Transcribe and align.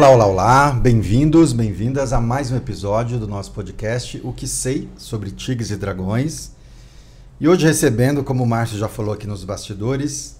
Olá, 0.00 0.08
olá, 0.08 0.26
olá, 0.26 0.70
bem-vindos, 0.70 1.52
bem-vindas 1.52 2.14
a 2.14 2.22
mais 2.22 2.50
um 2.50 2.56
episódio 2.56 3.18
do 3.18 3.28
nosso 3.28 3.52
podcast 3.52 4.18
O 4.24 4.32
que 4.32 4.48
Sei 4.48 4.88
sobre 4.96 5.30
Tigres 5.30 5.70
e 5.70 5.76
Dragões. 5.76 6.52
E 7.38 7.46
hoje 7.46 7.66
recebendo, 7.66 8.24
como 8.24 8.42
o 8.42 8.46
Márcio 8.46 8.78
já 8.78 8.88
falou 8.88 9.12
aqui 9.12 9.26
nos 9.26 9.44
bastidores, 9.44 10.38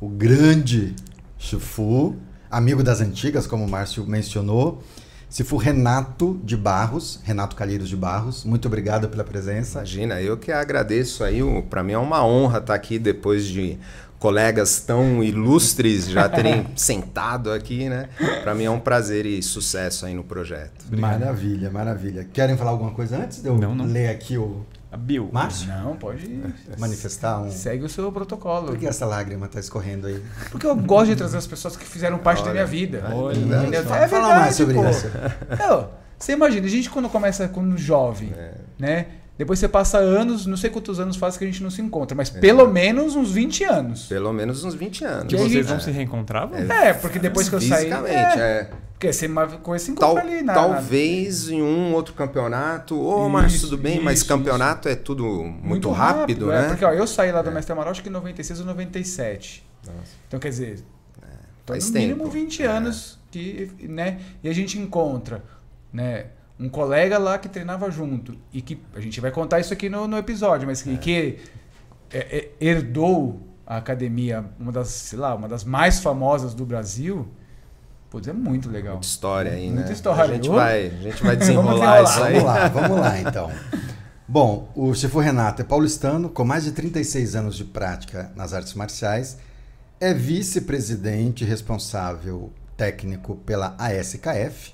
o 0.00 0.08
grande 0.08 0.96
Chifu, 1.36 2.16
amigo 2.50 2.82
das 2.82 3.02
antigas, 3.02 3.46
como 3.46 3.66
o 3.66 3.70
Márcio 3.70 4.06
mencionou, 4.06 4.82
Cifu 5.28 5.58
Renato 5.58 6.40
de 6.42 6.56
Barros, 6.56 7.20
Renato 7.24 7.54
Calheiros 7.54 7.90
de 7.90 7.96
Barros, 7.96 8.42
muito 8.42 8.68
obrigado 8.68 9.10
pela 9.10 9.22
presença. 9.22 9.80
Imagina, 9.80 10.22
eu 10.22 10.38
que 10.38 10.50
agradeço 10.50 11.22
aí, 11.22 11.40
para 11.68 11.82
mim 11.82 11.92
é 11.92 11.98
uma 11.98 12.24
honra 12.24 12.56
estar 12.56 12.72
aqui 12.72 12.98
depois 12.98 13.44
de 13.44 13.78
colegas 14.18 14.80
tão 14.80 15.22
ilustres 15.22 16.08
já 16.08 16.28
terem 16.28 16.66
sentado 16.76 17.52
aqui, 17.52 17.88
né? 17.88 18.08
Para 18.42 18.54
mim 18.54 18.64
é 18.64 18.70
um 18.70 18.80
prazer 18.80 19.26
e 19.26 19.42
sucesso 19.42 20.06
aí 20.06 20.14
no 20.14 20.24
projeto. 20.24 20.84
Obrigado. 20.86 21.20
Maravilha, 21.20 21.70
maravilha. 21.70 22.24
Querem 22.32 22.56
falar 22.56 22.72
alguma 22.72 22.90
coisa 22.90 23.16
antes 23.16 23.42
de 23.42 23.48
eu 23.48 23.56
não, 23.56 23.74
não. 23.74 23.84
ler 23.84 24.08
aqui 24.08 24.36
o 24.36 24.64
a 24.90 24.96
Bill. 24.96 25.28
Márcio? 25.30 25.68
Não, 25.68 25.96
pode 25.96 26.42
manifestar 26.78 27.42
um. 27.42 27.50
Segue 27.50 27.84
o 27.84 27.88
seu 27.88 28.10
protocolo. 28.10 28.68
Por 28.68 28.78
que 28.78 28.86
essa 28.86 29.04
lágrima 29.04 29.46
está 29.46 29.60
escorrendo 29.60 30.06
aí? 30.06 30.22
Porque 30.50 30.66
eu 30.66 30.74
gosto 30.74 31.10
de 31.10 31.16
trazer 31.16 31.36
as 31.36 31.46
pessoas 31.46 31.76
que 31.76 31.84
fizeram 31.84 32.18
parte 32.18 32.38
Olha, 32.40 32.48
da 32.48 32.52
minha 32.54 32.66
vida. 32.66 33.04
Olha, 33.12 33.76
é, 33.76 33.82
fala, 33.82 34.08
fala 34.08 34.28
mais 34.36 34.56
sobre 34.56 34.74
pô. 34.74 34.88
isso. 34.88 35.06
Não, 35.58 35.90
você 36.18 36.32
imagina, 36.32 36.66
a 36.66 36.70
gente 36.70 36.88
quando 36.88 37.08
começa 37.08 37.46
quando 37.48 37.76
jovem, 37.76 38.32
é. 38.34 38.54
né? 38.78 39.06
Depois 39.38 39.60
você 39.60 39.68
passa 39.68 39.98
anos, 39.98 40.46
não 40.46 40.56
sei 40.56 40.68
quantos 40.68 40.98
anos 40.98 41.16
faz 41.16 41.36
que 41.36 41.44
a 41.44 41.46
gente 41.46 41.62
não 41.62 41.70
se 41.70 41.80
encontra, 41.80 42.16
mas 42.16 42.34
é. 42.34 42.40
pelo 42.40 42.66
menos 42.66 43.14
uns 43.14 43.30
20 43.30 43.62
anos. 43.62 44.06
Pelo 44.06 44.32
menos 44.32 44.64
uns 44.64 44.74
20 44.74 45.04
anos. 45.04 45.26
Que 45.28 45.36
vocês 45.36 45.70
não 45.70 45.78
se 45.78 45.92
reencontravam? 45.92 46.58
É, 46.58 46.92
porque 46.92 47.20
depois 47.20 47.48
que 47.48 47.54
eu 47.54 47.60
saí. 47.60 47.84
Fisicamente, 47.84 48.40
é. 48.40 48.42
é. 48.42 48.70
Porque 48.98 49.12
você 49.12 49.26
encontro 49.26 49.94
Tal, 49.94 50.16
ali, 50.18 50.42
na, 50.42 50.54
Talvez 50.54 51.46
na... 51.46 51.54
em 51.54 51.62
um 51.62 51.94
outro 51.94 52.14
campeonato. 52.14 52.98
Ô, 52.98 53.26
oh, 53.26 53.28
Márcio, 53.28 53.60
tudo 53.60 53.78
bem, 53.78 53.94
isso, 53.94 54.04
mas 54.04 54.24
campeonato 54.24 54.88
isso. 54.88 54.98
é 54.98 55.00
tudo 55.00 55.22
muito, 55.24 55.64
muito 55.64 55.90
rápido, 55.92 56.18
rápido, 56.18 56.46
né? 56.48 56.64
É, 56.64 56.68
porque 56.70 56.84
ó, 56.84 56.90
eu 56.90 57.06
saí 57.06 57.30
lá 57.30 57.40
do 57.40 57.50
é. 57.50 57.54
Mestre 57.54 57.72
Amaral 57.72 57.92
acho 57.92 58.02
que 58.02 58.08
em 58.08 58.12
96 58.12 58.58
ou 58.58 58.66
97. 58.66 59.64
Nossa. 59.86 59.98
Então, 60.26 60.40
quer 60.40 60.48
dizer, 60.48 60.84
é, 61.22 61.26
faz 61.64 61.86
no 61.86 61.92
tempo. 61.92 62.06
mínimo 62.08 62.28
20 62.28 62.60
é. 62.60 62.66
anos 62.66 63.20
que, 63.30 63.70
né? 63.82 64.18
E 64.42 64.48
a 64.48 64.52
gente 64.52 64.76
encontra, 64.80 65.44
né? 65.92 66.26
Um 66.58 66.68
colega 66.68 67.18
lá 67.18 67.38
que 67.38 67.48
treinava 67.48 67.90
junto 67.90 68.36
e 68.52 68.60
que 68.60 68.82
a 68.94 69.00
gente 69.00 69.20
vai 69.20 69.30
contar 69.30 69.60
isso 69.60 69.72
aqui 69.72 69.88
no, 69.88 70.08
no 70.08 70.18
episódio, 70.18 70.66
mas 70.66 70.82
que, 70.82 70.94
é. 70.94 70.96
que 70.96 71.38
é, 72.10 72.18
é, 72.18 72.50
herdou 72.60 73.40
a 73.66 73.76
academia, 73.76 74.44
uma 74.58 74.72
das, 74.72 74.88
sei 74.88 75.18
lá, 75.18 75.34
uma 75.34 75.46
das 75.46 75.62
mais 75.62 76.00
famosas 76.00 76.54
do 76.54 76.64
Brasil. 76.64 77.28
Putz, 78.10 78.26
é 78.26 78.32
muito 78.32 78.70
legal. 78.70 78.94
Muita 78.94 79.06
história 79.06 79.52
aí, 79.52 79.70
Muita 79.70 79.88
né? 79.88 79.92
história. 79.92 80.24
A 80.24 80.26
gente, 80.26 80.48
vai, 80.48 80.86
a 80.86 80.90
gente 80.90 81.22
vai 81.22 81.36
desenrolar 81.36 82.02
isso 82.02 82.22
aí. 82.22 82.32
Vamos 82.34 82.44
lá, 82.44 82.68
vamos 82.68 82.98
lá 82.98 83.20
então. 83.20 83.50
Bom, 84.26 84.72
o 84.74 84.94
Chifu 84.94 85.20
Renato 85.20 85.62
é 85.62 85.64
paulistano, 85.64 86.28
com 86.28 86.44
mais 86.44 86.64
de 86.64 86.72
36 86.72 87.36
anos 87.36 87.56
de 87.56 87.64
prática 87.64 88.32
nas 88.34 88.52
artes 88.52 88.74
marciais, 88.74 89.38
é 90.00 90.14
vice-presidente 90.14 91.44
responsável 91.44 92.50
técnico 92.76 93.36
pela 93.36 93.74
ASKF 93.78 94.72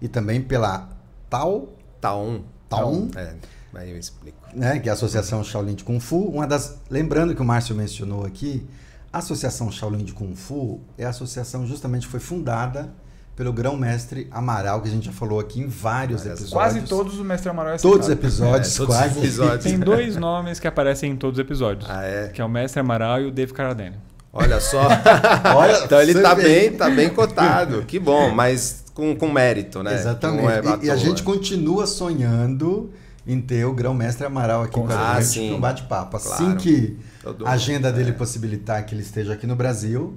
e 0.00 0.08
também 0.08 0.40
pela 0.40 0.95
Tao. 1.38 1.68
Taon. 2.00 2.40
Taon. 2.68 3.08
É, 3.16 3.34
aí 3.74 3.90
eu 3.90 3.98
explico. 3.98 4.38
Né, 4.54 4.78
que 4.78 4.88
é 4.88 4.90
a 4.90 4.94
Associação 4.94 5.42
Shaolin 5.44 5.74
de 5.74 5.84
Kung 5.84 6.00
Fu. 6.00 6.28
Uma 6.28 6.46
das, 6.46 6.78
lembrando 6.88 7.34
que 7.34 7.42
o 7.42 7.44
Márcio 7.44 7.74
mencionou 7.74 8.24
aqui, 8.24 8.66
a 9.12 9.18
Associação 9.18 9.70
Shaolin 9.70 10.04
de 10.04 10.12
Kung 10.12 10.34
Fu 10.34 10.80
é 10.96 11.04
a 11.04 11.10
associação 11.10 11.66
justamente 11.66 12.06
foi 12.06 12.20
fundada 12.20 12.90
pelo 13.36 13.52
grão-mestre 13.52 14.28
Amaral, 14.30 14.80
que 14.80 14.88
a 14.88 14.90
gente 14.90 15.04
já 15.06 15.12
falou 15.12 15.38
aqui 15.38 15.60
em 15.60 15.66
vários 15.66 16.24
episódios. 16.24 16.50
Quase 16.50 16.80
todos 16.82 17.18
o 17.18 17.24
mestre 17.24 17.50
Amaral 17.50 17.74
é 17.74 17.76
Todos 17.76 18.06
os 18.06 18.12
episódios, 18.12 18.74
é, 18.74 18.78
todos 18.78 18.96
quase. 18.96 19.18
Episódios. 19.18 19.64
Tem 19.64 19.78
dois 19.78 20.16
nomes 20.16 20.58
que 20.58 20.66
aparecem 20.66 21.12
em 21.12 21.16
todos 21.16 21.38
os 21.38 21.44
episódios. 21.44 21.88
Ah, 21.88 22.02
é? 22.02 22.28
Que 22.28 22.40
é 22.40 22.44
o 22.44 22.48
mestre 22.48 22.80
Amaral 22.80 23.20
e 23.20 23.26
o 23.26 23.30
Dave 23.30 23.52
Carradine. 23.52 23.96
Olha 24.32 24.58
só. 24.58 24.88
Olha, 25.54 25.84
então 25.84 26.00
ele 26.00 26.14
tá 26.20 26.34
bem, 26.34 26.72
tá 26.72 26.88
bem 26.88 27.10
cotado. 27.10 27.82
Que 27.82 27.98
bom, 27.98 28.30
mas 28.30 28.85
com, 28.96 29.14
com 29.14 29.30
mérito, 29.30 29.82
né? 29.82 29.94
Exatamente. 29.94 30.48
É 30.48 30.84
e, 30.84 30.86
e, 30.86 30.90
a 30.90 30.96
gente 30.96 31.22
continua 31.22 31.86
sonhando 31.86 32.90
em 33.26 33.38
ter 33.38 33.66
o 33.66 33.74
grão-mestre 33.74 34.24
Amaral 34.26 34.62
aqui 34.62 34.72
com, 34.72 34.86
com 34.86 34.92
a 34.92 35.20
gente 35.20 35.50
no 35.50 35.60
bate-papo. 35.60 36.16
Assim 36.16 36.44
claro. 36.44 36.56
que 36.56 36.96
a 37.44 37.52
agenda 37.52 37.92
dele 37.92 38.10
é. 38.10 38.12
possibilitar 38.14 38.86
que 38.86 38.94
ele 38.94 39.02
esteja 39.02 39.34
aqui 39.34 39.46
no 39.46 39.54
Brasil, 39.54 40.16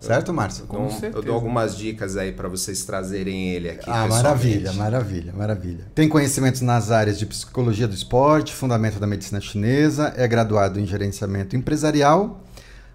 Certo, 0.00 0.32
Márcio? 0.32 0.64
Com 0.66 0.84
eu, 0.84 0.90
certeza. 0.90 1.18
Eu 1.18 1.22
dou 1.22 1.34
algumas 1.34 1.76
dicas 1.76 2.16
aí 2.16 2.30
para 2.30 2.48
vocês 2.48 2.84
trazerem 2.84 3.50
ele 3.50 3.68
aqui. 3.68 3.90
Ah, 3.90 4.06
maravilha, 4.06 4.72
maravilha, 4.72 5.32
maravilha. 5.32 5.86
Tem 5.92 6.08
conhecimentos 6.08 6.60
nas 6.60 6.92
áreas 6.92 7.18
de 7.18 7.26
psicologia 7.26 7.88
do 7.88 7.94
esporte, 7.94 8.54
fundamento 8.54 9.00
da 9.00 9.08
medicina 9.08 9.40
chinesa, 9.40 10.14
é 10.16 10.28
graduado 10.28 10.78
em 10.78 10.86
gerenciamento 10.86 11.56
empresarial. 11.56 12.44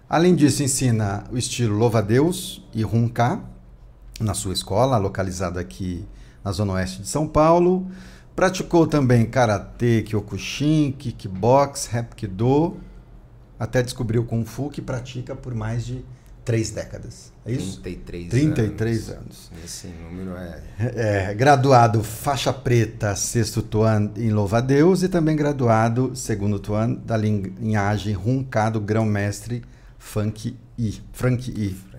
Além 0.08 0.34
disso, 0.34 0.62
ensina 0.62 1.24
o 1.30 1.36
estilo 1.36 1.76
louva-a-Deus 1.76 2.66
e 2.74 2.82
Runka, 2.82 3.42
na 4.20 4.34
sua 4.34 4.52
escola, 4.52 4.96
localizada 4.96 5.60
aqui 5.60 6.06
na 6.42 6.52
zona 6.52 6.74
oeste 6.74 7.02
de 7.02 7.08
São 7.08 7.26
Paulo. 7.26 7.86
Praticou 8.34 8.86
também 8.86 9.24
karatê, 9.26 10.02
kyokushin, 10.02 10.92
kickbox, 10.98 11.94
hapkido, 11.94 12.76
até 13.58 13.82
descobriu 13.82 14.22
o 14.22 14.24
kung 14.24 14.44
fu 14.44 14.68
que 14.68 14.82
pratica 14.82 15.36
por 15.36 15.54
mais 15.54 15.86
de 15.86 16.04
três 16.44 16.70
décadas. 16.70 17.32
É 17.46 17.52
isso? 17.52 17.80
33, 17.80 18.28
33 18.28 19.08
anos. 19.10 19.20
anos. 19.20 19.50
Esse 19.64 19.86
número 19.86 20.36
é... 20.36 20.62
é... 21.30 21.34
Graduado 21.34 22.02
faixa 22.02 22.52
preta, 22.52 23.14
sexto 23.14 23.62
tuan 23.62 24.10
em 24.16 24.30
louva-a-Deus 24.30 25.02
e 25.02 25.08
também 25.08 25.36
graduado 25.36 26.14
segundo 26.14 26.58
tuan 26.58 26.94
da 26.94 27.16
linhagem 27.16 28.14
Runcado 28.14 28.80
Grão-Mestre 28.80 29.62
Funk 29.98 30.56
I. 30.76 31.00
Frank 31.12 31.50
I 31.50 31.93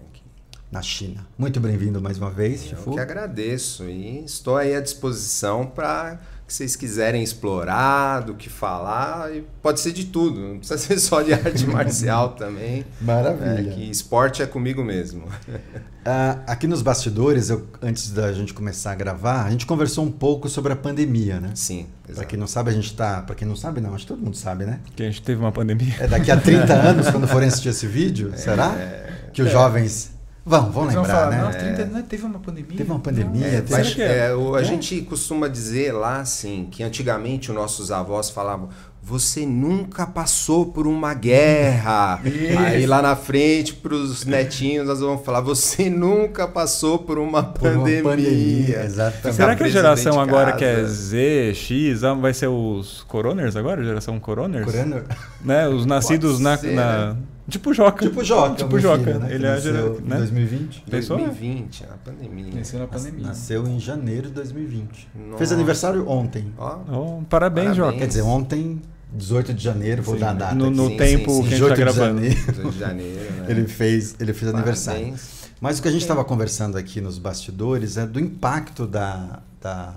na 0.75 0.81
China. 0.81 1.25
Muito 1.37 1.57
bem-vindo 1.61 2.01
mais 2.01 2.17
uma 2.17 2.29
vez, 2.29 2.65
Chifu. 2.65 2.89
Eu 2.89 2.95
que 2.95 2.99
agradeço 2.99 3.85
e 3.85 4.25
estou 4.25 4.57
aí 4.57 4.75
à 4.75 4.81
disposição 4.81 5.65
para 5.65 6.19
que 6.45 6.53
vocês 6.53 6.75
quiserem 6.75 7.23
explorar, 7.23 8.19
do 8.19 8.35
que 8.35 8.49
falar, 8.49 9.33
e 9.33 9.41
pode 9.61 9.79
ser 9.79 9.93
de 9.93 10.03
tudo, 10.03 10.37
não 10.37 10.57
precisa 10.57 10.77
ser 10.85 10.99
só 10.99 11.21
de 11.21 11.33
arte 11.33 11.65
marcial 11.65 12.33
também. 12.33 12.85
Maravilha. 12.99 13.71
É, 13.71 13.73
que 13.73 13.89
esporte 13.89 14.43
é 14.43 14.45
comigo 14.45 14.83
mesmo. 14.83 15.23
Uh, 15.23 16.43
aqui 16.45 16.67
nos 16.67 16.81
bastidores, 16.81 17.49
eu, 17.49 17.65
antes 17.81 18.11
da 18.11 18.33
gente 18.33 18.53
começar 18.53 18.91
a 18.91 18.95
gravar, 18.95 19.45
a 19.45 19.51
gente 19.51 19.65
conversou 19.65 20.03
um 20.03 20.11
pouco 20.11 20.49
sobre 20.49 20.73
a 20.73 20.75
pandemia, 20.75 21.39
né? 21.39 21.51
Sim. 21.55 21.87
Para 22.13 22.25
quem 22.25 22.37
não 22.37 22.47
sabe, 22.47 22.69
a 22.69 22.73
gente 22.73 22.87
está. 22.87 23.21
Para 23.21 23.33
quem 23.33 23.47
não 23.47 23.55
sabe, 23.55 23.79
não, 23.79 23.95
acho 23.95 24.03
que 24.03 24.09
todo 24.09 24.21
mundo 24.21 24.35
sabe, 24.35 24.65
né? 24.65 24.81
Que 24.93 25.03
a 25.03 25.05
gente 25.05 25.21
teve 25.21 25.39
uma 25.39 25.53
pandemia. 25.53 25.95
É 26.01 26.07
daqui 26.07 26.29
a 26.29 26.37
30 26.37 26.73
anos, 26.73 27.09
quando 27.09 27.27
forem 27.29 27.47
assistir 27.47 27.69
esse 27.69 27.87
vídeo, 27.87 28.31
é, 28.33 28.37
será? 28.37 28.75
É, 28.75 29.29
que 29.33 29.41
os 29.41 29.49
é. 29.49 30.14
Vamos, 30.47 30.73
vamos 30.75 30.93
lembrar, 30.93 31.13
falar, 31.13 31.29
né? 31.31 31.41
Não, 31.41 31.51
30, 31.51 31.85
não, 31.85 32.01
teve 32.03 32.23
uma 32.23 32.39
pandemia. 32.39 32.77
Teve 32.77 32.91
uma 32.91 32.99
pandemia. 32.99 33.47
É, 33.47 33.61
teve... 33.61 34.01
é, 34.03 34.35
o, 34.35 34.53
a 34.53 34.61
é? 34.61 34.63
gente 34.63 35.01
costuma 35.01 35.47
dizer 35.47 35.91
lá, 35.91 36.19
assim, 36.19 36.67
que 36.69 36.83
antigamente 36.83 37.49
os 37.49 37.55
nossos 37.55 37.91
avós 37.91 38.29
falavam 38.29 38.69
você 39.05 39.45
nunca 39.45 40.07
passou 40.07 40.65
por 40.65 40.87
uma 40.87 41.13
guerra. 41.13 42.19
Isso. 42.25 42.57
Aí 42.57 42.87
lá 42.87 43.03
na 43.03 43.15
frente, 43.15 43.75
para 43.75 43.93
os 43.93 44.25
netinhos, 44.25 44.87
nós 44.87 44.99
vamos 44.99 45.23
falar: 45.23 45.41
você 45.41 45.91
nunca 45.91 46.47
passou 46.47 46.97
por 46.97 47.19
uma 47.19 47.43
por 47.43 47.61
pandemia. 47.61 48.01
Uma 48.01 48.09
pandemia 48.09 48.83
exatamente. 48.83 49.35
Será 49.35 49.55
que 49.55 49.63
a 49.63 49.67
geração 49.67 50.19
agora 50.19 50.53
que 50.53 50.65
é 50.65 50.83
Z, 50.85 51.53
X, 51.53 52.01
vai 52.19 52.33
ser 52.33 52.47
os 52.47 53.03
coroners 53.07 53.55
agora? 53.55 53.83
Geração 53.83 54.19
coroners? 54.19 54.65
Coroner? 54.65 55.03
Né? 55.39 55.67
Os 55.67 55.85
nascidos 55.85 56.39
na, 56.39 56.57
ser, 56.57 56.73
na, 56.73 57.13
né? 57.13 57.17
Tipo 57.47 57.73
Joca. 57.73 58.05
Tipo 58.05 58.23
Joca. 58.23 58.55
Tipo 58.55 58.79
Joca. 58.79 59.03
Filho, 59.03 59.19
né? 59.19 59.33
Ele 59.33 59.45
é 59.45 59.51
nasceu 59.51 60.01
né? 60.01 60.15
em 60.15 60.19
2020. 60.19 60.83
Pensou? 60.89 61.17
2020, 61.17 61.81
na 61.81 61.97
pandemia. 61.97 62.55
Nasceu 62.55 62.79
na 62.79 62.87
pandemia. 62.87 63.27
Nasceu 63.27 63.67
em 63.67 63.79
janeiro 63.79 64.27
de 64.27 64.33
2020. 64.33 65.09
Nossa. 65.15 65.37
Fez 65.37 65.51
aniversário 65.51 66.09
ontem. 66.09 66.51
Oh. 66.57 66.63
Oh, 66.63 67.21
parabéns, 67.29 67.29
parabéns, 67.29 67.75
Joca. 67.75 67.97
Quer 67.97 68.07
dizer, 68.07 68.21
ontem, 68.23 68.81
18 69.13 69.53
de 69.53 69.63
janeiro, 69.63 70.01
vou 70.01 70.15
sim, 70.15 70.21
dar 70.21 70.31
a 70.31 70.33
data. 70.33 70.55
No, 70.55 70.71
no 70.71 70.89
sim, 70.89 70.97
tempo 70.97 71.31
sim, 71.31 71.43
sim. 71.43 71.47
que 71.47 71.53
a 71.53 71.57
gente 71.57 71.69
tá 71.69 71.75
gravando. 71.75 72.21
De 72.21 72.29
janeiro, 72.29 72.51
18 72.51 72.71
de 72.71 72.79
janeiro 72.79 73.31
né? 73.31 73.45
ele 73.47 73.67
fez, 73.67 74.15
ele 74.19 74.33
fez 74.33 74.53
aniversário. 74.53 75.13
Mas 75.61 75.79
o 75.79 75.81
que 75.81 75.87
a 75.87 75.91
gente 75.91 76.01
estava 76.01 76.25
conversando 76.25 76.77
aqui 76.77 76.99
nos 76.99 77.17
bastidores 77.17 77.97
é 77.97 78.05
do 78.05 78.19
impacto 78.19 78.87
da, 78.87 79.39
da 79.61 79.93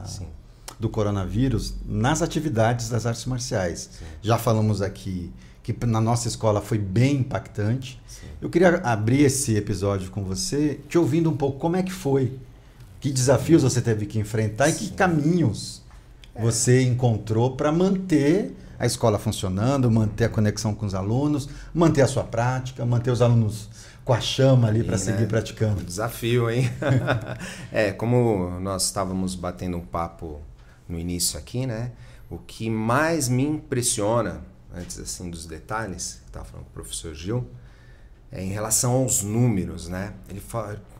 do 0.79 0.89
coronavírus 0.89 1.75
nas 1.85 2.23
atividades 2.23 2.89
das 2.89 3.06
artes 3.06 3.25
marciais. 3.25 3.91
Já 4.23 4.39
falamos 4.39 4.81
aqui 4.81 5.33
que 5.73 5.87
na 5.87 6.00
nossa 6.00 6.29
escola 6.29 6.61
foi 6.61 6.79
bem 6.79 7.17
impactante. 7.17 8.00
Sim. 8.06 8.26
Eu 8.41 8.49
queria 8.49 8.76
abrir 8.79 9.25
esse 9.25 9.56
episódio 9.56 10.11
com 10.11 10.23
você, 10.25 10.81
te 10.88 10.97
ouvindo 10.97 11.31
um 11.31 11.37
pouco 11.37 11.59
como 11.59 11.76
é 11.76 11.82
que 11.82 11.93
foi, 11.93 12.38
que 13.00 13.12
desafios 13.12 13.62
você 13.62 13.81
teve 13.81 14.06
que 14.06 14.19
enfrentar 14.19 14.70
Sim. 14.70 14.73
e 14.73 14.88
que 14.88 14.94
caminhos 14.94 15.82
é. 16.35 16.41
você 16.41 16.82
encontrou 16.82 17.56
para 17.56 17.70
manter 17.70 18.55
a 18.79 18.87
escola 18.87 19.19
funcionando, 19.19 19.91
manter 19.91 20.25
a 20.25 20.29
conexão 20.29 20.75
com 20.75 20.87
os 20.87 20.94
alunos, 20.94 21.49
manter 21.75 22.03
a 22.03 22.06
sua 22.06 22.25
prática, 22.25 22.87
manter 22.87 23.11
os 23.11 23.20
alunos 23.20 23.69
com 24.05 24.15
a 24.15 24.20
chama 24.20 24.69
ali 24.69 24.82
para 24.82 24.97
seguir 24.97 25.23
né? 25.23 25.26
praticando. 25.26 25.82
desafio, 25.82 26.49
hein? 26.49 26.70
é, 27.70 27.93
como 27.93 28.59
nós 28.61 28.87
estávamos 28.87 29.35
batendo 29.35 29.76
um 29.76 29.85
papo 29.85 30.41
no 30.88 30.99
início 30.99 31.38
aqui, 31.38 31.67
né? 31.67 31.93
O 32.31 32.38
que 32.38 32.70
mais 32.70 33.29
me 33.29 33.43
impressiona, 33.43 34.41
antes 34.79 34.99
assim 34.99 35.31
dos 35.31 35.47
detalhes, 35.47 36.21
que 36.23 36.29
estava 36.29 36.45
falando 36.45 36.65
com 36.65 36.71
o 36.71 36.75
professor 36.75 37.15
Gil, 37.15 37.49
é 38.31 38.43
em 38.43 38.51
relação 38.51 38.93
aos 38.93 39.23
números, 39.23 39.89
né? 39.89 40.15
Ele 40.29 40.43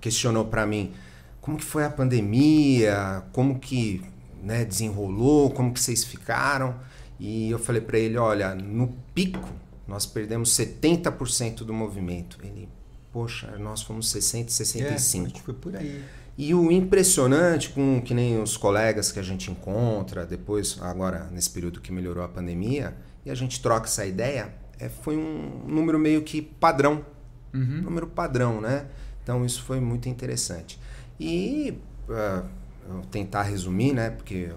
questionou 0.01 0.47
para 0.47 0.67
mim 0.67 0.93
como 1.41 1.57
que 1.57 1.65
foi 1.65 1.85
a 1.85 1.91
pandemia, 1.91 3.25
como 3.33 3.59
que 3.59 4.03
né, 4.43 4.65
desenrolou, 4.65 5.51
como 5.51 5.73
que 5.73 5.81
vocês 5.81 6.05
ficaram. 6.05 6.75
E 7.19 7.51
eu 7.51 7.59
falei 7.59 7.81
para 7.81 7.99
ele, 7.99 8.17
olha, 8.17 8.55
no 8.55 8.89
pico 9.15 9.49
nós 9.87 10.05
perdemos 10.05 10.51
70% 10.51 11.65
do 11.65 11.73
movimento. 11.73 12.39
Ele, 12.43 12.69
poxa, 13.11 13.57
nós 13.59 13.83
fomos 13.83 14.11
60, 14.11 14.51
65. 14.51 15.27
É, 15.27 15.43
foi 15.43 15.55
por 15.55 15.77
aí. 15.77 16.05
E 16.37 16.55
o 16.55 16.71
impressionante, 16.71 17.71
com 17.71 18.01
que 18.01 18.15
nem 18.15 18.41
os 18.41 18.57
colegas 18.57 19.11
que 19.11 19.19
a 19.19 19.23
gente 19.23 19.51
encontra 19.51 20.25
depois, 20.25 20.79
agora 20.81 21.29
nesse 21.33 21.51
período 21.51 21.81
que 21.81 21.91
melhorou 21.91 22.23
a 22.23 22.29
pandemia, 22.29 22.95
e 23.29 23.31
a 23.31 23.35
gente 23.35 23.61
troca 23.61 23.87
essa 23.87 24.07
ideia, 24.07 24.55
é, 24.81 24.89
foi 24.89 25.17
um 25.17 25.65
número 25.67 25.99
meio 25.99 26.23
que 26.23 26.41
padrão. 26.41 27.05
Uhum. 27.53 27.83
Número 27.83 28.07
padrão, 28.07 28.61
né? 28.61 28.87
Então 29.23 29.45
isso 29.45 29.63
foi 29.63 29.81
muito 29.81 30.09
interessante. 30.09 30.81
E 31.21 31.79
uh, 32.09 33.07
tentar 33.11 33.43
resumir, 33.43 33.93
né? 33.93 34.11
Porque 34.11 34.51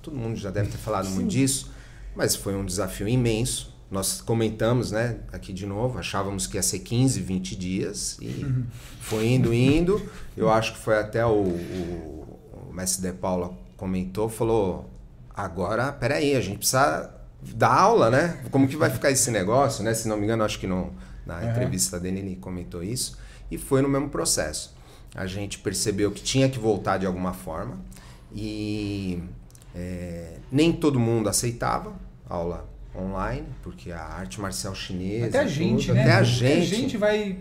todo 0.00 0.16
mundo 0.16 0.36
já 0.36 0.50
deve 0.50 0.70
ter 0.70 0.78
falado 0.78 1.08
Sim. 1.08 1.14
muito 1.14 1.30
disso, 1.30 1.72
mas 2.14 2.36
foi 2.36 2.54
um 2.54 2.64
desafio 2.64 3.08
imenso 3.08 3.76
nós 3.90 4.20
comentamos, 4.20 4.90
né, 4.90 5.20
aqui 5.32 5.52
de 5.52 5.64
novo, 5.64 5.98
achávamos 5.98 6.46
que 6.46 6.56
ia 6.56 6.62
ser 6.62 6.80
15, 6.80 7.20
20 7.20 7.56
dias 7.56 8.16
e 8.20 8.44
uhum. 8.44 8.66
foi 9.00 9.28
indo, 9.28 9.54
indo. 9.54 10.02
Eu 10.36 10.50
acho 10.50 10.72
que 10.72 10.78
foi 10.80 10.98
até 10.98 11.24
o, 11.24 11.30
o, 11.30 12.38
o 12.68 12.72
mestre 12.72 13.00
De 13.00 13.16
Paula 13.16 13.56
comentou, 13.76 14.28
falou: 14.28 14.90
agora, 15.32 15.92
peraí, 15.92 16.34
a 16.34 16.40
gente 16.40 16.58
precisa 16.58 17.14
dar 17.54 17.72
aula, 17.72 18.10
né? 18.10 18.40
Como 18.50 18.66
que 18.66 18.76
vai 18.76 18.90
ficar 18.90 19.10
esse 19.10 19.30
negócio, 19.30 19.84
né? 19.84 19.94
Se 19.94 20.08
não 20.08 20.16
me 20.16 20.24
engano, 20.24 20.44
acho 20.44 20.58
que 20.58 20.66
no, 20.66 20.92
na 21.24 21.38
uhum. 21.38 21.50
entrevista 21.50 21.98
dele 21.98 22.20
ele 22.20 22.36
comentou 22.36 22.82
isso. 22.82 23.18
E 23.50 23.58
foi 23.58 23.82
no 23.82 23.88
mesmo 23.88 24.08
processo. 24.08 24.74
A 25.14 25.26
gente 25.26 25.58
percebeu 25.58 26.10
que 26.10 26.22
tinha 26.22 26.48
que 26.48 26.58
voltar 26.58 26.98
de 26.98 27.06
alguma 27.06 27.32
forma 27.32 27.78
e 28.34 29.22
é, 29.74 30.38
nem 30.50 30.72
todo 30.72 30.98
mundo 30.98 31.28
aceitava 31.28 31.94
aula 32.28 32.68
online, 32.94 33.46
porque 33.62 33.92
a 33.92 34.02
arte 34.02 34.40
marcial 34.40 34.74
chinesa. 34.74 35.26
Até 35.26 35.38
a 35.40 35.46
gente, 35.46 35.86
tudo, 35.86 35.94
né? 35.94 36.02
Até 36.02 36.12
a 36.12 36.22
gente. 36.22 36.74
a 36.74 36.78
gente 36.78 36.96
vai. 36.96 37.38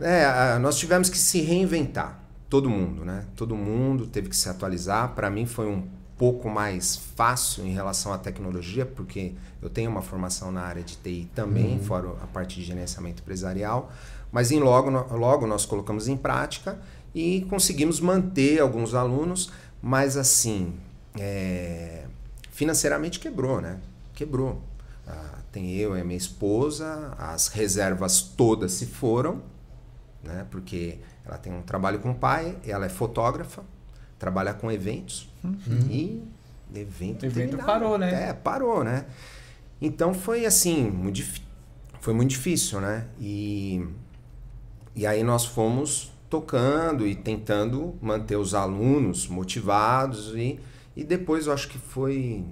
É, 0.00 0.58
nós 0.58 0.78
tivemos 0.78 1.08
que 1.08 1.18
se 1.18 1.40
reinventar. 1.40 2.20
Todo 2.48 2.70
mundo, 2.70 3.04
né? 3.04 3.24
Todo 3.34 3.56
mundo 3.56 4.06
teve 4.06 4.28
que 4.28 4.36
se 4.36 4.48
atualizar. 4.48 5.14
Para 5.14 5.28
mim 5.28 5.46
foi 5.46 5.66
um 5.66 5.88
pouco 6.16 6.48
mais 6.48 6.96
fácil 6.96 7.64
em 7.66 7.72
relação 7.72 8.12
à 8.12 8.18
tecnologia, 8.18 8.86
porque 8.86 9.32
eu 9.60 9.68
tenho 9.68 9.90
uma 9.90 10.02
formação 10.02 10.52
na 10.52 10.62
área 10.62 10.82
de 10.82 10.96
TI 10.96 11.30
também, 11.34 11.78
uhum. 11.78 11.84
fora 11.84 12.08
a 12.22 12.26
parte 12.26 12.56
de 12.56 12.64
gerenciamento 12.64 13.22
empresarial. 13.22 13.92
Mas 14.30 14.50
em 14.50 14.60
logo, 14.60 14.90
logo 14.90 15.46
nós 15.46 15.64
colocamos 15.66 16.08
em 16.08 16.16
prática 16.16 16.78
e 17.14 17.46
conseguimos 17.50 18.00
manter 18.00 18.60
alguns 18.60 18.94
alunos, 18.94 19.50
mas 19.80 20.16
assim, 20.16 20.74
é, 21.18 22.04
financeiramente 22.50 23.18
quebrou, 23.18 23.60
né? 23.60 23.78
quebrou. 24.14 24.62
Ah, 25.06 25.38
tem 25.52 25.74
eu 25.74 25.96
e 25.96 26.00
a 26.00 26.04
minha 26.04 26.16
esposa, 26.16 27.14
as 27.18 27.48
reservas 27.48 28.22
todas 28.22 28.72
se 28.72 28.86
foram, 28.86 29.42
né? 30.22 30.46
Porque 30.50 30.98
ela 31.24 31.36
tem 31.36 31.52
um 31.52 31.62
trabalho 31.62 31.98
com 31.98 32.12
o 32.12 32.14
pai, 32.14 32.56
ela 32.66 32.86
é 32.86 32.88
fotógrafa, 32.88 33.62
trabalha 34.18 34.54
com 34.54 34.70
eventos 34.70 35.33
uhum. 35.44 35.90
e 35.90 36.22
evento, 36.74 37.26
evento 37.26 37.56
parou, 37.58 37.98
né? 37.98 38.30
É, 38.30 38.32
parou, 38.32 38.82
né? 38.82 39.06
Então 39.80 40.14
foi 40.14 40.46
assim, 40.46 40.90
muito 40.90 41.22
foi 42.00 42.12
muito 42.12 42.30
difícil, 42.30 42.80
né? 42.80 43.06
E, 43.20 43.86
e 44.94 45.06
aí 45.06 45.22
nós 45.22 45.44
fomos 45.44 46.12
tocando 46.28 47.06
e 47.06 47.14
tentando 47.14 47.94
manter 48.00 48.36
os 48.36 48.54
alunos 48.54 49.26
motivados 49.28 50.34
e, 50.34 50.58
e 50.96 51.04
depois 51.04 51.46
eu 51.46 51.52
acho 51.52 51.68
que 51.68 51.78
foi 51.78 52.44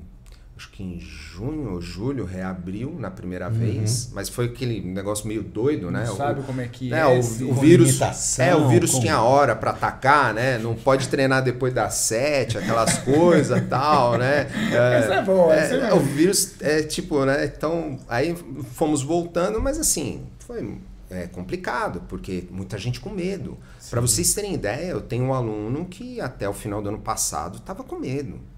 acho 0.56 0.70
que 0.70 0.82
em 0.82 1.00
junho 1.00 1.72
ou 1.72 1.81
julho 1.81 2.25
reabriu 2.25 2.94
na 2.99 3.10
primeira 3.10 3.49
uhum. 3.49 3.54
vez, 3.54 4.10
mas 4.12 4.28
foi 4.28 4.46
aquele 4.46 4.81
negócio 4.81 5.26
meio 5.26 5.43
doido, 5.43 5.90
né? 5.90 6.04
Não 6.06 6.16
sabe 6.16 6.43
como 6.43 6.60
é 6.60 6.69
que 6.69 6.93
é. 6.93 6.99
é 6.99 7.06
o, 7.06 7.19
o 7.19 7.54
vírus, 7.54 8.00
é, 8.38 8.54
o 8.54 8.69
vírus 8.69 8.99
tinha 8.99 9.20
hora 9.20 9.56
para 9.56 9.70
atacar, 9.70 10.34
né? 10.34 10.58
Não 10.58 10.75
pode 10.75 11.08
treinar 11.08 11.43
depois 11.43 11.72
das 11.72 11.94
sete, 11.94 12.58
aquelas 12.58 12.99
coisas 12.99 13.62
tal, 13.69 14.19
né? 14.19 14.46
É, 14.70 14.99
essa 14.99 15.14
é 15.14 15.22
boa, 15.22 15.54
é, 15.54 15.88
é, 15.88 15.94
O 15.94 16.00
vírus 16.00 16.54
é 16.60 16.82
tipo, 16.82 17.25
né? 17.25 17.44
Então 17.44 17.99
aí 18.08 18.37
fomos 18.75 19.02
voltando, 19.02 19.60
mas 19.60 19.78
assim 19.78 20.22
foi 20.38 20.78
é, 21.10 21.26
complicado 21.26 22.02
porque 22.08 22.44
muita 22.50 22.76
gente 22.76 23.00
com 23.00 23.10
medo. 23.10 23.58
Para 23.90 24.00
vocês 24.00 24.32
terem 24.32 24.54
ideia, 24.54 24.90
eu 24.90 25.00
tenho 25.00 25.25
um 25.25 25.34
aluno 25.34 25.87
que 25.87 26.20
até 26.20 26.49
o 26.49 26.52
final 26.52 26.81
do 26.81 26.88
ano 26.88 27.00
passado 27.00 27.56
estava 27.58 27.82
com 27.82 27.99
medo 27.99 28.51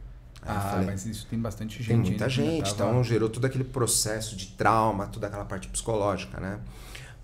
ah, 0.46 0.61
falei, 0.61 0.87
mas 0.87 1.06
isso 1.06 1.26
tem 1.26 1.38
bastante 1.38 1.79
gente. 1.79 1.88
Tem 1.88 1.96
muita 1.96 2.29
gente, 2.29 2.75
tava... 2.75 2.91
então 2.91 3.05
gerou 3.05 3.29
todo 3.29 3.44
aquele 3.44 3.64
processo 3.64 4.37
de 4.37 4.49
trauma, 4.49 5.06
toda 5.06 5.26
aquela 5.26 5.44
parte 5.44 5.69
psicológica, 5.69 6.38
né? 6.41 6.61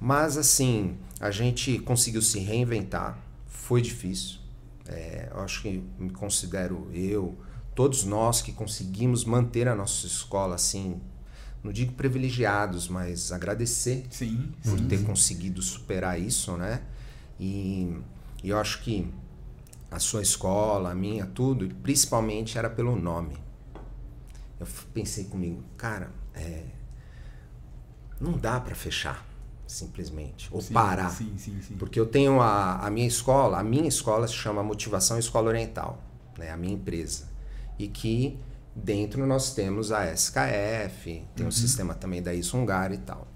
Mas 0.00 0.38
assim, 0.38 0.96
a 1.20 1.30
gente 1.30 1.78
conseguiu 1.80 2.22
se 2.22 2.38
reinventar, 2.38 3.18
foi 3.46 3.82
difícil. 3.82 4.38
É, 4.86 5.28
eu 5.30 5.40
acho 5.40 5.62
que 5.62 5.84
me 5.98 6.10
considero 6.10 6.90
eu, 6.92 7.38
todos 7.74 8.04
nós 8.04 8.40
que 8.40 8.52
conseguimos 8.52 9.24
manter 9.24 9.68
a 9.68 9.74
nossa 9.74 10.06
escola 10.06 10.54
assim, 10.54 11.00
não 11.62 11.72
digo 11.72 11.92
privilegiados, 11.92 12.88
mas 12.88 13.32
agradecer 13.32 14.06
sim, 14.10 14.52
por 14.62 14.78
sim, 14.78 14.88
ter 14.88 14.98
sim. 14.98 15.04
conseguido 15.04 15.60
superar 15.60 16.18
isso, 16.18 16.56
né? 16.56 16.80
E, 17.38 17.94
e 18.42 18.48
eu 18.48 18.58
acho 18.58 18.82
que 18.82 19.06
a 19.90 19.98
sua 19.98 20.22
escola, 20.22 20.90
a 20.90 20.94
minha, 20.94 21.26
tudo, 21.26 21.64
e 21.64 21.68
principalmente 21.68 22.56
era 22.56 22.70
pelo 22.70 22.94
nome. 22.94 23.36
Eu 24.58 24.66
pensei 24.94 25.24
comigo, 25.24 25.64
cara, 25.76 26.12
é, 26.34 26.64
não 28.20 28.32
dá 28.32 28.60
para 28.60 28.74
fechar 28.74 29.26
simplesmente 29.66 30.48
ou 30.50 30.60
sim, 30.60 30.74
parar, 30.74 31.10
sim, 31.10 31.32
sim, 31.38 31.76
porque 31.78 31.98
eu 31.98 32.04
tenho 32.04 32.40
a, 32.40 32.84
a 32.84 32.90
minha 32.90 33.06
escola, 33.06 33.58
a 33.58 33.62
minha 33.62 33.86
escola 33.86 34.26
se 34.26 34.34
chama 34.34 34.62
Motivação 34.64 35.16
Escola 35.18 35.48
Oriental, 35.48 36.02
né, 36.36 36.50
a 36.50 36.56
minha 36.56 36.74
empresa, 36.74 37.28
e 37.78 37.86
que 37.86 38.38
dentro 38.74 39.24
nós 39.26 39.54
temos 39.54 39.92
a 39.92 40.12
SKF, 40.12 41.24
tem 41.34 41.44
uhum. 41.44 41.48
o 41.48 41.52
sistema 41.52 41.94
também 41.94 42.20
da 42.20 42.34
Isungar 42.34 42.92
e 42.92 42.98
tal. 42.98 43.26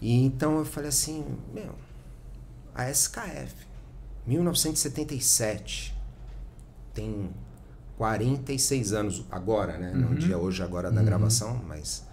E 0.00 0.24
então 0.24 0.58
eu 0.58 0.64
falei 0.64 0.88
assim, 0.88 1.24
meu, 1.52 1.74
a 2.74 2.90
SKF 2.90 3.69
1977. 4.30 5.94
Tem 6.94 7.30
46 7.98 8.92
anos 8.92 9.26
agora, 9.30 9.76
né? 9.76 9.92
Uhum. 9.92 10.10
No 10.10 10.14
dia 10.14 10.38
hoje, 10.38 10.62
agora 10.62 10.90
da 10.90 11.00
uhum. 11.00 11.06
gravação, 11.06 11.60
mas 11.66 12.04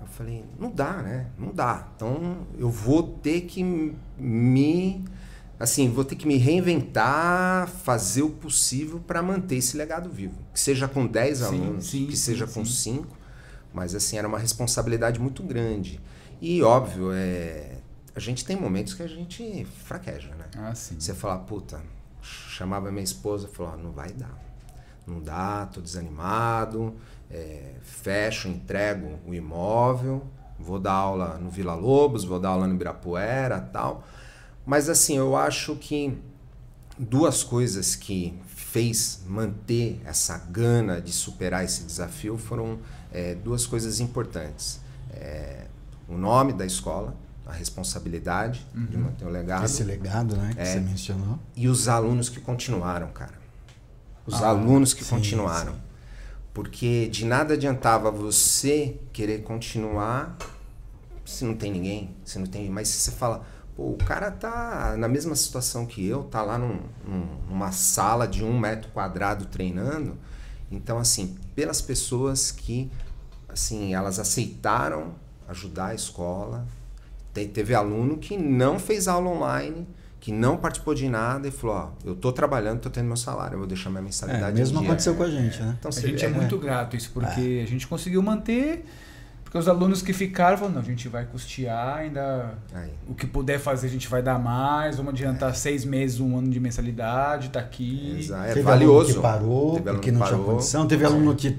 eu 0.00 0.06
falei, 0.06 0.44
não 0.58 0.70
dá, 0.70 0.94
né? 1.02 1.26
Não 1.38 1.52
dá. 1.52 1.88
Então 1.96 2.46
eu 2.58 2.70
vou 2.70 3.02
ter 3.02 3.42
que 3.42 3.64
me. 4.18 5.04
Assim, 5.58 5.88
vou 5.88 6.04
ter 6.04 6.16
que 6.16 6.26
me 6.26 6.36
reinventar, 6.36 7.68
fazer 7.68 8.22
o 8.22 8.30
possível 8.30 8.98
para 8.98 9.22
manter 9.22 9.56
esse 9.56 9.76
legado 9.76 10.10
vivo. 10.10 10.34
Que 10.52 10.58
seja 10.58 10.88
com 10.88 11.06
10 11.06 11.38
sim, 11.38 11.44
alunos, 11.44 11.86
sim, 11.86 12.06
que 12.06 12.16
seja 12.16 12.46
sim, 12.46 12.54
com 12.54 12.64
5. 12.64 13.06
Mas, 13.72 13.94
assim, 13.94 14.18
era 14.18 14.26
uma 14.26 14.38
responsabilidade 14.38 15.20
muito 15.20 15.40
grande. 15.42 16.00
E, 16.40 16.60
óbvio, 16.62 17.12
é, 17.12 17.76
a 18.14 18.20
gente 18.20 18.44
tem 18.44 18.56
momentos 18.56 18.94
que 18.94 19.02
a 19.02 19.06
gente 19.06 19.64
fraqueja, 19.84 20.34
né? 20.34 20.44
Ah, 20.56 20.74
sim. 20.74 20.98
Você 20.98 21.14
fala, 21.14 21.38
puta, 21.38 21.80
chamava 22.22 22.90
minha 22.90 23.04
esposa 23.04 23.48
e 23.50 23.54
falou, 23.54 23.76
não 23.76 23.92
vai 23.92 24.10
dar. 24.12 24.38
Não 25.06 25.20
dá, 25.20 25.66
tô 25.66 25.80
desanimado, 25.80 26.94
é, 27.30 27.74
fecho, 27.82 28.48
entrego 28.48 29.18
o 29.26 29.34
imóvel, 29.34 30.24
vou 30.58 30.78
dar 30.78 30.92
aula 30.92 31.38
no 31.38 31.50
Vila 31.50 31.74
Lobos, 31.74 32.24
vou 32.24 32.38
dar 32.38 32.50
aula 32.50 32.66
no 32.66 32.74
Ibirapuera 32.74 33.60
tal. 33.60 34.06
Mas 34.64 34.88
assim, 34.88 35.16
eu 35.16 35.34
acho 35.34 35.74
que 35.76 36.16
duas 36.98 37.42
coisas 37.42 37.96
que 37.96 38.38
fez 38.46 39.22
manter 39.26 40.00
essa 40.04 40.38
gana 40.38 41.00
de 41.00 41.12
superar 41.12 41.64
esse 41.64 41.82
desafio 41.82 42.38
foram 42.38 42.78
é, 43.10 43.34
duas 43.34 43.66
coisas 43.66 43.98
importantes. 43.98 44.80
É, 45.12 45.66
o 46.08 46.16
nome 46.16 46.52
da 46.52 46.64
escola, 46.64 47.14
a 47.52 47.54
responsabilidade 47.54 48.66
uhum. 48.74 48.86
de 48.86 48.96
manter 48.96 49.24
o 49.24 49.28
legado. 49.28 49.64
Esse 49.64 49.84
legado, 49.84 50.36
né, 50.36 50.52
que 50.54 50.60
é, 50.60 50.64
você 50.64 50.80
mencionou. 50.80 51.38
E 51.54 51.68
os 51.68 51.86
alunos 51.86 52.28
que 52.28 52.40
continuaram, 52.40 53.08
cara. 53.08 53.40
Os 54.26 54.42
ah, 54.42 54.48
alunos 54.48 54.94
que 54.94 55.04
sim, 55.04 55.10
continuaram. 55.10 55.72
Sim. 55.72 55.80
Porque 56.54 57.08
de 57.08 57.24
nada 57.24 57.54
adiantava 57.54 58.10
você 58.10 58.98
querer 59.12 59.42
continuar 59.42 60.36
se 61.24 61.44
não 61.44 61.54
tem 61.54 61.70
ninguém, 61.72 62.14
se 62.24 62.38
não 62.38 62.46
tem, 62.46 62.68
mas 62.68 62.88
se 62.88 62.98
você 62.98 63.10
fala, 63.12 63.44
Pô, 63.74 63.90
o 63.90 63.96
cara 63.96 64.30
tá 64.30 64.96
na 64.98 65.08
mesma 65.08 65.34
situação 65.34 65.86
que 65.86 66.06
eu, 66.06 66.24
tá 66.24 66.42
lá 66.42 66.58
num, 66.58 66.78
num, 67.06 67.26
numa 67.48 67.72
sala 67.72 68.28
de 68.28 68.44
um 68.44 68.58
metro 68.58 68.90
quadrado 68.92 69.46
treinando. 69.46 70.18
Então, 70.70 70.98
assim, 70.98 71.36
pelas 71.54 71.80
pessoas 71.80 72.50
que, 72.50 72.90
assim, 73.48 73.94
elas 73.94 74.18
aceitaram 74.18 75.14
ajudar 75.48 75.86
a 75.88 75.94
escola. 75.94 76.66
Te, 77.32 77.46
teve 77.46 77.74
aluno 77.74 78.18
que 78.18 78.36
não 78.36 78.78
fez 78.78 79.08
aula 79.08 79.30
online, 79.30 79.86
que 80.20 80.30
não 80.30 80.56
participou 80.56 80.94
de 80.94 81.08
nada 81.08 81.48
e 81.48 81.50
falou, 81.50 81.76
ó, 81.76 81.90
eu 82.04 82.14
tô 82.14 82.32
trabalhando, 82.32 82.80
tô 82.80 82.90
tendo 82.90 83.06
meu 83.06 83.16
salário, 83.16 83.54
eu 83.54 83.58
vou 83.58 83.66
deixar 83.66 83.90
minha 83.90 84.02
mensalidade. 84.02 84.56
É, 84.56 84.60
mesmo 84.60 84.80
aconteceu 84.80 85.14
com 85.14 85.22
a 85.22 85.30
gente, 85.30 85.60
né? 85.60 85.76
Então, 85.78 85.90
a 85.90 86.00
gente 86.00 86.24
é, 86.24 86.28
é 86.28 86.30
muito 86.30 86.58
grato 86.58 86.96
isso, 86.96 87.10
porque 87.12 87.58
é. 87.60 87.62
a 87.62 87.66
gente 87.66 87.86
conseguiu 87.86 88.22
manter 88.22 88.84
porque 89.52 89.58
os 89.58 89.68
alunos 89.68 90.00
que 90.00 90.14
ficaram 90.14 90.56
falaram, 90.56 90.76
não, 90.76 90.80
a 90.80 90.84
gente 90.84 91.08
vai 91.08 91.26
custear, 91.26 91.98
ainda 91.98 92.54
Aí. 92.72 92.90
o 93.06 93.14
que 93.14 93.26
puder 93.26 93.58
fazer 93.58 93.86
a 93.86 93.90
gente 93.90 94.08
vai 94.08 94.22
dar 94.22 94.38
mais, 94.38 94.96
vamos 94.96 95.12
adiantar 95.12 95.50
é. 95.50 95.52
seis 95.52 95.84
meses, 95.84 96.20
um 96.20 96.38
ano 96.38 96.48
de 96.48 96.58
mensalidade, 96.58 97.50
tá 97.50 97.60
aqui. 97.60 98.16
Exato. 98.18 98.44
É 98.44 98.48
teve 98.48 98.62
valioso. 98.62 99.10
Aluno 99.10 99.14
que 99.14 99.20
parou, 99.20 99.74
teve 99.74 99.90
porque 99.90 100.10
não 100.10 100.20
parou. 100.20 100.34
tinha 100.34 100.46
condição. 100.46 100.88
Teve 100.88 101.04
aluno 101.04 101.36
que, 101.36 101.58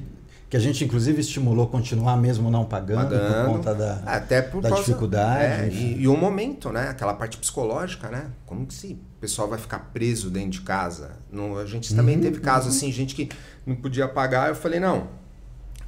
que 0.53 0.57
a 0.57 0.60
gente 0.60 0.86
inclusive 0.86 1.19
estimulou 1.19 1.65
continuar 1.65 2.15
mesmo 2.15 2.51
não 2.51 2.63
pagando, 2.63 3.10
pagando. 3.10 3.45
por 3.45 3.53
conta 3.55 3.74
da, 3.74 3.95
Até 4.05 4.39
por 4.39 4.62
da 4.62 4.69
causa, 4.69 4.83
dificuldade. 4.83 5.41
É, 5.41 5.69
e, 5.74 6.01
e 6.01 6.07
o 6.07 6.15
momento, 6.15 6.72
né? 6.72 6.89
Aquela 6.89 7.15
parte 7.15 7.39
psicológica, 7.39 8.07
né? 8.07 8.29
Como 8.45 8.67
que 8.67 8.74
se 8.75 8.93
o 8.93 9.19
pessoal 9.19 9.48
vai 9.48 9.57
ficar 9.57 9.89
preso 9.91 10.29
dentro 10.29 10.51
de 10.51 10.62
casa? 10.62 11.13
Não, 11.31 11.57
a 11.57 11.65
gente 11.65 11.95
também 11.95 12.17
uhum, 12.17 12.22
teve 12.22 12.39
casos 12.39 12.69
uhum. 12.69 12.77
assim, 12.77 12.91
gente 12.91 13.15
que 13.15 13.29
não 13.65 13.75
podia 13.75 14.07
pagar. 14.07 14.50
Eu 14.50 14.53
falei, 14.53 14.79
não, 14.79 15.07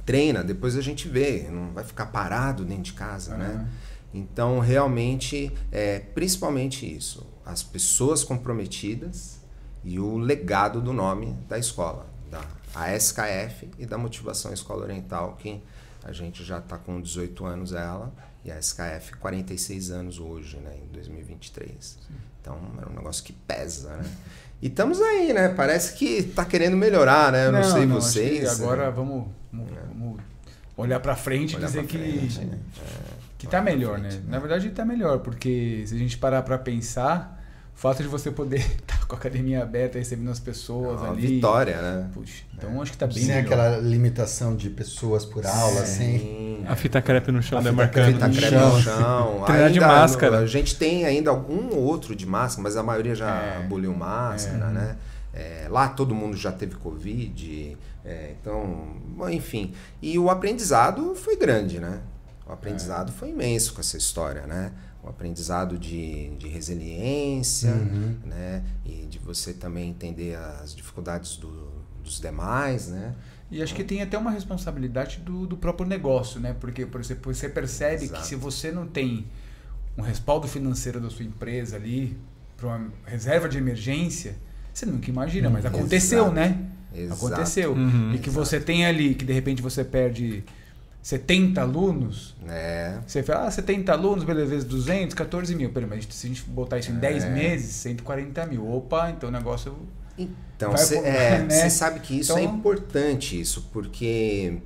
treina, 0.04 0.42
depois 0.42 0.76
a 0.76 0.80
gente 0.80 1.06
vê, 1.06 1.46
não 1.48 1.72
vai 1.72 1.84
ficar 1.84 2.06
parado 2.06 2.64
dentro 2.64 2.82
de 2.82 2.92
casa, 2.94 3.34
uhum. 3.34 3.38
né? 3.38 3.68
Então, 4.12 4.58
realmente, 4.58 5.52
é 5.70 6.00
principalmente 6.00 6.92
isso, 6.92 7.24
as 7.44 7.62
pessoas 7.62 8.24
comprometidas 8.24 9.40
e 9.84 10.00
o 10.00 10.18
legado 10.18 10.80
do 10.80 10.92
nome 10.92 11.36
da 11.48 11.56
escola, 11.56 12.08
da 12.28 12.40
ASKF 12.84 13.68
e 13.78 13.86
da 13.86 13.96
Motivação 13.96 14.52
Escola 14.52 14.82
Oriental, 14.82 15.36
que 15.36 15.62
a 16.04 16.12
gente 16.12 16.44
já 16.44 16.58
está 16.58 16.76
com 16.78 17.00
18 17.00 17.44
anos 17.44 17.72
ela, 17.72 18.12
e 18.44 18.50
a 18.50 18.58
SKF 18.58 19.16
46 19.18 19.90
anos 19.90 20.20
hoje, 20.20 20.56
né, 20.58 20.76
em 20.82 20.92
2023. 20.92 21.74
Sim. 21.80 21.98
Então, 22.40 22.58
é 22.80 22.88
um 22.88 22.94
negócio 22.94 23.24
que 23.24 23.32
pesa, 23.32 23.96
né? 23.96 24.08
E 24.62 24.68
estamos 24.68 25.00
aí, 25.00 25.32
né? 25.32 25.48
Parece 25.48 25.94
que 25.94 26.04
está 26.18 26.44
querendo 26.44 26.76
melhorar, 26.76 27.32
né? 27.32 27.46
Eu 27.46 27.52
não, 27.52 27.60
não 27.60 27.70
sei 27.70 27.86
não, 27.86 27.96
vocês. 27.96 28.60
agora 28.60 28.86
né? 28.86 28.92
vamos, 28.92 29.26
vamos, 29.52 29.72
é. 29.72 29.80
vamos, 29.88 30.20
olhar 30.76 31.00
para 31.00 31.16
frente 31.16 31.56
e 31.56 31.58
dizer 31.58 31.84
que 31.86 31.98
frente, 31.98 32.44
né? 32.44 32.58
que 33.36 33.46
está 33.46 33.60
melhor, 33.60 33.98
frente, 33.98 34.14
né? 34.14 34.20
né? 34.20 34.26
Na 34.28 34.38
verdade 34.38 34.68
está 34.68 34.84
melhor, 34.84 35.18
porque 35.18 35.82
se 35.86 35.94
a 35.94 35.98
gente 35.98 36.16
parar 36.16 36.42
para 36.42 36.56
pensar, 36.56 37.35
o 37.76 37.78
fato 37.78 38.02
de 38.02 38.08
você 38.08 38.30
poder 38.30 38.60
estar 38.80 38.98
tá 38.98 39.06
com 39.06 39.14
a 39.14 39.18
academia 39.18 39.62
aberta, 39.62 39.98
recebendo 39.98 40.30
as 40.30 40.40
pessoas 40.40 41.02
é 41.02 41.08
ali. 41.08 41.26
vitória, 41.26 41.76
né? 41.80 42.10
Puxa, 42.14 42.42
então 42.56 42.70
é. 42.70 42.82
acho 42.82 42.90
que 42.90 42.96
está 42.96 43.06
bem 43.06 43.18
Sem 43.18 43.26
melhor. 43.26 43.44
aquela 43.44 43.76
limitação 43.76 44.56
de 44.56 44.70
pessoas 44.70 45.26
por 45.26 45.46
aula, 45.46 45.82
assim. 45.82 46.64
A 46.66 46.74
fita 46.74 47.02
crepe 47.02 47.30
no 47.30 47.42
chão, 47.42 47.62
demarcando. 47.62 48.24
A 48.24 48.30
fita 48.30 48.40
crepe 48.40 48.64
no 48.64 48.80
chão. 48.80 49.42
Treinar 49.44 49.70
de 49.70 49.80
máscara. 49.80 50.38
a 50.38 50.46
gente 50.46 50.74
tem 50.76 51.04
ainda 51.04 51.28
algum 51.28 51.76
outro 51.76 52.16
de 52.16 52.24
máscara, 52.24 52.62
mas 52.62 52.78
a 52.78 52.82
maioria 52.82 53.14
já 53.14 53.30
é. 53.30 53.56
aboliu 53.58 53.94
máscara, 53.94 54.70
é. 54.70 54.72
né? 54.72 54.96
É, 55.34 55.66
lá 55.68 55.88
todo 55.88 56.14
mundo 56.14 56.34
já 56.34 56.50
teve 56.50 56.76
Covid, 56.76 57.76
é, 58.02 58.32
então, 58.40 58.88
enfim. 59.28 59.74
E 60.00 60.18
o 60.18 60.30
aprendizado 60.30 61.14
foi 61.14 61.36
grande, 61.36 61.78
né? 61.78 62.00
O 62.46 62.52
aprendizado 62.52 63.10
é. 63.10 63.12
foi 63.12 63.28
imenso 63.28 63.74
com 63.74 63.80
essa 63.82 63.98
história, 63.98 64.46
né? 64.46 64.72
O 65.06 65.10
aprendizado 65.10 65.78
de, 65.78 66.30
de 66.30 66.48
resiliência, 66.48 67.70
uhum. 67.70 68.16
né? 68.24 68.64
E 68.84 69.06
de 69.06 69.18
você 69.18 69.52
também 69.52 69.90
entender 69.90 70.34
as 70.34 70.74
dificuldades 70.74 71.36
do, 71.36 71.70
dos 72.02 72.20
demais, 72.20 72.88
né? 72.88 73.14
E 73.48 73.62
acho 73.62 73.72
que 73.72 73.84
tem 73.84 74.02
até 74.02 74.18
uma 74.18 74.32
responsabilidade 74.32 75.18
do, 75.18 75.46
do 75.46 75.56
próprio 75.56 75.88
negócio, 75.88 76.40
né? 76.40 76.56
Porque, 76.58 76.84
por 76.84 77.00
exemplo, 77.00 77.32
você 77.32 77.48
percebe 77.48 78.04
Exato. 78.04 78.20
que 78.20 78.26
se 78.26 78.34
você 78.34 78.72
não 78.72 78.86
tem 78.88 79.26
um 79.96 80.02
respaldo 80.02 80.48
financeiro 80.48 81.00
da 81.00 81.08
sua 81.08 81.24
empresa 81.24 81.76
ali, 81.76 82.18
para 82.56 82.66
uma 82.66 82.90
reserva 83.04 83.48
de 83.48 83.58
emergência, 83.58 84.34
você 84.74 84.84
nunca 84.84 85.08
imagina, 85.08 85.48
mas 85.48 85.64
aconteceu, 85.64 86.24
Exato. 86.24 86.34
né? 86.34 86.66
Exato. 86.92 87.26
Aconteceu. 87.26 87.72
Uhum. 87.72 88.14
E 88.14 88.18
que 88.18 88.30
você 88.30 88.58
tem 88.58 88.84
ali, 88.84 89.14
que 89.14 89.24
de 89.24 89.32
repente 89.32 89.62
você 89.62 89.84
perde 89.84 90.42
70 91.06 91.60
alunos, 91.60 92.34
é. 92.48 92.98
você 93.06 93.22
fala, 93.22 93.46
ah, 93.46 93.50
70 93.52 93.92
alunos, 93.92 94.24
beleza, 94.24 94.50
vezes 94.50 94.64
200, 94.64 95.14
14 95.14 95.54
mil. 95.54 95.70
Pera, 95.70 95.86
mas 95.86 96.04
se 96.10 96.26
a 96.26 96.28
gente 96.28 96.42
botar 96.42 96.80
isso 96.80 96.90
em 96.90 96.96
é. 96.96 96.98
10 96.98 97.26
meses, 97.26 97.76
140 97.76 98.44
mil. 98.46 98.68
Opa, 98.68 99.08
então 99.10 99.28
o 99.28 99.32
negócio. 99.32 99.78
Então, 100.18 100.72
você 100.72 100.96
é, 100.96 101.38
né? 101.48 101.70
sabe 101.70 102.00
que 102.00 102.18
isso 102.18 102.36
é 102.36 102.42
então... 102.42 102.52
é 102.52 102.56
importante, 102.56 103.40
isso, 103.40 103.68
porque 103.72 104.58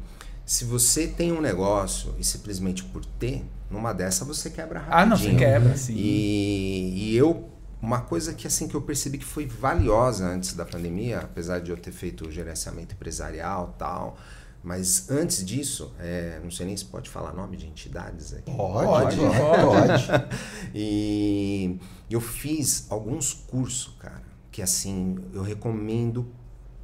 se 0.47 0.65
você 0.65 1.09
tem 1.09 1.31
um 1.31 1.43
negócio 1.43 2.15
e 2.19 2.25
simplesmente 2.25 2.85
por 2.85 3.05
ter, 3.05 3.45
numa 3.71 3.93
dessa 3.93 4.25
você 4.25 4.49
quebra 4.49 4.79
rapidinho. 4.79 5.03
Ah, 5.03 5.05
não, 5.05 5.19
você 5.19 5.35
quebra, 5.35 5.77
sim. 5.77 5.93
E, 5.95 7.11
e 7.11 7.17
eu, 7.19 7.51
uma 7.83 8.01
coisa 8.01 8.33
que 8.33 8.47
assim 8.47 8.67
que 8.67 8.75
eu 8.75 8.81
percebi 8.81 9.19
que 9.19 9.27
foi 9.27 9.45
valiosa 9.45 10.25
antes 10.25 10.55
da 10.55 10.65
pandemia, 10.65 11.19
apesar 11.19 11.61
de 11.61 11.71
eu 11.71 11.77
ter 11.77 11.93
feito 11.93 12.31
gerenciamento 12.31 12.95
empresarial 12.95 13.75
tal 13.79 14.17
mas 14.63 15.11
antes 15.11 15.45
disso, 15.45 15.95
é, 15.99 16.39
não 16.43 16.51
sei 16.51 16.67
nem 16.67 16.77
se 16.77 16.85
pode 16.85 17.09
falar 17.09 17.33
nome 17.33 17.57
de 17.57 17.67
entidades 17.67 18.35
aqui. 18.35 18.51
Pode, 18.51 19.17
pode. 19.17 19.17
pode. 20.07 20.29
e 20.75 21.79
eu 22.11 22.21
fiz 22.21 22.87
alguns 22.91 23.33
cursos, 23.33 23.95
cara, 23.99 24.23
que 24.53 24.61
assim, 24.61 25.19
eu 25.33 25.43
recomendo 25.43 26.31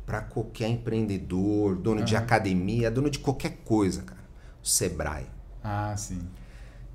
para 0.07 0.21
qualquer 0.21 0.69
empreendedor, 0.69 1.77
dono 1.77 2.01
uhum. 2.01 2.05
de 2.05 2.17
academia, 2.17 2.91
dono 2.91 3.11
de 3.11 3.19
qualquer 3.19 3.59
coisa, 3.65 4.03
cara. 4.03 4.25
O 4.63 4.67
Sebrae. 4.67 5.27
Ah, 5.63 5.95
sim. 5.97 6.27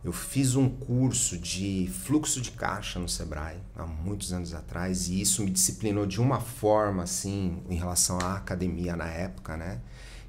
Eu 0.04 0.12
fiz 0.12 0.56
um 0.56 0.68
curso 0.68 1.38
de 1.38 1.88
fluxo 2.04 2.42
de 2.42 2.52
caixa 2.52 2.98
no 2.98 3.08
Sebrae 3.08 3.58
há 3.76 3.86
muitos 3.86 4.34
anos 4.34 4.52
atrás 4.52 5.10
e 5.10 5.22
isso 5.22 5.44
me 5.44 5.52
disciplinou 5.52 6.08
de 6.08 6.20
uma 6.20 6.40
forma 6.40 7.04
assim 7.04 7.62
em 7.70 7.76
relação 7.76 8.18
à 8.20 8.36
academia 8.36 8.96
na 8.96 9.08
época, 9.08 9.56
né? 9.56 9.80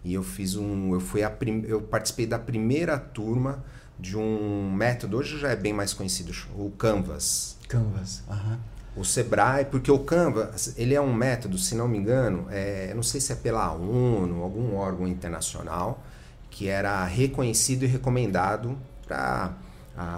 E 0.05 0.15
eu 0.15 0.23
fiz 0.23 0.57
um. 0.57 0.93
Eu, 0.93 1.01
fui 1.01 1.23
a 1.23 1.31
prim, 1.31 1.65
eu 1.67 1.81
participei 1.81 2.27
da 2.27 2.39
primeira 2.39 2.99
turma 2.99 3.65
de 3.99 4.17
um 4.17 4.71
método, 4.73 5.17
hoje 5.17 5.39
já 5.39 5.51
é 5.51 5.57
bem 5.57 5.73
mais 5.73 5.95
conhecido, 5.95 6.33
o 6.57 6.71
Canvas. 6.71 7.57
Canvas, 7.69 8.23
aham. 8.29 8.59
O 8.95 9.05
Sebrae, 9.05 9.65
porque 9.65 9.91
o 9.91 10.01
Canvas, 10.01 10.75
ele 10.77 10.95
é 10.95 11.01
um 11.01 11.15
método, 11.15 11.57
se 11.57 11.75
não 11.75 11.89
me 11.89 11.97
engano, 11.97 12.47
é, 12.51 12.93
não 12.95 13.03
sei 13.03 13.21
se 13.21 13.33
é 13.33 13.37
pela 13.37 13.73
ONU, 13.73 14.43
algum 14.43 14.75
órgão 14.75 15.07
internacional, 15.07 16.03
que 16.51 16.69
era 16.69 17.05
reconhecido 17.07 17.85
e 17.85 17.87
recomendado 17.87 18.77
para 19.07 19.55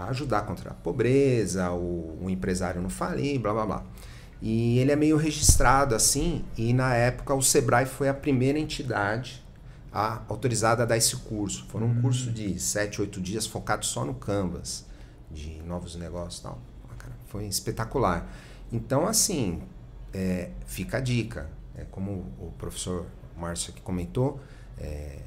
ajudar 0.08 0.42
contra 0.42 0.70
a 0.70 0.74
pobreza, 0.74 1.70
o, 1.70 2.18
o 2.22 2.30
empresário 2.30 2.80
não 2.80 2.90
falir, 2.90 3.38
blá 3.38 3.52
blá 3.52 3.66
blá. 3.66 3.82
E 4.42 4.78
ele 4.78 4.90
é 4.90 4.96
meio 4.96 5.16
registrado 5.16 5.94
assim, 5.94 6.44
e 6.56 6.72
na 6.72 6.94
época 6.94 7.32
o 7.34 7.42
Sebrae 7.42 7.86
foi 7.86 8.08
a 8.08 8.14
primeira 8.14 8.58
entidade 8.58 9.43
a, 9.94 10.22
autorizada 10.28 10.82
a 10.82 10.86
dar 10.86 10.96
esse 10.96 11.16
curso. 11.16 11.64
Foram 11.66 11.86
um 11.86 11.90
uhum. 11.90 12.02
curso 12.02 12.32
de 12.32 12.58
7, 12.58 13.00
8 13.00 13.20
dias 13.20 13.46
focado 13.46 13.86
só 13.86 14.04
no 14.04 14.14
Canvas, 14.14 14.84
de 15.30 15.62
novos 15.62 15.94
negócios 15.94 16.40
e 16.40 16.42
tal. 16.42 16.58
Ah, 16.90 17.12
foi 17.28 17.46
espetacular. 17.46 18.28
Então, 18.72 19.06
assim, 19.06 19.62
é, 20.12 20.50
fica 20.66 20.96
a 20.96 21.00
dica. 21.00 21.48
É 21.76 21.84
como 21.84 22.26
o 22.40 22.52
professor 22.58 23.06
Márcio 23.36 23.70
aqui 23.70 23.80
comentou, 23.80 24.40
é, 24.78 25.20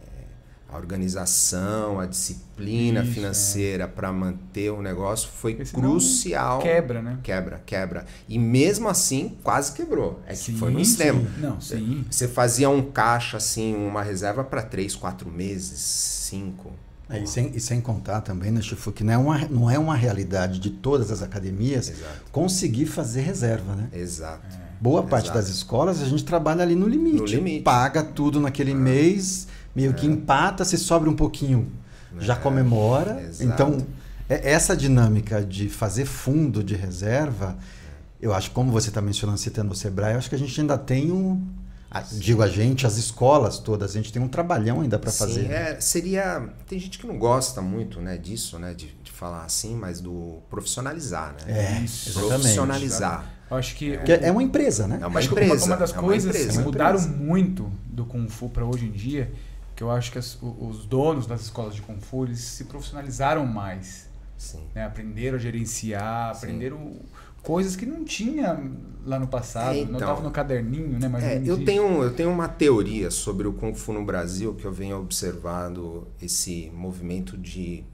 a 0.69 0.77
organização, 0.77 1.99
a 1.99 2.05
disciplina 2.05 3.01
Isso, 3.01 3.13
financeira 3.13 3.85
é. 3.85 3.87
para 3.87 4.11
manter 4.11 4.69
o 4.69 4.81
negócio 4.81 5.29
foi 5.29 5.53
crucial. 5.55 6.59
Quebra, 6.59 7.01
né? 7.01 7.19
Quebra, 7.23 7.61
quebra. 7.65 8.05
E 8.27 8.37
mesmo 8.37 8.89
assim, 8.89 9.37
quase 9.43 9.71
quebrou. 9.71 10.19
É 10.27 10.35
sim, 10.35 10.53
que 10.53 10.59
foi 10.59 10.71
no 10.71 10.79
extremo. 10.79 11.21
Sim. 11.21 11.41
Não, 11.41 11.61
sim. 11.61 12.05
Você 12.09 12.27
fazia 12.27 12.69
um 12.69 12.81
caixa, 12.81 13.37
assim, 13.37 13.75
uma 13.75 14.03
reserva 14.03 14.43
para 14.43 14.61
três, 14.61 14.93
quatro 14.93 15.29
meses, 15.29 15.79
cinco. 15.79 16.73
É, 17.09 17.19
e, 17.23 17.27
sem, 17.27 17.51
e 17.55 17.59
sem 17.61 17.79
contar 17.79 18.19
também, 18.19 18.51
né, 18.51 18.61
Chifu, 18.61 18.91
que 18.91 19.01
não 19.01 19.13
é, 19.13 19.17
uma, 19.17 19.37
não 19.47 19.71
é 19.71 19.79
uma 19.79 19.95
realidade 19.95 20.59
de 20.59 20.69
todas 20.69 21.09
as 21.09 21.21
academias 21.21 21.89
Exato. 21.89 22.25
conseguir 22.33 22.85
fazer 22.85 23.21
reserva, 23.21 23.73
né? 23.73 23.87
Exato. 23.93 24.57
É. 24.61 24.67
Boa 24.81 24.99
Exato. 24.99 25.09
parte 25.09 25.33
das 25.33 25.47
escolas 25.47 26.01
a 26.01 26.05
gente 26.05 26.25
trabalha 26.25 26.61
ali 26.61 26.75
no 26.75 26.87
limite. 26.87 27.19
No 27.19 27.25
limite. 27.25 27.63
Paga 27.63 28.03
tudo 28.03 28.41
naquele 28.41 28.73
ah. 28.73 28.75
mês 28.75 29.47
meio 29.77 29.91
é. 29.91 29.93
que 29.93 30.07
empata, 30.07 30.65
se 30.65 30.75
sobra 30.75 31.07
um 31.07 31.15
pouquinho, 31.15 31.71
já 32.19 32.33
é. 32.33 32.35
comemora. 32.35 33.21
Exato. 33.21 33.43
Então, 33.43 33.87
é, 34.27 34.51
essa 34.51 34.75
dinâmica 34.75 35.43
de 35.43 35.69
fazer 35.69 36.05
fundo 36.05 36.63
de 36.63 36.75
reserva, 36.75 37.55
eu 38.19 38.33
acho, 38.33 38.49
como 38.49 38.71
você 38.71 38.89
está 38.89 39.01
mencionando, 39.01 39.37
citando 39.37 39.71
o 39.71 39.75
Sebrae, 39.75 40.13
eu 40.13 40.17
acho 40.17 40.29
que 40.29 40.33
a 40.33 40.39
gente 40.39 40.59
ainda 40.59 40.79
tem 40.79 41.11
um, 41.11 41.45
a, 41.91 42.01
digo 42.01 42.41
a 42.41 42.47
gente, 42.47 42.87
as 42.87 42.97
escolas 42.97 43.59
todas, 43.59 43.91
a 43.91 43.93
gente 43.93 44.11
tem 44.11 44.19
um 44.19 44.27
trabalhão 44.27 44.81
ainda 44.81 44.97
para 44.97 45.11
fazer. 45.11 45.45
É, 45.51 45.79
seria. 45.79 46.49
Tem 46.67 46.79
gente 46.79 46.97
que 46.97 47.05
não 47.05 47.19
gosta 47.19 47.61
muito 47.61 48.01
né, 48.01 48.17
disso, 48.17 48.57
né? 48.57 48.73
De, 48.73 48.87
de 49.03 49.11
falar 49.11 49.45
assim, 49.45 49.75
mas 49.75 50.01
do 50.01 50.39
profissionalizar, 50.49 51.35
né? 51.45 51.77
É, 51.77 51.81
Isso. 51.83 52.19
Profissionalizar. 52.19 53.31
Eu 53.49 53.57
acho 53.57 53.75
que. 53.75 53.93
é 53.93 54.31
uma 54.31 54.43
empresa, 54.43 54.87
né? 54.87 54.99
É 55.01 55.07
uma 55.07 55.21
empresa. 55.21 55.53
Uma, 55.53 55.65
uma 55.65 55.77
das 55.77 55.91
é 55.91 55.93
coisas 55.93 56.35
que 56.35 56.57
mudaram 56.59 56.99
muito 57.07 57.71
do 57.85 58.05
Kung 58.05 58.27
Fu 58.27 58.49
para 58.49 58.65
hoje 58.65 58.85
em 58.85 58.91
dia, 58.91 59.31
que 59.77 59.83
eu 59.83 59.91
acho 59.91 60.11
que 60.11 60.17
as, 60.17 60.39
os 60.41 60.85
donos 60.85 61.27
das 61.27 61.41
escolas 61.41 61.75
de 61.75 61.83
Kung 61.83 62.01
Fu 62.01 62.25
eles 62.25 62.39
se 62.39 62.63
profissionalizaram 62.63 63.45
mais. 63.45 64.09
Né? 64.73 64.83
Aprenderam 64.83 65.37
a 65.37 65.39
gerenciar, 65.39 66.33
Sim. 66.33 66.45
aprenderam 66.47 66.95
coisas 67.43 67.75
que 67.75 67.85
não 67.85 68.03
tinha 68.03 68.59
lá 69.05 69.19
no 69.19 69.27
passado, 69.27 69.75
é, 69.75 69.81
então, 69.81 69.91
não 69.91 69.99
estava 69.99 70.21
no 70.21 70.31
caderninho, 70.31 70.99
né? 70.99 71.07
Mas 71.07 71.23
é, 71.23 71.41
eu, 71.45 71.63
tenho, 71.63 72.01
eu 72.01 72.11
tenho 72.11 72.31
uma 72.31 72.47
teoria 72.47 73.11
sobre 73.11 73.47
o 73.47 73.53
Kung 73.53 73.75
Fu 73.75 73.93
no 73.93 74.03
Brasil 74.03 74.55
que 74.55 74.65
eu 74.65 74.71
venho 74.71 74.99
observando 74.99 76.07
esse 76.19 76.71
movimento 76.73 77.37
de 77.37 77.85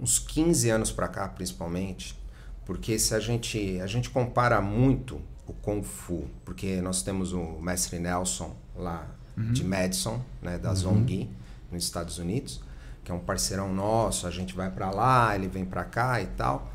uns 0.00 0.18
15 0.18 0.70
anos 0.70 0.90
para 0.90 1.06
cá, 1.06 1.28
principalmente, 1.28 2.18
porque 2.64 2.98
se 2.98 3.14
a 3.14 3.20
gente, 3.20 3.78
a 3.80 3.86
gente 3.86 4.08
compara 4.08 4.58
muito 4.62 5.20
o 5.46 5.52
Kung 5.52 5.82
Fu, 5.82 6.24
porque 6.46 6.80
nós 6.80 7.02
temos 7.02 7.34
o 7.34 7.60
mestre 7.60 7.98
Nelson 7.98 8.56
lá 8.74 9.17
uhum. 9.38 9.52
de 9.52 9.64
Madison, 9.64 10.20
né, 10.42 10.58
da 10.58 10.70
uhum. 10.70 10.76
Zongyi, 10.76 11.30
nos 11.70 11.84
Estados 11.84 12.18
Unidos, 12.18 12.60
que 13.04 13.12
é 13.12 13.14
um 13.14 13.18
parceirão 13.18 13.72
nosso, 13.72 14.26
a 14.26 14.30
gente 14.30 14.54
vai 14.54 14.70
para 14.70 14.90
lá, 14.90 15.34
ele 15.34 15.48
vem 15.48 15.64
para 15.64 15.84
cá 15.84 16.20
e 16.20 16.26
tal. 16.26 16.72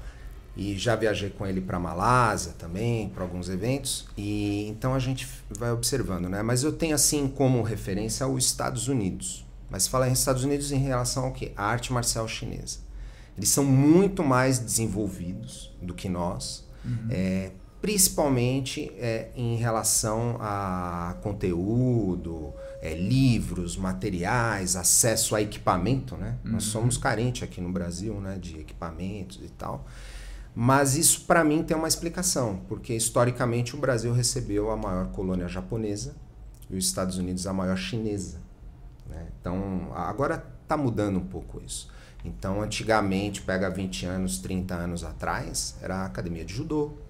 E 0.56 0.78
já 0.78 0.96
viajei 0.96 1.32
com 1.32 1.48
ele 1.48 1.62
para 1.62 1.80
Malásia 1.80 2.54
também, 2.60 3.10
para 3.10 3.24
alguns 3.24 3.50
eventos. 3.50 4.08
E 4.16 4.68
então 4.68 4.94
a 4.94 5.00
gente 5.00 5.28
vai 5.50 5.72
observando, 5.72 6.30
né? 6.30 6.44
Mas 6.44 6.64
eu 6.64 6.72
tenho 6.72 6.94
assim 6.94 7.28
como 7.28 7.64
referência 7.64 8.28
os 8.28 8.46
Estados 8.46 8.88
Unidos. 8.88 9.44
Mas 9.68 9.88
fala 9.88 10.08
em 10.08 10.14
Estados 10.14 10.44
Unidos 10.44 10.72
em 10.72 10.78
relação 10.78 11.26
ao 11.26 11.32
que? 11.32 11.52
A 11.58 11.66
arte 11.66 11.92
marcial 11.92 12.28
chinesa. 12.28 12.78
Eles 13.36 13.50
são 13.50 13.66
muito 13.66 14.24
mais 14.24 14.60
desenvolvidos 14.60 15.72
do 15.82 15.96
que 15.96 16.08
nós, 16.08 16.64
uhum. 16.86 17.08
é, 17.10 17.52
principalmente 17.84 18.94
é, 18.96 19.28
em 19.36 19.58
relação 19.58 20.38
a 20.40 21.18
conteúdo, 21.22 22.54
é, 22.82 22.96
livros, 22.96 23.76
materiais, 23.76 24.78
acesso 24.78 25.36
a 25.36 25.42
equipamento, 25.42 26.16
né? 26.16 26.38
Uhum. 26.46 26.54
Nós 26.54 26.64
somos 26.64 26.98
carentes 26.98 27.44
aqui 27.44 27.60
no 27.60 27.70
Brasil, 27.74 28.22
né, 28.22 28.38
de 28.40 28.58
equipamentos 28.58 29.42
e 29.44 29.50
tal. 29.50 29.86
Mas 30.56 30.96
isso 30.96 31.26
para 31.26 31.44
mim 31.44 31.62
tem 31.62 31.76
uma 31.76 31.90
explicação, 31.90 32.62
porque 32.70 32.96
historicamente 32.96 33.76
o 33.76 33.80
Brasil 33.80 34.14
recebeu 34.14 34.72
a 34.72 34.78
maior 34.78 35.10
colônia 35.10 35.50
japonesa 35.50 36.16
e 36.70 36.78
os 36.78 36.86
Estados 36.86 37.18
Unidos 37.18 37.46
a 37.48 37.52
maior 37.52 37.76
chinesa. 37.76 38.40
Né? 39.10 39.28
Então 39.42 39.92
agora 39.94 40.42
está 40.62 40.78
mudando 40.78 41.18
um 41.18 41.26
pouco 41.28 41.62
isso. 41.62 41.92
Então 42.24 42.62
antigamente, 42.62 43.42
pega 43.42 43.70
20 43.70 44.06
anos, 44.06 44.38
30 44.38 44.74
anos 44.74 45.04
atrás, 45.04 45.76
era 45.82 45.98
a 45.98 46.06
academia 46.06 46.46
de 46.46 46.54
judô, 46.54 47.03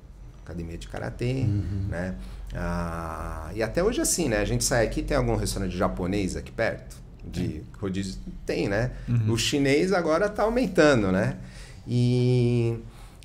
academia 0.43 0.77
de 0.77 0.87
karatê, 0.87 1.45
uhum. 1.47 1.87
né? 1.89 2.15
Ah, 2.53 3.49
e 3.55 3.63
até 3.63 3.83
hoje 3.83 4.01
assim, 4.01 4.29
né? 4.29 4.37
A 4.37 4.45
gente 4.45 4.63
sai 4.63 4.85
aqui, 4.85 5.01
tem 5.01 5.17
algum 5.17 5.35
restaurante 5.35 5.75
japonês 5.75 6.35
aqui 6.35 6.51
perto? 6.51 7.01
De 7.25 7.63
rodízio? 7.79 8.19
Tem, 8.45 8.67
né? 8.67 8.91
Uhum. 9.07 9.31
O 9.31 9.37
chinês 9.37 9.93
agora 9.93 10.25
está 10.25 10.43
aumentando, 10.43 11.11
né? 11.11 11.37
E 11.87 12.77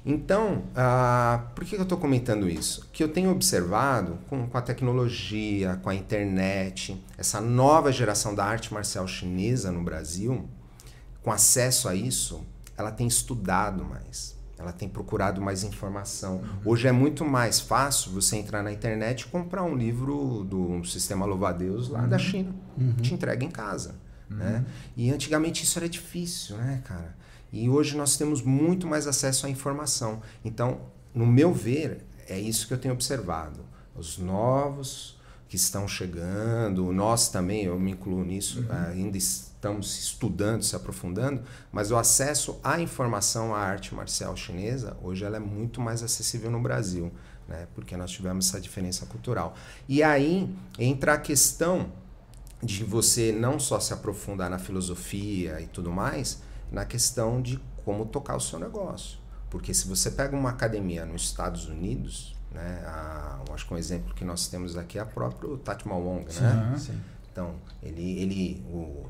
então, 0.06 0.62
ah, 0.74 1.48
por 1.54 1.64
que 1.66 1.76
eu 1.76 1.82
estou 1.82 1.98
comentando 1.98 2.48
isso? 2.48 2.88
Que 2.92 3.04
eu 3.04 3.08
tenho 3.08 3.30
observado 3.30 4.18
com, 4.28 4.46
com, 4.46 4.56
a 4.56 4.62
tecnologia, 4.62 5.78
com 5.82 5.90
a 5.90 5.94
internet, 5.94 6.98
essa 7.18 7.42
nova 7.42 7.92
geração 7.92 8.34
da 8.34 8.44
arte 8.44 8.72
marcial 8.72 9.06
chinesa 9.06 9.70
no 9.70 9.82
Brasil, 9.82 10.48
com 11.22 11.30
acesso 11.30 11.88
a 11.88 11.94
isso, 11.94 12.42
ela 12.74 12.90
tem 12.90 13.06
estudado 13.06 13.84
mais, 13.84 14.34
ela 14.58 14.72
tem 14.72 14.88
procurado 14.88 15.40
mais 15.40 15.62
informação. 15.62 16.36
Uhum. 16.36 16.72
Hoje 16.72 16.88
é 16.88 16.92
muito 16.92 17.24
mais 17.24 17.60
fácil 17.60 18.10
você 18.10 18.36
entrar 18.36 18.62
na 18.62 18.72
internet 18.72 19.20
e 19.22 19.26
comprar 19.26 19.62
um 19.62 19.76
livro 19.76 20.44
do 20.44 20.84
Sistema 20.84 21.24
Louva-a-Deus 21.24 21.88
lá 21.88 22.02
uhum. 22.02 22.08
da 22.08 22.18
China, 22.18 22.54
uhum. 22.76 22.94
te 22.96 23.14
entrega 23.14 23.44
em 23.44 23.50
casa. 23.50 23.94
Né? 24.28 24.58
Uhum. 24.58 24.72
E 24.96 25.10
antigamente 25.10 25.62
isso 25.62 25.78
era 25.78 25.88
difícil, 25.88 26.56
né, 26.56 26.82
cara? 26.84 27.16
E 27.52 27.68
hoje 27.68 27.96
nós 27.96 28.16
temos 28.16 28.42
muito 28.42 28.86
mais 28.86 29.06
acesso 29.06 29.46
à 29.46 29.50
informação. 29.50 30.20
Então, 30.44 30.80
no 31.14 31.26
meu 31.26 31.52
ver, 31.54 32.04
é 32.26 32.38
isso 32.38 32.66
que 32.66 32.74
eu 32.74 32.78
tenho 32.78 32.92
observado. 32.92 33.60
Os 33.96 34.18
novos 34.18 35.18
que 35.48 35.56
estão 35.56 35.88
chegando, 35.88 36.92
nós 36.92 37.30
também, 37.30 37.64
eu 37.64 37.80
me 37.80 37.92
incluo 37.92 38.22
nisso, 38.22 38.60
uhum. 38.60 38.90
ainda 38.90 39.16
estamos 39.16 39.47
estudando, 39.80 40.62
se 40.62 40.76
aprofundando, 40.76 41.42
mas 41.72 41.90
o 41.90 41.96
acesso 41.96 42.58
à 42.62 42.80
informação 42.80 43.54
à 43.54 43.58
arte 43.58 43.94
marcial 43.94 44.36
chinesa, 44.36 44.96
hoje 45.02 45.24
ela 45.24 45.36
é 45.36 45.40
muito 45.40 45.80
mais 45.80 46.02
acessível 46.02 46.50
no 46.50 46.60
Brasil, 46.60 47.12
né? 47.48 47.66
porque 47.74 47.96
nós 47.96 48.10
tivemos 48.10 48.48
essa 48.48 48.60
diferença 48.60 49.06
cultural. 49.06 49.54
E 49.88 50.02
aí 50.02 50.54
entra 50.78 51.14
a 51.14 51.18
questão 51.18 51.92
de 52.62 52.84
você 52.84 53.32
não 53.32 53.58
só 53.58 53.78
se 53.80 53.92
aprofundar 53.92 54.50
na 54.50 54.58
filosofia 54.58 55.60
e 55.60 55.66
tudo 55.66 55.90
mais, 55.90 56.42
na 56.70 56.84
questão 56.84 57.40
de 57.40 57.60
como 57.84 58.06
tocar 58.06 58.36
o 58.36 58.40
seu 58.40 58.58
negócio. 58.58 59.18
Porque 59.50 59.72
se 59.72 59.88
você 59.88 60.10
pega 60.10 60.36
uma 60.36 60.50
academia 60.50 61.06
nos 61.06 61.22
Estados 61.22 61.66
Unidos, 61.66 62.36
né, 62.52 62.82
a, 62.84 63.40
acho 63.52 63.66
que 63.66 63.74
um 63.74 63.78
exemplo 63.78 64.14
que 64.14 64.24
nós 64.24 64.48
temos 64.48 64.76
aqui 64.76 64.98
é 64.98 65.02
o 65.02 65.06
próprio 65.06 65.56
Tati 65.58 65.88
Wong, 65.88 66.26
né? 66.40 66.74
Sim. 66.76 67.00
Então, 67.32 67.54
ele, 67.82 68.20
ele 68.20 68.64
o, 68.68 69.06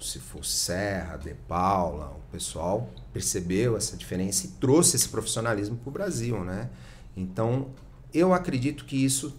se 0.00 0.18
for 0.18 0.44
Serra, 0.44 1.16
De 1.16 1.34
Paula, 1.34 2.16
o 2.16 2.32
pessoal 2.32 2.88
percebeu 3.12 3.76
essa 3.76 3.96
diferença 3.96 4.46
e 4.46 4.50
trouxe 4.50 4.96
esse 4.96 5.08
profissionalismo 5.08 5.76
para 5.76 5.88
o 5.88 5.92
Brasil, 5.92 6.44
né? 6.44 6.68
Então, 7.16 7.68
eu 8.12 8.32
acredito 8.32 8.84
que 8.84 9.04
isso 9.04 9.36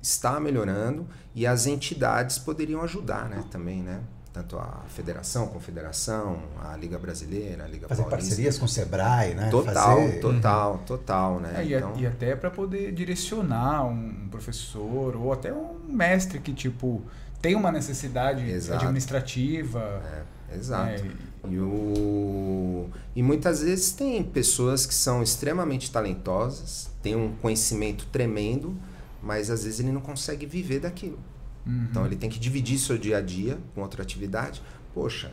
está 0.00 0.40
melhorando 0.40 1.06
e 1.34 1.46
as 1.46 1.66
entidades 1.66 2.38
poderiam 2.38 2.82
ajudar, 2.82 3.28
né, 3.28 3.44
também, 3.50 3.82
né? 3.82 4.02
tanto 4.32 4.58
a 4.58 4.82
federação, 4.88 5.44
a 5.44 5.48
confederação, 5.48 6.38
a 6.64 6.74
Liga 6.76 6.98
Brasileira, 6.98 7.64
a 7.64 7.68
Liga 7.68 7.86
Fazer 7.86 8.02
Paulista. 8.02 8.28
parcerias 8.28 8.58
com 8.58 8.64
o 8.64 8.68
Sebrae, 8.68 9.34
né? 9.34 9.50
Total, 9.50 9.96
Fazer... 9.96 10.20
total, 10.20 10.78
total, 10.86 11.40
né? 11.40 11.52
É, 11.58 11.76
então... 11.76 11.92
e, 11.98 12.06
até 12.06 12.34
para 12.34 12.50
poder 12.50 12.92
direcionar 12.92 13.84
um 13.84 14.28
professor 14.30 15.14
ou 15.16 15.32
até 15.32 15.52
um 15.52 15.78
mestre 15.86 16.38
que, 16.38 16.52
tipo, 16.54 17.02
tem 17.42 17.56
uma 17.56 17.72
necessidade 17.72 18.48
exato. 18.48 18.84
administrativa. 18.84 20.00
É, 20.50 20.56
exato. 20.56 21.04
É, 21.04 21.50
e, 21.50 21.58
o... 21.58 22.88
e 23.16 23.22
muitas 23.22 23.62
vezes 23.62 23.90
tem 23.92 24.22
pessoas 24.22 24.86
que 24.86 24.94
são 24.94 25.22
extremamente 25.22 25.90
talentosas, 25.90 26.88
têm 27.02 27.16
um 27.16 27.34
conhecimento 27.36 28.06
tremendo, 28.06 28.76
mas 29.20 29.50
às 29.50 29.64
vezes 29.64 29.80
ele 29.80 29.90
não 29.90 30.00
consegue 30.00 30.46
viver 30.46 30.78
daquilo. 30.80 31.18
Uhum. 31.66 31.86
Então 31.90 32.06
ele 32.06 32.16
tem 32.16 32.30
que 32.30 32.38
dividir 32.38 32.78
seu 32.78 32.96
dia 32.96 33.18
a 33.18 33.20
dia 33.20 33.58
com 33.74 33.82
outra 33.82 34.02
atividade. 34.02 34.62
Poxa, 34.94 35.32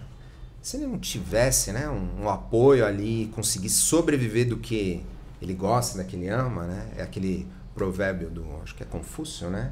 se 0.62 0.78
ele 0.78 0.88
não 0.88 0.98
tivesse 0.98 1.72
né, 1.72 1.88
um, 1.88 2.24
um 2.24 2.30
apoio 2.30 2.86
ali, 2.86 3.32
conseguir 3.36 3.70
sobreviver 3.70 4.48
do 4.48 4.58
que 4.58 5.04
ele 5.42 5.54
gosta, 5.54 5.98
da 5.98 6.04
que 6.04 6.16
ele 6.16 6.28
ama, 6.28 6.66
né? 6.66 6.92
É 6.98 7.02
aquele 7.02 7.48
provérbio 7.74 8.30
do, 8.30 8.46
acho 8.62 8.76
que 8.76 8.84
é 8.84 8.86
Confúcio, 8.86 9.50
né? 9.50 9.72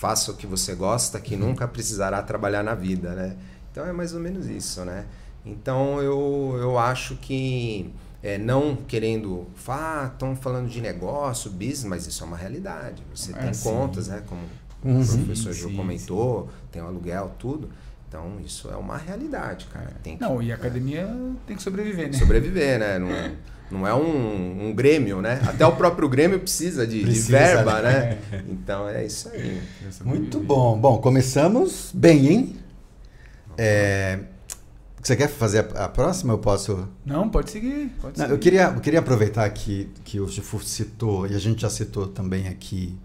Faça 0.00 0.32
o 0.32 0.34
que 0.34 0.46
você 0.46 0.74
gosta, 0.74 1.20
que 1.20 1.34
uhum. 1.34 1.48
nunca 1.48 1.68
precisará 1.68 2.22
trabalhar 2.22 2.62
na 2.62 2.74
vida, 2.74 3.10
né? 3.10 3.36
Então 3.70 3.86
é 3.86 3.92
mais 3.92 4.14
ou 4.14 4.20
menos 4.20 4.46
isso, 4.46 4.82
né? 4.82 5.04
Então 5.44 6.00
eu, 6.00 6.56
eu 6.58 6.78
acho 6.78 7.16
que 7.16 7.92
é, 8.22 8.38
não 8.38 8.74
querendo, 8.76 9.46
ah, 9.68 10.10
estão 10.10 10.34
falando 10.34 10.68
de 10.70 10.80
negócio, 10.80 11.50
business, 11.50 11.84
mas 11.84 12.06
isso 12.06 12.24
é 12.24 12.26
uma 12.26 12.36
realidade. 12.36 13.02
Você 13.14 13.32
é, 13.32 13.34
tem 13.34 13.52
sim. 13.52 13.68
contas, 13.68 14.08
né? 14.08 14.22
Como 14.26 14.40
Uhum. 14.82 15.02
O 15.02 15.06
professor 15.06 15.52
Gil 15.52 15.74
comentou, 15.74 16.44
sim. 16.44 16.68
tem 16.72 16.82
o 16.82 16.86
aluguel, 16.86 17.34
tudo. 17.38 17.68
Então, 18.08 18.40
isso 18.44 18.70
é 18.70 18.76
uma 18.76 18.96
realidade, 18.96 19.66
cara. 19.66 19.92
Tem 20.02 20.16
que, 20.16 20.22
não, 20.22 20.42
e 20.42 20.50
a 20.50 20.54
academia 20.54 21.02
é, 21.02 21.46
tem 21.46 21.56
que 21.56 21.62
sobreviver, 21.62 22.10
né? 22.10 22.18
Sobreviver, 22.18 22.78
né? 22.78 22.98
Não, 22.98 23.08
não 23.70 23.86
é 23.86 23.94
um, 23.94 24.68
um 24.68 24.74
Grêmio, 24.74 25.22
né? 25.22 25.40
Até 25.46 25.64
o 25.64 25.72
próprio 25.72 26.08
Grêmio 26.08 26.40
precisa 26.40 26.86
de, 26.86 27.00
precisa, 27.02 27.26
de 27.26 27.32
verba, 27.32 27.80
né? 27.80 28.18
né? 28.30 28.44
Então, 28.48 28.88
é 28.88 29.04
isso 29.04 29.28
aí. 29.28 29.62
Muito 30.04 30.40
bom. 30.40 30.78
Bom, 30.78 30.98
começamos 30.98 31.90
bem, 31.94 32.26
hein? 32.26 32.56
É, 33.56 34.18
você 35.02 35.16
quer 35.16 35.28
fazer 35.28 35.68
a, 35.74 35.84
a, 35.84 35.88
próxima? 35.88 36.32
Eu 36.32 36.38
posso. 36.38 36.88
Não, 37.04 37.28
pode 37.28 37.50
seguir. 37.50 37.92
Pode 38.00 38.18
Não, 38.18 38.26
seguir. 38.26 38.32
Eu, 38.32 38.38
queria, 38.38 38.62
eu 38.74 38.80
queria 38.80 38.98
aproveitar 38.98 39.48
que, 39.50 39.88
que 40.04 40.20
o 40.20 40.28
Chifu 40.28 40.60
citou, 40.60 41.26
e 41.26 41.34
a 41.34 41.38
gente 41.38 41.62
já 41.62 41.70
citou 41.70 42.06
também 42.06 42.48
aqui 42.48 42.98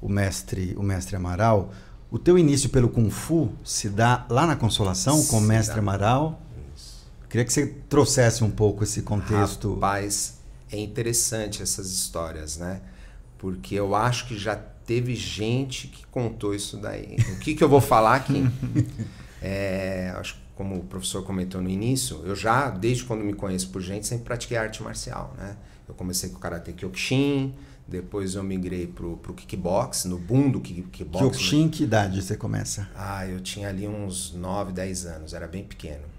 o 0.00 0.08
mestre, 0.08 0.74
o 0.76 0.82
mestre 0.82 1.16
Amaral, 1.16 1.72
o 2.10 2.18
teu 2.18 2.38
início 2.38 2.68
pelo 2.68 2.88
Kung 2.88 3.10
Fu 3.10 3.50
se 3.64 3.88
dá 3.88 4.26
lá 4.28 4.46
na 4.46 4.54
Consolação 4.54 5.16
se 5.16 5.30
com 5.30 5.38
o 5.38 5.40
mestre 5.40 5.74
dá. 5.74 5.80
Amaral. 5.80 6.40
Queria 7.34 7.44
que 7.44 7.52
você 7.52 7.66
trouxesse 7.88 8.44
um 8.44 8.50
pouco 8.52 8.84
esse 8.84 9.02
contexto. 9.02 9.74
Rapaz, 9.74 10.38
é 10.70 10.78
interessante 10.78 11.64
essas 11.64 11.90
histórias, 11.90 12.58
né? 12.58 12.80
Porque 13.38 13.74
eu 13.74 13.96
acho 13.96 14.28
que 14.28 14.38
já 14.38 14.54
teve 14.54 15.16
gente 15.16 15.88
que 15.88 16.06
contou 16.06 16.54
isso 16.54 16.76
daí. 16.76 17.16
O 17.32 17.40
que, 17.40 17.56
que 17.56 17.64
eu 17.64 17.68
vou 17.68 17.80
falar 17.80 18.14
aqui? 18.14 18.44
é, 19.42 20.14
acho 20.16 20.34
que 20.34 20.40
como 20.54 20.76
o 20.76 20.84
professor 20.84 21.24
comentou 21.24 21.60
no 21.60 21.68
início, 21.68 22.22
eu 22.24 22.36
já, 22.36 22.70
desde 22.70 23.02
quando 23.02 23.24
me 23.24 23.34
conheço 23.34 23.68
por 23.70 23.82
gente, 23.82 24.06
sempre 24.06 24.26
pratiquei 24.26 24.56
arte 24.56 24.80
marcial, 24.80 25.34
né? 25.36 25.56
Eu 25.88 25.94
comecei 25.96 26.30
com 26.30 26.36
o 26.36 26.38
Karate 26.38 26.72
Kyokushin, 26.72 27.52
depois 27.84 28.36
eu 28.36 28.44
migrei 28.44 28.86
pro, 28.86 29.16
pro 29.16 29.34
kickbox, 29.34 30.04
no 30.04 30.20
boom 30.20 30.52
do 30.52 30.60
kickbox. 30.60 31.18
Kyokushin, 31.18 31.68
que 31.68 31.82
idade 31.82 32.22
você 32.22 32.36
começa? 32.36 32.88
Ah, 32.94 33.26
eu 33.26 33.40
tinha 33.40 33.70
ali 33.70 33.88
uns 33.88 34.32
9, 34.32 34.72
10 34.72 35.06
anos, 35.06 35.34
era 35.34 35.48
bem 35.48 35.64
pequeno. 35.64 36.13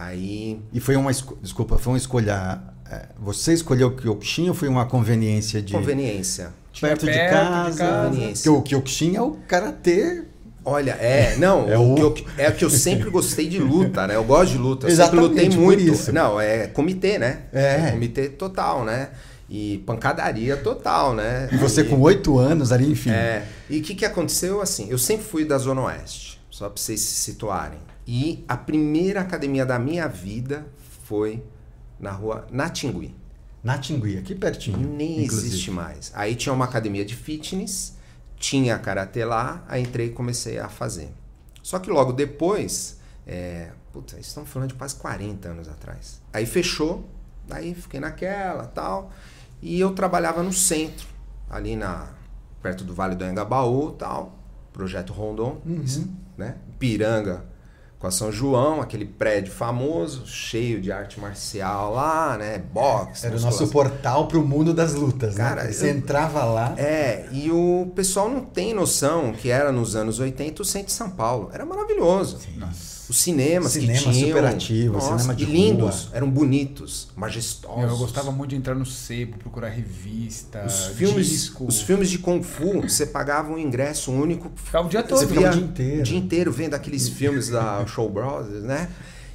Aí... 0.00 0.60
E 0.72 0.80
foi 0.80 0.96
uma, 0.96 1.10
desculpa, 1.42 1.78
foi 1.78 1.92
uma 1.92 1.98
escolha... 1.98 2.60
É, 2.90 3.06
você 3.18 3.52
escolheu 3.52 3.88
o 3.88 3.96
Kyokushin 3.96 4.48
ou 4.48 4.54
foi 4.54 4.68
uma 4.68 4.86
conveniência 4.86 5.60
de... 5.60 5.72
Conveniência. 5.72 6.52
Perto, 6.80 7.06
de 7.06 7.12
casa. 7.12 7.70
De 7.70 7.78
casa. 7.78 8.32
Porque 8.32 8.48
o 8.48 8.62
Kyokushin 8.62 9.16
é 9.16 9.22
o 9.22 9.32
Karatê 9.46 10.24
Olha, 10.68 10.92
é, 11.00 11.34
não, 11.36 11.66
é 11.66 11.78
o, 11.78 11.94
que 11.94 12.02
eu, 12.02 12.26
é 12.36 12.50
que 12.50 12.62
eu 12.62 12.68
sempre 12.68 13.08
gostei 13.08 13.48
de 13.48 13.58
luta, 13.58 14.06
né? 14.06 14.16
Eu 14.16 14.24
gosto 14.24 14.52
de 14.52 14.58
luta, 14.58 14.86
eu 14.86 14.90
Exatamente, 14.90 15.28
sempre 15.28 15.46
lutei 15.46 15.64
muito. 15.64 15.82
Isso. 15.82 16.12
Não, 16.12 16.38
é 16.38 16.66
comitê, 16.66 17.18
né? 17.18 17.44
É. 17.54 17.86
é. 17.86 17.90
Comitê 17.92 18.28
total, 18.28 18.84
né? 18.84 19.08
E 19.48 19.78
pancadaria 19.86 20.58
total, 20.58 21.14
né? 21.14 21.48
E 21.50 21.56
você 21.56 21.82
com 21.82 21.98
oito 22.02 22.38
anos 22.38 22.70
ali, 22.70 22.90
enfim. 22.90 23.10
É. 23.10 23.44
E 23.70 23.78
o 23.78 23.82
que, 23.82 23.94
que 23.94 24.04
aconteceu? 24.04 24.60
Assim, 24.60 24.90
eu 24.90 24.98
sempre 24.98 25.24
fui 25.24 25.42
da 25.42 25.56
Zona 25.56 25.80
Oeste, 25.84 26.38
só 26.50 26.68
para 26.68 26.80
vocês 26.80 27.00
se 27.00 27.14
situarem. 27.14 27.78
E 28.08 28.42
a 28.48 28.56
primeira 28.56 29.20
academia 29.20 29.66
da 29.66 29.78
minha 29.78 30.08
vida 30.08 30.66
foi 31.04 31.44
na 32.00 32.10
rua 32.10 32.46
Natingui. 32.50 33.14
Natingui, 33.62 34.16
aqui 34.16 34.34
pertinho. 34.34 34.78
Nem 34.78 35.24
inclusive. 35.24 35.48
existe 35.48 35.70
mais. 35.70 36.10
Aí 36.14 36.34
tinha 36.34 36.52
uma 36.52 36.64
academia 36.64 37.04
de 37.04 37.14
fitness 37.14 37.98
tinha 38.38 38.78
karatê 38.78 39.24
lá, 39.24 39.64
aí 39.68 39.82
entrei 39.82 40.06
e 40.06 40.10
comecei 40.10 40.58
a 40.58 40.68
fazer. 40.68 41.12
Só 41.62 41.78
que 41.78 41.90
logo 41.90 42.12
depois, 42.12 42.98
é, 43.26 43.72
puta, 43.92 44.18
estamos 44.18 44.48
falando 44.48 44.70
de 44.70 44.74
quase 44.74 44.94
40 44.96 45.48
anos 45.48 45.68
atrás. 45.68 46.22
Aí 46.32 46.46
fechou, 46.46 47.08
aí 47.50 47.74
fiquei 47.74 48.00
naquela 48.00 48.66
tal. 48.66 49.12
E 49.60 49.78
eu 49.78 49.92
trabalhava 49.92 50.42
no 50.42 50.52
centro, 50.52 51.06
ali 51.50 51.74
na 51.74 52.10
perto 52.62 52.84
do 52.84 52.94
Vale 52.94 53.16
do 53.16 53.24
Engabaú 53.24 53.92
tal, 53.92 54.38
projeto 54.72 55.12
Rondon, 55.12 55.60
uhum. 55.66 56.14
né? 56.36 56.56
Piranga 56.78 57.44
com 57.98 58.06
a 58.06 58.10
São 58.10 58.30
João, 58.30 58.80
aquele 58.80 59.04
prédio 59.04 59.52
famoso, 59.52 60.26
cheio 60.26 60.80
de 60.80 60.92
arte 60.92 61.18
marcial 61.18 61.94
lá, 61.94 62.36
né? 62.38 62.58
Boxe. 62.58 63.26
Era 63.26 63.36
o 63.36 63.40
nosso 63.40 63.68
portal 63.68 64.28
para 64.28 64.38
o 64.38 64.46
mundo 64.46 64.72
das 64.72 64.94
lutas, 64.94 65.34
né? 65.36 65.44
Cara, 65.44 65.64
né? 65.64 65.72
Você 65.72 65.86
eu... 65.86 65.96
entrava 65.96 66.44
lá. 66.44 66.74
É, 66.76 67.26
e 67.32 67.50
o 67.50 67.90
pessoal 67.96 68.28
não 68.28 68.44
tem 68.44 68.72
noção 68.72 69.32
que 69.32 69.50
era 69.50 69.72
nos 69.72 69.96
anos 69.96 70.20
80 70.20 70.62
o 70.62 70.64
centro 70.64 70.88
de 70.88 70.92
São 70.92 71.10
Paulo. 71.10 71.50
Era 71.52 71.66
maravilhoso. 71.66 72.38
Sim. 72.38 72.56
Nossa 72.58 72.97
os 73.08 73.16
cinemas 73.16 73.72
cinema 73.72 73.98
que 73.98 74.10
tinham. 74.10 74.28
Superativo, 74.28 74.92
nossa, 74.94 75.18
cinema 75.18 75.34
de 75.34 75.44
lindos, 75.46 76.04
rua. 76.04 76.16
eram 76.16 76.30
bonitos, 76.30 77.08
majestosos. 77.16 77.90
Eu 77.90 77.96
gostava 77.96 78.30
muito 78.30 78.50
de 78.50 78.56
entrar 78.56 78.74
no 78.74 78.84
sebo, 78.84 79.38
procurar 79.38 79.68
revista, 79.68 80.64
os 80.66 80.86
filmes, 80.88 81.28
disco. 81.28 81.66
Os 81.66 81.80
filmes 81.80 82.10
de 82.10 82.18
Kung 82.18 82.42
Fu, 82.42 82.82
você 82.82 83.06
pagava 83.06 83.50
um 83.52 83.58
ingresso 83.58 84.12
único. 84.12 84.50
Ficava 84.56 84.86
o 84.86 84.90
dia 84.90 85.02
todo. 85.02 85.18
Você 85.18 85.26
via 85.26 85.48
o 85.48 85.52
dia 85.52 85.62
inteiro. 85.62 86.00
O 86.00 86.04
dia 86.04 86.18
inteiro 86.18 86.52
vendo 86.52 86.74
aqueles 86.74 87.08
filmes 87.08 87.48
da 87.48 87.86
Show 87.86 88.10
Brothers, 88.10 88.64
né? 88.64 88.88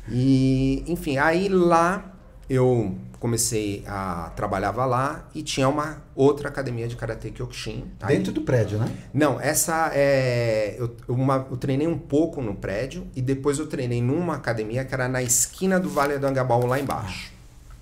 E, 0.09 0.83
enfim, 0.88 1.17
aí 1.17 1.47
lá 1.47 2.13
eu 2.49 2.95
comecei 3.23 3.86
a 3.88 4.33
trabalhava 4.36 4.86
lá 4.86 5.29
e 5.33 5.41
tinha 5.41 5.69
uma 5.69 6.03
outra 6.13 6.49
academia 6.49 6.89
de 6.89 6.97
karatê 6.97 7.31
Kyokushin. 7.31 7.86
Dentro 8.05 8.31
Aí, 8.31 8.33
do 8.33 8.41
prédio, 8.41 8.77
né? 8.77 8.93
Não, 9.13 9.39
essa 9.39 9.91
é 9.93 10.75
eu, 10.77 10.93
uma, 11.07 11.47
eu 11.49 11.55
treinei 11.55 11.88
um 11.88 11.97
pouco 11.97 12.41
no 12.41 12.53
prédio 12.53 13.07
e 13.15 13.21
depois 13.21 13.59
eu 13.59 13.67
treinei 13.67 14.01
numa 14.01 14.36
academia 14.36 14.83
que 14.83 14.93
era 14.93 15.07
na 15.07 15.23
esquina 15.23 15.79
do 15.79 15.89
Vale 15.89 16.19
do 16.19 16.27
Angabaú 16.27 16.65
lá 16.65 16.77
embaixo. 16.77 17.31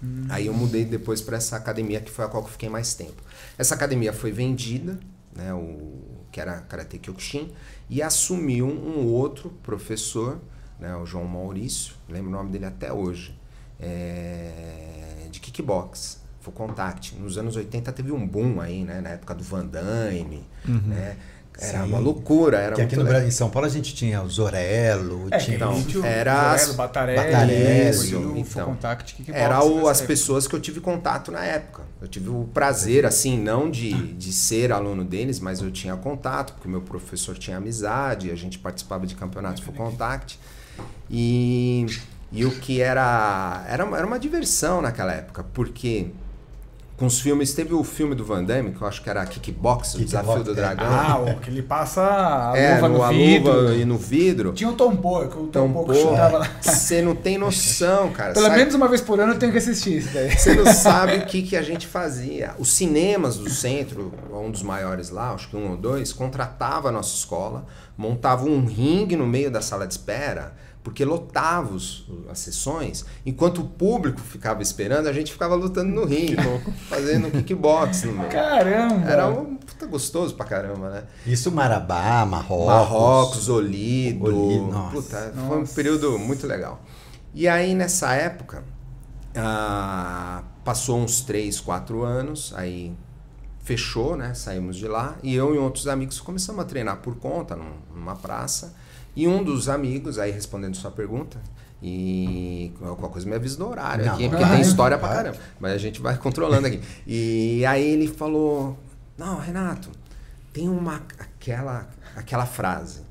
Hum. 0.03 0.27
Aí 0.29 0.45
eu 0.45 0.53
mudei 0.53 0.85
depois 0.85 1.21
para 1.21 1.37
essa 1.37 1.55
academia 1.55 1.99
que 2.01 2.11
foi 2.11 2.23
a 2.23 2.27
qual 2.27 2.43
eu 2.43 2.47
fiquei 2.47 2.69
mais 2.69 2.93
tempo. 2.93 3.23
Essa 3.57 3.73
academia 3.73 4.13
foi 4.13 4.31
vendida, 4.31 4.99
né, 5.35 5.51
o 5.55 6.27
que 6.31 6.39
era 6.39 6.61
karatê 6.61 6.99
Kyokushin, 6.99 7.51
e 7.89 7.99
assumiu 8.03 8.67
um 8.67 9.07
outro 9.07 9.49
professor, 9.63 10.39
né, 10.79 10.95
o 10.97 11.03
João 11.03 11.25
Maurício, 11.25 11.95
lembro 12.07 12.29
o 12.29 12.31
nome 12.31 12.51
dele 12.51 12.65
até 12.65 12.93
hoje. 12.93 13.40
É 13.81 15.27
de 15.31 15.39
kickbox. 15.39 16.19
Full 16.41 16.53
Contact. 16.53 17.15
Nos 17.15 17.37
anos 17.37 17.55
80 17.55 17.91
teve 17.91 18.11
um 18.11 18.27
boom 18.27 18.59
aí, 18.59 18.83
né? 18.83 18.99
Na 18.99 19.09
época 19.09 19.33
do 19.35 19.43
Van 19.43 19.65
Damme, 19.65 20.43
uhum. 20.67 20.81
né? 20.87 21.15
Era 21.59 21.83
Sim. 21.83 21.89
uma 21.89 21.99
loucura. 21.99 22.57
Era 22.57 22.75
que 22.75 22.81
aqui 22.81 22.95
no 22.95 23.03
Brasil, 23.03 23.27
em 23.27 23.31
São 23.31 23.49
Paulo, 23.49 23.67
a 23.67 23.69
gente 23.69 23.93
tinha 23.93 24.23
o 24.23 24.29
Zorello. 24.29 25.27
É, 25.29 25.37
tinha 25.37 25.57
então, 25.57 25.83
era 26.03 26.57
Zorello, 26.57 26.73
Batarelli, 26.75 27.31
Batarelli 27.31 28.39
então, 28.39 28.65
Contact, 28.65 29.13
Kickbox. 29.13 29.39
Era 29.39 29.63
o, 29.63 29.87
as 29.87 30.01
pessoas 30.01 30.47
que 30.47 30.55
eu 30.55 30.59
tive 30.59 30.79
contato 30.79 31.31
na 31.31 31.43
época. 31.43 31.83
Eu 32.01 32.07
tive 32.07 32.29
o 32.29 32.49
prazer, 32.51 33.05
assim, 33.05 33.37
não 33.37 33.69
de, 33.69 33.93
de 34.13 34.33
ser 34.33 34.71
aluno 34.71 35.03
deles, 35.03 35.39
mas 35.39 35.61
eu 35.61 35.69
tinha 35.69 35.95
contato, 35.95 36.53
porque 36.53 36.67
o 36.67 36.71
meu 36.71 36.81
professor 36.81 37.37
tinha 37.37 37.57
amizade, 37.57 38.31
a 38.31 38.35
gente 38.35 38.57
participava 38.57 39.05
de 39.05 39.13
campeonatos 39.13 39.61
Full 39.61 39.75
Contact. 39.75 40.39
E 41.07 41.85
e 42.31 42.45
o 42.45 42.51
que 42.51 42.81
era, 42.81 43.63
era. 43.67 43.83
Era 43.83 44.07
uma 44.07 44.19
diversão 44.19 44.81
naquela 44.81 45.11
época, 45.11 45.43
porque 45.53 46.11
com 47.01 47.07
os 47.07 47.19
filmes. 47.19 47.51
Teve 47.53 47.73
o 47.73 47.83
filme 47.83 48.13
do 48.13 48.23
Van 48.23 48.43
Damme, 48.43 48.71
que 48.71 48.81
eu 48.81 48.87
acho 48.87 49.01
que 49.01 49.09
era 49.09 49.25
Kickbox, 49.25 49.93
Kick 49.93 50.03
o 50.03 50.05
Desafio 50.05 50.43
do 50.43 50.53
Dragão. 50.53 50.87
Ah, 50.87 51.19
o 51.19 51.39
que 51.39 51.49
ele 51.49 51.63
passa 51.63 52.51
a 52.51 52.55
é, 52.55 52.75
luva 52.75 52.89
no, 52.89 52.97
no 52.99 53.09
vidro. 53.09 53.53
luva 53.53 53.75
e 53.75 53.85
no 53.85 53.97
vidro. 53.97 54.51
Tinha 54.53 54.69
o 54.69 54.73
Tom 54.73 54.91
que 54.95 55.37
o 55.37 55.47
Tom, 55.47 55.73
Tom 55.73 55.83
Poe 55.83 55.95
chutava 55.95 56.37
lá. 56.37 56.47
Você 56.61 57.01
não 57.01 57.15
tem 57.15 57.39
noção, 57.39 58.11
cara. 58.11 58.33
Pelo 58.33 58.45
sabe? 58.45 58.59
menos 58.59 58.75
uma 58.75 58.87
vez 58.87 59.01
por 59.01 59.19
ano 59.19 59.33
eu 59.33 59.39
tenho 59.39 59.51
que 59.51 59.57
assistir 59.57 59.97
isso 59.97 60.13
daí. 60.13 60.29
Você 60.37 60.53
não 60.53 60.71
sabe 60.71 61.17
o 61.17 61.25
que, 61.25 61.41
que 61.41 61.57
a 61.57 61.63
gente 61.63 61.87
fazia. 61.87 62.53
Os 62.59 62.71
cinemas 62.71 63.37
do 63.37 63.49
centro, 63.49 64.13
um 64.31 64.51
dos 64.51 64.61
maiores 64.61 65.09
lá, 65.09 65.31
acho 65.31 65.49
que 65.49 65.57
um 65.57 65.71
ou 65.71 65.77
dois, 65.77 66.13
contratava 66.13 66.89
a 66.89 66.91
nossa 66.91 67.15
escola, 67.15 67.65
montava 67.97 68.45
um 68.45 68.63
ringue 68.63 69.15
no 69.15 69.25
meio 69.25 69.49
da 69.49 69.61
sala 69.61 69.87
de 69.87 69.93
espera 69.93 70.53
porque 70.83 71.05
lotava 71.05 71.73
os, 71.73 72.05
as 72.29 72.39
sessões, 72.39 73.05
enquanto 73.25 73.61
o 73.61 73.63
público 73.65 74.19
ficava 74.19 74.61
esperando, 74.61 75.07
a 75.07 75.13
gente 75.13 75.31
ficava 75.31 75.55
lutando 75.55 75.91
no 75.93 76.05
ringue, 76.05 76.37
fazendo 76.89 77.31
kickbox 77.31 78.03
no 78.03 78.13
meio. 78.13 78.29
Caramba! 78.29 79.09
Era 79.09 79.27
um 79.29 79.57
puta 79.57 79.85
gostoso 79.85 80.35
pra 80.35 80.45
caramba, 80.45 80.89
né? 80.89 81.03
Isso 81.25 81.51
Marabá, 81.51 82.25
Marrocos. 82.25 82.67
Marrocos, 82.67 83.49
Olido. 83.49 84.25
Olido 84.25 84.67
nossa. 84.67 84.95
Puta, 84.95 85.31
nossa. 85.35 85.47
foi 85.47 85.59
um 85.59 85.67
período 85.67 86.19
muito 86.19 86.47
legal. 86.47 86.81
E 87.33 87.47
aí, 87.47 87.73
nessa 87.75 88.13
época, 88.13 88.63
ah, 89.35 90.43
passou 90.65 90.99
uns 90.99 91.21
3, 91.21 91.59
4 91.59 92.03
anos, 92.03 92.53
aí 92.55 92.93
fechou, 93.63 94.15
né? 94.17 94.33
Saímos 94.33 94.75
de 94.75 94.87
lá 94.87 95.15
e 95.23 95.35
eu 95.35 95.55
e 95.55 95.57
outros 95.57 95.87
amigos 95.87 96.19
começamos 96.19 96.61
a 96.61 96.65
treinar 96.65 96.97
por 96.97 97.15
conta 97.17 97.57
numa 97.93 98.15
praça. 98.15 98.75
E 99.15 99.27
um 99.27 99.43
dos 99.43 99.67
amigos, 99.67 100.17
aí 100.17 100.31
respondendo 100.31 100.75
sua 100.75 100.91
pergunta, 100.91 101.37
e 101.83 102.71
alguma 102.81 103.09
coisa 103.09 103.27
me 103.27 103.35
avisa 103.35 103.57
do 103.57 103.67
horário 103.67 104.05
não, 104.05 104.13
aqui, 104.13 104.29
porque 104.29 104.45
tem 104.45 104.61
história 104.61 104.97
pra 104.97 105.09
caramba. 105.09 105.37
Mas 105.59 105.73
a 105.73 105.77
gente 105.77 105.99
vai 105.99 106.15
controlando 106.19 106.67
aqui. 106.67 106.79
E 107.07 107.65
aí 107.65 107.83
ele 107.83 108.07
falou: 108.07 108.77
Não, 109.17 109.39
Renato, 109.39 109.89
tem 110.53 110.69
uma 110.69 111.01
aquela, 111.17 111.89
aquela 112.15 112.45
frase. 112.45 113.01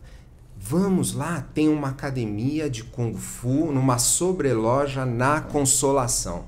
Vamos 0.56 1.14
lá, 1.14 1.44
tem 1.54 1.68
uma 1.68 1.88
academia 1.88 2.68
de 2.68 2.84
Kung 2.84 3.14
Fu 3.14 3.72
numa 3.72 3.98
sobreloja 3.98 5.06
na 5.06 5.40
Consolação. 5.40 6.44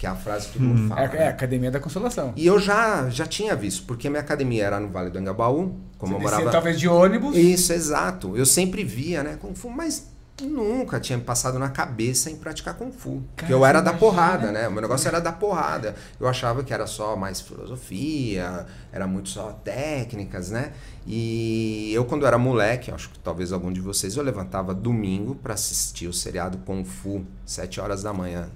Que 0.00 0.06
é 0.06 0.08
a 0.08 0.14
frase 0.14 0.46
que 0.46 0.52
todo 0.54 0.62
mundo 0.62 0.80
hum. 0.80 0.88
fala. 0.88 1.02
É, 1.02 1.16
é, 1.18 1.26
a 1.26 1.28
Academia 1.28 1.70
da 1.70 1.78
Consolação. 1.78 2.32
E 2.34 2.46
eu 2.46 2.58
já, 2.58 3.10
já 3.10 3.26
tinha 3.26 3.54
visto, 3.54 3.82
porque 3.82 4.08
minha 4.08 4.22
academia 4.22 4.64
era 4.64 4.80
no 4.80 4.88
Vale 4.88 5.10
do 5.10 5.18
Angabaú, 5.18 5.76
como 5.98 6.14
Você 6.14 6.16
eu 6.16 6.22
morava. 6.22 6.50
talvez 6.50 6.80
de 6.80 6.88
ônibus. 6.88 7.36
Isso, 7.36 7.70
exato. 7.70 8.34
Eu 8.34 8.46
sempre 8.46 8.82
via, 8.82 9.22
né, 9.22 9.36
Kung 9.38 9.54
Fu, 9.54 9.68
mas 9.68 10.08
nunca 10.40 10.98
tinha 10.98 11.18
me 11.18 11.24
passado 11.24 11.58
na 11.58 11.68
cabeça 11.68 12.30
em 12.30 12.36
praticar 12.36 12.78
Kung 12.78 12.90
Fu. 12.90 13.22
Porque 13.36 13.52
eu 13.52 13.62
era 13.62 13.82
da 13.82 13.92
porrada, 13.92 14.50
né? 14.50 14.68
O 14.68 14.72
meu 14.72 14.80
negócio 14.80 15.06
era 15.06 15.20
da 15.20 15.32
porrada. 15.32 15.94
Eu 16.18 16.26
achava 16.26 16.64
que 16.64 16.72
era 16.72 16.86
só 16.86 17.14
mais 17.14 17.42
filosofia, 17.42 18.64
era 18.90 19.06
muito 19.06 19.28
só 19.28 19.52
técnicas, 19.52 20.50
né? 20.50 20.72
E 21.06 21.92
eu, 21.92 22.06
quando 22.06 22.24
era 22.24 22.38
moleque, 22.38 22.90
acho 22.90 23.10
que 23.10 23.18
talvez 23.18 23.52
algum 23.52 23.70
de 23.70 23.82
vocês, 23.82 24.16
eu 24.16 24.22
levantava 24.22 24.72
domingo 24.72 25.34
para 25.34 25.52
assistir 25.52 26.06
o 26.06 26.12
seriado 26.14 26.56
Kung 26.64 26.84
Fu, 26.86 27.22
7 27.44 27.82
horas 27.82 28.02
da 28.02 28.14
manhã. 28.14 28.48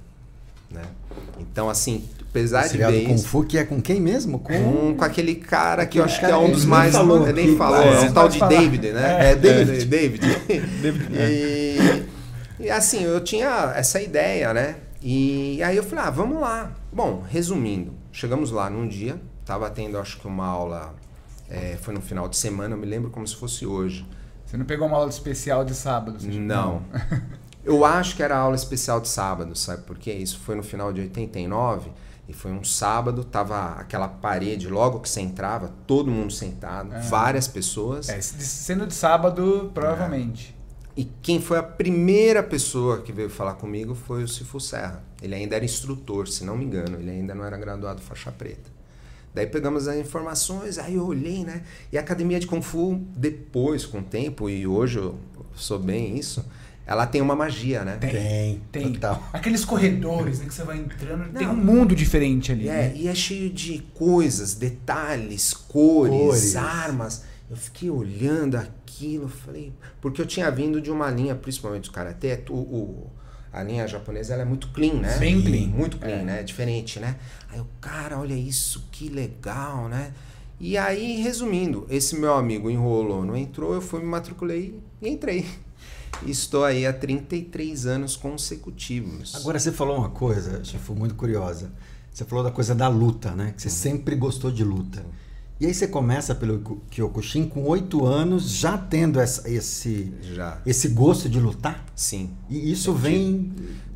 Né? 0.74 0.82
Então, 1.38 1.70
assim, 1.70 2.04
apesar 2.20 2.66
de 2.66 2.76
ver 2.76 3.06
Kung 3.06 3.18
Fu, 3.18 3.44
que 3.44 3.56
é 3.56 3.64
com 3.64 3.80
quem 3.80 4.00
mesmo? 4.00 4.40
Com, 4.40 4.52
com, 4.52 4.96
com 4.96 5.04
aquele 5.04 5.36
cara 5.36 5.86
que 5.86 6.00
eu 6.00 6.04
acho 6.04 6.18
que 6.18 6.26
é 6.26 6.36
um 6.36 6.50
dos 6.50 6.64
mais... 6.64 6.92
Falou, 6.92 7.32
nem 7.32 7.56
falou, 7.56 7.80
é, 7.80 7.94
é 7.94 8.00
um 8.00 8.12
tal 8.12 8.28
de 8.28 8.40
David, 8.40 8.90
né? 8.90 9.28
É, 9.28 9.30
é 9.30 9.36
David. 9.36 9.82
É, 9.82 9.84
David. 9.84 10.40
David. 10.82 11.08
e, 11.14 12.64
e 12.64 12.70
assim, 12.70 13.04
eu 13.04 13.20
tinha 13.22 13.72
essa 13.76 14.00
ideia, 14.00 14.52
né? 14.52 14.76
E 15.00 15.62
aí 15.62 15.76
eu 15.76 15.84
falei, 15.84 16.06
ah, 16.06 16.10
vamos 16.10 16.40
lá. 16.40 16.72
Bom, 16.92 17.22
resumindo, 17.28 17.92
chegamos 18.10 18.50
lá 18.50 18.68
num 18.68 18.88
dia, 18.88 19.20
tava 19.44 19.70
tendo 19.70 19.98
acho 19.98 20.18
que 20.18 20.26
uma 20.26 20.46
aula 20.46 20.94
É, 21.48 21.76
foi 21.80 21.94
no 21.94 22.00
final 22.00 22.28
de 22.28 22.36
semana, 22.36 22.74
eu 22.74 22.78
me 22.78 22.86
lembro 22.86 23.10
como 23.10 23.26
se 23.26 23.36
fosse 23.36 23.64
hoje. 23.64 24.06
Você 24.46 24.56
não 24.56 24.64
pegou 24.64 24.88
uma 24.88 24.96
aula 24.96 25.10
especial 25.10 25.64
de 25.64 25.74
sábado? 25.74 26.18
Não. 26.26 26.82
eu 27.64 27.84
acho 27.84 28.16
que 28.16 28.22
era 28.22 28.36
aula 28.36 28.54
especial 28.54 29.00
de 29.00 29.08
sábado, 29.08 29.56
sabe 29.56 29.82
por 29.82 29.98
quê? 29.98 30.12
Isso 30.12 30.38
foi 30.40 30.54
no 30.54 30.62
final 30.62 30.92
de 30.92 31.00
89 31.00 31.90
e 32.28 32.32
foi 32.32 32.52
um 32.52 32.64
sábado, 32.64 33.22
tava 33.24 33.72
aquela 33.72 34.08
parede, 34.08 34.68
logo 34.68 35.00
que 35.00 35.08
você 35.08 35.20
entrava, 35.20 35.72
todo 35.86 36.10
mundo 36.10 36.32
sentado, 36.32 36.94
é. 36.94 37.00
várias 37.00 37.46
pessoas. 37.46 38.08
É, 38.08 38.20
sendo 38.20 38.86
de 38.86 38.94
sábado, 38.94 39.70
provavelmente. 39.74 40.54
É. 40.60 41.00
E 41.00 41.04
quem 41.22 41.40
foi 41.40 41.58
a 41.58 41.62
primeira 41.62 42.42
pessoa 42.42 43.02
que 43.02 43.12
veio 43.12 43.28
falar 43.28 43.54
comigo 43.54 43.94
foi 43.94 44.22
o 44.22 44.28
Cifu 44.28 44.60
Serra. 44.60 45.02
Ele 45.20 45.34
ainda 45.34 45.56
era 45.56 45.64
instrutor, 45.64 46.28
se 46.28 46.44
não 46.44 46.56
me 46.56 46.64
engano, 46.64 46.98
ele 46.98 47.10
ainda 47.10 47.34
não 47.34 47.44
era 47.44 47.56
graduado 47.56 48.00
faixa 48.00 48.30
preta. 48.30 48.72
Daí 49.34 49.48
pegamos 49.48 49.88
as 49.88 49.96
informações, 49.96 50.78
aí 50.78 50.94
eu 50.94 51.04
olhei, 51.04 51.42
né? 51.44 51.64
E 51.90 51.98
a 51.98 52.00
academia 52.00 52.38
de 52.38 52.46
Kung 52.46 52.62
Fu, 52.62 53.02
depois, 53.16 53.84
com 53.84 53.98
o 53.98 54.02
tempo, 54.02 54.48
e 54.48 54.64
hoje 54.64 54.98
eu 55.00 55.18
sou 55.56 55.78
bem 55.78 56.16
isso, 56.16 56.44
ela 56.86 57.06
tem 57.06 57.22
uma 57.22 57.34
magia, 57.34 57.84
né? 57.84 57.96
Tem, 57.96 58.60
tem. 58.70 58.92
Total. 58.92 59.22
Aqueles 59.32 59.64
corredores 59.64 60.40
né, 60.40 60.46
que 60.46 60.54
você 60.54 60.62
vai 60.64 60.78
entrando, 60.78 61.32
Não, 61.32 61.32
tem 61.32 61.48
um 61.48 61.56
mundo 61.56 61.94
diferente 61.94 62.52
ali. 62.52 62.68
É, 62.68 62.72
né? 62.72 62.92
e 62.94 63.08
é 63.08 63.14
cheio 63.14 63.48
de 63.48 63.78
coisas, 63.94 64.54
detalhes, 64.54 65.54
cores, 65.54 66.14
cores, 66.14 66.56
armas. 66.56 67.24
Eu 67.50 67.56
fiquei 67.56 67.88
olhando 67.88 68.56
aquilo, 68.56 69.28
falei. 69.28 69.72
Porque 70.00 70.20
eu 70.20 70.26
tinha 70.26 70.50
vindo 70.50 70.80
de 70.80 70.90
uma 70.90 71.10
linha, 71.10 71.34
principalmente 71.34 71.84
do 71.84 71.92
karatê, 71.92 72.42
o, 72.50 72.54
o 72.54 73.10
a 73.54 73.62
linha 73.62 73.86
japonesa 73.86 74.34
ela 74.34 74.42
é 74.42 74.44
muito 74.44 74.68
clean, 74.68 74.94
né? 74.94 75.16
Bem 75.18 75.40
clean. 75.40 75.68
Muito 75.68 75.96
clean, 75.96 76.18
é. 76.18 76.24
né? 76.24 76.42
Diferente, 76.42 76.98
né? 76.98 77.16
Aí 77.50 77.60
o 77.60 77.66
cara, 77.80 78.18
olha 78.18 78.34
isso, 78.34 78.88
que 78.90 79.08
legal, 79.08 79.88
né? 79.88 80.12
E 80.58 80.76
aí, 80.76 81.20
resumindo, 81.20 81.86
esse 81.88 82.16
meu 82.16 82.34
amigo 82.34 82.68
enrolou, 82.68 83.24
não 83.24 83.36
entrou, 83.36 83.74
eu 83.74 83.80
fui, 83.80 84.00
me 84.00 84.06
matriculei 84.06 84.80
e 85.00 85.08
entrei. 85.08 85.46
Estou 86.26 86.64
aí 86.64 86.86
há 86.86 86.92
33 86.92 87.86
anos 87.86 88.16
consecutivos. 88.16 89.34
Agora 89.34 89.58
você 89.58 89.72
falou 89.72 89.98
uma 89.98 90.10
coisa, 90.10 90.62
foi 90.78 90.96
muito 90.96 91.14
curiosa. 91.14 91.70
Você 92.12 92.24
falou 92.24 92.44
da 92.44 92.50
coisa 92.50 92.74
da 92.74 92.86
luta, 92.86 93.32
né? 93.32 93.52
Que 93.56 93.62
você 93.62 93.68
uhum. 93.68 93.74
sempre 93.74 94.14
gostou 94.14 94.50
de 94.50 94.62
luta. 94.62 95.04
E 95.60 95.66
aí 95.66 95.74
você 95.74 95.86
começa 95.86 96.34
pelo 96.34 96.80
Kyokushin 96.90 97.46
com 97.46 97.64
oito 97.64 98.04
anos, 98.04 98.50
já 98.50 98.76
tendo 98.76 99.20
essa, 99.20 99.48
esse, 99.48 100.12
já. 100.20 100.60
esse 100.66 100.88
gosto 100.88 101.28
de 101.28 101.38
lutar? 101.38 101.84
Sim. 101.94 102.30
E 102.50 102.70
isso 102.72 102.92
vem 102.92 103.52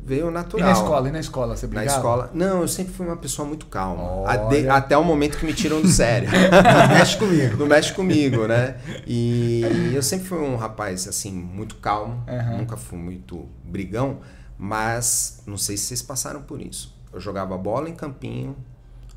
veio 0.09 0.31
natural. 0.31 0.67
E 0.67 0.71
na 0.73 0.79
escola? 0.79 1.07
E 1.07 1.11
na 1.11 1.19
escola? 1.19 1.55
Você 1.55 1.67
brigava? 1.67 1.85
Na 1.85 1.95
escola? 1.95 2.31
Não, 2.33 2.61
eu 2.61 2.67
sempre 2.67 2.93
fui 2.93 3.05
uma 3.05 3.17
pessoa 3.17 3.47
muito 3.47 3.67
calma. 3.67 4.25
até 4.71 4.97
o 4.97 5.03
momento 5.03 5.37
que 5.37 5.45
me 5.45 5.53
tiram 5.53 5.79
do 5.81 5.87
sério. 5.87 6.27
Não 6.31 6.89
mexe 6.97 7.17
comigo. 7.17 7.57
Não 7.57 7.67
mexe 7.67 7.93
comigo, 7.93 8.47
né? 8.47 8.77
E 9.05 9.91
eu 9.93 10.01
sempre 10.01 10.27
fui 10.27 10.39
um 10.39 10.55
rapaz, 10.55 11.07
assim, 11.07 11.31
muito 11.31 11.75
calmo. 11.75 12.23
Uhum. 12.27 12.57
Nunca 12.57 12.75
fui 12.75 12.97
muito 12.97 13.47
brigão. 13.63 14.17
Mas 14.57 15.43
não 15.45 15.57
sei 15.57 15.77
se 15.77 15.85
vocês 15.85 16.01
passaram 16.01 16.41
por 16.41 16.59
isso. 16.59 16.97
Eu 17.13 17.19
jogava 17.19 17.57
bola 17.57 17.87
em 17.87 17.95
campinho, 17.95 18.55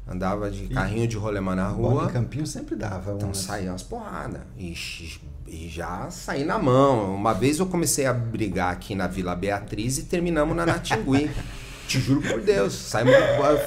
andava 0.06 0.50
de 0.50 0.68
carrinho 0.68 1.08
de 1.08 1.16
rolemã 1.16 1.56
na 1.56 1.68
rua. 1.68 1.90
Bola 1.90 2.10
em 2.10 2.12
campinho 2.12 2.46
sempre 2.46 2.76
dava. 2.76 3.12
Então 3.12 3.32
saía 3.34 3.70
umas 3.70 3.82
porradas. 3.82 4.42
Ixi, 4.56 5.20
e 5.52 5.68
já 5.68 6.10
saí 6.10 6.44
na 6.44 6.58
mão. 6.58 7.14
Uma 7.14 7.34
vez 7.34 7.58
eu 7.58 7.66
comecei 7.66 8.06
a 8.06 8.12
brigar 8.14 8.72
aqui 8.72 8.94
na 8.94 9.06
Vila 9.06 9.36
Beatriz 9.36 9.98
e 9.98 10.04
terminamos 10.04 10.56
na 10.56 10.64
Natingui. 10.64 11.30
Te 11.86 12.00
juro 12.00 12.22
por 12.22 12.40
Deus. 12.40 12.72
Saímos, 12.72 13.12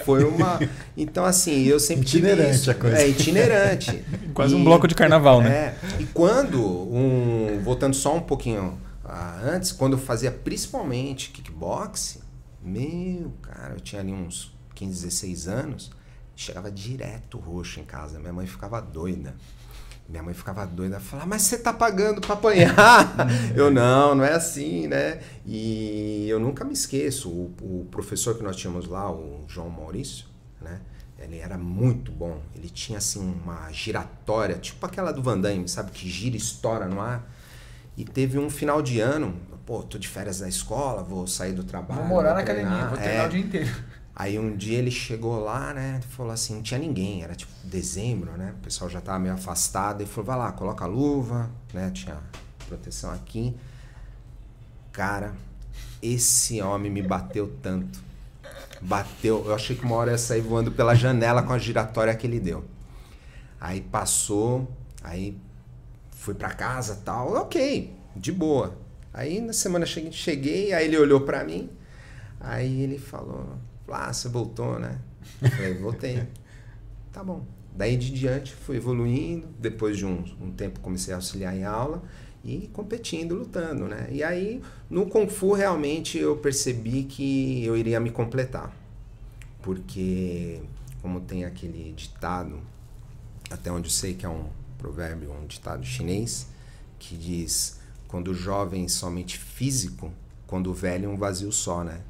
foi 0.03 0.23
uma. 0.23 0.57
Então, 0.97 1.23
assim, 1.25 1.63
eu 1.65 1.79
sempre 1.79 2.07
itinerante 2.07 2.59
tive. 2.59 2.71
a 2.71 2.73
coisa. 2.73 2.97
É, 2.97 3.07
itinerante. 3.07 4.03
Quase 4.33 4.55
e, 4.55 4.57
um 4.57 4.63
bloco 4.63 4.87
de 4.87 4.95
carnaval, 4.95 5.41
né? 5.41 5.49
É. 5.49 5.75
E 5.99 6.05
quando, 6.05 6.59
um, 6.59 7.61
voltando 7.63 7.93
só 7.93 8.15
um 8.15 8.21
pouquinho 8.21 8.79
ah, 9.03 9.39
antes, 9.43 9.71
quando 9.71 9.93
eu 9.93 9.99
fazia 9.99 10.31
principalmente 10.31 11.29
kickbox, 11.29 12.19
meu, 12.63 13.31
cara, 13.43 13.73
eu 13.73 13.79
tinha 13.79 14.01
ali 14.01 14.11
uns 14.11 14.57
15, 14.73 15.03
16 15.03 15.47
anos, 15.47 15.91
chegava 16.35 16.71
direto 16.71 17.37
roxo 17.37 17.79
em 17.79 17.83
casa. 17.83 18.17
Minha 18.17 18.33
mãe 18.33 18.47
ficava 18.47 18.81
doida. 18.81 19.35
Minha 20.07 20.21
mãe 20.21 20.33
ficava 20.35 20.65
doida, 20.67 20.99
falava, 20.99 21.27
mas 21.27 21.41
você 21.41 21.57
tá 21.57 21.73
pagando 21.73 22.21
para 22.21 22.35
apanhar? 22.35 23.15
eu, 23.55 23.71
não, 23.71 24.13
não 24.13 24.23
é 24.23 24.33
assim, 24.33 24.87
né? 24.87 25.19
E 25.45 26.27
eu 26.29 26.39
nunca 26.39 26.63
me 26.63 26.73
esqueço, 26.73 27.29
o, 27.29 27.53
o, 27.61 27.87
professor 27.89 28.35
que 28.35 28.43
nós 28.43 28.55
tínhamos 28.55 28.87
lá, 28.87 29.11
o 29.11 29.43
João 29.47 29.69
Maurício, 29.69 30.25
né? 30.61 30.79
Ele 31.17 31.39
era 31.39 31.57
muito 31.57 32.11
bom. 32.11 32.39
Ele 32.55 32.69
tinha, 32.69 32.99
assim, 32.99 33.19
uma 33.19 33.71
giratória, 33.71 34.55
tipo 34.57 34.85
aquela 34.85 35.11
do 35.11 35.23
Van 35.23 35.39
Damme, 35.39 35.67
sabe? 35.67 35.89
Que 35.91 36.07
gira 36.07 36.35
e 36.35 36.37
estoura 36.37 36.85
no 36.85 37.01
ar. 37.01 37.27
E 37.97 38.03
teve 38.03 38.37
um 38.37 38.49
final 38.49 38.81
de 38.81 38.99
ano, 38.99 39.33
pô, 39.65 39.81
tô 39.81 39.97
de 39.97 40.07
férias 40.07 40.39
da 40.39 40.47
escola, 40.47 41.01
vou 41.01 41.25
sair 41.25 41.53
do 41.53 41.63
trabalho. 41.63 42.01
Vou 42.01 42.09
morar 42.09 42.29
vou 42.29 42.35
na 42.35 42.41
academia, 42.41 42.87
vou 42.87 42.97
treinar 42.97 43.23
é, 43.23 43.27
o 43.27 43.29
dia 43.29 43.39
inteiro. 43.39 43.75
Aí 44.15 44.39
um 44.39 44.55
dia 44.55 44.77
ele 44.77 44.91
chegou 44.91 45.37
lá, 45.43 45.73
né? 45.73 45.99
Falou 46.11 46.31
assim, 46.31 46.55
não 46.55 46.61
tinha 46.61 46.79
ninguém, 46.79 47.21
era 47.21 47.35
tipo 47.35 47.51
dezembro, 47.63 48.31
né? 48.37 48.53
O 48.57 48.63
pessoal 48.63 48.89
já 48.89 49.01
tava 49.01 49.19
meio 49.19 49.33
afastado. 49.33 50.01
Ele 50.01 50.09
falou, 50.09 50.25
vai 50.25 50.37
lá, 50.37 50.51
coloca 50.53 50.85
a 50.85 50.87
luva, 50.87 51.51
né? 51.73 51.91
Tinha 51.91 52.17
proteção 52.65 53.11
aqui. 53.11 53.53
Cara, 54.93 55.35
esse 56.01 56.61
homem 56.61 56.89
me 56.89 57.01
bateu 57.01 57.53
tanto. 57.61 57.99
Bateu, 58.81 59.43
eu 59.45 59.53
achei 59.53 59.75
que 59.75 59.83
uma 59.83 59.95
hora 59.95 60.11
ia 60.11 60.17
sair 60.17 60.41
voando 60.41 60.71
pela 60.71 60.95
janela 60.95 61.43
com 61.43 61.51
a 61.51 61.57
giratória 61.57 62.15
que 62.15 62.25
ele 62.25 62.39
deu. 62.39 62.63
Aí 63.59 63.81
passou, 63.81 64.69
aí 65.03 65.37
fui 66.11 66.33
para 66.33 66.53
casa 66.53 67.01
tal, 67.03 67.33
ok, 67.33 67.93
de 68.15 68.31
boa. 68.31 68.77
Aí 69.13 69.41
na 69.41 69.53
semana 69.53 69.85
seguinte 69.85 70.17
cheguei, 70.17 70.71
aí 70.71 70.85
ele 70.85 70.97
olhou 70.97 71.21
para 71.21 71.43
mim, 71.43 71.69
aí 72.39 72.81
ele 72.81 72.99
falou, 72.99 73.57
ah, 73.89 74.11
você 74.11 74.29
voltou, 74.29 74.79
né? 74.79 74.99
Eu 75.41 75.49
falei, 75.51 75.73
voltei. 75.75 76.27
tá 77.11 77.23
bom. 77.23 77.45
Daí 77.75 77.97
de 77.97 78.11
diante 78.11 78.53
fui 78.53 78.77
evoluindo, 78.77 79.47
depois 79.59 79.97
de 79.97 80.05
um, 80.05 80.23
um, 80.41 80.51
tempo 80.51 80.79
comecei 80.79 81.13
a 81.13 81.17
auxiliar 81.17 81.55
em 81.55 81.65
aula 81.65 82.01
e 82.43 82.69
competindo, 82.71 83.35
lutando, 83.35 83.85
né? 83.87 84.07
E 84.11 84.23
aí 84.23 84.61
no 84.89 85.07
Kung 85.07 85.27
Fu 85.27 85.51
realmente 85.53 86.17
eu 86.17 86.37
percebi 86.37 87.03
que 87.03 87.65
eu 87.65 87.75
iria 87.75 87.99
me 87.99 88.11
completar. 88.11 88.73
Porque 89.61 90.61
como 91.01 91.19
tem 91.19 91.43
aquele 91.43 91.91
ditado, 91.93 92.61
até 93.49 93.71
onde 93.71 93.87
eu 93.87 93.91
sei 93.91 94.13
que 94.13 94.25
é 94.25 94.29
um 94.29 94.45
provérbio, 94.77 95.31
um 95.31 95.45
ditado 95.45 95.85
chinês, 95.85 96.47
que 96.97 97.17
diz 97.17 97.79
quando 98.07 98.29
o 98.29 98.33
jovem 98.33 98.87
somente 98.87 99.37
físico, 99.37 100.13
quando 100.47 100.67
o 100.67 100.73
velho 100.73 101.09
um 101.09 101.17
vazio 101.17 101.51
só, 101.51 101.83
né? 101.83 102.01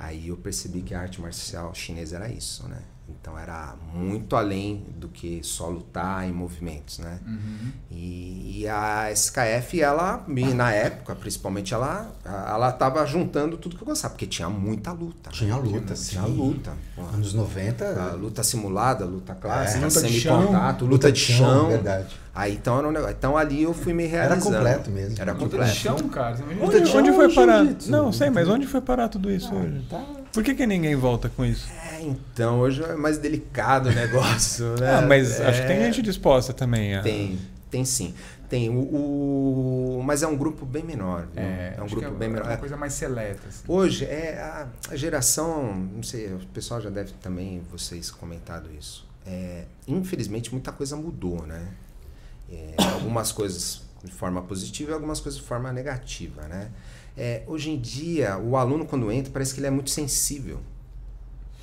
Aí 0.00 0.28
eu 0.28 0.36
percebi 0.36 0.80
que 0.80 0.94
a 0.94 1.00
arte 1.00 1.20
marcial 1.20 1.74
chinesa 1.74 2.16
era 2.16 2.28
isso, 2.32 2.68
né? 2.68 2.80
Então 3.08 3.38
era 3.38 3.74
muito 3.94 4.36
além 4.36 4.84
do 4.96 5.08
que 5.08 5.40
só 5.42 5.68
lutar 5.68 6.28
em 6.28 6.32
movimentos, 6.32 6.98
né? 6.98 7.18
Uhum. 7.26 7.72
E, 7.90 8.60
e, 8.60 8.68
a 8.68 9.10
SKF, 9.10 9.80
ela, 9.80 10.24
na 10.54 10.72
época, 10.72 11.14
principalmente, 11.14 11.72
ela 11.72 12.10
ela 12.24 12.68
estava 12.70 13.04
juntando 13.06 13.56
tudo 13.56 13.76
que 13.76 13.82
eu 13.82 13.86
gostava, 13.86 14.12
porque 14.12 14.26
tinha 14.26 14.48
muita 14.50 14.92
luta. 14.92 15.30
Tinha 15.30 15.56
né? 15.56 15.62
luta, 15.62 15.94
tinha, 15.94 16.22
tinha 16.22 16.26
luta. 16.26 16.72
Anos 17.14 17.32
90. 17.32 18.12
luta 18.12 18.42
simulada, 18.42 19.04
luta 19.04 19.34
clássica, 19.34 19.86
é, 19.86 19.90
semi-contato, 19.90 20.84
luta, 20.84 21.08
luta, 21.08 21.12
de 21.12 21.20
chão. 21.20 21.36
chão 21.46 21.68
verdade. 21.68 22.16
Aí 22.34 22.54
então, 22.54 22.78
era 22.78 22.88
um 22.88 22.92
negócio, 22.92 23.16
então 23.18 23.36
ali 23.36 23.62
eu 23.62 23.74
fui 23.74 23.92
me 23.92 24.06
realizando. 24.06 24.54
Era 24.54 24.64
completo 24.64 24.90
mesmo. 24.90 25.20
Era 25.20 25.32
luta 25.32 25.44
completo. 25.44 25.72
de 25.72 25.76
chão, 25.76 25.96
cara. 26.08 26.38
Onde, 26.60 26.86
chão, 26.86 27.00
onde 27.00 27.12
foi 27.12 27.34
parar? 27.34 27.66
Não, 27.86 28.12
sei, 28.12 28.30
mas 28.30 28.48
onde 28.48 28.66
foi 28.66 28.80
parar 28.80 29.08
tudo 29.08 29.30
isso 29.30 29.50
ah, 29.52 29.56
hoje? 29.56 29.86
Tá. 29.90 30.04
Por 30.32 30.42
que, 30.42 30.54
que 30.54 30.66
ninguém 30.66 30.94
volta 30.94 31.28
com 31.28 31.44
isso? 31.44 31.68
É, 31.92 32.02
então, 32.02 32.60
hoje 32.60 32.82
é 32.82 32.94
mais 32.94 33.18
delicado 33.18 33.88
o 33.88 33.92
negócio, 33.92 34.74
né? 34.80 34.96
Ah, 34.96 35.02
mas 35.02 35.40
é... 35.40 35.46
acho 35.46 35.62
que 35.62 35.68
tem 35.68 35.80
gente 35.84 36.02
disposta 36.02 36.52
também. 36.52 36.94
A... 36.94 37.02
Tem, 37.02 37.38
tem 37.70 37.84
sim. 37.84 38.14
Tem 38.48 38.70
o, 38.70 38.80
o, 39.98 40.02
mas 40.02 40.22
é 40.22 40.26
um 40.26 40.36
grupo 40.36 40.64
bem 40.64 40.82
menor. 40.82 41.28
É, 41.36 41.74
é 41.76 41.82
um 41.82 41.86
grupo 41.86 42.06
é, 42.06 42.10
bem 42.10 42.28
menor. 42.30 42.46
É 42.46 42.52
uma 42.52 42.56
coisa 42.56 42.76
mais 42.78 42.94
seleta. 42.94 43.46
Assim. 43.46 43.62
Hoje 43.68 44.06
é 44.06 44.40
a, 44.40 44.68
a, 44.90 44.96
geração, 44.96 45.74
não 45.74 46.02
sei, 46.02 46.32
o 46.32 46.38
pessoal 46.46 46.80
já 46.80 46.88
deve 46.88 47.12
também 47.20 47.60
vocês 47.70 48.10
comentado 48.10 48.70
isso. 48.72 49.06
É, 49.26 49.64
infelizmente 49.86 50.50
muita 50.50 50.72
coisa 50.72 50.96
mudou, 50.96 51.46
né? 51.46 51.68
É, 52.50 52.74
algumas 52.94 53.32
coisas 53.32 53.82
de 54.02 54.12
forma 54.12 54.40
positiva 54.40 54.92
e 54.92 54.94
algumas 54.94 55.20
coisas 55.20 55.38
de 55.38 55.46
forma 55.46 55.70
negativa, 55.70 56.48
né? 56.48 56.70
É, 57.18 57.42
hoje 57.48 57.70
em 57.70 57.78
dia, 57.80 58.38
o 58.38 58.56
aluno, 58.56 58.86
quando 58.86 59.10
entra, 59.10 59.32
parece 59.32 59.52
que 59.52 59.58
ele 59.58 59.66
é 59.66 59.70
muito 59.70 59.90
sensível. 59.90 60.60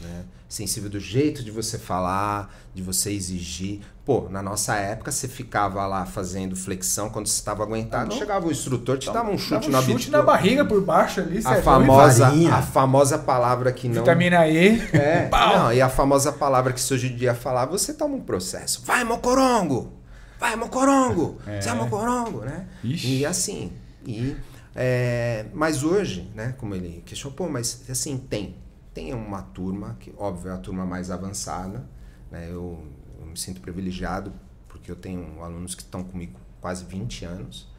né? 0.01 0.25
Sensível 0.49 0.89
do 0.89 0.99
jeito 0.99 1.43
de 1.43 1.49
você 1.49 1.79
falar, 1.79 2.53
de 2.73 2.83
você 2.83 3.11
exigir. 3.11 3.79
Pô, 4.05 4.27
na 4.29 4.43
nossa 4.43 4.75
época 4.75 5.11
você 5.11 5.27
ficava 5.27 5.85
lá 5.87 6.05
fazendo 6.05 6.55
flexão 6.55 7.09
quando 7.09 7.27
você 7.27 7.39
estava 7.39 7.63
aguentado, 7.63 8.11
tá 8.11 8.15
chegava 8.15 8.47
o 8.47 8.51
instrutor, 8.51 8.97
te 8.97 9.11
dava 9.11 9.31
um 9.31 9.37
chute, 9.37 9.71
dava 9.71 9.91
um 9.91 9.93
chute 9.93 10.11
na 10.11 10.21
barriga 10.21 10.63
por 10.63 10.79
baixo 10.81 11.21
ali, 11.21 11.39
a 11.43 11.61
famosa, 11.61 12.27
a 12.51 12.61
famosa 12.61 13.17
palavra 13.17 13.71
que 13.71 13.87
não 13.87 14.03
Vitamina 14.03 14.47
E. 14.47 14.79
É. 14.93 15.27
não, 15.31 15.73
e 15.73 15.81
a 15.81 15.89
famosa 15.89 16.31
palavra 16.31 16.73
que 16.73 16.79
se 16.79 16.93
hoje 16.93 17.11
em 17.11 17.15
dia 17.15 17.33
falar, 17.33 17.65
você 17.65 17.93
toma 17.93 18.15
um 18.15 18.21
processo. 18.21 18.83
Vai, 18.85 19.03
mocorongo! 19.03 19.93
Vai, 20.39 20.55
mocorongo! 20.55 21.39
É. 21.47 21.59
Você 21.61 21.69
é 21.69 21.73
mocorongo, 21.73 22.41
né? 22.41 22.67
Ixi. 22.83 23.19
E 23.19 23.25
assim, 23.25 23.71
e 24.05 24.35
é, 24.75 25.45
mas 25.53 25.83
hoje, 25.83 26.29
né, 26.35 26.53
como 26.57 26.75
ele 26.75 27.01
questionou, 27.05 27.35
pô, 27.35 27.47
mas 27.47 27.89
assim, 27.89 28.17
tem 28.17 28.55
tem 28.93 29.13
uma 29.13 29.41
turma, 29.41 29.97
que 29.99 30.13
óbvio 30.17 30.51
é 30.51 30.53
a 30.53 30.57
turma 30.57 30.85
mais 30.85 31.11
avançada, 31.11 31.85
né? 32.31 32.47
eu, 32.49 32.81
eu 33.19 33.25
me 33.25 33.38
sinto 33.38 33.59
privilegiado 33.59 34.31
porque 34.69 34.89
eu 34.89 34.95
tenho 34.95 35.43
alunos 35.43 35.75
que 35.75 35.81
estão 35.81 36.01
comigo 36.01 36.39
quase 36.61 36.85
20 36.85 37.25
anos, 37.25 37.69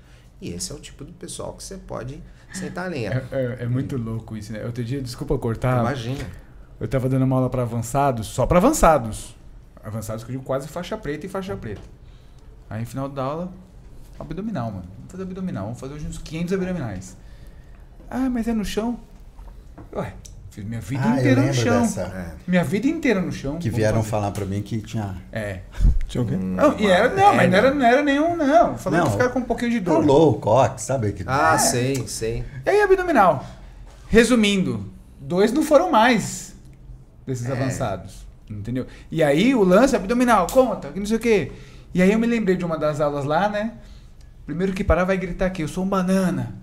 e 0.40 0.50
esse 0.50 0.70
é 0.70 0.74
o 0.74 0.78
tipo 0.78 1.04
do 1.04 1.12
pessoal 1.14 1.54
que 1.54 1.62
você 1.62 1.78
pode 1.78 2.22
sentar 2.52 2.84
a 2.84 2.88
lenha. 2.88 3.26
É, 3.32 3.36
é, 3.36 3.56
é 3.62 3.66
muito 3.66 3.96
louco 3.96 4.36
isso, 4.36 4.52
né? 4.52 4.64
Outro 4.64 4.84
dia, 4.84 5.00
desculpa 5.00 5.38
cortar. 5.38 5.80
Imagina. 5.80 6.26
Eu 6.78 6.84
estava 6.84 7.08
dando 7.08 7.24
uma 7.24 7.36
aula 7.36 7.48
para 7.48 7.62
avançados, 7.62 8.26
só 8.26 8.46
para 8.46 8.58
avançados. 8.58 9.34
Avançados 9.82 10.22
que 10.22 10.30
eu 10.30 10.34
digo 10.34 10.44
quase 10.44 10.68
faixa 10.68 10.96
preta 10.98 11.24
e 11.24 11.28
faixa 11.28 11.56
preta. 11.56 11.80
Aí 12.68 12.80
no 12.80 12.86
final 12.86 13.08
da 13.08 13.22
aula, 13.22 13.52
abdominal, 14.18 14.70
mano. 14.70 14.84
Vamos 14.96 15.10
fazer 15.10 15.22
abdominal, 15.22 15.64
vamos 15.64 15.80
fazer 15.80 15.94
uns 15.94 16.18
500 16.18 16.52
abdominais. 16.54 17.16
Ah, 18.10 18.30
mas 18.30 18.48
é 18.48 18.52
no 18.52 18.64
chão? 18.64 18.98
Ué, 19.94 20.12
Fiz 20.56 20.64
minha 20.64 20.80
vida 20.80 21.02
ah, 21.04 21.18
inteira 21.20 21.42
no 21.42 21.52
chão. 21.52 21.82
Dessa. 21.82 22.00
É. 22.00 22.34
Minha 22.46 22.64
vida 22.64 22.86
inteira 22.86 23.20
no 23.20 23.30
chão. 23.30 23.58
Que 23.58 23.68
vieram 23.68 24.02
falar 24.02 24.30
pra 24.30 24.46
mim 24.46 24.62
que 24.62 24.80
tinha. 24.80 25.20
É. 25.30 25.60
Tinha 26.08 26.22
o 26.22 26.26
quê? 26.26 26.34
Não, 26.34 26.78
e 26.78 26.86
era, 26.86 27.14
não, 27.14 27.32
é, 27.32 27.36
mas 27.36 27.50
não 27.50 27.58
era, 27.58 27.74
não 27.74 27.86
era 27.86 28.02
nenhum, 28.02 28.36
não. 28.36 28.78
Falando 28.78 29.00
não, 29.00 29.06
que 29.06 29.12
ficar 29.12 29.28
com 29.28 29.40
um 29.40 29.42
pouquinho 29.42 29.72
de 29.72 29.80
dor. 29.80 29.96
Rolou 29.96 30.30
o 30.30 30.34
cox, 30.40 30.82
sabe? 30.82 31.12
Que... 31.12 31.24
Ah, 31.26 31.56
é. 31.56 31.58
sei, 31.58 32.08
sei. 32.08 32.44
E 32.64 32.70
aí, 32.70 32.80
abdominal. 32.80 33.44
Resumindo, 34.08 34.88
dois 35.20 35.52
não 35.52 35.62
foram 35.62 35.90
mais 35.90 36.54
desses 37.26 37.46
é. 37.46 37.52
avançados. 37.52 38.24
Entendeu? 38.48 38.86
E 39.10 39.22
aí 39.22 39.54
o 39.54 39.62
lance 39.62 39.94
abdominal, 39.94 40.46
conta, 40.50 40.88
que 40.88 40.98
não 40.98 41.06
sei 41.06 41.16
o 41.18 41.20
quê. 41.20 41.52
E 41.92 42.00
aí 42.00 42.12
eu 42.12 42.18
me 42.18 42.26
lembrei 42.26 42.56
de 42.56 42.64
uma 42.64 42.78
das 42.78 42.98
aulas 42.98 43.26
lá, 43.26 43.48
né? 43.48 43.72
Primeiro 44.46 44.72
que 44.72 44.84
parar 44.84 45.04
vai 45.04 45.16
gritar 45.16 45.46
aqui, 45.46 45.62
eu 45.62 45.68
sou 45.68 45.84
um 45.84 45.88
banana. 45.88 46.54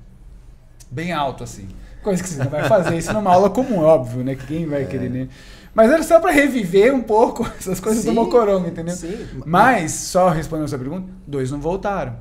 Bem 0.90 1.12
alto 1.12 1.44
assim. 1.44 1.68
Coisa 2.02 2.24
que 2.24 2.30
você 2.30 2.42
não 2.42 2.50
vai 2.50 2.68
fazer 2.68 2.98
isso 2.98 3.12
numa 3.14 3.32
aula 3.32 3.50
comum, 3.50 3.80
óbvio, 3.80 4.24
né? 4.24 4.36
Que 4.36 4.48
quem 4.48 4.66
vai 4.66 4.84
é. 4.84 4.86
querer, 4.86 5.10
né? 5.10 5.28
Mas 5.76 5.92
era 5.92 6.04
só 6.04 6.20
para 6.20 6.32
reviver 6.32 6.94
um 6.94 7.02
pouco 7.02 7.50
essas 7.60 7.80
coisas 7.80 8.04
sim, 8.04 8.10
do 8.10 8.14
Mocorongo, 8.14 8.68
entendeu? 8.68 8.96
Sim. 8.96 9.28
Mas, 9.46 9.92
só 9.92 10.30
respondendo 10.30 10.66
a 10.66 10.68
sua 10.70 10.80
pergunta, 10.80 11.10
dois 11.28 11.52
não 11.52 11.60
voltaram. 11.60 12.16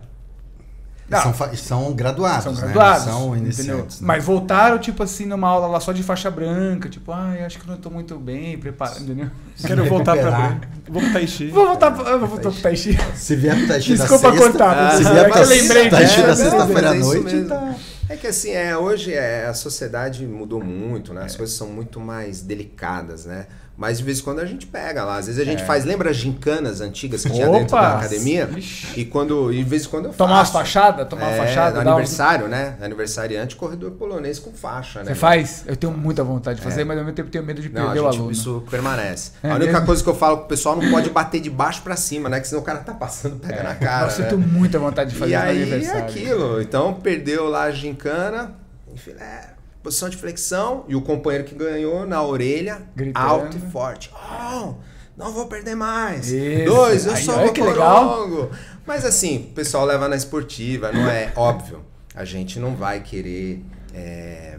Não, 1.12 1.35
são, 1.35 1.55
são 1.55 1.92
graduados, 1.92 2.44
são 2.44 2.53
né? 2.55 2.61
graduados, 2.61 3.07
né? 3.07 3.12
São 3.12 3.37
iniciantes. 3.37 4.01
Né? 4.01 4.07
Mas 4.07 4.25
voltaram, 4.25 4.79
tipo 4.79 5.03
assim, 5.03 5.27
numa 5.27 5.48
aula 5.48 5.66
lá 5.66 5.81
só 5.81 5.92
de 5.92 6.03
faixa 6.03 6.31
branca, 6.31 6.88
tipo, 6.88 7.12
ai, 7.12 7.44
acho 7.44 7.59
que 7.59 7.66
não 7.66 7.75
estou 7.75 7.92
muito 7.92 8.18
bem 8.18 8.57
preparado, 8.59 9.03
entendeu? 9.03 9.31
Quero 9.64 9.85
voltar 9.87 10.16
para 10.16 10.31
branca. 10.31 10.68
Vou 10.88 11.03
pro 11.03 11.12
Tai 11.12 11.27
Chi. 11.27 11.48
Vou 11.48 11.66
voltar, 11.66 11.90
vou 11.90 12.29
voltar 12.29 12.51
pro 12.51 12.61
Tai 12.61 12.77
Chi. 12.77 12.98
Se 13.14 13.37
vier 13.37 13.57
pro 13.57 13.68
Tai 13.68 13.81
Chi 13.81 13.92
Desculpa 13.92 14.31
da 14.31 14.38
sexta, 14.38 14.51
cortar. 14.51 14.96
se 14.96 15.05
vier 15.05 15.31
pro 15.31 15.90
Tai 15.90 16.07
Chi 16.07 16.22
da 16.22 16.37
sexta-feira 16.37 16.90
à 16.90 16.94
noite, 16.94 17.44
tá... 17.44 17.75
É 18.09 18.16
que 18.16 18.27
assim, 18.27 18.51
é, 18.51 18.77
hoje 18.77 19.14
é, 19.14 19.46
a 19.46 19.55
sociedade 19.55 20.27
mudou 20.27 20.62
muito, 20.62 21.14
né? 21.14 21.25
As 21.25 21.35
é. 21.35 21.38
coisas 21.38 21.57
são 21.57 21.68
muito 21.68 21.98
mais 21.98 22.42
delicadas, 22.42 23.25
né? 23.25 23.46
Mas 23.83 23.99
de 23.99 24.05
vez 24.05 24.21
em 24.21 24.23
quando 24.23 24.38
a 24.38 24.45
gente 24.45 24.64
pega 24.64 25.03
lá. 25.03 25.16
Às 25.16 25.27
vezes 25.27 25.40
a 25.40 25.45
gente 25.45 25.64
é. 25.64 25.66
faz, 25.66 25.85
lembra 25.85 26.11
as 26.11 26.16
gincanas 26.16 26.81
antigas 26.81 27.23
que 27.23 27.27
Opa! 27.27 27.37
tinha 27.37 27.51
dentro 27.51 27.75
da 27.75 27.97
academia? 27.99 28.49
Ixi. 28.57 29.01
E 29.01 29.05
quando, 29.05 29.51
de 29.51 29.64
vez 29.64 29.87
em 29.87 29.88
quando 29.88 30.05
eu 30.05 30.12
faço. 30.12 30.18
Tomar 30.18 30.38
umas 30.38 30.51
fachadas? 30.51 31.09
Tomar 31.09 31.25
é, 31.25 31.35
uma 31.35 31.47
fachada? 31.47 31.81
Aniversário, 31.81 32.47
né? 32.47 32.77
Aniversariante, 32.81 33.57
corredor 33.57 33.90
polonês 33.90 34.38
com 34.38 34.53
faixa, 34.53 35.01
né? 35.01 35.07
Você 35.07 35.16
faz? 35.16 35.64
Eu 35.66 35.75
tenho 35.75 35.92
muita 35.92 36.23
vontade 36.23 36.61
de 36.61 36.64
fazer, 36.64 36.83
é. 36.83 36.85
mas 36.85 36.97
ao 36.97 37.03
mesmo 37.03 37.16
tempo 37.16 37.29
tenho 37.29 37.42
medo 37.42 37.61
de 37.61 37.68
perder 37.68 37.88
não, 37.88 37.92
gente, 37.92 38.05
o 38.05 38.07
aluno. 38.07 38.31
Isso 38.31 38.62
permanece. 38.71 39.33
É 39.42 39.51
a 39.51 39.57
única 39.57 39.73
mesmo? 39.73 39.87
coisa 39.87 40.05
que 40.05 40.09
eu 40.09 40.14
falo 40.14 40.37
pro 40.37 40.47
pessoal 40.47 40.81
não 40.81 40.88
pode 40.88 41.11
bater 41.11 41.40
de 41.40 41.51
baixo 41.51 41.83
para 41.83 41.97
cima, 41.97 42.29
né? 42.29 42.38
Que 42.38 42.47
senão 42.47 42.62
o 42.62 42.64
cara 42.64 42.79
tá 42.79 42.95
passando, 42.95 43.40
pega 43.40 43.57
é. 43.57 43.62
na 43.64 43.75
cara. 43.75 44.05
Nossa, 44.05 44.23
né? 44.23 44.29
eu 44.29 44.37
tenho 44.37 44.49
muita 44.49 44.79
vontade 44.79 45.11
de 45.11 45.16
fazer 45.16 45.33
e 45.33 45.35
aí, 45.35 45.85
é 45.85 45.99
aquilo. 45.99 46.62
Então, 46.62 46.95
perdeu 46.95 47.49
lá 47.49 47.64
a 47.64 47.73
gincana, 47.73 48.55
enfim, 48.95 49.11
é, 49.18 49.49
posição 49.83 50.09
de 50.09 50.16
flexão 50.16 50.85
e 50.88 50.95
o 50.95 51.01
companheiro 51.03 51.45
que 51.45 51.55
ganhou 51.55 52.07
na 52.07 52.23
orelha, 52.23 52.83
Gritando. 52.95 53.27
alto 53.27 53.57
e 53.57 53.61
forte. 53.71 54.11
Oh, 54.14 54.75
não 55.16 55.33
vou 55.33 55.47
perder 55.47 55.75
mais. 55.75 56.31
Isso. 56.31 56.64
Dois, 56.64 57.07
eu 57.07 57.14
Aí, 57.14 57.23
sou 57.25 57.47
o 57.47 57.53
que 57.53 57.61
legal. 57.61 58.51
Mas 58.87 59.05
assim, 59.05 59.49
o 59.51 59.55
pessoal 59.55 59.85
leva 59.85 60.09
na 60.09 60.16
esportiva, 60.16 60.92
não 60.92 61.09
é 61.09 61.33
óbvio. 61.37 61.81
A 62.14 62.25
gente 62.25 62.59
não 62.59 62.75
vai 62.75 63.01
querer 63.01 63.64
é, 63.95 64.52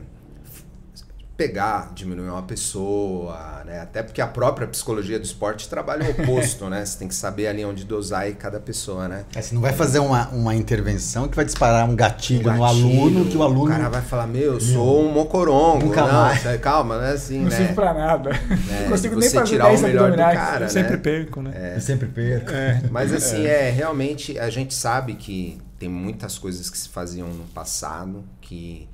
pegar, 1.44 1.92
diminuir 1.94 2.30
uma 2.30 2.44
pessoa, 2.44 3.62
né? 3.66 3.82
Até 3.82 4.02
porque 4.02 4.22
a 4.22 4.28
própria 4.28 4.66
psicologia 4.66 5.20
do 5.20 5.26
esporte 5.26 5.68
trabalha 5.68 6.06
o 6.06 6.12
oposto, 6.12 6.70
né? 6.70 6.86
Você 6.86 6.98
tem 6.98 7.08
que 7.08 7.16
saber 7.16 7.48
ali 7.48 7.66
onde 7.66 7.84
dosar 7.84 8.30
e 8.30 8.34
cada 8.34 8.62
pessoa, 8.62 9.10
né? 9.10 9.26
É, 9.36 9.42
você 9.42 9.54
não 9.54 9.62
vai 9.62 9.74
fazer 9.74 10.00
uma, 10.00 10.30
uma 10.30 10.56
intervenção 10.56 11.28
que 11.28 11.36
vai 11.36 11.44
disparar 11.44 11.90
um 11.90 11.96
gatilho, 11.96 12.50
um 12.50 12.58
gatilho 12.58 12.58
no 12.58 12.66
aluno, 12.66 13.26
que 13.26 13.36
o 13.36 13.44
aluno... 13.44 13.66
O 13.66 13.68
cara 13.68 13.90
vai 13.90 14.02
falar, 14.02 14.28
meu, 14.28 14.54
eu 14.54 14.62
sou 14.62 15.06
um 15.06 15.12
mocorongo. 15.12 15.88
Nunca 15.88 16.02
não, 16.02 16.14
mais. 16.14 16.62
calma, 16.62 16.98
não 16.98 17.04
é 17.04 17.12
assim, 17.12 17.40
não 17.40 17.50
né? 17.50 17.50
Não 17.50 17.58
serve 17.58 17.74
pra 17.74 17.94
nada. 17.94 18.30
É, 18.30 18.84
não 18.84 18.90
consigo 18.92 19.20
nem 19.20 19.30
fazer 19.30 19.46
tirar 19.46 19.74
o 19.74 19.82
melhor 19.82 20.12
do 20.12 20.18
cara, 20.18 20.66
Eu 20.66 20.70
sempre 20.70 20.92
né? 20.92 20.98
perco, 20.98 21.42
né? 21.42 21.52
É. 21.56 21.76
Eu 21.76 21.82
sempre 21.82 22.08
perco. 22.08 22.52
É. 22.52 22.82
Mas 22.90 23.12
assim, 23.12 23.46
é. 23.46 23.68
é, 23.68 23.70
realmente, 23.70 24.40
a 24.40 24.50
gente 24.50 24.74
sabe 24.74 25.16
que 25.16 25.60
tem 25.78 25.90
muitas 25.90 26.38
coisas 26.38 26.70
que 26.70 26.78
se 26.78 26.88
faziam 26.88 27.28
no 27.28 27.44
passado 27.46 28.24
que 28.40 28.88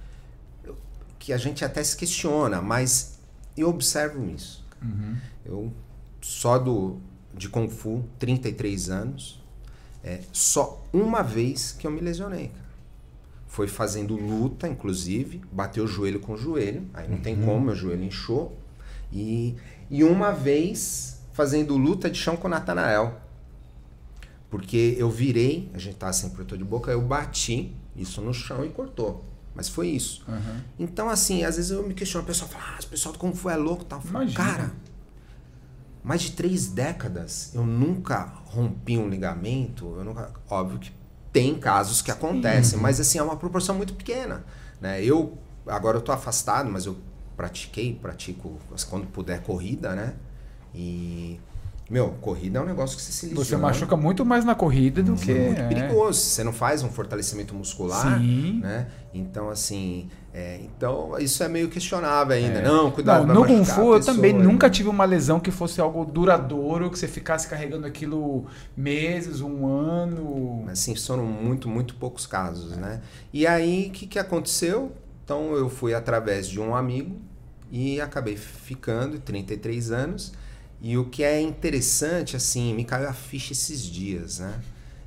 que 1.30 1.34
a 1.34 1.38
gente 1.38 1.64
até 1.64 1.84
se 1.84 1.96
questiona, 1.96 2.60
mas 2.60 3.20
eu 3.56 3.70
observo 3.70 4.28
isso. 4.32 4.66
Uhum. 4.82 5.16
Eu 5.46 5.74
só 6.22 6.58
do 6.58 6.98
de 7.36 7.48
Kung 7.48 7.70
Fu, 7.70 8.04
33 8.18 8.90
anos, 8.90 9.40
é, 10.04 10.22
só 10.34 10.84
uma 10.92 11.22
vez 11.22 11.72
que 11.72 11.86
eu 11.86 11.92
me 11.92 12.02
lesionei. 12.02 12.48
Cara. 12.48 12.66
Foi 13.48 13.68
fazendo 13.68 14.16
luta, 14.16 14.68
inclusive, 14.68 15.40
bateu 15.52 15.84
o 15.84 15.88
joelho 15.88 16.20
com 16.20 16.34
o 16.34 16.38
joelho, 16.38 16.88
aí 16.96 17.08
não 17.08 17.18
uhum. 17.18 17.22
tem 17.22 17.36
como, 17.40 17.68
meu 17.68 17.76
joelho 17.76 18.04
inchou. 18.04 18.58
E, 19.14 19.56
e 19.88 20.04
uma 20.04 20.32
vez 20.32 21.22
fazendo 21.32 21.78
luta 21.78 22.10
de 22.10 22.18
chão 22.18 22.36
com 22.36 22.48
o 22.48 22.50
Natanael. 22.50 23.22
Porque 24.50 24.96
eu 24.98 25.12
virei, 25.12 25.70
a 25.76 25.78
gente 25.78 25.96
tava 25.98 26.12
sem 26.12 26.32
protetor 26.32 26.58
de 26.58 26.64
boca, 26.64 26.92
eu 26.92 27.04
bati 27.04 27.76
isso 27.96 28.20
no 28.20 28.34
chão 28.34 28.66
e 28.66 28.70
cortou. 28.70 29.30
Mas 29.56 29.68
foi 29.68 29.88
isso. 29.90 30.24
Uhum. 30.28 30.62
Então, 30.78 31.10
assim, 31.10 31.44
às 31.44 31.58
vezes 31.58 31.72
eu 31.72 31.86
me 31.86 31.94
questiono, 31.94 32.24
o 32.24 32.28
pessoal 32.28 32.50
fala, 32.50 32.64
ah, 32.76 32.80
o 32.82 32.88
pessoal 32.88 33.14
do 33.14 33.20
Kung 33.20 33.34
Fu 33.34 33.50
é 33.50 33.56
louco 33.56 33.84
tal. 33.84 34.02
Cara, 34.34 34.72
mais 36.04 36.22
de 36.22 36.32
três 36.32 36.68
décadas 36.68 37.52
eu 37.54 37.66
nunca 37.66 38.32
rompi 38.46 38.98
um 38.98 39.10
ligamento. 39.10 39.96
Eu 39.98 40.04
nunca, 40.04 40.32
óbvio 40.50 40.80
que 40.80 40.92
tem 41.32 41.60
casos 41.60 42.02
que 42.02 42.12
acontecem, 42.12 42.78
uhum. 42.78 42.84
mas 42.84 43.00
assim, 43.00 43.18
é 43.18 43.24
uma 43.24 43.36
proporção 43.36 43.76
muito 43.76 43.94
pequena. 43.94 44.44
Né? 44.80 45.04
Eu, 45.04 45.38
agora 45.68 45.98
eu 45.98 46.02
tô 46.02 46.12
afastado, 46.12 46.70
mas 46.70 46.86
eu 46.86 46.98
pratiquei, 47.36 47.94
pratico 47.94 48.58
quando 48.90 49.08
puder 49.08 49.42
corrida, 49.44 49.96
né? 49.96 50.16
E 50.74 51.40
meu, 51.90 52.10
corrida 52.22 52.60
é 52.60 52.62
um 52.62 52.66
negócio 52.66 52.96
que 52.96 53.02
você 53.02 53.12
se 53.12 53.26
lesiona. 53.26 53.46
Você 53.46 53.58
machuca 53.58 53.98
muito 53.98 54.24
mais 54.24 54.46
na 54.46 54.54
corrida 54.54 55.02
do 55.02 55.16
que. 55.16 55.34
Muito 55.34 55.60
é. 55.60 55.68
perigoso. 55.68 56.20
Você 56.20 56.44
não 56.44 56.54
faz 56.54 56.84
um 56.84 56.90
fortalecimento 56.90 57.56
muscular. 57.56 58.20
Sim. 58.20 58.60
Né? 58.62 58.88
Então, 59.12 59.50
assim. 59.50 60.08
É, 60.32 60.60
então, 60.62 61.18
isso 61.18 61.44
é 61.44 61.48
meio 61.48 61.68
questionável 61.68 62.36
ainda. 62.36 62.60
É. 62.60 62.62
Não, 62.62 62.92
cuidado. 62.92 63.26
Não, 63.26 63.34
no 63.34 63.46
Kung 63.46 63.66
Fu 63.66 63.96
eu 63.96 64.00
também 64.00 64.32
nunca 64.32 64.70
tive 64.70 64.88
uma 64.88 65.04
lesão 65.04 65.40
que 65.40 65.50
fosse 65.50 65.82
algo 65.82 66.06
duradouro, 66.06 66.92
que 66.92 67.00
você 67.00 67.08
ficasse 67.08 67.48
carregando 67.48 67.88
aquilo 67.88 68.46
meses, 68.78 69.42
um 69.42 69.66
ano. 69.66 70.66
Assim, 70.70 70.96
foram 70.96 71.26
muito, 71.26 71.68
muito 71.68 71.96
poucos 71.96 72.28
casos, 72.28 72.78
né? 72.78 73.02
E 73.34 73.48
aí, 73.48 73.88
o 73.88 73.92
que, 73.92 74.06
que 74.06 74.20
aconteceu? 74.20 74.92
Então, 75.26 75.54
eu 75.56 75.68
fui 75.70 75.96
através 75.96 76.48
de 76.48 76.60
um 76.60 76.76
amigo 76.76 77.16
e 77.72 78.00
acabei 78.00 78.38
ficando, 78.38 79.18
33 79.20 79.92
anos. 79.92 80.34
E 80.82 80.98
o 80.98 81.10
que 81.10 81.24
é 81.24 81.42
interessante, 81.42 82.36
assim, 82.36 82.74
me 82.74 82.86
caiu 82.86 83.10
a 83.10 83.14
ficha 83.14 83.52
esses 83.52 83.82
dias, 83.82 84.40
né? 84.40 84.62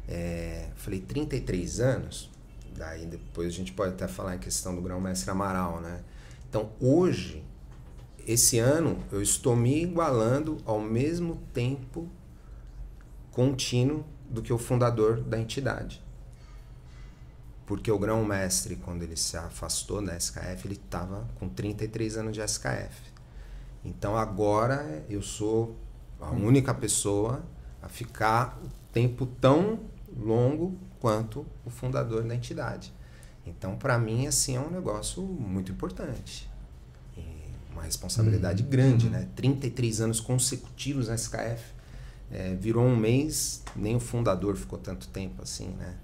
É, 0.07 0.69
falei, 0.77 1.01
33 1.01 1.81
anos, 1.81 2.31
daí 2.77 3.07
depois 3.07 3.49
a 3.49 3.57
gente 3.57 3.73
pode 3.73 3.95
até 3.95 4.07
falar 4.07 4.37
em 4.37 4.39
questão 4.39 4.75
do 4.75 4.83
grão-mestre 4.83 5.31
Amaral, 5.31 5.81
né? 5.81 6.03
Então, 6.49 6.71
hoje, 6.79 7.43
esse 8.27 8.59
ano, 8.59 9.03
eu 9.11 9.23
estou 9.23 9.57
me 9.57 9.83
igualando 9.83 10.59
ao 10.67 10.79
mesmo 10.79 11.37
tempo 11.55 12.09
contínuo 13.31 14.05
do 14.29 14.43
que 14.43 14.53
o 14.53 14.59
fundador 14.59 15.21
da 15.21 15.39
entidade. 15.39 16.03
Porque 17.67 17.91
o 17.91 17.99
grão-mestre, 17.99 18.77
quando 18.77 19.03
ele 19.03 19.17
se 19.17 19.37
afastou 19.37 20.05
da 20.05 20.15
SKF, 20.17 20.67
ele 20.67 20.75
estava 20.75 21.27
com 21.37 21.49
33 21.49 22.19
anos 22.19 22.35
de 22.35 22.43
SKF. 22.43 23.12
Então 23.85 24.17
agora 24.17 25.05
eu 25.09 25.23
sou 25.23 25.77
a 26.21 26.31
única 26.31 26.73
pessoa 26.73 27.45
a 27.83 27.89
ficar 27.89 28.59
o 28.65 28.69
tempo 28.93 29.27
tão 29.27 29.81
longo 30.17 30.77
quanto 31.01 31.45
o 31.65 31.71
fundador 31.71 32.23
da 32.23 32.35
entidade. 32.35 32.93
Então, 33.45 33.77
para 33.77 33.99
mim, 33.99 34.27
assim, 34.27 34.57
é 34.57 34.61
um 34.61 34.71
negócio 34.71 35.21
muito 35.21 35.73
importante. 35.73 36.49
E 37.17 37.23
uma 37.73 37.83
responsabilidade 37.83 38.63
uhum. 38.63 38.69
grande, 38.71 39.11
né? 39.11 39.29
33 39.35 40.01
anos 40.01 40.21
consecutivos 40.21 41.09
na 41.09 41.17
SKF. 41.17 41.73
É, 42.31 42.55
virou 42.55 42.85
um 42.85 42.97
mês, 42.97 43.63
nem 43.75 43.97
o 43.97 44.01
fundador 44.01 44.57
ficou 44.57 44.79
tanto 44.79 45.09
tempo 45.09 45.43
assim, 45.43 45.69
né? 45.71 45.97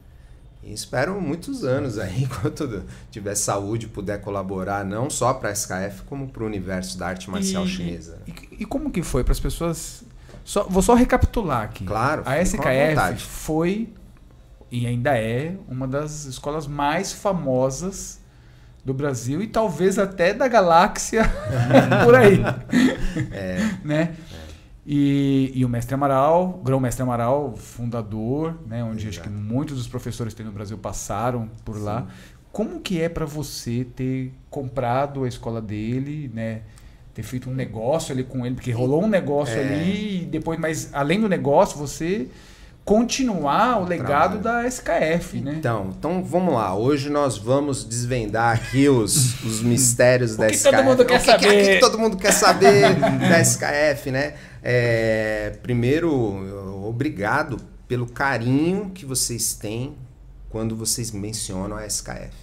E 0.69 0.75
espero 0.75 1.19
muitos 1.21 1.65
anos 1.65 1.99
aí, 1.99 2.25
enquanto 2.25 2.85
tiver 3.11 3.35
saúde, 3.35 3.89
puder 3.89 4.21
colaborar 4.21 4.85
não 4.85 5.09
só 5.09 5.33
para 5.33 5.49
a 5.49 5.53
SKF, 5.53 6.03
como 6.07 6.29
para 6.29 6.43
o 6.43 6.47
universo 6.47 6.99
da 6.99 7.09
arte 7.09 7.31
marcial 7.31 7.65
e, 7.65 7.69
chinesa. 7.69 8.19
E, 8.27 8.63
e, 8.63 8.65
como 8.67 8.91
que 8.91 9.03
foi 9.03 9.25
para 9.25 9.33
as 9.33 9.41
pessoas? 9.41 10.05
Só, 10.45 10.65
vou 10.65 10.83
só 10.83 10.95
recapitular 10.95 11.63
aqui. 11.63 11.85
Claro. 11.85 12.23
A 12.27 12.41
SKF 12.43 13.19
foi 13.19 13.89
e 14.71 14.87
ainda 14.87 15.17
é 15.17 15.57
uma 15.67 15.89
das 15.89 16.27
escolas 16.27 16.67
mais 16.67 17.13
famosas 17.13 18.21
do 18.85 18.93
Brasil 18.93 19.43
e 19.43 19.47
talvez 19.47 19.99
até 19.99 20.33
da 20.33 20.49
galáxia 20.49 21.23
por 22.05 22.15
aí. 22.15 22.41
É. 23.33 23.59
né? 23.85 24.15
E, 24.91 25.53
e, 25.55 25.67
o 25.67 25.69
mestre 25.69 25.95
Amaral, 25.95 26.63
grão-mestre 26.65 27.03
Amaral, 27.03 27.55
fundador, 27.59 28.59
né, 28.67 28.83
onde 28.83 29.07
Exato. 29.07 29.21
acho 29.21 29.23
que 29.23 29.29
muitos 29.29 29.77
dos 29.77 29.87
professores 29.87 30.33
que 30.33 30.39
tem 30.39 30.47
no 30.47 30.53
Brasil 30.53 30.79
passaram 30.79 31.51
por 31.63 31.77
Sim. 31.77 31.83
lá. 31.83 32.07
Como 32.51 32.81
que 32.81 32.99
é 32.99 33.07
para 33.07 33.27
você 33.27 33.85
ter 33.85 34.33
comprado 34.49 35.25
a 35.25 35.29
escola 35.29 35.61
dele, 35.61 36.31
né? 36.33 36.63
Ter 37.13 37.23
feito 37.23 37.51
um 37.51 37.55
negócio 37.55 38.15
ali 38.15 38.25
com 38.25 38.47
ele, 38.47 38.55
porque 38.55 38.71
rolou 38.71 39.05
um 39.05 39.09
negócio 39.09 39.59
é. 39.59 39.61
ali 39.61 40.23
e 40.23 40.25
depois, 40.25 40.59
mas 40.59 40.89
além 40.95 41.21
do 41.21 41.29
negócio, 41.29 41.77
você 41.77 42.27
continuar 42.83 43.83
o 43.83 43.85
legado 43.85 44.41
Trabalho. 44.41 44.63
da 44.63 44.67
SKF, 44.67 45.43
né? 45.43 45.57
Então, 45.59 45.93
então 45.99 46.25
vamos 46.25 46.55
lá. 46.55 46.75
Hoje 46.75 47.11
nós 47.11 47.37
vamos 47.37 47.85
desvendar 47.85 48.55
aqui 48.55 48.89
os, 48.89 49.45
os 49.45 49.61
mistérios 49.61 50.35
da 50.39 50.49
SKF. 50.49 50.71
Todo 50.71 50.85
mundo 50.85 51.05
quer 51.05 51.17
o 51.17 51.21
que, 51.21 51.27
saber. 51.27 51.67
Que, 51.67 51.75
que 51.75 51.81
todo 51.81 51.99
mundo 51.99 52.17
quer 52.17 52.33
saber 52.33 52.95
da 52.95 53.39
SKF, 53.43 54.11
né? 54.11 54.33
É, 54.63 55.59
primeiro, 55.63 56.87
obrigado 56.87 57.59
pelo 57.87 58.07
carinho 58.07 58.91
que 58.91 59.07
vocês 59.07 59.55
têm 59.55 59.97
quando 60.51 60.77
vocês 60.77 61.11
mencionam 61.11 61.77
a 61.77 61.87
SKF, 61.87 62.35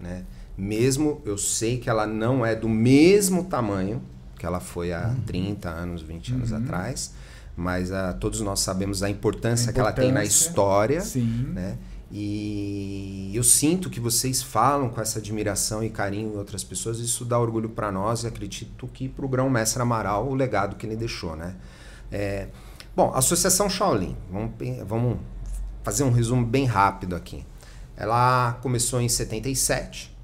né? 0.00 0.24
Mesmo 0.56 1.22
eu 1.24 1.38
sei 1.38 1.78
que 1.78 1.88
ela 1.88 2.06
não 2.06 2.44
é 2.44 2.54
do 2.54 2.68
mesmo 2.68 3.44
tamanho 3.44 4.02
que 4.38 4.46
ela 4.46 4.58
foi 4.58 4.92
há 4.92 5.14
30 5.24 5.70
uhum. 5.70 5.76
anos, 5.76 6.02
20 6.02 6.32
anos 6.34 6.50
uhum. 6.50 6.58
atrás, 6.58 7.14
mas 7.56 7.90
uh, 7.90 8.14
todos 8.18 8.40
nós 8.40 8.58
sabemos 8.58 9.02
a 9.02 9.08
importância, 9.08 9.70
a 9.70 9.70
importância, 9.70 9.72
que 9.72 9.80
ela 9.80 9.92
tem 9.92 10.10
na 10.10 10.24
história, 10.24 11.00
sim. 11.00 11.46
né? 11.54 11.78
E 12.14 13.32
eu 13.34 13.42
sinto 13.42 13.88
que 13.88 13.98
vocês 13.98 14.42
falam 14.42 14.90
com 14.90 15.00
essa 15.00 15.18
admiração 15.18 15.82
e 15.82 15.88
carinho 15.88 16.34
em 16.34 16.36
outras 16.36 16.62
pessoas, 16.62 16.98
isso 16.98 17.24
dá 17.24 17.38
orgulho 17.38 17.70
para 17.70 17.90
nós 17.90 18.22
e 18.22 18.26
acredito 18.26 18.86
que 18.88 19.08
para 19.08 19.24
o 19.24 19.28
grão-mestre 19.28 19.80
Amaral 19.80 20.28
o 20.28 20.34
legado 20.34 20.76
que 20.76 20.84
ele 20.84 20.94
deixou, 20.94 21.34
né? 21.34 21.56
É, 22.10 22.48
bom, 22.94 23.10
Associação 23.14 23.70
Shaolin, 23.70 24.14
vamos, 24.30 24.52
vamos 24.86 25.18
fazer 25.82 26.04
um 26.04 26.10
resumo 26.10 26.44
bem 26.44 26.66
rápido 26.66 27.16
aqui. 27.16 27.46
Ela 27.96 28.58
começou 28.60 29.00
em 29.00 29.08
77, 29.08 30.14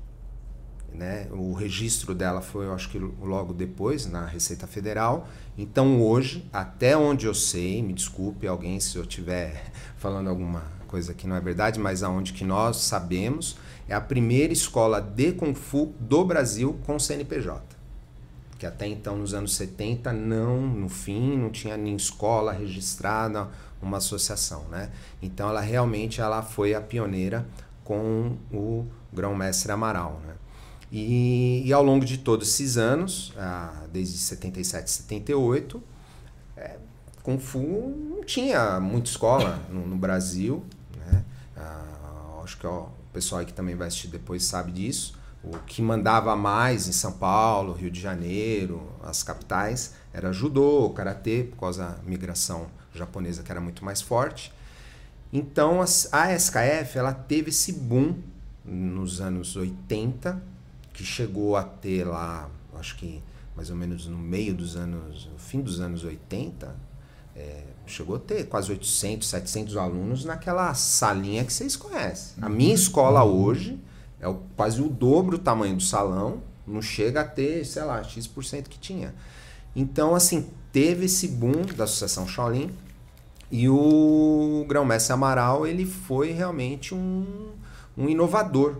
né? 0.92 1.26
O 1.30 1.54
registro 1.54 2.14
dela 2.14 2.42
foi, 2.42 2.66
eu 2.66 2.74
acho 2.74 2.90
que 2.90 2.98
logo 2.98 3.54
depois, 3.54 4.04
na 4.04 4.26
Receita 4.26 4.66
Federal. 4.66 5.26
Então 5.56 6.02
hoje, 6.02 6.46
até 6.52 6.94
onde 6.94 7.24
eu 7.24 7.32
sei, 7.32 7.82
me 7.82 7.94
desculpe 7.94 8.46
alguém 8.46 8.78
se 8.78 8.98
eu 8.98 9.04
estiver 9.04 9.72
falando 9.96 10.28
alguma 10.28 10.77
coisa 10.88 11.14
que 11.14 11.26
não 11.26 11.36
é 11.36 11.40
verdade, 11.40 11.78
mas 11.78 12.02
aonde 12.02 12.32
que 12.32 12.44
nós 12.44 12.78
sabemos, 12.78 13.56
é 13.88 13.94
a 13.94 14.00
primeira 14.00 14.52
escola 14.52 15.00
de 15.00 15.32
Kung 15.32 15.54
Fu 15.54 15.94
do 16.00 16.24
Brasil 16.24 16.78
com 16.84 16.98
CNPJ. 16.98 17.62
Que 18.58 18.66
até 18.66 18.88
então, 18.88 19.16
nos 19.16 19.34
anos 19.34 19.54
70, 19.54 20.12
não, 20.12 20.60
no 20.60 20.88
fim, 20.88 21.36
não 21.36 21.50
tinha 21.50 21.76
nem 21.76 21.94
escola 21.94 22.52
registrada, 22.52 23.48
uma 23.80 23.98
associação, 23.98 24.64
né? 24.68 24.90
Então, 25.22 25.48
ela 25.48 25.60
realmente 25.60 26.20
ela 26.20 26.42
foi 26.42 26.74
a 26.74 26.80
pioneira 26.80 27.46
com 27.84 28.36
o 28.52 28.84
grão-mestre 29.12 29.70
Amaral, 29.70 30.20
né? 30.26 30.34
E, 30.90 31.62
e, 31.66 31.72
ao 31.72 31.82
longo 31.82 32.04
de 32.04 32.18
todos 32.18 32.48
esses 32.48 32.78
anos, 32.78 33.32
ah, 33.36 33.84
desde 33.92 34.16
77, 34.16 34.90
78, 34.90 35.82
é, 36.56 36.76
Kung 37.22 37.38
Fu 37.38 37.94
não 38.10 38.24
tinha 38.24 38.80
muita 38.80 39.10
escola 39.10 39.60
no, 39.70 39.86
no 39.86 39.96
Brasil, 39.96 40.64
acho 42.42 42.58
que 42.58 42.66
ó, 42.66 42.84
o 42.84 43.12
pessoal 43.12 43.44
que 43.44 43.52
também 43.52 43.74
vai 43.74 43.88
assistir 43.88 44.08
depois 44.08 44.44
sabe 44.44 44.72
disso. 44.72 45.18
O 45.42 45.56
que 45.58 45.80
mandava 45.80 46.34
mais 46.34 46.88
em 46.88 46.92
São 46.92 47.12
Paulo, 47.12 47.72
Rio 47.72 47.90
de 47.90 48.00
Janeiro, 48.00 48.90
as 49.02 49.22
capitais, 49.22 49.94
era 50.12 50.32
judô, 50.32 50.90
karatê, 50.90 51.44
por 51.44 51.58
causa 51.58 51.84
da 51.84 51.98
migração 52.02 52.66
japonesa 52.94 53.42
que 53.42 53.50
era 53.50 53.60
muito 53.60 53.84
mais 53.84 54.02
forte. 54.02 54.52
Então 55.32 55.80
a 55.80 56.34
SKF 56.34 56.96
ela 56.98 57.12
teve 57.12 57.50
esse 57.50 57.72
boom 57.72 58.16
nos 58.64 59.20
anos 59.20 59.56
80, 59.56 60.42
que 60.92 61.04
chegou 61.04 61.56
a 61.56 61.62
ter 61.62 62.04
lá, 62.04 62.50
acho 62.74 62.96
que 62.96 63.22
mais 63.54 63.70
ou 63.70 63.76
menos 63.76 64.06
no 64.06 64.18
meio 64.18 64.54
dos 64.54 64.76
anos, 64.76 65.26
no 65.26 65.38
fim 65.38 65.60
dos 65.60 65.80
anos 65.80 66.04
80, 66.04 66.74
é, 67.36 67.64
chegou 67.90 68.16
a 68.16 68.18
ter 68.18 68.44
quase 68.44 68.70
800, 68.70 69.28
700 69.28 69.76
alunos 69.76 70.24
naquela 70.24 70.72
salinha 70.74 71.44
que 71.44 71.52
vocês 71.52 71.76
conhecem. 71.76 72.42
A 72.42 72.48
minha 72.48 72.74
escola 72.74 73.24
hoje 73.24 73.78
é 74.20 74.32
quase 74.56 74.80
o 74.80 74.88
dobro 74.88 75.36
o 75.36 75.38
tamanho 75.38 75.76
do 75.76 75.82
salão, 75.82 76.42
não 76.66 76.82
chega 76.82 77.22
a 77.22 77.24
ter, 77.24 77.64
sei 77.64 77.82
lá, 77.82 78.02
X% 78.02 78.68
que 78.68 78.78
tinha. 78.78 79.14
Então, 79.74 80.14
assim, 80.14 80.48
teve 80.72 81.06
esse 81.06 81.28
boom 81.28 81.62
da 81.76 81.84
Associação 81.84 82.26
Shaolin 82.26 82.70
e 83.50 83.68
o 83.68 84.64
Grão-Mestre 84.68 85.12
Amaral, 85.12 85.66
ele 85.66 85.86
foi 85.86 86.32
realmente 86.32 86.94
um, 86.94 87.52
um 87.96 88.08
inovador, 88.08 88.76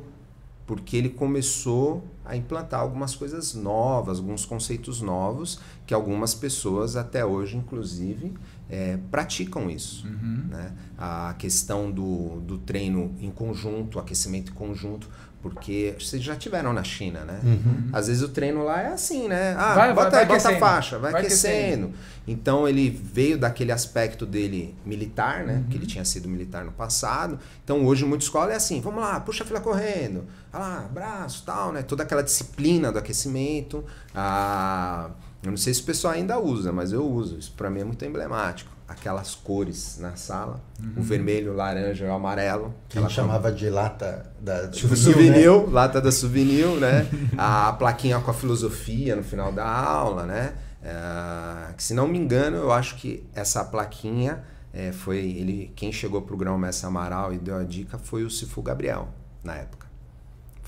porque 0.67 0.97
ele 0.97 1.09
começou 1.09 2.05
a 2.25 2.37
implantar 2.37 2.81
algumas 2.81 3.17
coisas 3.17 3.55
novas, 3.55 4.19
alguns 4.19 4.45
conceitos 4.45 5.01
novos, 5.01 5.61
que 5.87 5.95
algumas 5.95 6.35
pessoas 6.35 6.97
até 6.97 7.25
hoje, 7.25 7.57
inclusive, 7.57 8.35
é, 8.71 8.99
praticam 9.11 9.71
isso. 9.71 10.07
Uhum. 10.07 10.47
Né? 10.51 10.73
A 10.99 11.35
questão 11.39 11.91
do, 11.91 12.41
do 12.41 12.59
treino 12.59 13.15
em 13.21 13.31
conjunto, 13.31 13.99
aquecimento 13.99 14.53
em 14.53 14.55
conjunto, 14.55 15.09
porque 15.41 15.95
vocês 15.99 16.23
já 16.23 16.35
tiveram 16.35 16.73
na 16.73 16.83
China, 16.83 17.21
né? 17.21 17.41
Uhum. 17.45 17.91
Às 17.93 18.09
vezes 18.09 18.23
o 18.23 18.29
treino 18.29 18.65
lá 18.65 18.83
é 18.83 18.89
assim, 18.89 19.29
né? 19.29 19.55
Ah, 19.57 19.75
vai, 19.75 19.95
bota, 19.95 20.11
vai, 20.11 20.27
vai 20.27 20.37
bota 20.37 20.51
a 20.51 20.59
faixa, 20.59 20.99
vai, 20.99 21.13
vai 21.13 21.21
aquecendo. 21.21 21.87
aquecendo. 21.87 21.93
Então 22.27 22.69
ele 22.69 22.91
veio 22.91 23.39
daquele 23.39 23.71
aspecto 23.71 24.27
dele 24.27 24.75
militar, 24.85 25.45
né? 25.45 25.55
Uhum. 25.55 25.65
Que 25.65 25.77
ele 25.77 25.87
tinha 25.87 26.05
sido 26.05 26.29
militar 26.29 26.65
no 26.65 26.73
passado. 26.73 27.39
Então 27.63 27.87
hoje 27.87 28.05
muita 28.05 28.25
escola 28.25 28.53
é 28.53 28.57
assim, 28.57 28.81
vamos 28.81 29.01
lá, 29.01 29.21
puxa 29.21 29.45
a 29.45 29.47
fila 29.47 29.61
correndo, 29.61 30.25
olha 30.53 30.63
lá, 30.63 30.89
braço, 30.93 31.45
tal, 31.47 31.73
né? 31.73 31.83
Toda 31.83 32.03
aquela 32.03 32.23
disciplina 32.23 32.91
do 32.91 32.99
aquecimento, 32.99 33.85
a 34.13 35.11
eu 35.43 35.51
não 35.51 35.57
sei 35.57 35.73
se 35.73 35.83
o 35.83 35.85
pessoal 35.85 36.15
ainda 36.15 36.39
usa, 36.39 36.73
mas 36.73 36.93
eu 36.93 37.07
uso. 37.07 37.39
Isso 37.39 37.53
para 37.57 37.71
mim 37.71 37.81
é 37.81 37.85
muito 37.85 38.05
emblemático. 38.05 38.71
Aquelas 38.89 39.35
cores 39.35 39.99
na 40.01 40.17
sala, 40.17 40.63
uhum. 40.81 40.95
o 40.97 41.03
vermelho, 41.03 41.53
o 41.53 41.55
laranja 41.55 42.07
e 42.07 42.09
o 42.09 42.13
amarelo. 42.13 42.75
Que 42.89 42.97
ela 42.97 43.09
chamava 43.09 43.53
de 43.53 43.69
lata 43.69 44.33
da 44.41 44.73
souvenir, 44.73 44.97
souvenir 44.97 45.51
né? 45.51 45.67
lata 45.71 46.01
da 46.01 46.11
souvenir, 46.11 46.67
né? 46.81 47.07
a 47.37 47.73
plaquinha 47.75 48.19
com 48.21 48.31
a 48.31 48.35
filosofia 48.35 49.15
no 49.15 49.23
final 49.23 49.53
da 49.53 49.69
aula, 49.69 50.25
né? 50.25 50.55
É, 50.83 51.73
que 51.75 51.83
se 51.83 51.93
não 51.93 52.09
me 52.09 52.19
engano, 52.19 52.57
eu 52.57 52.73
acho 52.73 52.97
que 52.97 53.29
essa 53.35 53.63
plaquinha 53.65 54.43
é, 54.73 54.91
foi 54.91 55.19
ele 55.19 55.73
quem 55.77 55.93
chegou 55.93 56.23
pro 56.23 56.37
grão 56.37 56.57
mestre 56.57 56.87
Amaral 56.87 57.33
e 57.33 57.39
deu 57.39 57.57
a 57.57 57.65
dica 57.65 57.99
foi 57.99 58.25
o 58.25 58.31
Cifu 58.31 58.63
Gabriel 58.63 59.09
na 59.43 59.57
época. 59.57 59.87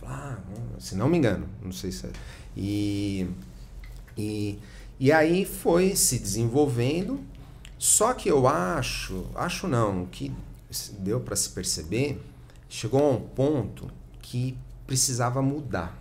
ah, 0.05 0.37
se 0.79 0.95
não 0.95 1.09
me 1.09 1.17
engano, 1.17 1.47
não 1.63 1.73
sei 1.73 1.93
se 1.93 2.07
é. 2.07 2.11
e 2.57 3.29
e, 4.21 4.59
e 4.99 5.13
aí 5.13 5.45
foi 5.45 5.97
se 5.97 6.19
desenvolvendo. 6.19 7.21
Só 7.79 8.13
que 8.13 8.29
eu 8.29 8.47
acho, 8.47 9.27
acho 9.35 9.67
não, 9.67 10.05
que 10.07 10.31
deu 10.99 11.21
para 11.21 11.35
se 11.35 11.49
perceber, 11.51 12.21
chegou 12.69 13.03
a 13.03 13.11
um 13.11 13.21
ponto 13.21 13.91
que 14.21 14.57
precisava 14.87 15.41
mudar 15.41 15.99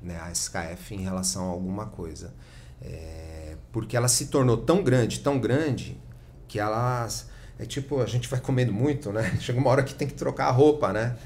né, 0.00 0.20
a 0.20 0.30
SKF 0.30 0.94
em 0.94 1.00
relação 1.00 1.46
a 1.46 1.50
alguma 1.50 1.86
coisa. 1.86 2.32
É, 2.80 3.56
porque 3.72 3.96
ela 3.96 4.08
se 4.08 4.26
tornou 4.26 4.58
tão 4.58 4.84
grande, 4.84 5.20
tão 5.20 5.40
grande, 5.40 6.00
que 6.46 6.60
elas. 6.60 7.28
É 7.58 7.64
tipo, 7.64 8.00
a 8.00 8.06
gente 8.06 8.28
vai 8.28 8.40
comendo 8.40 8.72
muito, 8.72 9.12
né? 9.12 9.36
Chega 9.40 9.58
uma 9.58 9.70
hora 9.70 9.82
que 9.82 9.94
tem 9.94 10.06
que 10.06 10.14
trocar 10.14 10.46
a 10.46 10.50
roupa, 10.50 10.92
né? 10.92 11.16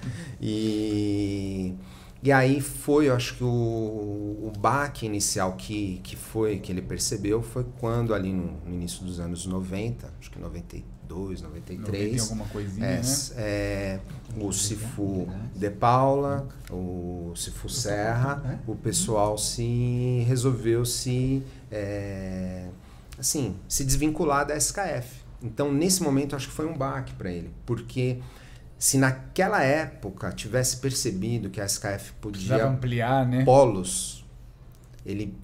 E 0.41 1.75
E 2.23 2.33
aí 2.33 2.61
foi, 2.61 3.09
eu 3.09 3.15
acho 3.15 3.37
que 3.37 3.45
o, 3.45 3.47
o 3.47 4.53
baque 4.59 5.07
inicial 5.07 5.53
que, 5.53 6.01
que 6.03 6.17
foi, 6.17 6.59
que 6.59 6.73
ele 6.73 6.83
percebeu, 6.83 7.43
foi 7.43 7.65
quando 7.79 8.13
ali 8.13 8.33
no, 8.33 8.61
no 8.65 8.75
início 8.75 9.05
dos 9.05 9.21
anos 9.21 9.47
90, 9.47 10.13
acho 10.19 10.29
que 10.29 10.39
92, 10.39 11.43
93. 11.43 12.11
Tem 12.11 12.21
alguma 12.21 12.45
coisinha, 12.47 12.87
é, 12.87 12.97
né? 12.97 13.03
É, 13.37 14.01
o 14.37 14.53
Cifu 14.53 15.29
De 15.55 15.71
Paula, 15.71 16.49
o 16.71 17.33
Cifu 17.37 17.69
Serra, 17.69 18.61
o 18.67 18.75
pessoal 18.75 19.39
se 19.39 20.25
resolveu 20.27 20.85
se, 20.85 21.41
é, 21.71 22.67
assim, 23.17 23.55
se 23.69 23.85
desvincular 23.85 24.45
da 24.45 24.57
SKF. 24.57 25.29
Então, 25.41 25.73
nesse 25.73 26.03
momento, 26.03 26.35
acho 26.35 26.49
que 26.49 26.55
foi 26.55 26.67
um 26.67 26.77
baque 26.77 27.15
para 27.15 27.31
ele, 27.31 27.53
porque 27.65 28.19
se 28.79 28.97
naquela 28.97 29.63
época 29.63 30.31
tivesse 30.31 30.77
percebido 30.77 31.51
que 31.51 31.61
a 31.61 31.65
SKF 31.65 32.13
podia 32.21 32.67
ampliar, 32.67 33.27
né? 33.27 33.45
polos, 33.45 34.25
ele 35.05 35.37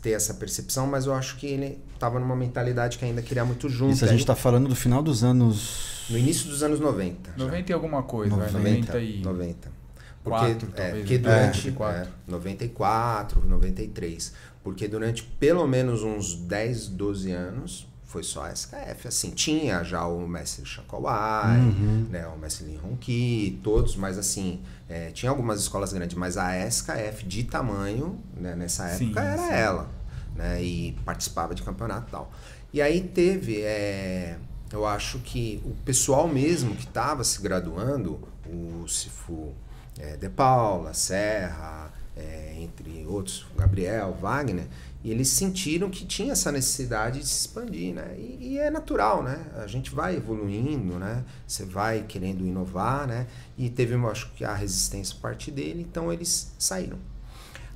ter 0.00 0.12
essa 0.12 0.32
percepção, 0.34 0.86
mas 0.86 1.06
eu 1.06 1.12
acho 1.12 1.36
que 1.36 1.46
ele 1.46 1.78
estava 1.92 2.18
numa 2.18 2.36
mentalidade 2.36 2.98
que 2.98 3.04
ainda 3.04 3.20
queria 3.20 3.44
muito 3.44 3.68
junto. 3.68 3.92
Isso 3.92 4.04
a 4.04 4.08
gente 4.08 4.20
está 4.20 4.34
falando 4.34 4.68
do 4.68 4.76
final 4.76 5.02
dos 5.02 5.22
anos. 5.22 6.06
No 6.08 6.16
início 6.16 6.48
dos 6.48 6.62
anos 6.62 6.80
90. 6.80 7.32
90 7.36 7.58
já. 7.58 7.64
e 7.68 7.72
alguma 7.72 8.02
coisa, 8.02 8.34
90, 8.34 8.52
90 8.52 8.98
e. 9.00 9.22
90. 9.22 9.76
Porque, 10.22 10.54
4, 10.54 10.72
é, 10.76 10.90
porque 10.90 11.18
durante. 11.18 11.68
É, 11.68 12.06
94, 12.26 13.46
93. 13.46 14.32
Porque 14.62 14.88
durante 14.88 15.22
pelo 15.22 15.66
menos 15.66 16.02
uns 16.02 16.34
10, 16.34 16.88
12 16.88 17.32
anos, 17.32 17.86
foi 18.06 18.22
só 18.22 18.44
a 18.44 18.52
SKF. 18.52 19.08
Assim, 19.08 19.30
tinha 19.30 19.82
já 19.82 20.06
o 20.06 20.26
mestre 20.26 20.64
Chacauai, 20.64 21.58
uhum. 21.58 22.06
né, 22.08 22.26
o 22.28 22.38
mestre 22.38 22.66
Lin 22.66 22.76
Ronqui, 22.76 23.60
todos, 23.62 23.96
mas 23.96 24.16
assim, 24.16 24.62
é, 24.88 25.10
tinha 25.10 25.28
algumas 25.28 25.60
escolas 25.60 25.92
grandes, 25.92 26.16
mas 26.16 26.36
a 26.38 26.56
SKF 26.66 27.26
de 27.26 27.44
tamanho, 27.44 28.18
né, 28.36 28.54
nessa 28.54 28.86
época, 28.86 29.20
sim, 29.20 29.26
era 29.28 29.38
sim. 29.38 29.52
ela. 29.52 29.90
Né, 30.34 30.62
e 30.62 30.92
participava 31.04 31.54
de 31.54 31.62
campeonato 31.62 32.08
e 32.08 32.10
tal. 32.10 32.30
E 32.72 32.82
aí 32.82 33.00
teve, 33.00 33.62
é, 33.62 34.36
eu 34.70 34.86
acho 34.86 35.18
que 35.20 35.62
o 35.64 35.74
pessoal 35.84 36.28
mesmo 36.28 36.74
que 36.74 36.84
estava 36.84 37.24
se 37.24 37.40
graduando, 37.40 38.20
o 38.46 38.86
Cifu 38.86 39.54
é, 39.98 40.16
De 40.16 40.28
Paula, 40.28 40.92
Serra, 40.92 41.90
é, 42.16 42.54
entre 42.58 43.04
outros, 43.06 43.46
Gabriel, 43.56 44.16
Wagner, 44.20 44.66
e 45.06 45.10
eles 45.12 45.28
sentiram 45.28 45.88
que 45.88 46.04
tinha 46.04 46.32
essa 46.32 46.50
necessidade 46.50 47.20
de 47.20 47.28
se 47.28 47.42
expandir, 47.42 47.94
né? 47.94 48.16
E, 48.18 48.38
e, 48.40 48.58
é 48.58 48.68
natural, 48.68 49.22
né? 49.22 49.52
A 49.54 49.68
gente 49.68 49.94
vai 49.94 50.16
evoluindo, 50.16 50.98
né? 50.98 51.24
Você 51.46 51.64
vai 51.64 52.02
querendo 52.02 52.44
inovar, 52.44 53.06
né? 53.06 53.28
E 53.56 53.70
teve, 53.70 53.94
acho 53.94 54.32
que 54.32 54.44
a 54.44 54.52
resistência 54.52 55.14
por 55.14 55.20
parte 55.20 55.52
dele, 55.52 55.86
então 55.88 56.12
eles 56.12 56.52
saíram. 56.58 56.98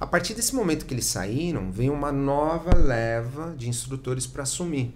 A 0.00 0.08
partir 0.08 0.34
desse 0.34 0.56
momento 0.56 0.84
que 0.84 0.92
eles 0.92 1.06
saíram, 1.06 1.70
veio 1.70 1.92
uma 1.92 2.10
nova 2.10 2.76
leva 2.76 3.54
de 3.56 3.68
instrutores 3.68 4.26
para 4.26 4.42
assumir. 4.42 4.92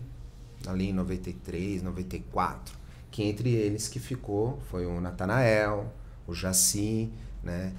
Ali 0.66 0.88
em 0.88 0.92
93, 0.92 1.84
94. 1.84 2.76
Que 3.12 3.22
entre 3.22 3.50
eles 3.50 3.86
que 3.86 4.00
ficou 4.00 4.58
foi 4.68 4.84
o 4.86 5.00
Natanael, 5.00 5.92
o 6.26 6.34
Jaci, 6.34 7.12
né? 7.44 7.72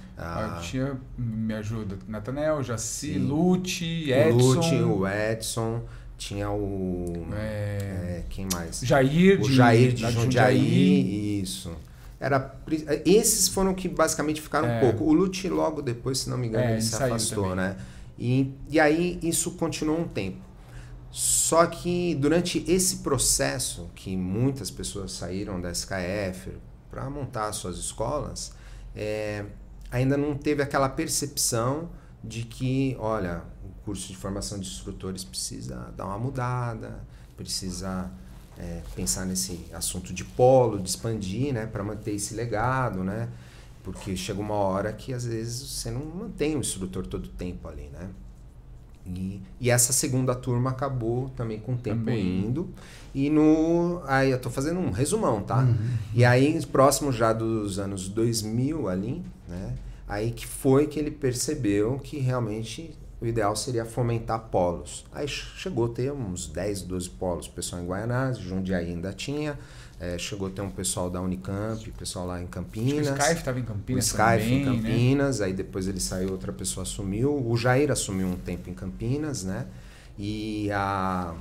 Tinha, 0.62 0.98
me 1.18 1.54
ajuda, 1.54 1.98
Natanel, 2.06 2.62
Jaci, 2.62 3.18
Lute, 3.18 4.10
Edson. 4.10 4.36
Lute, 4.36 4.74
o 4.76 5.08
Edson, 5.08 5.82
tinha 6.16 6.50
o. 6.50 7.26
É... 7.34 7.76
É, 8.16 8.24
quem 8.30 8.46
mais? 8.52 8.80
Jair, 8.80 9.40
o 9.40 9.50
Jair 9.50 9.92
de, 9.92 10.06
de 10.06 10.12
Jundiaí, 10.12 10.22
Jundiaí. 10.22 11.42
Isso. 11.42 11.76
Era, 12.18 12.56
esses 13.04 13.48
foram 13.48 13.74
que 13.74 13.88
basicamente 13.88 14.40
ficaram 14.40 14.68
é. 14.68 14.78
um 14.78 14.80
pouco. 14.80 15.04
O 15.04 15.12
Lute, 15.12 15.48
logo 15.48 15.82
depois, 15.82 16.18
se 16.18 16.30
não 16.30 16.38
me 16.38 16.46
engano, 16.46 16.64
é, 16.64 16.72
ele 16.72 16.82
se 16.82 16.94
afastou, 16.94 17.54
né? 17.54 17.76
E, 18.18 18.54
e 18.70 18.80
aí 18.80 19.18
isso 19.22 19.52
continuou 19.52 20.00
um 20.00 20.08
tempo. 20.08 20.38
Só 21.10 21.66
que 21.66 22.14
durante 22.14 22.64
esse 22.66 22.98
processo 22.98 23.90
que 23.94 24.16
muitas 24.16 24.70
pessoas 24.70 25.12
saíram 25.12 25.60
da 25.60 25.70
SKF 25.70 26.52
para 26.90 27.08
montar 27.10 27.52
suas 27.52 27.76
escolas, 27.76 28.52
é, 28.96 29.44
ainda 29.90 30.16
não 30.16 30.34
teve 30.34 30.62
aquela 30.62 30.88
percepção 30.88 31.90
de 32.24 32.42
que, 32.42 32.96
olha, 32.98 33.42
o 33.64 33.84
curso 33.84 34.08
de 34.08 34.16
formação 34.16 34.58
de 34.58 34.66
instrutores 34.66 35.22
precisa 35.22 35.92
dar 35.96 36.06
uma 36.06 36.18
mudada, 36.18 37.04
precisa 37.36 38.10
é, 38.58 38.82
pensar 38.94 39.26
nesse 39.26 39.66
assunto 39.72 40.12
de 40.12 40.24
polo, 40.24 40.78
de 40.80 40.88
expandir, 40.88 41.52
né, 41.52 41.66
para 41.66 41.84
manter 41.84 42.12
esse 42.12 42.34
legado, 42.34 43.04
né? 43.04 43.28
Porque 43.82 44.16
chega 44.16 44.40
uma 44.40 44.54
hora 44.54 44.92
que 44.92 45.12
às 45.12 45.24
vezes 45.24 45.70
você 45.70 45.90
não 45.90 46.04
mantém 46.04 46.56
o 46.56 46.58
instrutor 46.58 47.06
todo 47.06 47.26
o 47.26 47.28
tempo 47.28 47.68
ali, 47.68 47.88
né? 47.92 48.08
E, 49.06 49.40
e, 49.60 49.70
essa 49.70 49.92
segunda 49.92 50.34
turma 50.34 50.70
acabou 50.70 51.28
também 51.30 51.60
com 51.60 51.74
o 51.74 51.76
tempo 51.76 51.98
também. 51.98 52.44
indo. 52.44 52.68
E 53.16 53.30
no. 53.30 54.02
Aí 54.04 54.30
eu 54.30 54.38
tô 54.38 54.50
fazendo 54.50 54.78
um 54.78 54.90
resumão, 54.90 55.40
tá? 55.40 55.60
Uhum. 55.60 55.74
E 56.14 56.22
aí, 56.22 56.62
próximo 56.66 57.10
já 57.10 57.32
dos 57.32 57.78
anos 57.78 58.10
2000 58.10 58.90
ali, 58.90 59.24
né? 59.48 59.74
Aí 60.06 60.32
que 60.32 60.46
foi 60.46 60.86
que 60.86 60.98
ele 60.98 61.10
percebeu 61.10 61.98
que 61.98 62.18
realmente 62.18 62.94
o 63.18 63.24
ideal 63.24 63.56
seria 63.56 63.86
fomentar 63.86 64.38
polos. 64.50 65.06
Aí 65.14 65.26
chegou 65.26 65.86
a 65.86 65.88
ter 65.88 66.12
uns 66.12 66.46
10, 66.46 66.82
12 66.82 67.08
polos. 67.08 67.48
Pessoal 67.48 67.80
em 67.80 67.86
Guaianazes, 67.86 68.42
Jundiaí 68.42 68.90
ainda 68.90 69.14
tinha. 69.14 69.58
É, 69.98 70.18
chegou 70.18 70.48
a 70.48 70.50
ter 70.50 70.60
um 70.60 70.70
pessoal 70.70 71.08
da 71.08 71.18
Unicamp, 71.22 71.90
pessoal 71.92 72.26
lá 72.26 72.42
em 72.42 72.46
Campinas. 72.46 73.08
Acho 73.08 73.12
o 73.12 73.22
Skype 73.22 73.38
estava 73.38 73.58
em 73.58 73.64
Campinas. 73.64 74.04
O 74.04 74.08
Skype 74.08 74.52
em 74.52 74.58
né? 74.58 74.72
Campinas, 74.72 75.40
né? 75.40 75.46
aí 75.46 75.52
depois 75.54 75.88
ele 75.88 76.00
saiu, 76.00 76.32
outra 76.32 76.52
pessoa 76.52 76.82
assumiu. 76.82 77.34
O 77.34 77.56
Jair 77.56 77.90
assumiu 77.90 78.26
um 78.26 78.36
tempo 78.36 78.68
em 78.68 78.74
Campinas, 78.74 79.42
né? 79.42 79.66
E 80.18 80.70
a, 80.70 81.34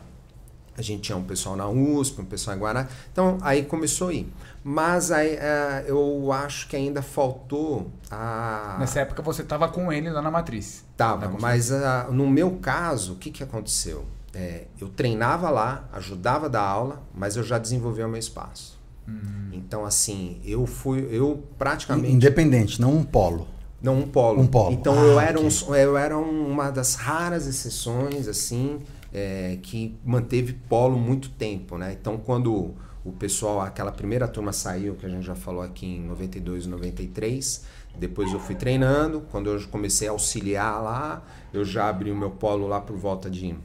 a 0.78 0.82
gente 0.82 1.02
tinha 1.02 1.18
um 1.18 1.24
pessoal 1.24 1.56
na 1.56 1.68
USP, 1.68 2.22
um 2.22 2.26
pessoal 2.26 2.56
em 2.56 2.60
Guaraná. 2.60 2.88
Então 3.12 3.38
aí 3.42 3.64
começou 3.64 4.10
a 4.10 4.14
ir. 4.14 4.34
Mas 4.64 5.12
aí, 5.12 5.36
é, 5.36 5.86
eu 5.88 6.32
acho 6.32 6.68
que 6.68 6.76
ainda 6.76 7.02
faltou 7.02 7.92
a. 8.10 8.78
Nessa 8.80 9.02
época 9.02 9.22
você 9.22 9.44
estava 9.44 9.68
com 9.68 9.94
ele 9.94 10.10
lá 10.10 10.22
na 10.22 10.32
matriz. 10.32 10.84
Tava, 10.98 11.30
mas 11.40 11.72
a, 11.72 12.06
no 12.06 12.28
meu 12.28 12.58
caso, 12.58 13.14
o 13.14 13.16
que, 13.18 13.30
que 13.30 13.44
aconteceu? 13.44 14.06
é, 14.36 14.66
eu 14.80 14.90
treinava 14.90 15.50
lá, 15.50 15.88
ajudava 15.94 16.48
a 16.48 16.50
dar 16.50 16.62
aula, 16.62 17.02
mas 17.14 17.38
eu 17.38 17.44
já 17.44 17.58
desenvolvia 17.58 18.06
o 18.06 18.10
meu 18.10 18.20
espaço. 18.20 18.78
Uhum. 19.08 19.50
Então, 19.54 19.86
assim, 19.86 20.42
eu 20.44 20.66
fui, 20.66 21.08
eu 21.10 21.44
praticamente. 21.58 22.12
Independente, 22.12 22.82
não 22.82 22.94
um 22.94 23.04
polo. 23.04 23.48
Não 23.82 24.00
um 24.00 24.08
polo. 24.08 24.42
Um 24.42 24.48
polo. 24.48 24.74
Então, 24.74 24.94
ah, 24.94 25.04
eu, 25.04 25.20
era 25.20 25.40
okay. 25.40 25.50
um, 25.70 25.76
eu 25.76 25.98
era 25.98 26.18
uma 26.18 26.70
das 26.70 26.96
raras 26.96 27.48
exceções, 27.48 28.28
assim, 28.28 28.82
é, 29.16 29.58
que 29.62 29.98
manteve 30.04 30.52
polo 30.52 31.00
muito 31.00 31.30
tempo, 31.30 31.78
né? 31.78 31.94
Então, 31.94 32.18
quando 32.18 32.76
o 33.02 33.14
pessoal, 33.14 33.62
aquela 33.62 33.90
primeira 33.90 34.28
turma 34.28 34.52
saiu, 34.52 34.96
que 34.96 35.06
a 35.06 35.10
gente 35.10 35.26
já 35.26 35.36
falou 35.36 35.62
aqui 35.62 35.86
em 35.86 36.02
92 36.02 36.66
e 36.66 36.68
93, 36.68 37.66
depois 37.98 38.34
eu 38.34 38.40
fui 38.42 38.56
treinando. 38.56 39.22
Quando 39.32 39.50
eu 39.50 39.66
comecei 39.70 40.10
a 40.10 40.12
auxiliar 40.12 40.84
lá, 40.84 41.26
eu 41.54 41.64
já 41.64 41.88
abri 41.88 42.12
o 42.12 42.16
meu 42.16 42.32
polo 42.32 42.68
lá 42.68 42.82
por 42.82 42.98
volta 42.98 43.30
de 43.30 43.56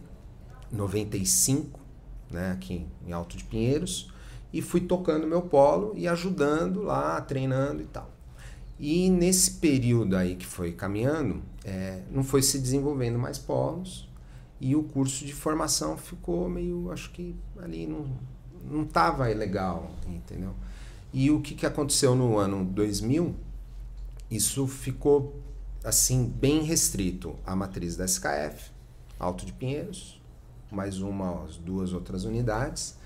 95, 0.71 1.81
né, 2.31 2.53
aqui 2.53 2.87
em 3.05 3.11
Alto 3.11 3.37
de 3.37 3.43
Pinheiros, 3.43 4.09
e 4.53 4.63
fui 4.63 4.83
tocando 4.83 5.27
meu 5.27 5.43
polo 5.43 5.95
e 5.97 6.07
ajudando 6.07 6.81
lá, 6.83 7.21
treinando 7.21 7.83
e 7.83 7.87
tal. 7.87 8.09
E 8.79 9.11
nesse 9.11 9.55
período 9.55 10.17
aí 10.17 10.37
que 10.37 10.47
foi 10.47 10.71
caminhando, 10.71 11.43
é, 11.65 12.03
não 12.09 12.23
foi 12.23 12.41
se 12.41 12.57
desenvolvendo 12.57 13.19
mais 13.19 13.37
polos 13.37 14.09
e 14.61 14.77
o 14.77 14.83
curso 14.83 15.25
de 15.25 15.33
formação 15.33 15.97
ficou 15.97 16.49
meio, 16.49 16.91
acho 16.93 17.11
que 17.11 17.35
ali 17.59 17.87
não 17.87 18.07
não 18.69 18.83
estava 18.83 19.25
legal, 19.29 19.91
entendeu? 20.07 20.55
E 21.13 21.31
o 21.31 21.41
que, 21.41 21.55
que 21.55 21.67
aconteceu 21.67 22.15
no 22.15 22.39
ano 22.39 22.65
2000? 22.65 23.35
Isso 24.31 24.67
ficou 24.67 25.35
assim 25.83 26.25
bem 26.25 26.63
restrito 26.63 27.35
à 27.45 27.57
matriz 27.57 27.97
da 27.97 28.05
SKF, 28.05 28.71
Alto 29.19 29.45
de 29.45 29.53
Pinheiros, 29.53 30.21
mais 30.71 31.01
uma, 31.01 31.47
duas 31.65 31.93
outras 31.93 32.25
unidades. 32.25 32.97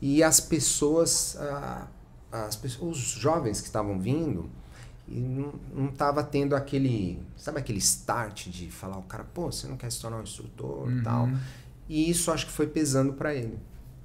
E 0.00 0.22
as 0.22 0.38
pessoas, 0.38 1.36
as 2.30 2.56
pessoas 2.56 2.96
os 2.96 3.02
jovens 3.02 3.60
que 3.60 3.66
estavam 3.66 3.98
vindo, 3.98 4.48
e 5.10 5.18
não 5.74 5.88
estava 5.88 6.22
tendo 6.22 6.54
aquele, 6.54 7.20
sabe 7.36 7.58
aquele 7.58 7.78
start 7.78 8.48
de 8.48 8.70
falar 8.70 8.96
o 8.96 9.02
cara, 9.02 9.24
pô, 9.24 9.50
você 9.50 9.66
não 9.66 9.76
quer 9.76 9.90
se 9.90 10.00
tornar 10.00 10.18
um 10.18 10.22
instrutor 10.22 10.86
uhum. 10.86 11.02
tal. 11.02 11.28
E 11.88 12.08
isso 12.08 12.30
acho 12.30 12.46
que 12.46 12.52
foi 12.52 12.68
pesando 12.68 13.14
para 13.14 13.34
ele. 13.34 13.58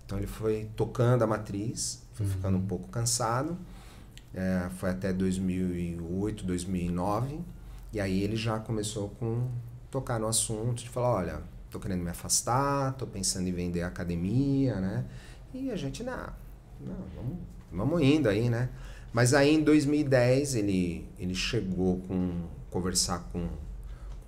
Então 0.04 0.18
ele 0.18 0.26
foi 0.26 0.68
tocando 0.76 1.24
a 1.24 1.28
matriz, 1.28 2.04
foi 2.14 2.26
uhum. 2.26 2.32
ficando 2.32 2.58
um 2.58 2.66
pouco 2.66 2.88
cansado. 2.88 3.56
É, 4.34 4.68
foi 4.78 4.90
até 4.90 5.14
2008, 5.14 6.44
2009. 6.44 7.40
E 7.94 8.00
aí 8.00 8.24
ele 8.24 8.36
já 8.36 8.60
começou 8.60 9.10
com 9.10 9.48
tocar 9.92 10.20
no 10.20 10.28
assunto 10.28 10.84
de 10.84 10.90
falar, 10.90 11.10
olha, 11.10 11.42
tô 11.70 11.80
querendo 11.80 12.02
me 12.02 12.10
afastar, 12.10 12.94
tô 12.94 13.06
pensando 13.06 13.48
em 13.48 13.54
vender 13.54 13.84
a 13.84 13.88
academia, 13.88 14.80
né? 14.80 15.06
E 15.54 15.70
a 15.70 15.76
gente, 15.76 16.04
não, 16.04 16.18
não 16.82 16.96
vamos, 17.16 17.38
vamos 17.72 18.02
indo 18.02 18.28
aí, 18.28 18.50
né? 18.50 18.70
Mas 19.16 19.34
aí 19.34 19.56
em 19.56 19.64
2010 19.64 20.56
ele, 20.56 21.08
ele 21.18 21.34
chegou 21.34 22.02
com 22.02 22.50
conversar 22.70 23.20
com, 23.32 23.48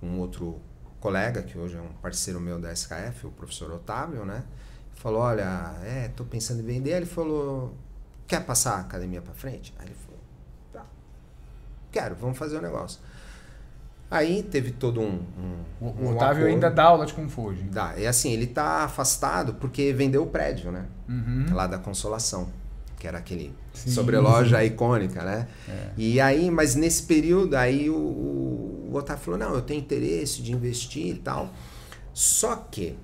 com 0.00 0.18
outro 0.18 0.62
colega, 0.98 1.42
que 1.42 1.58
hoje 1.58 1.76
é 1.76 1.80
um 1.82 1.92
parceiro 2.00 2.40
meu 2.40 2.58
da 2.58 2.72
SKF, 2.72 3.26
o 3.26 3.30
professor 3.30 3.70
Otávio, 3.70 4.24
né? 4.24 4.44
Falou, 4.94 5.20
olha, 5.20 5.74
é, 5.84 6.08
tô 6.16 6.24
pensando 6.24 6.60
em 6.60 6.64
vender. 6.64 6.92
Ele 6.92 7.04
falou, 7.04 7.74
quer 8.26 8.42
passar 8.46 8.76
a 8.76 8.80
academia 8.80 9.20
para 9.20 9.34
frente? 9.34 9.74
Aí 9.78 9.88
ele 9.88 9.94
falou, 9.94 10.20
tá, 10.72 10.86
quero, 11.92 12.14
vamos 12.14 12.38
fazer 12.38 12.56
o 12.56 12.60
um 12.60 12.62
negócio. 12.62 12.98
Aí 14.10 14.42
teve 14.42 14.70
todo 14.70 15.02
um. 15.02 15.22
um 15.82 15.86
o, 15.86 15.86
um 15.86 16.14
Otávio 16.14 16.44
acordo. 16.44 16.46
ainda 16.46 16.70
dá 16.70 16.84
aula 16.84 17.04
de 17.04 17.12
Kung 17.12 17.28
Fu. 17.28 17.54
Gente. 17.54 17.68
Dá. 17.68 17.94
E 17.98 18.06
assim, 18.06 18.32
ele 18.32 18.46
tá 18.46 18.84
afastado 18.84 19.52
porque 19.52 19.92
vendeu 19.92 20.22
o 20.22 20.28
prédio, 20.28 20.72
né? 20.72 20.86
Uhum. 21.06 21.48
Lá 21.52 21.66
da 21.66 21.76
Consolação. 21.76 22.48
Que 22.98 23.06
era 23.06 23.18
aquele 23.18 23.54
sim, 23.72 23.90
sobreloja 23.90 24.58
sim. 24.58 24.66
icônica, 24.66 25.22
né? 25.22 25.48
É. 25.68 25.90
E 25.96 26.20
aí, 26.20 26.50
mas 26.50 26.74
nesse 26.74 27.04
período, 27.04 27.54
aí 27.54 27.88
o, 27.88 27.96
o, 27.96 28.90
Otávio 28.92 29.24
falou: 29.24 29.38
não, 29.38 29.54
eu 29.54 29.62
tenho 29.62 29.80
interesse 29.80 30.42
de 30.42 30.52
investir 30.52 31.06
e 31.06 31.14
tal. 31.14 31.50
Só 32.12 32.56
que 32.56 32.98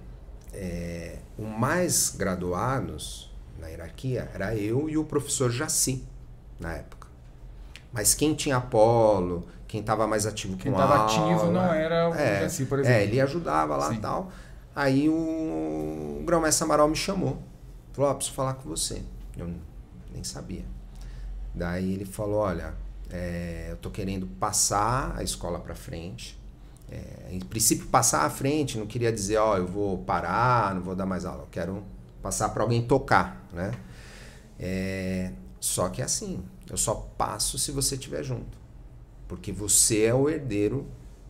é, 0.52 1.18
o 1.38 1.44
mais 1.44 2.14
graduados 2.16 3.32
na 3.58 3.68
hierarquia 3.68 4.28
era 4.34 4.54
eu 4.56 4.88
e 4.88 4.98
o 4.98 5.04
professor 5.04 5.50
Jaci, 5.50 6.04
na 6.58 6.74
época. 6.74 7.06
Mas 7.92 8.12
quem 8.12 8.34
tinha 8.34 8.56
Apolo, 8.56 9.46
quem 9.68 9.80
estava 9.80 10.06
mais 10.06 10.26
ativo 10.26 10.56
quem 10.56 10.72
com 10.72 10.78
Quem 10.78 10.86
estava 10.86 11.04
ativo 11.04 11.52
não 11.52 11.72
era 11.72 12.10
o 12.10 12.14
é, 12.14 12.40
Jaci, 12.40 12.64
por 12.64 12.80
exemplo. 12.80 12.98
É, 12.98 13.04
ele 13.04 13.20
ajudava 13.20 13.76
lá 13.76 13.92
e 13.92 13.98
tal. 13.98 14.32
Aí 14.74 15.08
o, 15.08 15.12
o 15.12 16.22
Grão-Mestre 16.26 16.64
Amaral 16.64 16.88
me 16.88 16.96
chamou. 16.96 17.40
Falou, 17.92 18.10
oh, 18.10 18.14
preciso 18.16 18.34
falar 18.34 18.54
com 18.54 18.68
você. 18.68 19.02
Eu 19.38 19.54
nem 20.14 20.24
sabia. 20.24 20.64
Daí 21.54 21.92
ele 21.92 22.04
falou, 22.04 22.36
olha, 22.36 22.74
é, 23.10 23.68
eu 23.70 23.76
tô 23.76 23.90
querendo 23.90 24.26
passar 24.26 25.14
a 25.16 25.22
escola 25.22 25.60
para 25.60 25.74
frente. 25.74 26.40
É, 26.90 27.28
em 27.30 27.40
princípio, 27.40 27.86
passar 27.86 28.24
à 28.24 28.30
frente 28.30 28.78
não 28.78 28.86
queria 28.86 29.12
dizer, 29.12 29.36
ó, 29.36 29.56
eu 29.56 29.66
vou 29.66 29.98
parar, 29.98 30.74
não 30.74 30.82
vou 30.82 30.96
dar 30.96 31.06
mais 31.06 31.24
aula. 31.24 31.42
Eu 31.42 31.48
quero 31.50 31.84
passar 32.22 32.48
para 32.48 32.62
alguém 32.62 32.86
tocar, 32.86 33.46
né? 33.52 33.72
É, 34.58 35.32
só 35.60 35.88
que 35.88 36.00
é 36.00 36.04
assim, 36.04 36.42
eu 36.70 36.76
só 36.76 36.94
passo 36.94 37.58
se 37.58 37.70
você 37.70 37.94
estiver 37.94 38.22
junto. 38.22 38.58
Porque 39.28 39.52
você 39.52 40.04
é 40.04 40.14
o 40.14 40.28
herdeiro 40.28 40.86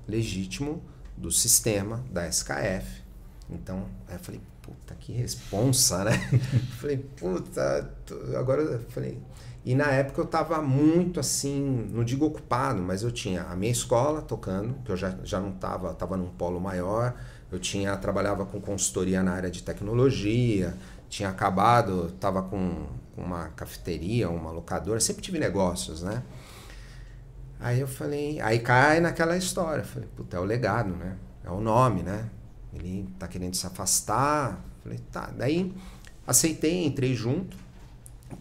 legítimo 0.06 0.82
do 1.16 1.30
sistema 1.30 2.04
da 2.10 2.26
SKF. 2.28 3.02
Então, 3.48 3.86
aí 4.08 4.16
eu 4.16 4.20
falei, 4.20 4.40
puta, 4.64 4.94
que 4.94 5.12
responsa, 5.12 6.04
né? 6.04 6.12
falei, 6.80 6.96
puta, 6.96 7.90
agora 8.36 8.62
eu 8.62 8.80
falei. 8.88 9.20
E 9.64 9.74
na 9.74 9.90
época 9.90 10.20
eu 10.20 10.26
tava 10.26 10.60
muito 10.60 11.20
assim, 11.20 11.88
não 11.92 12.02
digo 12.02 12.26
ocupado, 12.26 12.82
mas 12.82 13.02
eu 13.02 13.12
tinha 13.12 13.42
a 13.42 13.54
minha 13.54 13.72
escola 13.72 14.22
tocando, 14.22 14.74
que 14.84 14.90
eu 14.90 14.96
já, 14.96 15.16
já 15.22 15.40
não 15.40 15.52
tava, 15.52 15.92
tava 15.94 16.16
num 16.16 16.28
polo 16.28 16.60
maior. 16.60 17.14
Eu 17.52 17.58
tinha 17.58 17.96
trabalhava 17.96 18.44
com 18.44 18.60
consultoria 18.60 19.22
na 19.22 19.32
área 19.32 19.50
de 19.50 19.62
tecnologia, 19.62 20.74
tinha 21.08 21.28
acabado, 21.28 22.10
tava 22.18 22.42
com 22.42 22.86
uma 23.16 23.48
cafeteria, 23.50 24.28
uma 24.28 24.50
locadora, 24.50 24.98
sempre 24.98 25.22
tive 25.22 25.38
negócios, 25.38 26.02
né? 26.02 26.22
Aí 27.60 27.80
eu 27.80 27.86
falei, 27.86 28.40
aí 28.40 28.58
cai 28.58 29.00
naquela 29.00 29.36
história. 29.36 29.84
Falei, 29.84 30.08
puta, 30.16 30.36
é 30.36 30.40
o 30.40 30.44
legado, 30.44 30.90
né? 30.96 31.16
É 31.44 31.50
o 31.50 31.60
nome, 31.60 32.02
né? 32.02 32.28
Ele 32.74 33.08
tá 33.18 33.28
querendo 33.28 33.54
se 33.54 33.66
afastar. 33.66 34.64
Falei, 34.82 34.98
tá. 35.10 35.32
Daí 35.36 35.72
aceitei, 36.26 36.84
entrei 36.84 37.14
junto. 37.14 37.56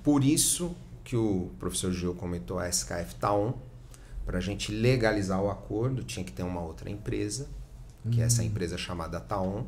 Por 0.03 0.23
isso 0.23 0.75
que 1.03 1.15
o 1.15 1.51
professor 1.59 1.91
Gil 1.91 2.15
comentou 2.15 2.59
a 2.59 2.67
SKF 2.67 3.15
Taon, 3.15 3.53
para 4.25 4.38
a 4.38 4.41
gente 4.41 4.71
legalizar 4.71 5.41
o 5.41 5.49
acordo, 5.49 6.03
tinha 6.03 6.23
que 6.23 6.31
ter 6.31 6.43
uma 6.43 6.61
outra 6.61 6.89
empresa, 6.89 7.47
que 8.09 8.21
é 8.21 8.25
essa 8.25 8.41
uhum. 8.41 8.47
empresa 8.47 8.77
chamada 8.77 9.19
Taon, 9.19 9.65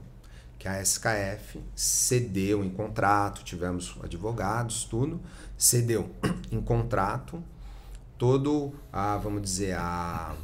que 0.57 0.67
a 0.67 0.81
SKF 0.81 1.61
cedeu 1.75 2.63
em 2.63 2.69
contrato, 2.69 3.43
tivemos 3.43 3.95
advogados, 4.01 4.85
tudo, 4.85 5.19
cedeu 5.57 6.09
em 6.51 6.61
contrato 6.61 7.43
todo 8.17 8.73
a, 8.91 9.17
vamos 9.17 9.41
dizer, 9.41 9.73
a, 9.73 10.35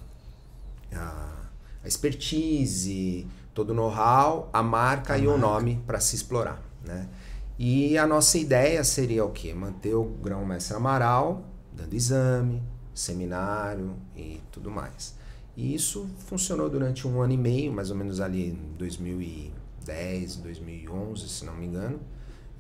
a, 0.93 1.47
a 1.84 1.88
expertise, 1.88 3.26
todo 3.54 3.72
o 3.72 3.74
know-how, 3.74 4.49
a 4.52 4.64
marca 4.64 5.14
a 5.14 5.18
e 5.18 5.28
marca. 5.28 5.38
o 5.38 5.38
nome 5.38 5.84
para 5.86 5.99
se 5.99 6.16
explorar, 6.16 6.62
né? 6.86 7.08
E 7.60 7.97
a 7.97 8.08
nossa 8.08 8.38
ideia 8.38 8.84
seria 8.84 9.24
o 9.24 9.32
quê? 9.32 9.54
Manter 9.54 9.93
o 9.93 10.04
grão-mestre 10.04 10.76
Amaral 10.76 11.52
dando 11.72 11.93
exame, 11.93 12.62
seminário 12.93 13.95
e 14.16 14.39
tudo 14.52 14.70
mais. 14.70 15.16
E 15.56 15.74
isso 15.74 16.10
funcionou 16.28 16.70
durante 16.70 17.08
um 17.08 17.22
ano 17.22 17.34
e 17.34 17.38
meio, 17.38 17.72
mais 17.72 17.89
ou 17.89 17.97
menos 17.97 18.20
ali 18.20 18.49
em 18.49 18.74
2010, 18.78 20.38
2011, 20.38 21.28
se 21.28 21.45
não 21.45 21.56
me 21.56 21.66
engano. 21.66 21.99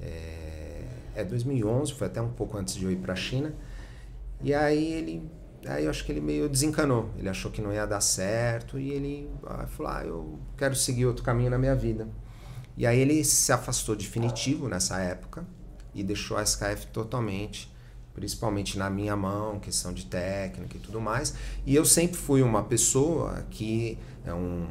É, 0.01 0.85
é 1.15 1.23
2011, 1.23 1.93
foi 1.93 2.07
até 2.07 2.21
um 2.21 2.31
pouco 2.31 2.57
antes 2.57 2.75
de 2.75 2.85
eu 2.85 2.91
ir 2.91 2.97
para 2.97 3.13
a 3.13 3.15
China. 3.15 3.53
E 4.41 4.53
aí 4.53 4.93
ele, 4.93 5.29
aí 5.65 5.85
eu 5.85 5.89
acho 5.89 6.05
que 6.05 6.11
ele 6.11 6.21
meio 6.21 6.49
desencanou. 6.49 7.09
Ele 7.17 7.29
achou 7.29 7.51
que 7.51 7.61
não 7.61 7.73
ia 7.73 7.85
dar 7.85 8.01
certo 8.01 8.79
e 8.79 8.91
ele 8.91 9.29
ah, 9.45 9.67
falou: 9.67 9.91
ah, 9.91 10.03
eu 10.03 10.39
quero 10.57 10.75
seguir 10.75 11.05
outro 11.05 11.23
caminho 11.23 11.49
na 11.49 11.57
minha 11.57 11.75
vida. 11.75 12.07
E 12.77 12.85
aí 12.85 12.99
ele 12.99 13.23
se 13.23 13.51
afastou 13.51 13.95
definitivo 13.95 14.67
nessa 14.67 14.99
época 14.99 15.45
e 15.93 16.03
deixou 16.03 16.37
a 16.37 16.43
SKF 16.43 16.87
totalmente, 16.87 17.71
principalmente 18.13 18.77
na 18.77 18.89
minha 18.89 19.15
mão, 19.15 19.59
questão 19.59 19.93
de 19.93 20.05
técnica 20.05 20.77
e 20.77 20.79
tudo 20.79 20.99
mais. 21.01 21.33
E 21.65 21.75
eu 21.75 21.85
sempre 21.85 22.17
fui 22.17 22.41
uma 22.41 22.63
pessoa 22.63 23.45
que 23.49 23.99
é 24.25 24.33
um, 24.33 24.67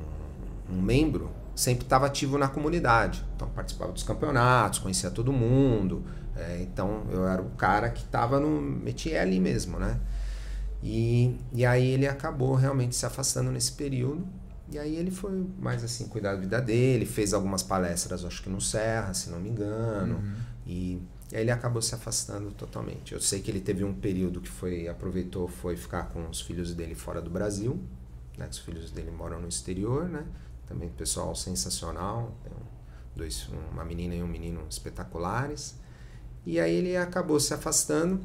um 0.69 0.81
membro 0.81 1.31
sempre 1.61 1.85
estava 1.85 2.07
ativo 2.07 2.39
na 2.39 2.49
comunidade. 2.49 3.25
Então 3.37 3.49
participava 3.49 3.93
dos 3.93 4.03
campeonatos, 4.03 4.79
conhecia 4.79 5.11
todo 5.11 5.33
mundo. 5.33 6.05
É, 6.35 6.63
então 6.63 7.05
eu 7.11 7.27
era 7.27 7.43
o 7.43 7.51
cara 7.51 7.91
que 7.91 8.03
estava 8.03 8.41
no 8.41 8.61
métier 8.61 9.21
ali 9.21 9.39
mesmo, 9.39 9.79
né? 9.79 10.01
E, 10.83 11.37
e 11.53 11.65
aí 11.65 11.91
ele 11.91 12.07
acabou 12.07 12.55
realmente 12.55 12.97
se 12.97 13.05
afastando 13.05 13.51
nesse 13.51 13.73
período. 13.73 14.27
E 14.71 14.79
aí 14.79 14.95
ele 14.97 15.11
foi 15.11 15.47
mais 15.59 15.83
assim, 15.83 16.07
cuidar 16.07 16.35
da 16.35 16.41
vida 16.41 16.61
dele, 16.61 17.05
fez 17.05 17.35
algumas 17.35 17.63
palestras, 17.63 18.25
acho 18.25 18.43
que 18.43 18.49
no 18.49 18.61
Serra, 18.61 19.13
se 19.13 19.29
não 19.29 19.41
me 19.41 19.49
engano. 19.49 20.17
Uhum. 20.17 20.35
E, 20.67 21.03
e 21.33 21.37
aí 21.37 21.43
ele 21.43 21.51
acabou 21.51 21.83
se 21.83 21.95
afastando 21.95 22.53
totalmente. 22.53 23.13
Eu 23.13 23.21
sei 23.21 23.41
que 23.41 23.51
ele 23.51 23.61
teve 23.61 23.83
um 23.83 23.93
período 23.93 24.41
que 24.41 24.49
foi 24.49 24.87
aproveitou, 24.89 25.49
foi 25.49 25.77
ficar 25.77 26.05
com 26.11 26.29
os 26.29 26.41
filhos 26.41 26.73
dele 26.73 26.95
fora 26.95 27.21
do 27.21 27.31
Brasil, 27.31 27.81
né? 28.39 28.49
Os 28.49 28.59
filhos 28.59 28.93
dele 28.93 29.11
moram 29.11 29.41
no 29.41 29.49
exterior, 29.49 30.09
né? 30.09 30.25
Também 30.67 30.89
pessoal 30.89 31.35
sensacional, 31.35 32.33
dois, 33.15 33.49
uma 33.73 33.85
menina 33.85 34.15
e 34.15 34.23
um 34.23 34.29
menino 34.29 34.65
espetaculares. 34.71 35.75
E 36.47 36.61
aí 36.61 36.75
ele 36.75 36.97
acabou 36.97 37.39
se 37.41 37.53
afastando. 37.53 38.21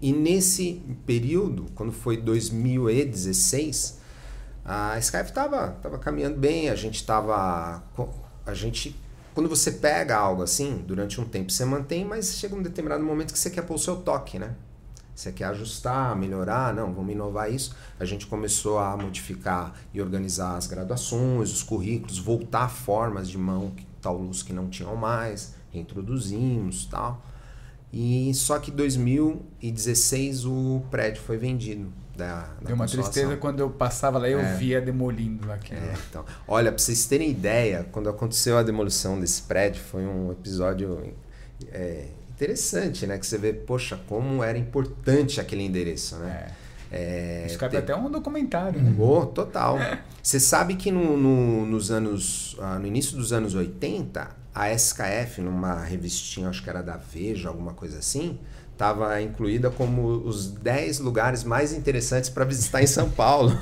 E 0.00 0.12
nesse 0.12 0.82
período, 1.06 1.66
quando 1.74 1.92
foi 1.92 2.16
2016, 2.16 3.98
a 4.64 4.98
Skype 4.98 5.28
estava 5.28 5.68
tava 5.82 5.98
caminhando 5.98 6.38
bem, 6.38 6.68
a 6.68 6.74
gente 6.74 6.96
estava 6.96 7.82
a 8.46 8.54
gente 8.54 8.96
quando 9.34 9.48
você 9.48 9.72
pega 9.72 10.16
algo 10.16 10.42
assim, 10.42 10.84
durante 10.86 11.20
um 11.20 11.24
tempo 11.24 11.50
você 11.50 11.64
mantém, 11.64 12.04
mas 12.04 12.36
chega 12.36 12.54
um 12.54 12.62
determinado 12.62 13.02
momento 13.02 13.32
que 13.32 13.38
você 13.38 13.50
quer 13.50 13.62
pôr 13.62 13.74
o 13.74 13.78
seu 13.78 13.96
toque, 13.96 14.38
né? 14.38 14.54
Você 15.14 15.30
quer 15.32 15.44
ajustar, 15.46 16.16
melhorar? 16.16 16.74
Não, 16.74 16.92
vamos 16.92 17.12
inovar 17.12 17.52
isso. 17.52 17.74
A 17.98 18.04
gente 18.04 18.26
começou 18.26 18.78
a 18.78 18.96
modificar 18.96 19.74
e 19.92 20.00
organizar 20.00 20.56
as 20.56 20.66
graduações, 20.66 21.52
os 21.52 21.62
currículos, 21.62 22.18
voltar 22.18 22.68
formas 22.68 23.28
de 23.28 23.38
mão, 23.38 23.72
tal 24.00 24.16
luz 24.16 24.42
que 24.42 24.52
não 24.52 24.68
tinham 24.68 24.96
mais, 24.96 25.54
reintroduzimos 25.72 26.86
tal. 26.86 27.22
E 27.96 28.34
só 28.34 28.58
que 28.58 28.72
2016 28.72 30.46
o 30.46 30.82
prédio 30.90 31.22
foi 31.22 31.36
vendido. 31.36 31.92
Da, 32.16 32.42
da 32.60 32.66
Deu 32.66 32.74
uma 32.76 32.86
tristeza 32.86 33.36
quando 33.36 33.60
eu 33.60 33.70
passava 33.70 34.18
lá 34.18 34.28
e 34.28 34.32
eu 34.32 34.40
é. 34.40 34.54
via 34.56 34.80
demolindo 34.80 35.50
aqui. 35.50 35.74
É, 35.74 35.94
então. 36.08 36.24
Olha, 36.46 36.72
para 36.72 36.78
vocês 36.78 37.06
terem 37.06 37.30
ideia, 37.30 37.86
quando 37.92 38.08
aconteceu 38.08 38.58
a 38.58 38.64
demolição 38.64 39.18
desse 39.18 39.42
prédio, 39.42 39.80
foi 39.80 40.04
um 40.04 40.32
episódio 40.32 41.12
é, 41.72 42.06
interessante, 42.30 43.06
né? 43.06 43.16
Que 43.16 43.26
você 43.26 43.38
vê, 43.38 43.52
poxa, 43.52 43.98
como 44.08 44.42
era 44.42 44.58
importante 44.58 45.40
aquele 45.40 45.62
endereço, 45.62 46.16
né? 46.16 46.48
É. 46.90 47.44
é 47.44 47.46
Isso 47.46 47.58
cabe 47.58 47.76
até 47.76 47.94
um 47.94 48.10
documentário, 48.10 48.80
né? 48.82 48.92
Oh, 48.98 49.26
total. 49.26 49.78
Você 50.20 50.40
sabe 50.40 50.74
que 50.74 50.90
no, 50.90 51.16
no, 51.16 51.66
nos 51.66 51.92
anos. 51.92 52.54
Uh, 52.54 52.78
no 52.80 52.86
início 52.86 53.16
dos 53.16 53.32
anos 53.32 53.54
80, 53.54 54.43
a 54.54 54.70
SKF, 54.72 55.40
numa 55.40 55.82
revistinha, 55.82 56.48
acho 56.48 56.62
que 56.62 56.70
era 56.70 56.82
da 56.82 56.96
Veja, 56.96 57.48
alguma 57.48 57.74
coisa 57.74 57.98
assim, 57.98 58.38
estava 58.72 59.20
incluída 59.20 59.70
como 59.70 60.06
os 60.06 60.48
10 60.48 61.00
lugares 61.00 61.42
mais 61.42 61.72
interessantes 61.72 62.30
para 62.30 62.44
visitar 62.44 62.82
em 62.82 62.86
São 62.86 63.10
Paulo. 63.10 63.52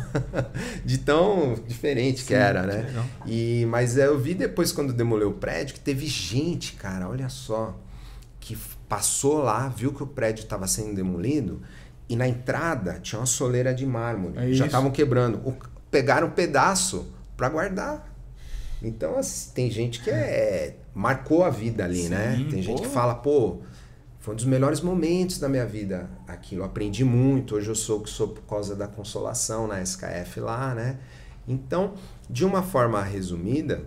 de 0.85 0.99
tão 0.99 1.55
diferente 1.67 2.21
Sim, 2.21 2.27
que 2.27 2.35
era, 2.35 2.63
né? 2.63 3.07
E, 3.27 3.67
mas 3.69 3.97
eu 3.97 4.19
vi 4.19 4.35
depois, 4.35 4.71
quando 4.71 4.93
demoleu 4.93 5.31
o 5.31 5.35
prédio, 5.35 5.75
que 5.75 5.81
teve 5.81 6.07
gente, 6.07 6.75
cara, 6.75 7.09
olha 7.09 7.29
só 7.29 7.79
que 8.39 8.59
passou 8.89 9.39
lá, 9.39 9.69
viu 9.69 9.93
que 9.95 10.03
o 10.03 10.07
prédio 10.07 10.43
estava 10.43 10.67
sendo 10.67 10.95
demolido 10.95 11.63
e 12.09 12.17
na 12.17 12.29
entrada 12.29 12.99
tinha 13.01 13.21
uma 13.21 13.27
soleira 13.27 13.73
de 13.73 13.87
mármore. 13.87 14.37
É 14.37 14.53
já 14.53 14.67
estavam 14.67 14.91
quebrando. 14.91 15.39
O, 15.49 15.55
pegaram 15.91 16.27
um 16.27 16.31
pedaço 16.33 17.07
para 17.37 17.49
guardar. 17.49 18.13
Então, 18.83 19.17
assim, 19.17 19.51
tem 19.55 19.71
gente 19.71 20.03
que 20.03 20.11
é, 20.11 20.77
marcou 20.95 21.45
a 21.45 21.51
vida 21.51 21.85
ali, 21.85 22.09
né? 22.09 22.37
Sim, 22.37 22.45
né? 22.45 22.51
Tem 22.51 22.63
pô. 22.63 22.63
gente 22.63 22.83
que 22.83 22.89
fala, 22.89 23.15
pô, 23.15 23.59
foi 24.19 24.35
um 24.35 24.37
dos 24.37 24.45
melhores 24.45 24.81
momentos 24.81 25.39
da 25.39 25.49
minha 25.49 25.67
vida 25.67 26.09
aquilo. 26.29 26.63
Aprendi 26.65 27.05
muito. 27.05 27.57
Hoje 27.57 27.69
eu 27.69 27.75
sou 27.75 27.99
o 27.99 28.03
que 28.03 28.11
sou 28.11 28.29
por 28.29 28.43
causa 28.43 28.77
da 28.77 28.87
consolação 28.87 29.67
na 29.67 29.83
SKF 29.83 30.41
lá, 30.41 30.75
né? 30.75 30.99
Então, 31.47 31.95
de 32.31 32.45
uma 32.45 32.63
forma 32.63 33.03
resumida, 33.03 33.85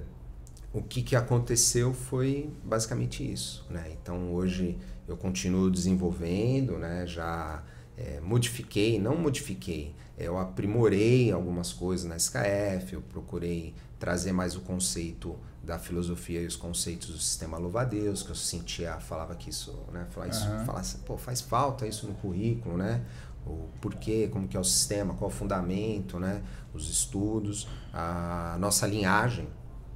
o 0.73 0.81
que, 0.81 1.01
que 1.01 1.15
aconteceu 1.15 1.93
foi 1.93 2.49
basicamente 2.63 3.23
isso, 3.23 3.65
né? 3.69 3.85
Então, 3.93 4.33
hoje 4.33 4.77
eu 5.07 5.15
continuo 5.15 5.71
desenvolvendo, 5.71 6.77
né? 6.77 7.07
Já 7.07 7.63
é, 7.97 8.19
modifiquei, 8.19 8.99
não 8.99 9.15
modifiquei, 9.15 9.95
eu 10.17 10.37
aprimorei 10.37 11.31
algumas 11.31 11.71
coisas 11.71 12.05
na 12.05 12.17
SKF, 12.17 12.93
eu 12.93 13.01
procurei 13.01 13.73
trazer 13.97 14.33
mais 14.33 14.55
o 14.55 14.61
conceito 14.61 15.37
da 15.65 15.79
filosofia 15.79 16.41
e 16.41 16.45
os 16.45 16.55
conceitos 16.55 17.09
do 17.09 17.17
sistema 17.17 17.57
louva-a-Deus, 17.57 18.23
que 18.23 18.29
eu 18.29 18.35
sentia, 18.35 18.93
falava 18.99 19.35
que 19.35 19.49
isso, 19.49 19.77
né, 19.91 20.05
falar 20.11 20.27
isso, 20.27 20.47
uhum. 20.47 20.65
falar 20.65 20.79
assim, 20.79 20.99
pô, 20.99 21.17
faz 21.17 21.41
falta 21.41 21.87
isso 21.87 22.07
no 22.07 22.13
currículo, 22.13 22.77
né? 22.77 23.03
O 23.45 23.69
porquê, 23.81 24.27
como 24.31 24.47
que 24.47 24.57
é 24.57 24.59
o 24.59 24.63
sistema, 24.63 25.13
qual 25.13 25.29
é 25.29 25.33
o 25.33 25.35
fundamento, 25.35 26.19
né? 26.19 26.41
Os 26.73 26.89
estudos, 26.89 27.67
a 27.93 28.55
nossa 28.59 28.87
linhagem, 28.87 29.45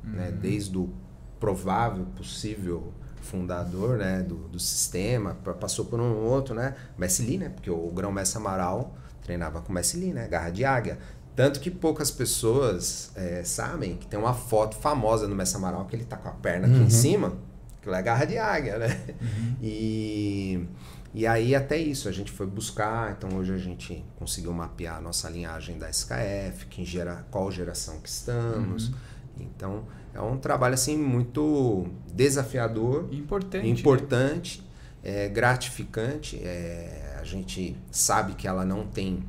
né? 0.03 0.09
uhum. 0.09 0.11
né? 0.11 0.31
Desde 0.31 0.77
o 0.77 0.93
provável, 1.39 2.05
possível 2.15 2.93
fundador, 3.21 3.97
né, 3.97 4.23
do, 4.23 4.35
do 4.47 4.59
sistema, 4.59 5.35
passou 5.59 5.85
por 5.85 5.99
um 5.99 6.25
outro, 6.25 6.55
né? 6.55 6.75
Messi 6.97 7.23
Lee, 7.23 7.37
né? 7.37 7.49
Porque 7.49 7.69
o 7.69 7.89
grão-mestre 7.91 8.39
Amaral 8.39 8.95
treinava 9.21 9.61
com 9.61 9.71
Messi 9.71 9.97
Lee, 9.97 10.13
né? 10.13 10.27
Garra 10.27 10.49
de 10.49 10.65
águia. 10.65 10.97
Tanto 11.39 11.61
que 11.61 11.71
poucas 11.71 12.11
pessoas 12.11 13.13
é, 13.15 13.45
sabem 13.45 13.95
que 13.95 14.05
tem 14.05 14.19
uma 14.19 14.33
foto 14.33 14.75
famosa 14.75 15.25
no 15.25 15.33
Messi 15.33 15.55
Amaral 15.55 15.85
que 15.85 15.95
ele 15.95 16.03
tá 16.03 16.17
com 16.17 16.27
a 16.27 16.33
perna 16.33 16.67
aqui 16.67 16.75
uhum. 16.75 16.83
em 16.83 16.89
cima, 16.89 17.37
que 17.81 17.89
é 17.89 18.01
garra 18.01 18.25
de 18.25 18.37
águia, 18.37 18.77
né? 18.77 18.99
Uhum. 19.21 19.55
E, 19.63 20.67
e 21.13 21.25
aí 21.25 21.55
até 21.55 21.77
isso 21.77 22.09
a 22.09 22.11
gente 22.11 22.29
foi 22.29 22.45
buscar, 22.45 23.15
então 23.17 23.37
hoje 23.37 23.53
a 23.53 23.57
gente 23.57 24.03
conseguiu 24.17 24.51
mapear 24.51 24.97
a 24.97 24.99
nossa 24.99 25.29
linhagem 25.29 25.77
da 25.77 25.89
SKF, 25.89 26.65
que 26.69 26.83
gera, 26.83 27.25
qual 27.31 27.49
geração 27.49 28.01
que 28.01 28.09
estamos. 28.09 28.89
Uhum. 28.89 28.95
Então 29.39 29.83
é 30.13 30.19
um 30.19 30.37
trabalho 30.37 30.73
assim 30.73 30.97
muito 30.97 31.87
desafiador, 32.13 33.07
importante, 33.13 33.63
né? 33.63 33.69
importante, 33.69 34.61
né? 35.01 35.23
é, 35.23 35.29
gratificante. 35.29 36.35
É, 36.43 37.15
a 37.17 37.23
gente 37.23 37.77
sabe 37.89 38.33
que 38.33 38.45
ela 38.45 38.65
não 38.65 38.85
tem 38.85 39.23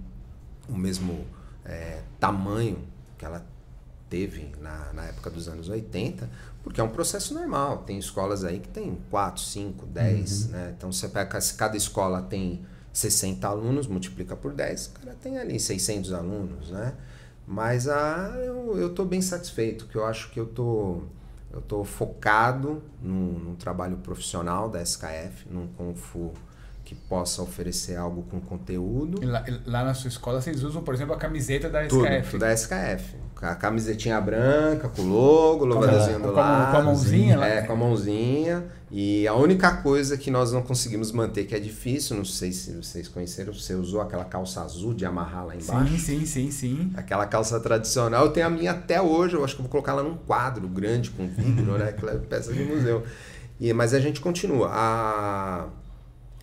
o 0.68 0.76
mesmo 0.76 1.24
é, 1.70 2.02
tamanho 2.18 2.82
que 3.16 3.24
ela 3.24 3.46
teve 4.08 4.52
na, 4.60 4.92
na 4.92 5.04
época 5.04 5.30
dos 5.30 5.48
anos 5.48 5.68
80, 5.68 6.28
porque 6.64 6.80
é 6.80 6.84
um 6.84 6.88
processo 6.88 7.32
normal. 7.32 7.78
Tem 7.86 7.96
escolas 7.96 8.44
aí 8.44 8.58
que 8.58 8.68
tem 8.68 8.98
4, 9.08 9.40
5, 9.40 9.86
10, 9.86 10.48
né? 10.48 10.74
Então 10.76 10.90
você 10.92 11.08
pega, 11.08 11.40
se 11.40 11.54
cada 11.54 11.76
escola 11.76 12.22
tem 12.22 12.64
60 12.92 13.46
alunos, 13.46 13.86
multiplica 13.86 14.34
por 14.34 14.52
10, 14.52 14.86
o 14.86 14.90
cara 14.90 15.16
tem 15.22 15.38
ali 15.38 15.60
600 15.60 16.12
alunos, 16.12 16.70
né? 16.70 16.92
Mas 17.46 17.88
ah, 17.88 18.32
eu 18.36 18.88
estou 18.88 19.06
bem 19.06 19.22
satisfeito, 19.22 19.86
que 19.86 19.96
eu 19.96 20.04
acho 20.04 20.30
que 20.30 20.38
eu 20.38 20.46
tô, 20.46 21.02
eu 21.52 21.60
tô 21.60 21.84
focado 21.84 22.82
num, 23.00 23.38
num 23.38 23.54
trabalho 23.54 23.96
profissional 23.98 24.68
da 24.68 24.82
SKF, 24.82 25.48
num 25.48 25.68
Kung 25.68 25.94
Fu 25.94 26.32
que 26.91 26.95
possa 26.97 27.41
oferecer 27.41 27.95
algo 27.95 28.24
com 28.24 28.41
conteúdo. 28.41 29.24
Lá, 29.24 29.45
lá, 29.64 29.84
na 29.84 29.95
sua 29.95 30.09
escola 30.09 30.41
vocês 30.41 30.64
usam, 30.64 30.82
por 30.82 30.93
exemplo, 30.93 31.14
a 31.14 31.16
camiseta 31.16 31.70
da 31.70 31.86
tudo, 31.86 32.05
SKF? 32.05 32.30
Tudo 32.32 32.41
da 32.41 32.53
SKF. 32.53 33.14
A 33.41 33.55
camisetinha 33.55 34.20
branca, 34.20 34.88
com 34.88 35.03
o 35.03 35.07
logo, 35.07 35.64
louvadorzinho 35.64 36.18
do 36.18 36.32
lado. 36.32 36.72
Com 36.72 36.78
a 36.78 36.82
mãozinha? 36.82 37.38
Lá. 37.38 37.47
É, 37.47 37.62
com 37.62 37.72
a 37.74 37.76
mãozinha. 37.76 38.64
E 38.91 39.26
a 39.28 39.34
única 39.34 39.76
coisa 39.76 40.18
que 40.18 40.32
nós 40.32 40.51
não 40.51 40.62
conseguimos 40.62 41.12
manter, 41.12 41.45
que 41.45 41.55
é 41.55 41.61
difícil, 41.61 42.16
não 42.16 42.24
sei 42.24 42.51
se 42.51 42.72
vocês 42.72 43.07
conheceram, 43.07 43.53
você 43.53 43.72
usou 43.72 44.01
aquela 44.01 44.24
calça 44.24 44.61
azul 44.61 44.93
de 44.93 45.07
amarrar 45.07 45.47
lá 45.47 45.55
embaixo. 45.55 45.93
Sim, 45.93 45.99
sim, 45.99 46.26
sim, 46.26 46.51
sim. 46.51 46.93
Aquela 46.97 47.24
calça 47.24 47.61
tradicional. 47.61 48.24
Eu 48.24 48.32
tenho 48.32 48.49
a 48.49 48.51
minha 48.51 48.72
até 48.72 49.01
hoje, 49.01 49.36
eu 49.36 49.45
acho 49.45 49.55
que 49.55 49.61
eu 49.61 49.64
vou 49.64 49.70
colocar 49.70 49.93
ela 49.93 50.03
num 50.03 50.16
quadro 50.16 50.66
grande 50.66 51.11
com 51.11 51.28
vidro, 51.28 51.78
né? 51.78 51.91
Aquela 51.97 52.18
peça 52.18 52.53
de 52.53 52.64
museu. 52.64 53.05
E, 53.61 53.72
mas 53.72 53.95
a 53.95 54.01
gente 54.01 54.20
continua. 54.20 54.70
A 54.72 55.68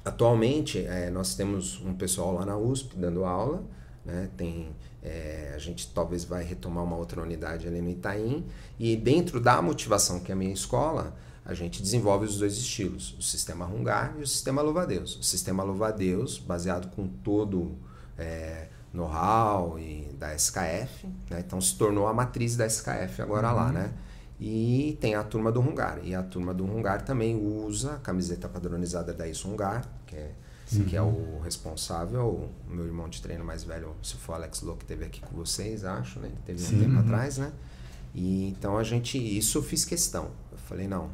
Atualmente, 0.08 0.80
é, 0.86 1.10
nós 1.10 1.36
temos 1.36 1.82
um 1.82 1.93
pessoal 1.93 2.34
lá 2.34 2.45
na 2.45 2.58
USP 2.58 2.95
dando 2.95 3.26
aula, 3.26 3.62
né? 4.05 4.30
tem, 4.38 4.74
é, 5.03 5.51
a 5.53 5.58
gente 5.58 5.91
talvez 5.93 6.24
vai 6.24 6.45
retomar 6.45 6.82
uma 6.82 6.95
outra 6.95 7.22
unidade 7.22 7.68
ali 7.68 7.82
no 7.82 7.89
Itaim, 7.89 8.45
e 8.80 8.95
dentro 8.95 9.41
da 9.41 9.62
motivação, 9.62 10.22
que 10.22 10.32
é 10.32 10.34
a 10.34 10.38
minha 10.38 10.53
escola, 10.53 11.14
a 11.43 11.53
gente 11.53 11.82
desenvolve 11.82 12.26
os 12.26 12.39
dois 12.39 12.53
estilos, 12.53 13.18
o 13.20 13.22
sistema 13.22 13.66
Rungar 13.66 14.16
e 14.18 14.22
o 14.22 14.28
sistema 14.28 14.62
Louva-a-Deus. 14.62 15.18
O 15.18 15.24
sistema 15.24 15.62
Louva-a-Deus, 15.62 16.38
baseado 16.38 16.89
com 16.95 17.05
todo 17.05 17.78
é, 18.18 18.68
know-how 18.93 19.78
e 19.78 20.10
da 20.18 20.34
SKF, 20.36 21.05
né? 21.30 21.43
então 21.45 21.60
se 21.60 21.76
tornou 21.78 22.08
a 22.08 22.14
matriz 22.14 22.55
da 22.55 22.66
SKF 22.66 23.22
agora 23.22 23.49
uhum. 23.49 23.55
lá, 23.55 23.72
né? 23.74 23.93
E 24.39 24.97
tem 25.01 25.16
a 25.16 25.24
turma 25.24 25.51
do 25.51 25.60
Rungar. 25.60 25.99
E 26.03 26.14
a 26.14 26.22
turma 26.22 26.53
do 26.53 26.66
Rungar 26.66 27.03
também 27.03 27.36
usa 27.36 27.93
a 27.93 27.97
camiseta 27.97 28.47
padronizada 28.47 29.14
da 29.14 29.28
Isso 29.28 29.47
Rungar, 29.47 29.88
que 30.68 30.76
é, 30.76 30.80
uhum. 30.80 30.86
que 30.86 30.95
é 30.97 31.01
o 31.01 31.39
responsável, 31.43 32.49
o 32.68 32.74
meu 32.74 32.86
irmão 32.86 33.07
de 33.07 33.22
treino 33.22 33.43
mais 33.43 33.63
velho, 33.63 33.95
se 34.03 34.15
for 34.15 34.34
Alex 34.34 34.61
Lowe, 34.61 34.78
que 34.78 34.86
teve 34.86 35.05
aqui 35.05 35.22
com 35.22 35.36
vocês, 35.36 35.86
acho, 35.86 36.20
né? 36.20 36.28
Ele 36.28 36.38
teve 36.45 36.59
Sim. 36.59 36.76
um 36.76 36.80
tempo 36.80 36.93
uhum. 36.93 36.99
atrás, 36.99 37.38
né? 37.38 37.53
E 38.13 38.49
então 38.49 38.78
a 38.78 38.84
gente, 38.84 39.18
isso 39.18 39.57
eu 39.57 39.63
fiz 39.63 39.86
questão. 39.86 40.32
Eu 40.51 40.57
falei, 40.57 40.88
não, 40.88 41.09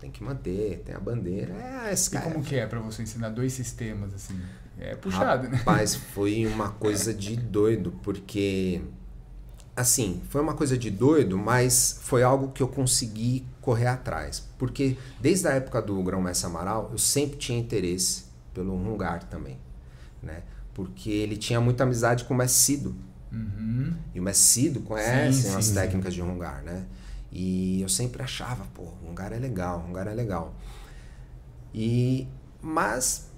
tem 0.00 0.10
que 0.10 0.22
manter, 0.22 0.82
tem 0.84 0.94
a 0.94 1.00
bandeira, 1.00 1.54
é 1.54 1.88
a 1.88 1.92
SKF. 1.92 2.16
E 2.16 2.32
como 2.32 2.44
que 2.44 2.56
é 2.56 2.66
para 2.66 2.80
você 2.80 3.02
ensinar 3.02 3.30
dois 3.30 3.52
sistemas 3.54 4.12
assim? 4.12 4.38
É 4.78 4.94
puxado, 4.94 5.44
Rapaz, 5.44 5.50
né? 5.50 5.62
Mas 5.64 5.94
foi 6.12 6.44
uma 6.46 6.70
coisa 6.70 7.14
de 7.14 7.36
doido, 7.36 7.92
porque 8.02 8.82
assim, 9.74 10.20
foi 10.28 10.42
uma 10.42 10.54
coisa 10.54 10.76
de 10.76 10.90
doido, 10.90 11.38
mas 11.38 11.98
foi 12.02 12.22
algo 12.22 12.52
que 12.52 12.62
eu 12.62 12.68
consegui 12.68 13.46
correr 13.60 13.86
atrás. 13.86 14.46
Porque 14.58 14.98
desde 15.20 15.48
a 15.48 15.52
época 15.52 15.80
do 15.80 16.02
Grão-Mestre 16.02 16.46
Amaral, 16.46 16.90
eu 16.92 16.98
sempre 16.98 17.38
tinha 17.38 17.58
interesse 17.58 18.23
pelo 18.54 18.76
Rungar 18.76 19.24
também, 19.24 19.58
né? 20.22 20.42
Porque 20.72 21.10
ele 21.10 21.36
tinha 21.36 21.60
muita 21.60 21.84
amizade 21.84 22.24
com 22.24 22.34
o 22.34 22.36
Messido. 22.36 22.94
Uhum. 23.32 23.94
E 24.14 24.20
o 24.20 24.22
Messido 24.22 24.80
conhece 24.80 25.42
sim, 25.42 25.56
as 25.56 25.66
sim, 25.66 25.74
técnicas 25.74 26.14
sim. 26.14 26.22
de 26.22 26.26
Rungar, 26.26 26.62
né? 26.62 26.86
E 27.30 27.82
eu 27.82 27.88
sempre 27.88 28.22
achava, 28.22 28.64
pô, 28.72 28.84
Rungar 29.04 29.32
é 29.32 29.38
legal, 29.38 29.80
Rungar 29.80 30.06
é 30.06 30.14
legal. 30.14 30.54
E, 31.74 32.28
mas 32.62 33.28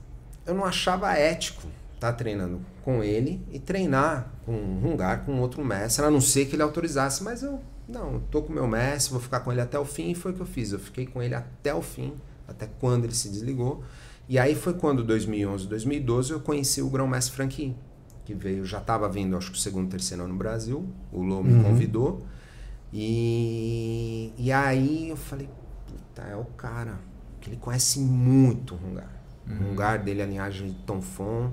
eu 0.45 0.55
não 0.55 0.65
achava 0.65 1.13
ético 1.15 1.67
estar 1.95 2.13
tá 2.13 2.13
treinando 2.13 2.61
com 2.83 3.03
ele 3.03 3.45
e 3.51 3.59
treinar 3.59 4.31
com 4.45 4.53
um 4.53 4.81
Rungar, 4.81 5.25
com 5.25 5.41
outro 5.41 5.65
mestre, 5.65 6.05
a 6.05 6.11
não 6.11 6.21
ser 6.21 6.45
que 6.45 6.55
ele 6.55 6.63
autorizasse. 6.63 7.23
Mas 7.25 7.43
eu, 7.43 7.61
não, 7.89 8.21
tô 8.31 8.43
com 8.43 8.53
meu 8.53 8.67
mestre, 8.67 9.13
vou 9.13 9.21
ficar 9.21 9.41
com 9.41 9.51
ele 9.51 9.63
até 9.63 9.79
o 9.79 9.85
fim. 9.85 10.11
E 10.11 10.15
foi 10.15 10.33
o 10.33 10.35
que 10.35 10.43
eu 10.43 10.47
fiz. 10.47 10.73
Eu 10.73 10.79
fiquei 10.79 11.07
com 11.07 11.23
ele 11.23 11.35
até 11.35 11.75
o 11.75 11.81
fim, 11.81 12.15
até 12.47 12.69
quando 12.79 13.05
ele 13.05 13.15
se 13.15 13.31
desligou. 13.31 13.83
E 14.29 14.39
aí 14.39 14.55
foi 14.55 14.75
quando, 14.75 15.05
2011, 15.05 15.67
2012, 15.69 16.33
eu 16.33 16.41
conheci 16.41 16.83
o 16.83 16.91
grão-mestre 16.91 17.35
Franquinho, 17.35 17.77
que 18.25 18.35
veio, 18.35 18.65
já 18.65 18.79
estava 18.79 19.09
vindo, 19.09 19.37
acho 19.37 19.53
que 19.53 19.59
o 19.59 19.61
segundo, 19.61 19.89
terceiro 19.89 20.25
ano 20.25 20.33
no 20.33 20.39
Brasil. 20.39 20.89
O 21.13 21.23
Lô 21.23 21.43
me 21.43 21.53
uhum. 21.53 21.63
convidou. 21.63 22.27
E, 22.93 24.33
e 24.37 24.51
aí 24.51 25.11
eu 25.11 25.17
falei, 25.17 25.49
puta, 25.87 26.23
é 26.23 26.35
o 26.35 26.45
cara, 26.45 26.99
que 27.41 27.51
ele 27.51 27.57
conhece 27.57 28.01
muito 28.01 28.75
o 28.75 28.77
Rungar. 28.77 29.11
Uhum. 29.47 29.55
O 29.55 29.69
Rungar 29.69 30.03
dele, 30.03 30.23
a 30.23 30.27
linhagem 30.27 30.71
de 30.71 30.75
Tonfon 30.79 31.53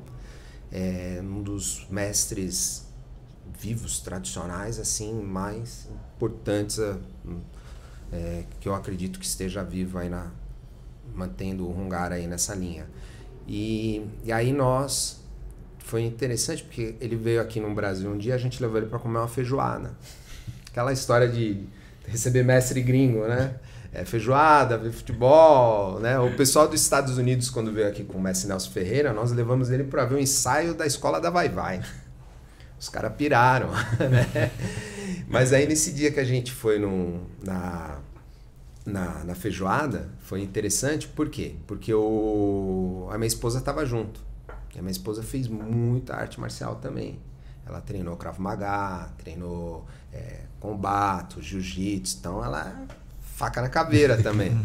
é 0.72 1.22
um 1.24 1.44
dos 1.44 1.86
mestres 1.90 2.88
vivos 3.60 4.00
tradicionais 4.00 4.80
assim 4.80 5.14
mais 5.22 5.88
importantes 6.16 6.80
é, 8.12 8.44
que 8.60 8.68
eu 8.68 8.74
acredito 8.74 9.20
que 9.20 9.26
esteja 9.26 9.64
vivo 9.64 10.00
aí 10.00 10.10
na 10.10 10.32
mantendo 11.14 11.68
o 11.68 11.72
Rungar 11.72 12.12
aí 12.12 12.28
nessa 12.28 12.54
linha 12.56 12.88
e, 13.48 14.06
e 14.24 14.32
aí 14.32 14.52
nós 14.52 15.22
foi 15.80 16.04
interessante 16.04 16.64
porque 16.64 16.96
ele 17.00 17.16
veio 17.16 17.42
aqui 17.42 17.60
no 17.60 17.74
Brasil 17.74 18.10
um 18.10 18.18
dia 18.18 18.36
a 18.36 18.38
gente 18.38 18.62
levou 18.62 18.78
ele 18.78 18.88
para 18.88 19.00
comer 19.00 19.20
uma 19.20 19.28
feijoada 19.28 19.98
aquela 20.70 20.92
história 20.92 21.28
de 21.28 21.66
receber 22.08 22.44
mestre 22.44 22.82
gringo 22.82 23.28
né 23.28 23.56
é, 23.94 24.04
feijoada, 24.04 24.76
ver 24.76 24.92
futebol, 24.92 26.00
né? 26.00 26.18
O 26.18 26.36
pessoal 26.36 26.68
dos 26.68 26.82
Estados 26.82 27.18
Unidos, 27.18 27.50
quando 27.50 27.72
veio 27.72 27.88
aqui 27.88 28.04
com 28.04 28.18
o 28.18 28.22
Messi 28.22 28.48
Nelson 28.48 28.72
Ferreira, 28.72 29.14
nós 29.14 29.32
levamos 29.32 29.70
ele 29.70 29.84
para 29.84 30.04
ver 30.04 30.16
um 30.16 30.20
ensaio 30.20 30.74
da 30.74 30.86
escola 30.86 31.22
da 31.22 31.30
Vai 31.30 31.48
Vai. 31.48 31.80
Os 32.80 32.90
caras 32.90 33.14
piraram, 33.16 33.70
né? 34.10 34.52
Mas 35.28 35.54
aí 35.54 35.68
nesse 35.68 35.94
dia 35.94 36.12
que 36.12 36.20
a 36.20 36.24
gente 36.24 36.52
foi 36.52 36.80
no, 36.80 37.22
na, 37.44 38.00
na, 38.86 39.24
na 39.24 39.36
feijoada, 39.36 40.10
foi 40.20 40.42
interessante, 40.42 41.08
por 41.08 41.30
quê? 41.30 41.56
Porque 41.66 41.94
o, 41.94 43.08
a 43.12 43.18
minha 43.18 43.28
esposa 43.28 43.60
estava 43.60 43.86
junto. 43.86 44.20
E 44.76 44.80
a 44.80 44.82
minha 44.82 44.92
esposa 44.92 45.22
fez 45.22 45.48
muita 45.48 46.16
arte 46.16 46.40
marcial 46.40 46.76
também. 46.76 47.20
Ela 47.66 47.80
treinou 47.80 48.18
Krav 48.18 48.40
Maga, 48.40 49.10
treinou 49.18 49.86
é, 50.12 50.42
combate, 50.60 51.42
jiu-jitsu, 51.42 52.18
então 52.20 52.44
ela 52.44 52.88
é 52.90 52.94
faca 53.22 53.62
na 53.62 53.70
caveira 53.70 54.18
também. 54.22 54.60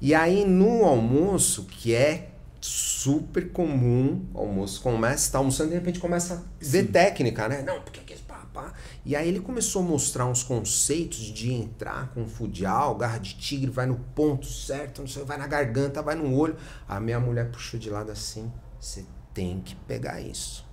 e 0.00 0.14
aí 0.14 0.44
no 0.44 0.84
almoço, 0.84 1.64
que 1.64 1.94
é 1.94 2.28
super 2.60 3.50
comum, 3.50 4.24
almoço 4.34 4.80
começa, 4.80 5.24
está 5.24 5.38
almoçando 5.38 5.70
de 5.70 5.74
repente 5.74 5.98
começa 5.98 6.34
a 6.34 6.36
ver 6.60 6.82
Sim. 6.82 6.92
técnica, 6.92 7.48
né? 7.48 7.62
Não, 7.62 7.80
porque 7.80 8.00
que 8.00 8.12
pá. 8.52 8.72
E 9.04 9.16
aí 9.16 9.28
ele 9.28 9.40
começou 9.40 9.82
a 9.82 9.84
mostrar 9.84 10.26
uns 10.26 10.42
conceitos 10.42 11.18
de 11.18 11.52
entrar 11.52 12.12
com 12.14 12.26
fudial, 12.26 12.94
garra 12.94 13.18
de 13.18 13.34
tigre, 13.34 13.70
vai 13.70 13.86
no 13.86 13.96
ponto 14.14 14.46
certo, 14.46 15.00
não 15.00 15.08
sei, 15.08 15.24
vai 15.24 15.38
na 15.38 15.46
garganta, 15.46 16.02
vai 16.02 16.14
no 16.14 16.34
olho. 16.34 16.56
A 16.88 17.00
minha 17.00 17.18
mulher 17.18 17.50
puxou 17.50 17.78
de 17.78 17.90
lado 17.90 18.10
assim, 18.10 18.52
você 18.78 19.04
tem 19.34 19.60
que 19.60 19.74
pegar 19.74 20.20
isso. 20.20 20.64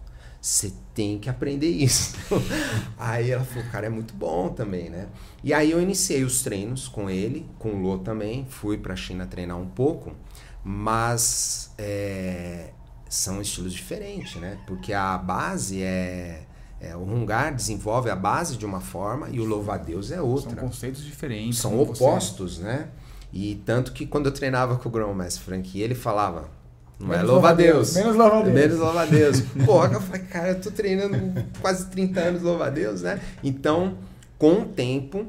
Você 0.42 0.74
tem 0.94 1.20
que 1.20 1.30
aprender 1.30 1.70
isso. 1.70 2.16
aí 2.98 3.32
ela 3.32 3.44
falou, 3.44 3.70
cara, 3.70 3.88
é 3.88 3.90
muito 3.90 4.14
bom 4.14 4.50
também, 4.50 4.90
né? 4.90 5.10
E 5.44 5.54
aí 5.54 5.72
eu 5.72 5.82
iniciei 5.82 6.24
os 6.24 6.42
treinos 6.42 6.88
com 6.88 7.10
ele, 7.10 7.46
com 7.60 7.72
o 7.72 7.82
Lô 7.82 7.98
também. 7.98 8.46
Fui 8.50 8.78
para 8.78 8.94
a 8.94 8.96
China 8.96 9.28
treinar 9.28 9.58
um 9.58 9.68
pouco, 9.68 10.16
mas 10.64 11.74
é, 11.78 12.72
são 13.10 13.42
estilos 13.42 13.74
diferentes, 13.74 14.36
né? 14.36 14.58
Porque 14.66 14.94
a 14.94 15.18
base 15.18 15.84
é, 15.84 16.44
é, 16.82 16.96
o 16.96 17.02
Hungar 17.02 17.54
desenvolve 17.54 18.10
a 18.10 18.16
base 18.16 18.58
de 18.58 18.66
uma 18.66 18.80
forma 18.80 19.30
e 19.30 19.40
o 19.40 19.46
louva-a-Deus 19.46 20.12
é 20.12 20.22
outra. 20.22 20.56
São 20.56 20.68
conceitos 20.68 21.04
diferentes. 21.04 21.60
São 21.60 21.80
opostos, 21.80 22.58
você... 22.58 22.64
né? 22.64 22.88
E 23.32 23.62
tanto 23.66 23.92
que 23.92 24.06
quando 24.08 24.28
eu 24.28 24.32
treinava 24.32 24.78
com 24.78 24.90
o 24.90 25.16
Mestre 25.16 25.44
Frank, 25.44 25.80
ele 25.80 25.94
falava 25.94 26.50
não 27.00 27.14
é 27.14 27.22
louva 27.22 27.50
a 27.50 27.54
Deus. 27.54 27.96
Menos 27.96 28.16
louva 28.16 28.40
a 28.40 28.42
Deus. 28.42 28.56
Menos 28.56 28.80
louva 28.80 29.02
a 29.02 29.06
Deus. 29.06 29.42
Pô, 29.66 29.86
eu 29.86 30.02
falei, 30.02 30.22
cara, 30.24 30.50
eu 30.50 30.62
tô 30.62 30.70
treinando 30.70 31.18
quase 31.62 31.88
30 31.88 32.20
anos 32.20 32.42
louva 32.42 32.68
a 32.68 32.70
Deus, 32.70 33.04
né? 33.04 33.22
Então, 33.42 33.98
com 34.38 34.62
o 34.62 34.66
tempo, 34.66 35.26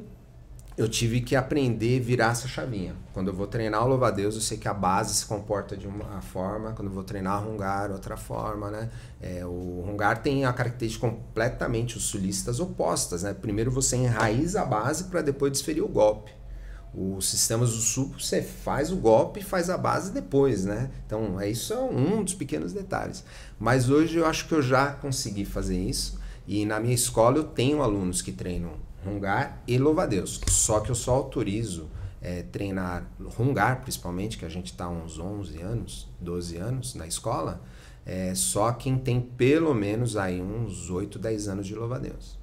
eu 0.80 0.88
tive 0.88 1.20
que 1.20 1.36
aprender 1.36 2.00
a 2.00 2.02
virar 2.02 2.32
essa 2.32 2.48
chavinha. 2.48 2.96
Quando 3.12 3.28
eu 3.28 3.34
vou 3.34 3.46
treinar 3.46 3.84
o 3.84 3.88
louva 3.88 4.08
a 4.08 4.10
Deus, 4.10 4.34
eu 4.34 4.40
sei 4.40 4.56
que 4.56 4.66
a 4.66 4.72
base 4.72 5.14
se 5.14 5.26
comporta 5.26 5.76
de 5.76 5.86
uma 5.86 6.22
forma. 6.22 6.72
Quando 6.72 6.88
eu 6.88 6.94
vou 6.94 7.04
treinar 7.04 7.44
rungar, 7.44 7.90
outra 7.90 8.16
forma, 8.16 8.70
né? 8.70 8.88
É, 9.20 9.44
o 9.44 9.84
rungar 9.86 10.22
tem 10.22 10.46
a 10.46 10.52
característica 10.54 11.06
completamente 11.06 11.98
os 11.98 12.04
sulistas 12.04 12.60
opostas, 12.60 13.24
né? 13.24 13.34
Primeiro 13.34 13.70
você 13.70 13.94
enraiza 13.94 14.62
a 14.62 14.64
base 14.64 15.04
para 15.04 15.20
depois 15.20 15.52
desferir 15.52 15.82
o 15.82 15.88
golpe. 15.88 16.32
Os 16.94 17.28
sistemas 17.28 17.72
do 17.72 17.82
sul, 17.82 18.14
você 18.18 18.40
faz 18.40 18.90
o 18.90 18.96
golpe 18.96 19.40
e 19.40 19.44
faz 19.44 19.68
a 19.68 19.76
base 19.76 20.10
depois, 20.12 20.64
né? 20.64 20.90
Então, 21.04 21.38
é 21.38 21.46
isso 21.50 21.74
é 21.74 21.78
um 21.78 22.24
dos 22.24 22.32
pequenos 22.32 22.72
detalhes. 22.72 23.22
Mas 23.58 23.90
hoje 23.90 24.16
eu 24.16 24.24
acho 24.24 24.48
que 24.48 24.54
eu 24.54 24.62
já 24.62 24.92
consegui 24.92 25.44
fazer 25.44 25.78
isso. 25.78 26.18
E 26.48 26.64
na 26.64 26.80
minha 26.80 26.94
escola 26.94 27.36
eu 27.36 27.44
tenho 27.44 27.82
alunos 27.82 28.22
que 28.22 28.32
treinam 28.32 28.72
rungar 29.04 29.62
e 29.66 29.78
louva-a-Deus. 29.78 30.40
Só 30.48 30.80
que 30.80 30.90
eu 30.90 30.94
só 30.94 31.14
autorizo 31.14 31.88
é, 32.20 32.42
treinar 32.42 33.06
rungar, 33.36 33.80
principalmente, 33.80 34.38
que 34.38 34.44
a 34.44 34.48
gente 34.48 34.66
está 34.66 34.88
uns 34.88 35.18
11 35.18 35.60
anos, 35.60 36.08
12 36.20 36.56
anos 36.56 36.94
na 36.94 37.06
escola, 37.06 37.62
é 38.04 38.34
só 38.34 38.72
quem 38.72 38.98
tem 38.98 39.20
pelo 39.20 39.74
menos 39.74 40.16
aí 40.16 40.40
uns 40.40 40.90
8, 40.90 41.18
10 41.18 41.48
anos 41.48 41.66
de 41.66 41.74
louva-a-Deus. 41.74 42.38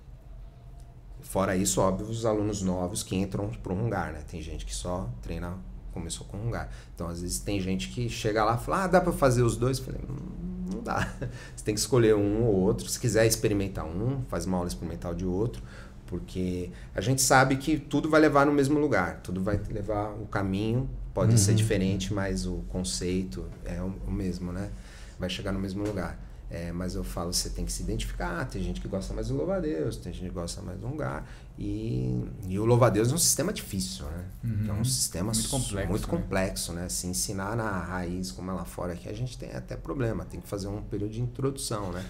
Fora 1.22 1.55
isso, 1.58 1.82
óbvio, 1.82 2.08
os 2.08 2.26
alunos 2.26 2.62
novos 2.62 3.03
que 3.03 3.16
entram 3.16 3.49
para 3.49 3.74
o 3.74 3.76
Rungar, 3.76 4.14
né? 4.14 4.24
Tem 4.28 4.41
gente 4.41 4.66
que 4.66 4.74
só 4.74 5.10
treina, 5.22 5.58
começou 5.91 6.26
com 6.26 6.38
Rungar. 6.38 6.70
Então, 6.95 7.10
às 7.10 7.22
vezes, 7.22 7.39
tem 7.39 7.60
gente 7.60 7.89
que 7.89 8.08
chega 8.08 8.45
lá 8.45 8.55
e 8.55 8.64
fala, 8.64 8.84
ah, 8.86 8.88
dá 8.88 9.01
para 9.01 9.12
fazer 9.12 9.41
os 9.41 9.58
dois? 9.58 9.80
Eu 9.80 9.84
falei, 9.84 10.01
hum, 10.10 10.68
não 10.74 10.82
dá. 10.82 11.14
Você 11.53 11.66
tem 11.66 11.74
que 11.74 11.82
escolher 11.82 12.16
um 12.16 12.43
ou 12.45 12.55
outro. 12.55 12.88
Se 12.88 12.97
quiser 12.97 13.26
experimentar 13.26 13.86
um, 13.86 14.22
faz 14.30 14.45
uma 14.45 14.58
aula 14.58 14.70
experimental 14.70 15.14
de 15.14 15.26
outro. 15.26 15.62
Porque 16.08 16.72
a 16.95 17.01
gente 17.01 17.22
sabe 17.22 17.58
que 17.58 17.78
tudo 17.78 18.10
vai 18.10 18.20
levar 18.20 18.45
no 18.45 18.51
mesmo 18.51 18.80
lugar. 18.80 19.20
Tudo 19.22 19.41
vai 19.41 19.60
levar 19.70 20.14
o 20.14 20.26
caminho. 20.26 20.89
Pode 21.14 21.32
uhum. 21.32 21.38
ser 21.38 21.53
diferente, 21.53 22.14
mas 22.14 22.45
o 22.45 22.64
conceito 22.70 23.45
é 23.66 23.82
o 23.82 24.12
mesmo, 24.12 24.51
né? 24.51 24.72
Vai 25.20 25.30
chegar 25.30 25.51
no 25.51 25.60
mesmo 25.60 25.84
lugar. 25.84 26.18
É, 26.49 26.72
mas 26.72 26.95
eu 26.95 27.03
falo, 27.03 27.34
você 27.34 27.49
tem 27.49 27.66
que 27.66 27.72
se 27.72 27.84
identificar. 27.84 28.45
Tem 28.45 28.64
gente 28.64 28.80
que 28.80 28.88
gosta 28.88 29.14
mais 29.14 29.28
do 29.28 29.36
louva-a-Deus, 29.36 29.97
tem 29.97 30.14
gente 30.14 30.30
que 30.30 30.34
gosta 30.34 30.62
mais 30.62 30.80
do 30.80 30.88
lugar. 30.88 31.28
E, 31.60 32.24
e 32.47 32.58
o 32.58 32.66
louva-a-Deus 32.66 33.12
é 33.12 33.16
um 33.16 33.18
sistema 33.18 33.51
difícil, 33.51 34.05
né? 34.05 34.26
Uhum. 34.43 34.66
É 34.70 34.74
um 34.74 34.86
sistema 34.86 35.34
muito 35.34 35.49
complexo, 35.49 35.89
muito 35.89 36.12
né? 36.12 36.18
complexo, 36.18 36.74
né? 36.74 36.89
Se 36.89 37.08
ensinar 37.08 37.55
na 37.58 37.70
raiz, 37.80 38.32
como 38.32 38.49
é 38.51 38.53
lá 38.53 38.64
fora 38.64 38.93
aqui, 38.93 39.10
a 39.10 39.14
gente 39.14 39.38
tem 39.38 39.51
até 39.51 39.76
problema. 39.76 40.24
Tem 40.24 40.39
que 40.39 40.47
fazer 40.47 40.68
um 40.68 40.82
período 40.84 41.12
de 41.12 41.22
introdução, 41.22 41.91
né? 41.91 42.05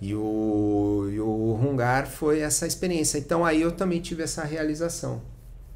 E 0.00 0.14
o, 0.14 1.08
e 1.10 1.20
o 1.20 1.52
Rungar 1.52 2.06
foi 2.06 2.40
essa 2.40 2.66
experiência. 2.66 3.18
Então 3.18 3.44
aí 3.44 3.60
eu 3.60 3.72
também 3.72 4.00
tive 4.00 4.22
essa 4.22 4.44
realização, 4.44 5.20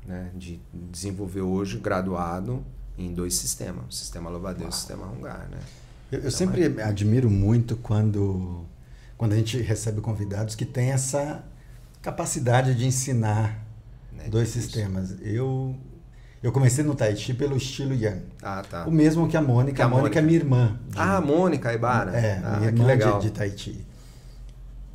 né? 0.06 0.30
De 0.34 0.60
desenvolver 0.72 1.42
hoje, 1.42 1.78
graduado, 1.78 2.64
em 2.96 3.12
dois 3.12 3.34
sistemas. 3.34 3.84
O 3.88 3.92
sistema 3.92 4.30
louva-a-Deus 4.30 4.66
e 4.66 4.68
o 4.68 4.72
sistema 4.72 5.06
Rungar, 5.06 5.48
né? 5.50 5.58
Eu, 6.10 6.20
eu 6.20 6.30
sempre 6.30 6.80
admiro 6.80 7.30
muito 7.30 7.76
quando, 7.76 8.64
quando 9.18 9.32
a 9.32 9.36
gente 9.36 9.60
recebe 9.60 10.00
convidados 10.00 10.54
que 10.54 10.64
têm 10.64 10.90
essa 10.90 11.44
capacidade 12.00 12.74
de 12.74 12.86
ensinar 12.86 13.64
é 14.18 14.28
dois 14.28 14.48
sistemas. 14.48 15.16
Eu 15.22 15.76
eu 16.42 16.52
comecei 16.52 16.84
no 16.84 16.94
Tai 16.94 17.16
Chi 17.16 17.32
pelo 17.32 17.56
estilo 17.56 17.94
Yang. 17.94 18.22
Ah, 18.42 18.62
tá. 18.68 18.84
O 18.86 18.90
mesmo 18.90 19.26
que 19.28 19.36
a 19.36 19.40
Mônica. 19.40 19.76
Que 19.76 19.82
a, 19.82 19.86
a 19.86 19.88
Mônica, 19.88 20.18
é 20.18 20.22
minha 20.22 20.38
irmã. 20.38 20.78
De, 20.88 20.98
ah, 20.98 21.16
a 21.16 21.20
Mônica 21.20 21.72
Ibara. 21.72 22.14
É, 22.14 22.40
ah, 22.44 22.56
minha 22.58 22.68
irmã 22.68 22.84
legal. 22.84 23.18
De, 23.18 23.28
de 23.28 23.32
Tai 23.32 23.50
Chi. 23.56 23.86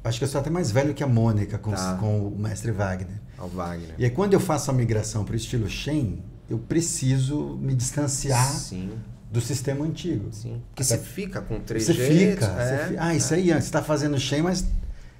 Acho 0.03 0.19
que 0.19 0.23
eu 0.23 0.29
sou 0.29 0.39
até 0.39 0.49
mais 0.49 0.71
velho 0.71 0.93
que 0.93 1.03
a 1.03 1.07
Mônica 1.07 1.57
com, 1.57 1.71
tá. 1.71 1.97
com 1.99 2.27
o 2.27 2.39
mestre 2.39 2.71
Wagner. 2.71 3.19
Ao 3.37 3.49
Wagner. 3.49 3.95
E 3.97 4.05
aí, 4.05 4.09
quando 4.11 4.33
eu 4.33 4.39
faço 4.39 4.71
a 4.71 4.73
migração 4.73 5.23
para 5.23 5.33
o 5.33 5.35
estilo 5.35 5.69
Shen, 5.69 6.23
eu 6.49 6.57
preciso 6.57 7.57
me 7.61 7.73
distanciar 7.73 8.45
Sim 8.45 8.91
do 9.31 9.39
sistema 9.39 9.85
antigo. 9.85 10.29
Sim. 10.31 10.61
Que 10.73 10.83
você 10.83 10.97
fica 10.97 11.41
com 11.41 11.59
três 11.59 11.85
Você 11.85 11.93
fica. 11.93 12.45
É, 12.45 12.87
você 12.87 12.95
Ah, 12.97 13.15
isso 13.15 13.33
é. 13.33 13.37
aí, 13.37 13.47
você 13.49 13.57
está 13.57 13.81
fazendo 13.81 14.17
Shen, 14.19 14.41
mas 14.41 14.65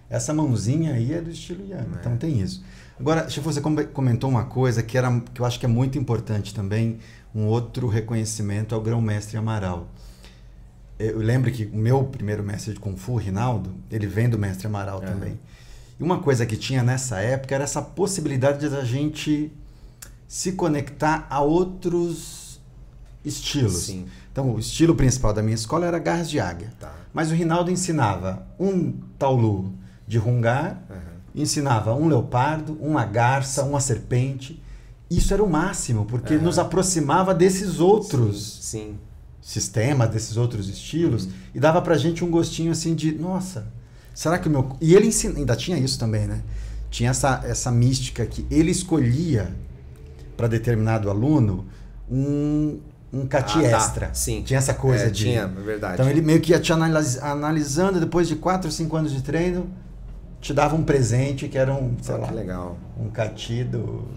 essa 0.10 0.34
mãozinha 0.34 0.94
aí 0.94 1.14
é 1.14 1.22
do 1.22 1.30
estilo 1.30 1.64
Yang. 1.64 1.96
É. 1.96 2.00
Então 2.00 2.18
tem 2.18 2.40
isso. 2.40 2.64
Agora, 3.00 3.30
Chifu, 3.30 3.54
você 3.54 3.62
comentou 3.62 4.30
uma 4.30 4.46
coisa 4.46 4.84
que, 4.84 4.98
era, 4.98 5.22
que 5.34 5.40
eu 5.40 5.46
acho 5.46 5.60
que 5.60 5.66
é 5.66 5.70
muito 5.70 5.98
importante 5.98 6.54
também, 6.54 6.98
um 7.34 7.46
outro 7.46 7.88
reconhecimento 7.88 8.76
ao 8.76 8.82
grão-mestre 8.82 9.38
Amaral. 9.38 9.88
Eu 11.00 11.20
lembro 11.20 11.50
que 11.50 11.66
o 11.66 11.78
meu 11.78 12.04
primeiro 12.04 12.44
mestre 12.44 12.74
de 12.74 12.80
Kung 12.80 12.98
Fu, 12.98 13.16
Rinaldo, 13.16 13.74
ele 13.90 14.06
vem 14.06 14.30
do 14.30 14.38
mestre 14.38 14.68
Amaral 14.68 15.00
também. 15.00 15.40
E 15.98 16.04
uma 16.04 16.20
coisa 16.20 16.46
que 16.46 16.58
tinha 16.58 16.84
nessa 16.84 17.20
época 17.20 17.56
era 17.56 17.64
essa 17.64 17.82
possibilidade 17.82 18.68
de 18.68 18.76
a 18.76 18.84
gente 18.84 19.52
se 20.28 20.52
conectar 20.52 21.26
a 21.30 21.42
outros 21.42 22.60
estilos. 23.24 23.86
Sim. 23.86 24.08
Então, 24.32 24.54
o 24.54 24.60
estilo 24.60 24.94
principal 24.94 25.34
da 25.34 25.42
minha 25.42 25.56
escola 25.56 25.86
era 25.86 25.98
garras 26.00 26.30
de 26.30 26.40
águia. 26.40 26.72
Tá. 26.80 26.94
Mas 27.14 27.32
o 27.32 27.34
Rinaldo 27.34 27.72
ensinava 27.72 28.46
um 28.60 28.92
taulu 29.18 29.74
de 30.08 30.18
rungar, 30.18 30.82
uhum. 30.90 31.42
ensinava 31.42 31.96
um 31.96 32.08
leopardo, 32.08 32.78
uma 32.80 33.06
garça, 33.06 33.64
uma 33.64 33.80
serpente. 33.80 34.62
Isso 35.10 35.34
era 35.34 35.44
o 35.44 35.50
máximo, 35.50 36.06
porque 36.06 36.36
uhum. 36.36 36.44
nos 36.44 36.60
aproximava 36.60 37.34
desses 37.34 37.80
outros 37.80 38.60
sim, 38.62 38.80
sim. 38.80 39.00
Sistemas, 39.42 40.10
desses 40.10 40.38
outros 40.38 40.70
estilos, 40.70 41.26
uhum. 41.26 41.32
e 41.56 41.60
dava 41.60 41.82
pra 41.82 41.98
gente 41.98 42.24
um 42.24 42.30
gostinho 42.30 42.72
assim 42.72 42.94
de, 42.94 43.14
nossa, 43.14 43.68
será 44.14 44.38
que 44.38 44.48
o 44.48 44.52
meu. 44.52 44.76
E 44.82 44.96
ele 44.96 45.08
ensina, 45.08 45.38
ainda 45.38 45.56
tinha 45.56 45.78
isso 45.78 45.98
também, 45.98 46.28
né? 46.28 46.42
Tinha 46.90 47.12
essa, 47.12 47.42
essa 47.46 47.72
mística 47.72 48.26
que 48.26 48.46
ele 48.50 48.72
escolhia 48.72 49.54
para 50.36 50.48
determinado 50.48 51.10
aluno 51.10 51.66
um, 52.10 52.80
um 53.14 53.28
cati 53.28 53.60
ah, 53.60 53.70
tá. 53.70 53.78
extra. 53.78 54.10
Sim. 54.14 54.42
Tinha 54.44 54.58
essa 54.58 54.74
coisa 54.74 55.06
é, 55.06 55.10
de. 55.10 55.26
Tinha, 55.26 55.42
é 55.42 55.48
verdade. 55.48 55.94
Então 55.94 56.10
ele 56.10 56.22
meio 56.22 56.42
que 56.42 56.52
ia 56.52 56.60
te 56.60 56.72
analisando, 56.74 58.00
depois 58.00 58.28
de 58.28 58.36
4, 58.36 58.72
5 58.72 58.96
anos 58.96 59.12
de 59.12 59.22
treino, 59.22 59.70
te 60.42 60.54
dava 60.54 60.76
um 60.76 60.84
presente 60.84 61.48
que 61.48 61.58
era 61.58 61.74
um, 61.74 61.96
sei 62.02 62.16
oh, 62.16 62.18
lá, 62.20 62.28
que 62.28 62.34
legal. 62.34 62.78
um 62.98 63.10
cati 63.10 63.64
do 63.64 64.08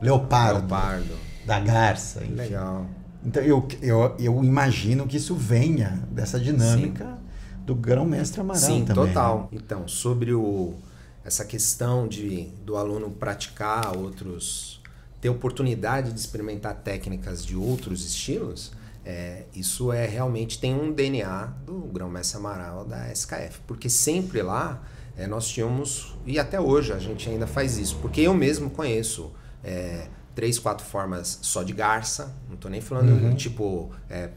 leopardo, 0.00 0.60
leopardo. 0.60 1.14
Da 1.44 1.60
garça. 1.60 2.22
Enfim. 2.24 2.34
Legal. 2.34 2.86
Então 3.26 3.42
eu, 3.42 3.66
eu, 3.82 4.14
eu 4.20 4.44
imagino 4.44 5.06
que 5.06 5.16
isso 5.16 5.34
venha 5.34 6.00
dessa 6.10 6.38
dinâmica 6.38 7.04
Sim. 7.04 7.64
do 7.64 7.74
grão-mestre 7.74 8.40
Amaral 8.40 8.62
Sim, 8.62 8.84
também. 8.84 9.04
Sim, 9.04 9.12
total. 9.12 9.48
Né? 9.50 9.58
Então, 9.60 9.88
sobre 9.88 10.32
o, 10.32 10.74
essa 11.24 11.44
questão 11.44 12.06
de, 12.06 12.44
do 12.64 12.76
aluno 12.76 13.10
praticar 13.10 13.96
outros 13.96 14.80
ter 15.20 15.30
oportunidade 15.30 16.12
de 16.12 16.20
experimentar 16.20 16.74
técnicas 16.74 17.44
de 17.44 17.56
outros 17.56 18.04
estilos, 18.04 18.70
é, 19.04 19.44
isso 19.54 19.90
é 19.90 20.06
realmente 20.06 20.60
tem 20.60 20.74
um 20.74 20.92
DNA 20.92 21.46
do 21.64 21.80
grão-mestre 21.92 22.36
Amaral 22.36 22.84
da 22.84 23.10
SKF, 23.10 23.60
porque 23.66 23.88
sempre 23.88 24.42
lá 24.42 24.82
é, 25.16 25.26
nós 25.26 25.48
tínhamos 25.48 26.14
e 26.26 26.38
até 26.38 26.60
hoje 26.60 26.92
a 26.92 26.98
gente 26.98 27.28
ainda 27.28 27.46
faz 27.46 27.78
isso, 27.78 27.96
porque 28.02 28.20
eu 28.20 28.34
mesmo 28.34 28.70
conheço 28.70 29.32
é, 29.64 30.06
três, 30.36 30.58
quatro 30.58 30.86
formas 30.86 31.38
só 31.42 31.64
de 31.64 31.72
garça, 31.72 32.36
não 32.46 32.54
estou 32.54 32.70
nem 32.70 32.80
falando 32.80 33.10
uhum. 33.10 33.34
tipo 33.34 33.90
é, 34.08 34.28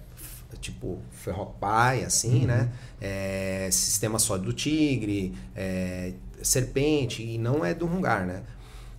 tipo 0.61 0.97
Ferropai, 1.11 2.03
assim, 2.03 2.41
uhum. 2.41 2.47
né? 2.47 2.71
É, 2.99 3.69
sistema 3.71 4.17
só 4.17 4.37
do 4.37 4.51
Tigre, 4.53 5.35
é, 5.55 6.13
Serpente, 6.41 7.21
e 7.21 7.37
não 7.37 7.63
é 7.63 7.73
do 7.73 7.85
Rungar, 7.85 8.25
né? 8.25 8.43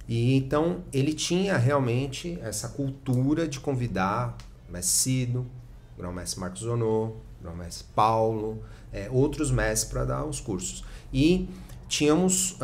E 0.06 0.36
então 0.36 0.84
ele 0.92 1.14
tinha 1.14 1.56
realmente 1.56 2.38
essa 2.42 2.68
cultura 2.68 3.48
de 3.48 3.58
convidar 3.58 4.36
mestre 4.68 4.92
Cido, 4.92 5.46
grão-mestre 5.96 6.38
Marcos 6.38 6.60
Zonô, 6.60 7.16
grão-mestre 7.40 7.86
Paulo, 7.94 8.62
é, 8.92 9.08
outros 9.10 9.50
mestres 9.50 9.90
para 9.90 10.04
dar 10.04 10.24
os 10.24 10.38
cursos. 10.38 10.84
E 11.12 11.48
tínhamos, 11.90 12.56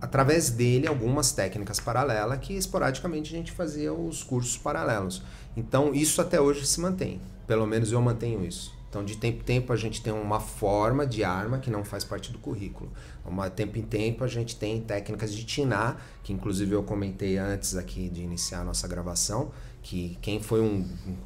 através 0.00 0.48
dele, 0.48 0.88
algumas 0.88 1.32
técnicas 1.32 1.78
paralelas 1.78 2.38
que 2.38 2.54
esporadicamente 2.56 3.32
a 3.34 3.36
gente 3.36 3.52
fazia 3.52 3.92
os 3.92 4.22
cursos 4.22 4.56
paralelos. 4.56 5.22
Então, 5.54 5.94
isso 5.94 6.22
até 6.22 6.40
hoje 6.40 6.66
se 6.66 6.80
mantém. 6.80 7.20
Pelo 7.46 7.66
menos 7.66 7.92
eu 7.92 8.00
mantenho 8.00 8.42
isso. 8.42 8.74
Então, 8.88 9.04
de 9.04 9.18
tempo 9.18 9.40
em 9.42 9.44
tempo, 9.44 9.70
a 9.70 9.76
gente 9.76 10.02
tem 10.02 10.14
uma 10.14 10.40
forma 10.40 11.06
de 11.06 11.22
arma 11.22 11.58
que 11.58 11.70
não 11.70 11.84
faz 11.84 12.04
parte 12.04 12.32
do 12.32 12.38
currículo. 12.38 12.90
De 13.22 13.50
tempo 13.50 13.78
em 13.78 13.82
tempo, 13.82 14.24
a 14.24 14.28
gente 14.28 14.56
tem 14.56 14.80
técnicas 14.80 15.34
de 15.34 15.44
tinar, 15.44 16.02
que 16.22 16.32
inclusive 16.32 16.72
eu 16.72 16.82
comentei 16.82 17.36
antes 17.36 17.76
aqui 17.76 18.08
de 18.08 18.22
iniciar 18.22 18.60
a 18.60 18.64
nossa 18.64 18.88
gravação, 18.88 19.52
que 19.82 20.16
quem 20.22 20.40
foi 20.40 20.62
um, 20.62 20.86
um 21.06 21.16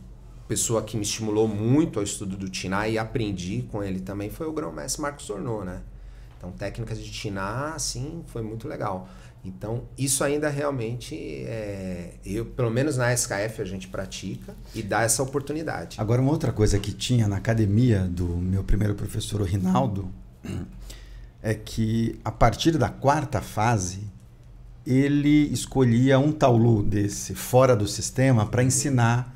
pessoa 0.48 0.82
que 0.82 0.96
me 0.96 1.04
estimulou 1.04 1.46
muito 1.46 2.00
ao 2.00 2.02
estudo 2.02 2.36
do 2.36 2.48
tinar 2.48 2.88
e 2.88 2.98
aprendi 2.98 3.62
com 3.70 3.80
ele 3.80 4.00
também 4.00 4.28
foi 4.28 4.48
o 4.48 4.52
grão-mestre 4.52 5.00
Marcos 5.00 5.24
Tornô, 5.24 5.64
né? 5.64 5.82
Então, 6.42 6.50
técnicas 6.50 6.98
de 6.98 7.08
tinar, 7.08 7.74
assim, 7.76 8.24
foi 8.26 8.42
muito 8.42 8.66
legal. 8.66 9.08
Então, 9.44 9.84
isso 9.96 10.24
ainda 10.24 10.48
realmente, 10.48 11.14
é, 11.14 12.14
eu, 12.26 12.44
pelo 12.44 12.68
menos 12.68 12.96
na 12.96 13.12
SKF, 13.14 13.62
a 13.62 13.64
gente 13.64 13.86
pratica 13.86 14.52
e 14.74 14.82
dá 14.82 15.02
essa 15.02 15.22
oportunidade. 15.22 16.00
Agora, 16.00 16.20
uma 16.20 16.32
outra 16.32 16.50
coisa 16.50 16.80
que 16.80 16.90
tinha 16.90 17.28
na 17.28 17.36
academia 17.36 18.00
do 18.00 18.26
meu 18.26 18.64
primeiro 18.64 18.96
professor, 18.96 19.40
o 19.40 19.44
Rinaldo, 19.44 20.12
é 21.40 21.54
que 21.54 22.18
a 22.24 22.32
partir 22.32 22.76
da 22.76 22.88
quarta 22.88 23.40
fase, 23.40 24.00
ele 24.84 25.46
escolhia 25.52 26.18
um 26.18 26.32
taulu 26.32 26.82
desse 26.82 27.36
fora 27.36 27.76
do 27.76 27.86
sistema 27.86 28.46
para 28.46 28.64
ensinar 28.64 29.32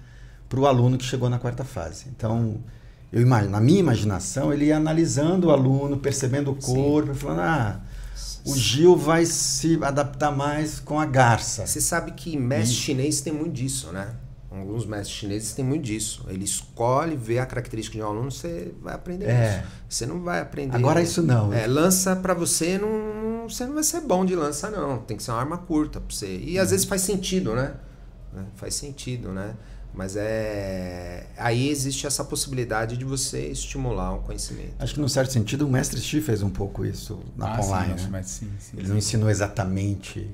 para 0.48 0.58
o 0.58 0.66
aluno 0.66 0.98
que 0.98 1.04
chegou 1.04 1.30
na 1.30 1.38
quarta 1.38 1.64
fase. 1.64 2.06
Então, 2.08 2.60
eu 3.16 3.22
imagino, 3.22 3.52
na 3.52 3.60
minha 3.60 3.80
imaginação, 3.80 4.52
ele 4.52 4.66
ia 4.66 4.76
analisando 4.76 5.48
o 5.48 5.50
aluno, 5.50 5.96
percebendo 5.96 6.50
o 6.50 6.54
corpo, 6.54 7.14
Sim. 7.14 7.18
falando, 7.18 7.40
ah 7.40 7.80
o 8.46 8.54
Gil 8.54 8.96
vai 8.96 9.26
se 9.26 9.76
adaptar 9.82 10.30
mais 10.30 10.78
com 10.78 11.00
a 11.00 11.04
garça. 11.04 11.66
Você 11.66 11.80
sabe 11.80 12.12
que 12.12 12.36
mestre 12.36 12.76
e... 12.76 12.78
chinês 12.78 13.20
tem 13.20 13.32
muito 13.32 13.52
disso, 13.52 13.90
né? 13.90 14.14
Alguns 14.48 14.86
mestres 14.86 15.10
chineses 15.10 15.52
têm 15.52 15.64
muito 15.64 15.82
disso. 15.82 16.24
Ele 16.28 16.44
escolhe, 16.44 17.16
vê 17.16 17.40
a 17.40 17.44
característica 17.44 17.98
de 17.98 18.04
um 18.04 18.06
aluno, 18.06 18.30
você 18.30 18.72
vai 18.80 18.94
aprender 18.94 19.26
é. 19.26 19.58
isso. 19.58 19.72
Você 19.88 20.06
não 20.06 20.22
vai 20.22 20.40
aprender. 20.40 20.76
Agora 20.76 21.02
isso 21.02 21.22
não. 21.22 21.52
É, 21.52 21.66
lança 21.66 22.14
para 22.14 22.32
você 22.32 22.78
não, 22.78 23.48
você 23.48 23.66
não 23.66 23.74
vai 23.74 23.82
ser 23.82 24.00
bom 24.00 24.24
de 24.24 24.34
lança 24.34 24.70
não. 24.70 24.98
Tem 24.98 25.16
que 25.16 25.22
ser 25.22 25.32
uma 25.32 25.40
arma 25.40 25.58
curta 25.58 26.00
para 26.00 26.14
você. 26.14 26.38
E 26.38 26.58
às 26.58 26.70
vezes 26.70 26.86
faz 26.86 27.02
sentido, 27.02 27.54
né? 27.54 27.74
Faz 28.54 28.74
sentido, 28.74 29.30
né? 29.30 29.56
Mas 29.96 30.14
é 30.14 31.26
aí 31.38 31.70
existe 31.70 32.06
essa 32.06 32.22
possibilidade 32.22 32.98
de 32.98 33.04
você 33.04 33.46
estimular 33.46 34.14
o 34.14 34.18
conhecimento. 34.18 34.74
Acho 34.78 34.94
que, 34.94 35.00
num 35.00 35.08
certo 35.08 35.32
sentido, 35.32 35.66
o 35.66 35.70
mestre 35.70 35.98
Xi 35.98 36.20
fez 36.20 36.42
um 36.42 36.50
pouco 36.50 36.84
isso 36.84 37.18
na 37.34 37.56
ah, 37.56 37.60
online. 37.60 37.98
Sim, 37.98 38.08
né? 38.10 38.22
sim, 38.22 38.50
sim, 38.58 38.76
ele 38.76 38.88
não 38.88 38.98
ensinou 38.98 39.30
exatamente 39.30 40.30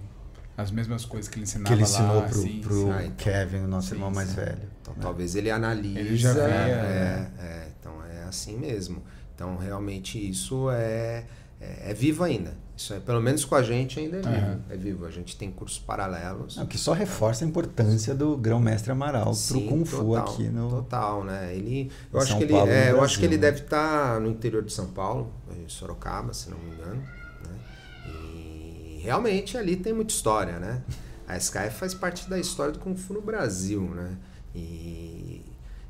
as 0.57 0.71
mesmas 0.71 1.05
coisas 1.05 1.29
que 1.31 1.37
ele 1.37 1.45
ensinava 1.45 1.69
que 1.69 1.75
ele 1.75 1.83
ensinou 1.83 2.17
lá, 2.17 2.29
pro, 2.29 2.43
sim, 2.43 2.61
pro 2.61 2.75
sim. 2.75 2.91
Ah, 2.91 3.05
então, 3.05 3.17
Kevin, 3.17 3.59
o 3.59 3.69
nosso 3.69 3.89
sim, 3.89 3.95
irmão 3.95 4.11
mais 4.11 4.35
velho. 4.35 4.59
Então, 4.81 4.95
né? 4.95 5.01
talvez 5.01 5.35
ele 5.37 5.51
analise. 5.51 5.99
Ele 5.99 6.17
já 6.17 6.33
via, 6.33 6.43
é, 6.43 7.31
é, 7.39 7.45
é, 7.45 7.69
então 7.79 8.05
é 8.05 8.25
assim 8.25 8.59
mesmo. 8.59 9.03
Então 9.35 9.57
realmente 9.57 10.19
isso 10.19 10.71
é, 10.71 11.25
é, 11.61 11.91
é 11.91 11.95
vivo 11.95 12.25
ainda. 12.25 12.55
Isso 12.77 12.95
é, 12.95 13.01
pelo 13.01 13.21
menos 13.21 13.45
com 13.45 13.55
a 13.55 13.63
gente 13.63 14.01
ainda 14.01 14.17
é 14.17 14.21
vivo. 14.21 14.47
Uhum. 14.47 14.61
É 14.71 14.77
vivo. 14.77 15.07
A 15.07 15.11
gente 15.11 15.37
tem 15.37 15.51
cursos 15.51 15.79
paralelos. 15.79 16.57
Não, 16.57 16.67
que 16.67 16.79
só 16.79 16.93
reforça 16.93 17.45
a 17.45 17.49
importância 17.49 18.15
do 18.15 18.37
grão-mestre 18.37 18.91
Amaral 18.91 19.33
para 19.49 19.57
o 19.57 19.67
Kung 19.67 19.85
Fu 19.85 20.05
total, 20.05 20.25
aqui 20.25 20.45
no. 20.45 20.69
Total, 20.69 21.25
né? 21.25 21.55
Ele, 21.55 21.91
eu 22.13 22.21
acho 22.21 22.37
que 22.37 22.45
ele, 22.45 22.53
Paulo, 22.53 22.71
é, 22.71 22.91
eu 22.91 23.03
acho 23.03 23.19
que 23.19 23.25
ele 23.25 23.39
deve 23.39 23.61
estar 23.61 24.15
tá 24.15 24.21
no 24.21 24.29
interior 24.29 24.63
de 24.63 24.73
São 24.73 24.87
Paulo, 24.87 25.33
em 25.57 25.69
Sorocaba, 25.69 26.33
se 26.33 26.51
não 26.51 26.59
me 26.59 26.71
engano. 26.71 26.97
Né? 26.97 27.59
E 28.07 29.01
realmente 29.03 29.57
ali 29.57 29.77
tem 29.77 29.93
muita 29.93 30.13
história, 30.13 30.59
né? 30.59 30.83
A 31.29 31.37
SKF 31.37 31.77
faz 31.77 31.95
parte 31.95 32.29
da 32.29 32.39
história 32.39 32.73
do 32.73 32.79
Kung 32.79 32.97
Fu 32.97 33.15
no 33.15 33.21
Brasil, 33.21 33.83
né? 33.83 34.17
E, 34.55 35.45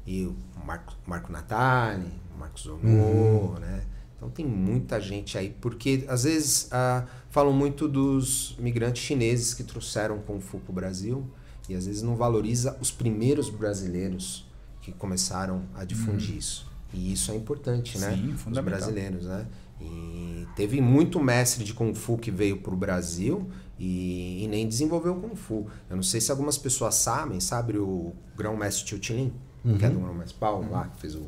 e 0.06 0.26
o 0.26 0.36
Marco, 0.64 0.94
Marco 1.06 1.32
Natali, 1.32 2.12
Marcos 2.38 2.64
Zonô, 2.64 2.78
uhum. 2.82 3.54
né? 3.60 3.82
Então 4.22 4.30
tem 4.30 4.46
muita 4.46 5.00
gente 5.00 5.36
aí, 5.36 5.52
porque 5.60 6.04
às 6.06 6.22
vezes 6.22 6.68
ah, 6.70 7.04
falam 7.28 7.52
muito 7.52 7.88
dos 7.88 8.54
migrantes 8.56 9.02
chineses 9.02 9.52
que 9.52 9.64
trouxeram 9.64 10.20
Kung 10.20 10.40
Fu 10.40 10.60
para 10.60 10.70
o 10.70 10.72
Brasil 10.72 11.26
e 11.68 11.74
às 11.74 11.86
vezes 11.86 12.02
não 12.02 12.14
valoriza 12.14 12.78
os 12.80 12.88
primeiros 12.88 13.50
brasileiros 13.50 14.48
que 14.80 14.92
começaram 14.92 15.64
a 15.74 15.84
difundir 15.84 16.36
hum. 16.36 16.38
isso. 16.38 16.70
E 16.94 17.12
isso 17.12 17.32
é 17.32 17.34
importante, 17.34 17.98
né? 17.98 18.14
Sim. 18.14 18.36
Os 18.48 18.58
brasileiros, 18.60 19.26
né? 19.26 19.44
E 19.80 20.46
teve 20.54 20.80
muito 20.80 21.18
mestre 21.18 21.64
de 21.64 21.74
Kung 21.74 21.92
Fu 21.92 22.16
que 22.16 22.30
veio 22.30 22.58
para 22.58 22.72
o 22.72 22.76
Brasil 22.76 23.50
e, 23.76 24.44
e, 24.44 24.46
nem 24.46 24.68
desenvolveu 24.68 25.16
Kung 25.16 25.34
Fu. 25.34 25.66
Eu 25.90 25.96
não 25.96 26.02
sei 26.04 26.20
se 26.20 26.30
algumas 26.30 26.56
pessoas 26.56 26.94
sabem, 26.94 27.40
sabe 27.40 27.76
o 27.76 28.12
grão-mestre 28.36 28.84
Tio 28.84 29.00
Tilin, 29.00 29.32
uhum. 29.64 29.78
que 29.78 29.84
é 29.84 29.90
do 29.90 29.98
grão-mestre 29.98 30.38
Paulo, 30.38 30.64
uhum. 30.66 30.70
lá, 30.70 30.86
que 30.86 31.00
fez 31.00 31.16
o 31.16 31.26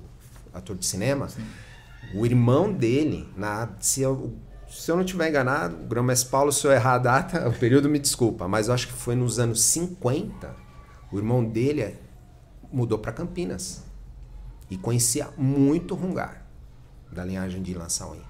ator 0.52 0.76
de 0.76 0.86
cinema. 0.86 1.28
Sim. 1.28 1.42
O 2.12 2.26
irmão 2.26 2.72
dele, 2.72 3.28
na, 3.36 3.68
se, 3.80 4.02
eu, 4.02 4.34
se 4.68 4.90
eu 4.90 4.96
não 4.96 5.04
estiver 5.04 5.28
enganado, 5.28 5.76
o 5.76 5.86
Grão-Mestre 5.86 6.30
Paulo, 6.30 6.52
se 6.52 6.66
eu 6.66 6.72
errar 6.72 6.94
a 6.94 6.98
data, 6.98 7.48
o 7.48 7.52
período 7.52 7.88
me 7.88 7.98
desculpa, 7.98 8.46
mas 8.48 8.68
eu 8.68 8.74
acho 8.74 8.88
que 8.88 8.92
foi 8.92 9.14
nos 9.14 9.38
anos 9.38 9.62
50, 9.62 10.54
o 11.12 11.18
irmão 11.18 11.44
dele 11.44 11.96
mudou 12.72 12.98
para 12.98 13.12
Campinas 13.12 13.84
e 14.70 14.76
conhecia 14.76 15.28
muito 15.36 15.94
Rungar, 15.94 16.44
da 17.10 17.24
linhagem 17.24 17.62
de 17.62 17.74
Lançauí. 17.74 18.20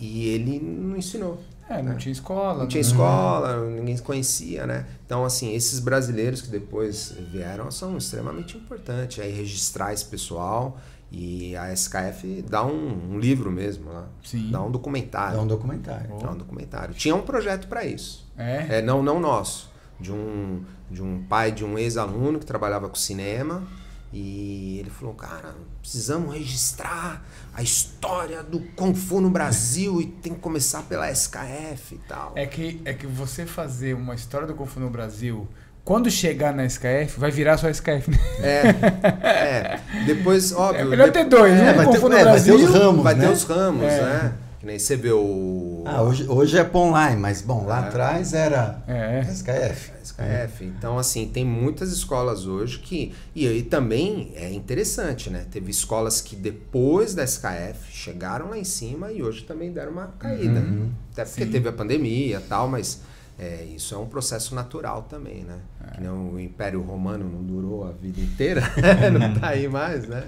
E 0.00 0.28
ele 0.28 0.58
não 0.58 0.96
ensinou. 0.96 1.38
É, 1.68 1.76
não 1.82 1.92
né? 1.92 1.96
tinha 1.96 2.10
escola. 2.10 2.60
Não 2.60 2.66
tinha 2.66 2.82
né? 2.82 2.88
escola, 2.88 3.70
ninguém 3.70 3.96
conhecia, 3.98 4.66
né? 4.66 4.86
Então, 5.04 5.24
assim, 5.24 5.54
esses 5.54 5.78
brasileiros 5.78 6.40
que 6.42 6.48
depois 6.48 7.14
vieram 7.30 7.70
são 7.70 7.96
extremamente 7.96 8.56
importantes. 8.56 9.22
Aí 9.22 9.30
registrar 9.30 9.92
esse 9.92 10.04
pessoal 10.04 10.80
e 11.12 11.56
a 11.56 11.72
SKF 11.72 12.42
dá 12.48 12.64
um, 12.64 13.14
um 13.14 13.18
livro 13.18 13.50
mesmo 13.50 13.92
lá. 13.92 14.06
Sim. 14.22 14.50
Dá 14.50 14.62
um 14.62 14.70
documentário. 14.70 15.36
Dá 15.36 15.42
um 15.42 15.46
documentário. 15.46 16.18
Dá 16.18 16.30
um 16.30 16.36
documentário. 16.36 16.94
Tinha 16.94 17.14
um 17.16 17.22
projeto 17.22 17.66
para 17.66 17.84
isso. 17.84 18.30
É? 18.38 18.78
é? 18.78 18.82
Não, 18.82 19.02
não 19.02 19.18
nosso. 19.18 19.70
De 19.98 20.12
um, 20.12 20.64
de 20.90 21.02
um 21.02 21.24
pai 21.24 21.50
de 21.50 21.64
um 21.64 21.76
ex-aluno 21.76 22.38
que 22.38 22.46
trabalhava 22.46 22.88
com 22.88 22.94
cinema. 22.94 23.66
E 24.12 24.78
ele 24.80 24.90
falou, 24.90 25.14
cara, 25.14 25.54
precisamos 25.80 26.34
registrar 26.34 27.24
a 27.54 27.62
história 27.62 28.42
do 28.42 28.60
Kung 28.74 28.94
Fu 28.94 29.20
no 29.20 29.30
Brasil 29.30 30.00
e 30.00 30.06
tem 30.06 30.34
que 30.34 30.40
começar 30.40 30.82
pela 30.82 31.10
SKF 31.10 31.94
e 31.94 31.98
tal. 32.08 32.32
É 32.34 32.46
que, 32.46 32.80
é 32.84 32.92
que 32.92 33.06
você 33.06 33.46
fazer 33.46 33.94
uma 33.94 34.14
história 34.14 34.48
do 34.48 34.54
Kung 34.54 34.66
Fu 34.66 34.80
no 34.80 34.90
Brasil 34.90 35.46
quando 35.90 36.08
chegar 36.08 36.54
na 36.54 36.64
SKF, 36.66 37.18
vai 37.18 37.32
virar 37.32 37.58
só 37.58 37.68
SKF, 37.68 38.12
né? 38.12 38.18
É, 38.40 39.26
é. 39.26 39.80
Depois, 40.06 40.52
óbvio. 40.52 40.82
É 40.82 40.84
melhor 40.84 41.10
ter 41.10 41.24
dois, 41.24 41.52
né? 41.52 41.72
Vai 41.72 41.90
ter, 41.90 41.96
é, 41.96 42.24
vai 42.24 42.40
ter, 42.40 42.52
os 42.52 42.70
ramos, 42.70 43.02
Vai 43.02 43.14
né? 43.16 43.26
ter 43.26 43.32
os 43.32 43.42
ramos, 43.42 43.82
é. 43.82 44.00
né? 44.00 44.32
Que 44.60 44.66
nem 44.66 44.78
você 44.78 44.94
vê 44.94 45.10
o. 45.10 45.82
Ah, 45.84 46.00
hoje, 46.02 46.28
hoje 46.28 46.56
é 46.56 46.70
online, 46.72 47.20
mas 47.20 47.42
bom, 47.42 47.66
lá 47.66 47.86
é. 47.86 47.88
atrás 47.88 48.32
era 48.32 48.80
é. 48.86 49.22
SKF. 49.32 49.90
SKF. 50.04 50.64
Então, 50.64 50.96
assim, 50.96 51.26
tem 51.26 51.44
muitas 51.44 51.90
escolas 51.90 52.46
hoje 52.46 52.78
que. 52.78 53.12
E 53.34 53.48
aí 53.48 53.62
também 53.62 54.30
é 54.36 54.48
interessante, 54.52 55.28
né? 55.28 55.44
Teve 55.50 55.72
escolas 55.72 56.20
que 56.20 56.36
depois 56.36 57.16
da 57.16 57.24
SKF 57.24 57.90
chegaram 57.90 58.50
lá 58.50 58.56
em 58.56 58.62
cima 58.62 59.10
e 59.10 59.24
hoje 59.24 59.42
também 59.42 59.72
deram 59.72 59.90
uma 59.90 60.14
caída. 60.20 60.60
Uhum. 60.60 60.92
Até 61.12 61.24
porque 61.24 61.46
Sim. 61.46 61.50
teve 61.50 61.68
a 61.68 61.72
pandemia 61.72 62.36
e 62.36 62.48
tal, 62.48 62.68
mas 62.68 63.00
é, 63.40 63.64
isso 63.74 63.94
é 63.94 63.98
um 63.98 64.04
processo 64.04 64.54
natural 64.54 65.06
também, 65.08 65.44
né? 65.44 65.56
É. 65.82 65.96
Que 65.96 66.02
não, 66.02 66.32
o 66.32 66.40
Império 66.40 66.82
Romano 66.82 67.24
não 67.24 67.42
durou 67.42 67.88
a 67.88 67.90
vida 67.90 68.20
inteira, 68.20 68.62
não 69.10 69.32
está 69.32 69.48
aí 69.48 69.66
mais, 69.66 70.06
né? 70.06 70.22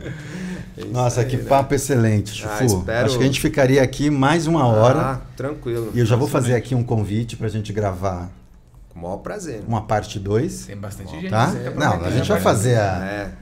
É 0.78 0.84
Nossa, 0.86 1.20
aí, 1.20 1.26
que 1.26 1.36
né? 1.36 1.44
papo 1.44 1.74
excelente, 1.74 2.32
Chufu. 2.32 2.54
Ah, 2.58 2.64
espero... 2.64 3.06
Acho 3.06 3.18
que 3.18 3.24
a 3.24 3.26
gente 3.26 3.40
ficaria 3.40 3.82
aqui 3.82 4.08
mais 4.08 4.46
uma 4.46 4.66
hora. 4.66 4.98
Ah, 4.98 5.20
tranquilo. 5.36 5.90
E 5.94 5.98
eu 5.98 6.06
já 6.06 6.16
vou 6.16 6.26
fazer 6.26 6.54
aqui 6.54 6.74
um 6.74 6.82
convite 6.82 7.36
para 7.36 7.48
a 7.48 7.50
gente 7.50 7.70
gravar 7.70 8.30
com 8.93 8.99
o 8.99 9.03
maior 9.03 9.16
prazer. 9.18 9.62
Uma 9.66 9.82
parte 9.86 10.18
2. 10.18 10.66
Tem 10.66 10.76
bastante 10.76 11.12
gente. 11.12 11.30
Tá? 11.30 11.51
Não, 11.74 12.05
a 12.05 12.11
gente 12.11 12.28
vai 12.28 12.40
fazer 12.40 12.76
a, 12.76 13.05
é. 13.05 13.32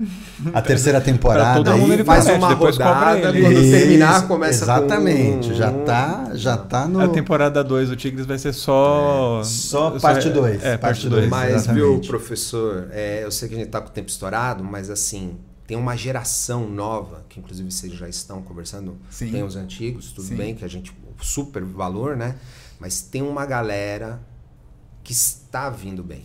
a 0.54 0.62
terceira 0.62 1.00
temporada. 1.00 1.76
mundo 1.76 1.92
aí, 1.92 2.04
faz 2.04 2.26
uma 2.28 2.50
depois 2.50 2.78
rodada, 2.78 3.32
quando 3.32 3.52
Isso, 3.52 3.70
terminar, 3.72 4.28
começa 4.28 4.64
Exatamente. 4.64 5.48
Com... 5.48 5.54
Já 5.54 5.72
tá, 5.72 6.30
já 6.34 6.56
tá 6.56 6.86
no... 6.86 7.00
A 7.00 7.08
temporada 7.08 7.64
2 7.64 7.88
do 7.88 7.96
Tigres 7.96 8.26
vai 8.26 8.38
ser 8.38 8.52
só... 8.52 9.40
É. 9.40 9.44
Só 9.44 9.90
parte 9.98 10.30
2. 10.30 10.64
É, 10.64 10.78
parte 10.78 11.08
2. 11.08 11.28
Mas, 11.28 11.54
exatamente. 11.54 11.74
viu, 11.74 12.00
professor, 12.06 12.88
é, 12.92 13.24
eu 13.24 13.30
sei 13.32 13.48
que 13.48 13.54
a 13.56 13.58
gente 13.58 13.70
tá 13.70 13.80
com 13.80 13.88
o 13.88 13.92
tempo 13.92 14.08
estourado, 14.08 14.62
mas 14.62 14.88
assim, 14.88 15.36
tem 15.66 15.76
uma 15.76 15.96
geração 15.96 16.68
nova, 16.68 17.24
que 17.28 17.40
inclusive 17.40 17.70
vocês 17.70 17.92
já 17.92 18.08
estão 18.08 18.40
conversando, 18.42 18.96
Sim. 19.10 19.32
tem 19.32 19.42
os 19.42 19.56
antigos, 19.56 20.12
tudo 20.12 20.28
Sim. 20.28 20.36
bem, 20.36 20.54
que 20.54 20.64
a 20.64 20.68
gente. 20.68 20.92
super 21.20 21.64
valor, 21.64 22.16
né? 22.16 22.36
Mas 22.78 23.02
tem 23.02 23.20
uma 23.20 23.44
galera 23.44 24.20
que 25.02 25.14
está 25.50 25.68
vindo 25.68 26.02
bem. 26.02 26.24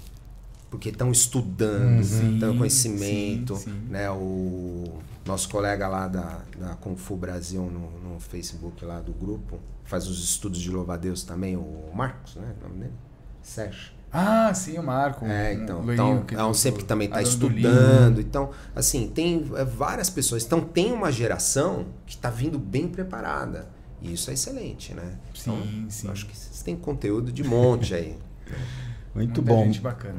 Porque 0.69 0.89
estão 0.89 1.11
estudando, 1.11 2.01
estão 2.01 2.51
uhum. 2.51 2.57
conhecimento, 2.57 3.55
sim, 3.55 3.63
sim. 3.71 3.88
né? 3.89 4.09
O 4.11 4.99
nosso 5.26 5.49
colega 5.49 5.88
lá 5.88 6.07
da, 6.07 6.41
da 6.57 6.76
Kung 6.76 6.95
Fu 6.95 7.15
Brasil 7.15 7.63
no, 7.63 8.13
no 8.13 8.19
Facebook 8.19 8.84
lá 8.84 8.99
do 8.99 9.13
grupo, 9.13 9.59
faz 9.86 10.07
os 10.07 10.23
estudos 10.23 10.59
de 10.59 10.69
louva-a-Deus 10.69 11.23
também, 11.23 11.55
o 11.55 11.91
Marcos, 11.93 12.36
né? 12.36 12.53
O 12.59 12.67
nome 12.67 12.80
dele? 12.82 12.93
Sérgio. 13.41 13.93
Ah, 14.11 14.53
sim, 14.53 14.78
o 14.78 14.84
Marco. 14.84 15.26
É, 15.26 15.53
então, 15.53 15.91
então 15.91 16.26
é 16.32 16.43
um 16.45 16.53
sempre 16.53 16.82
que 16.82 16.88
também 16.88 17.07
está 17.07 17.21
estudando. 17.21 18.21
Então, 18.21 18.51
assim, 18.76 19.07
tem 19.07 19.45
é, 19.55 19.65
várias 19.65 20.09
pessoas. 20.09 20.45
Então, 20.45 20.61
tem 20.61 20.93
uma 20.93 21.11
geração 21.11 21.88
que 22.05 22.15
está 22.15 22.30
vindo 22.30 22.57
bem 22.57 22.88
preparada. 22.88 23.67
E 24.01 24.13
isso 24.13 24.30
é 24.30 24.34
excelente, 24.34 24.93
né? 24.93 25.17
Sim, 25.34 25.51
então, 25.51 25.89
sim. 25.89 26.09
acho 26.09 26.26
que 26.28 26.38
vocês 26.38 26.61
têm 26.63 26.76
conteúdo 26.76 27.32
de 27.32 27.43
monte 27.43 27.93
aí. 27.93 28.17
Muito 29.16 29.41
Muita 29.41 29.41
bom. 29.41 29.63
Gente 29.66 29.80
bacana. 29.80 30.16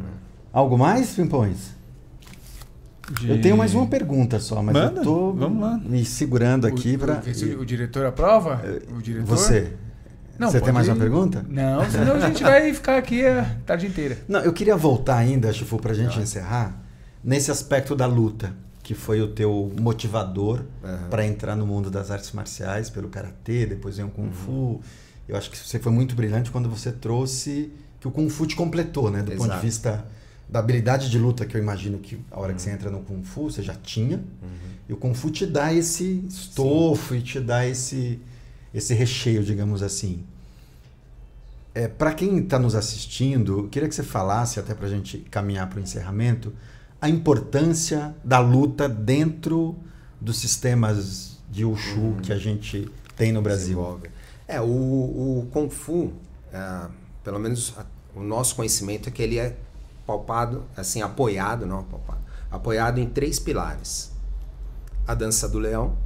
Algo 0.51 0.79
mais, 0.79 1.15
Pimpões? 1.15 1.77
De... 3.21 3.31
Eu 3.31 3.41
tenho 3.41 3.57
mais 3.57 3.75
uma 3.75 3.87
pergunta 3.87 4.41
só, 4.41 4.63
mas 4.63 4.75
Manda, 4.75 5.01
eu 5.01 5.05
tô 5.05 5.33
vamos 5.33 5.61
lá. 5.61 5.79
me 5.79 6.05
segurando 6.05 6.67
aqui 6.67 6.97
para. 6.99 7.23
O, 7.23 7.61
o, 7.61 7.65
diretor 7.65 8.07
aprova? 8.07 8.61
O 8.97 9.01
diretor? 9.01 9.27
Você. 9.27 9.75
Não, 10.39 10.51
Você 10.51 10.61
tem 10.61 10.73
mais 10.73 10.89
uma 10.89 10.97
pergunta? 10.97 11.45
Não, 11.49 11.89
senão 11.91 12.15
a 12.17 12.21
gente 12.21 12.43
vai 12.43 12.73
ficar 12.75 12.99
aqui 12.99 13.25
a 13.25 13.57
tarde 13.65 13.87
inteira. 13.87 14.19
Não, 14.29 14.41
eu 14.41 14.53
queria 14.53 14.77
voltar 14.77 15.17
ainda, 15.17 15.51
Chifu, 15.53 15.79
para 15.79 15.93
a 15.93 15.95
gente 15.95 16.19
encerrar, 16.19 16.83
nesse 17.25 17.51
aspecto 17.51 17.95
da 17.95 18.07
luta, 18.07 18.53
que 18.83 18.95
foi 18.95 19.23
o 19.23 19.29
teu 19.29 19.73
motivador 19.81 20.65
uhum. 20.85 21.09
para 21.09 21.25
entrar 21.27 21.57
no 21.57 21.67
mundo 21.67 21.91
das 21.91 22.11
artes 22.11 22.33
marciais, 22.33 22.91
pelo 22.91 23.09
karatê, 23.09 23.65
depois 23.65 23.97
veio 23.97 24.09
o 24.09 24.11
kung 24.11 24.31
fu. 24.31 24.51
Uhum. 24.51 24.81
Eu 25.27 25.37
acho 25.37 25.51
que 25.51 25.57
você 25.57 25.79
foi 25.79 25.91
muito 25.91 26.15
brilhante 26.15 26.51
quando 26.51 26.69
você 26.69 26.93
trouxe 26.93 27.73
que 28.01 28.09
o 28.09 28.11
kung 28.11 28.29
fu 28.29 28.47
te 28.47 28.55
completou, 28.55 29.11
né, 29.11 29.23
do 29.23 29.33
Exato. 29.33 29.49
ponto 29.49 29.61
de 29.61 29.67
vista 29.67 30.07
da 30.49 30.61
habilidade 30.61 31.11
de 31.11 31.19
luta 31.19 31.45
que 31.45 31.57
eu 31.57 31.61
imagino 31.61 31.99
que 31.99 32.19
a 32.31 32.39
hora 32.39 32.51
uhum. 32.51 32.57
que 32.57 32.63
você 32.63 32.71
uhum. 32.71 32.75
entra 32.77 32.91
no 32.91 33.01
kung 33.01 33.23
fu 33.23 33.51
você 33.51 33.63
já 33.63 33.75
tinha. 33.75 34.17
Uhum. 34.17 34.49
E 34.89 34.93
o 34.93 34.97
kung 34.97 35.15
fu 35.15 35.31
te 35.31 35.45
dá 35.45 35.73
esse 35.73 36.25
estofo 36.29 37.15
Sim. 37.15 37.21
e 37.21 37.23
te 37.23 37.41
dá 37.41 37.67
esse 37.67 38.21
esse 38.73 38.93
recheio, 38.93 39.43
digamos 39.43 39.83
assim. 39.83 40.23
É, 41.75 41.89
para 41.89 42.13
quem 42.13 42.39
está 42.39 42.59
nos 42.59 42.75
assistindo, 42.75 43.69
queria 43.71 43.89
que 43.89 43.95
você 43.95 44.03
falasse, 44.03 44.61
até 44.61 44.75
para 44.75 44.87
a 44.87 44.91
gente 44.91 45.19
caminhar 45.31 45.69
para 45.69 45.79
o 45.79 45.83
encerramento, 45.83 46.53
a 47.01 47.09
importância 47.09 48.15
da 48.23 48.39
luta 48.39 48.89
dentro 48.89 49.77
dos 50.21 50.39
sistemas 50.39 51.39
de 51.51 51.65
Wushu 51.65 52.01
uhum. 52.01 52.17
que 52.17 52.33
a 52.33 52.39
gente 52.39 52.91
tem 53.17 53.33
no 53.33 53.41
Brasil. 53.41 54.01
É, 54.47 54.61
o, 54.61 54.65
o 54.65 55.49
Kung 55.53 55.69
Fu, 55.71 56.13
é, 56.53 56.87
pelo 57.27 57.41
menos 57.41 57.75
a, 57.77 57.85
o 58.15 58.23
nosso 58.23 58.55
conhecimento 58.55 59.09
é 59.09 59.13
que 59.13 59.21
ele 59.21 59.37
é 59.37 59.57
palpado, 60.07 60.65
assim, 60.77 61.03
apoiado, 61.03 61.67
não 61.67 61.83
palpado, 61.83 62.21
apoiado 62.49 62.99
em 62.99 63.09
três 63.09 63.41
pilares. 63.41 64.13
A 65.05 65.13
dança 65.13 65.49
do 65.49 65.59
leão, 65.59 65.99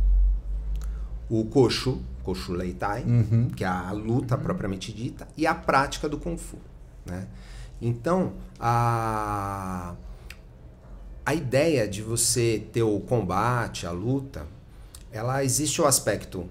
o 1.28 1.44
Koshu, 1.44 2.00
Koshu 2.22 2.54
Leitai, 2.54 3.02
uhum. 3.02 3.50
que 3.50 3.62
é 3.62 3.66
a 3.66 3.92
luta 3.92 4.38
propriamente 4.38 4.94
dita, 4.94 5.28
e 5.36 5.46
a 5.46 5.54
prática 5.54 6.08
do 6.08 6.16
Kung 6.16 6.38
Fu. 6.38 6.56
Né? 7.04 7.26
Então, 7.82 8.32
a, 8.58 9.94
a 11.26 11.34
ideia 11.34 11.86
de 11.86 12.00
você 12.00 12.66
ter 12.72 12.82
o 12.82 12.98
combate, 12.98 13.86
a 13.86 13.90
luta, 13.90 14.46
ela 15.12 15.44
existe 15.44 15.82
o 15.82 15.86
aspecto 15.86 16.48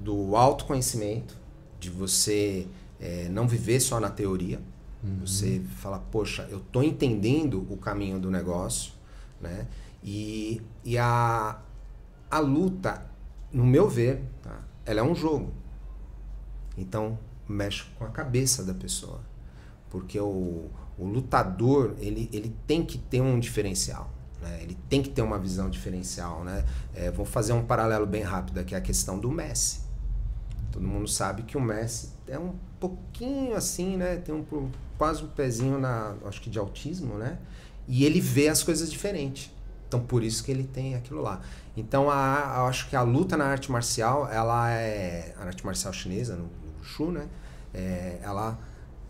do 0.00 0.34
autoconhecimento, 0.34 1.36
de 1.78 1.90
você 1.90 2.66
é, 3.00 3.28
não 3.28 3.46
viver 3.46 3.80
só 3.80 4.00
na 4.00 4.10
teoria. 4.10 4.60
Uhum. 5.02 5.20
Você 5.20 5.60
fala, 5.76 5.98
poxa, 5.98 6.46
eu 6.50 6.58
estou 6.58 6.82
entendendo 6.82 7.66
o 7.70 7.76
caminho 7.76 8.18
do 8.18 8.30
negócio, 8.30 8.92
né? 9.40 9.66
E, 10.02 10.60
e 10.84 10.98
a, 10.98 11.58
a 12.30 12.38
luta, 12.38 13.06
no 13.52 13.64
meu 13.64 13.88
ver, 13.88 14.22
tá? 14.42 14.60
ela 14.84 15.00
é 15.00 15.02
um 15.02 15.14
jogo. 15.14 15.52
Então, 16.76 17.18
mexe 17.48 17.84
com 17.98 18.04
a 18.04 18.08
cabeça 18.08 18.64
da 18.64 18.74
pessoa. 18.74 19.20
Porque 19.90 20.18
o, 20.18 20.70
o 20.98 21.04
lutador, 21.04 21.94
ele, 21.98 22.28
ele 22.32 22.54
tem 22.66 22.84
que 22.84 22.98
ter 22.98 23.20
um 23.20 23.38
diferencial. 23.38 24.10
Né? 24.42 24.62
Ele 24.62 24.76
tem 24.88 25.02
que 25.02 25.08
ter 25.08 25.22
uma 25.22 25.38
visão 25.38 25.70
diferencial. 25.70 26.44
Né? 26.44 26.64
É, 26.94 27.10
vou 27.10 27.24
fazer 27.24 27.52
um 27.52 27.64
paralelo 27.64 28.06
bem 28.06 28.22
rápido 28.22 28.58
aqui, 28.58 28.74
a 28.74 28.80
questão 28.80 29.18
do 29.18 29.30
Messi. 29.30 29.80
Todo 30.70 30.86
mundo 30.86 31.08
sabe 31.08 31.42
que 31.42 31.56
o 31.56 31.60
Messi 31.60 32.10
é 32.26 32.38
um 32.38 32.54
pouquinho 32.88 33.56
assim, 33.56 33.96
né? 33.96 34.16
Tem 34.16 34.34
um, 34.34 34.44
quase 34.98 35.22
um 35.22 35.28
pezinho 35.28 35.78
na, 35.78 36.14
acho 36.26 36.40
que 36.40 36.50
de 36.50 36.58
autismo, 36.58 37.14
né? 37.14 37.38
E 37.88 38.04
ele 38.04 38.20
vê 38.20 38.48
as 38.48 38.62
coisas 38.62 38.90
diferentes. 38.90 39.50
Então, 39.88 40.00
por 40.00 40.22
isso 40.22 40.42
que 40.42 40.50
ele 40.50 40.64
tem 40.64 40.94
aquilo 40.94 41.22
lá. 41.22 41.40
Então, 41.76 42.10
a, 42.10 42.54
eu 42.58 42.66
acho 42.66 42.88
que 42.88 42.96
a 42.96 43.02
luta 43.02 43.36
na 43.36 43.44
arte 43.44 43.70
marcial, 43.70 44.28
ela 44.28 44.70
é. 44.70 45.34
A 45.38 45.44
arte 45.44 45.64
marcial 45.64 45.92
chinesa, 45.92 46.36
no, 46.36 46.44
no 46.44 46.84
Shu, 46.84 47.10
né? 47.10 47.28
É, 47.72 48.18
ela 48.22 48.58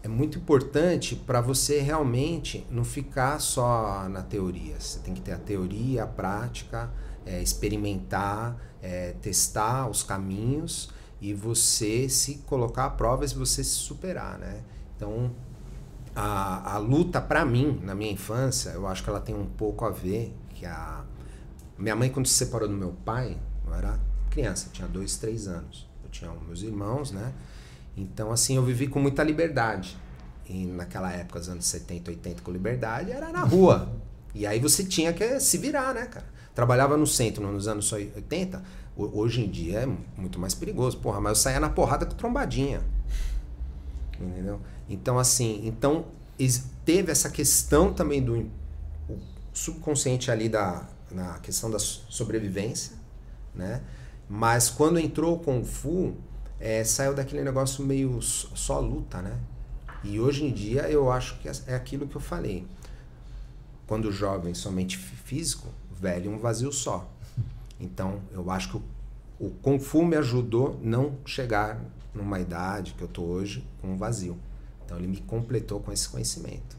é 0.03 0.09
muito 0.09 0.39
importante 0.39 1.17
para 1.17 1.41
você 1.41 1.81
realmente 1.81 2.67
não 2.71 2.85
ficar 2.85 3.39
só 3.41 4.07
na 4.09 4.23
teoria. 4.23 4.79
Você 4.79 4.99
tem 5.01 5.15
que 5.15 5.21
ter 5.21 5.33
a 5.33 5.39
teoria, 5.39 6.05
a 6.05 6.07
prática, 6.07 6.91
é, 7.25 7.41
experimentar, 7.43 8.57
é, 8.83 9.15
testar 9.23 9.89
os 9.89 10.03
caminhos 10.03 10.91
e 11.25 11.33
você 11.33 12.07
se 12.07 12.35
colocar 12.47 12.85
à 12.85 12.91
prova 12.91 13.25
e 13.25 13.29
você 13.29 13.65
se 13.65 13.71
superar, 13.71 14.39
né? 14.39 14.61
Então, 14.95 15.31
a, 16.15 16.75
a 16.75 16.77
luta 16.77 17.19
para 17.19 17.47
mim, 17.47 17.81
na 17.83 17.95
minha 17.95 18.13
infância, 18.13 18.69
eu 18.73 18.87
acho 18.87 19.03
que 19.03 19.09
ela 19.09 19.21
tem 19.21 19.35
um 19.35 19.47
pouco 19.47 19.87
a 19.87 19.91
ver 19.91 20.37
que 20.51 20.67
a 20.67 21.03
minha 21.79 21.97
mãe, 21.97 22.11
quando 22.11 22.27
se 22.27 22.35
separou 22.35 22.69
do 22.69 22.75
meu 22.75 22.95
pai, 23.07 23.39
eu 23.67 23.73
era 23.73 23.99
criança, 24.29 24.69
tinha 24.71 24.87
dois, 24.87 25.17
três 25.17 25.49
anos. 25.49 25.89
Eu 26.05 26.11
tinha 26.11 26.31
meus 26.47 26.61
irmãos, 26.61 27.11
né? 27.11 27.33
Então, 27.97 28.31
assim, 28.31 28.57
eu 28.57 28.63
vivi 28.63 28.87
com 28.87 29.01
muita 29.01 29.23
liberdade. 29.23 29.97
E 30.47 30.67
naquela 30.67 31.11
época, 31.11 31.39
os 31.39 31.49
anos 31.49 31.65
70, 31.65 32.11
80, 32.11 32.43
com 32.43 32.53
liberdade, 32.53 33.11
era 33.11 33.31
na 33.33 33.45
rua. 33.45 33.91
E 34.35 34.47
aí 34.47 34.61
você 34.61 34.85
tinha 34.85 35.11
que 35.15 35.41
se 35.41 35.57
virar, 35.57 35.95
né, 35.95 36.05
cara? 36.05 36.27
Trabalhava 36.55 36.99
no 36.99 37.07
centro 37.07 37.51
nos 37.51 37.67
anos 37.67 37.91
80. 37.91 38.63
Hoje 38.97 39.45
em 39.45 39.51
dia 39.51 39.81
é 39.81 39.87
muito 40.17 40.39
mais 40.39 40.55
perigoso, 40.55 40.99
porra. 40.99 41.21
Mas 41.21 41.39
eu 41.39 41.43
saía 41.43 41.61
na 41.61 41.69
porrada 41.69 42.07
com 42.07 42.15
trombadinha. 42.15 42.81
Entendeu? 44.21 44.61
Então, 44.89 45.19
assim, 45.19 45.61
então 45.65 46.07
teve 46.85 47.11
essa 47.11 47.29
questão 47.31 47.93
também 47.93 48.23
do 48.23 48.49
subconsciente 49.53 50.31
ali 50.31 50.49
da, 50.49 50.87
na 51.11 51.39
questão 51.39 51.71
da 51.71 51.79
sobrevivência, 51.79 52.97
né? 53.55 53.83
Mas 54.29 54.71
quando 54.71 54.99
entrou 54.99 55.37
o 55.37 55.39
Kung 55.39 55.65
Fu, 55.65 56.15
é, 56.59 56.83
saiu 56.83 57.15
daquele 57.15 57.43
negócio 57.43 57.85
meio 57.85 58.21
só 58.23 58.81
luta, 58.81 59.21
né? 59.21 59.39
E 60.03 60.21
hoje 60.21 60.45
em 60.45 60.53
dia 60.53 60.83
eu 60.89 61.11
acho 61.11 61.39
que 61.39 61.49
é 61.49 61.75
aquilo 61.75 62.07
que 62.07 62.17
eu 62.17 62.21
falei. 62.21 62.67
Quando 63.87 64.11
jovem 64.11 64.55
somente 64.55 64.97
físico, 64.97 65.69
velho 65.93 66.31
um 66.31 66.39
vazio 66.39 66.73
só. 66.73 67.09
Então 67.79 68.21
eu 68.33 68.51
acho 68.51 68.71
que 68.71 68.77
o, 68.77 68.83
o 69.47 69.51
Kung 69.63 69.79
Fu 69.79 70.05
me 70.05 70.17
ajudou 70.17 70.79
não 70.83 71.15
chegar 71.25 71.81
numa 72.15 72.39
idade 72.39 72.95
que 72.97 73.03
eu 73.03 73.09
tô 73.09 73.23
hoje 73.23 73.67
com 73.81 73.89
um 73.89 73.97
vazio. 73.97 74.37
Então 74.85 74.99
ele 74.99 75.07
me 75.07 75.19
completou 75.19 75.81
com 75.81 75.93
esse 75.93 76.09
conhecimento. 76.09 76.77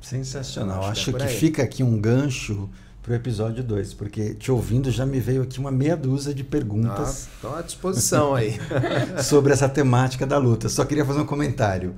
Sensacional. 0.00 0.84
Acho, 0.84 1.12
que, 1.12 1.22
é 1.22 1.26
que 1.26 1.34
fica 1.34 1.62
aqui 1.62 1.82
um 1.82 1.98
gancho 2.00 2.68
para 3.02 3.12
o 3.12 3.14
episódio 3.14 3.62
2, 3.62 3.94
porque 3.94 4.34
te 4.34 4.50
ouvindo 4.50 4.90
já 4.90 5.06
me 5.06 5.20
veio 5.20 5.42
aqui 5.42 5.58
uma 5.58 5.70
meia 5.70 5.96
dúzia 5.96 6.34
de 6.34 6.42
perguntas. 6.42 7.28
Estou 7.34 7.54
à 7.54 7.62
disposição 7.62 8.34
aí. 8.34 8.58
sobre 9.22 9.52
essa 9.52 9.68
temática 9.68 10.26
da 10.26 10.38
luta. 10.38 10.68
Só 10.68 10.84
queria 10.84 11.04
fazer 11.04 11.20
um 11.20 11.26
comentário. 11.26 11.94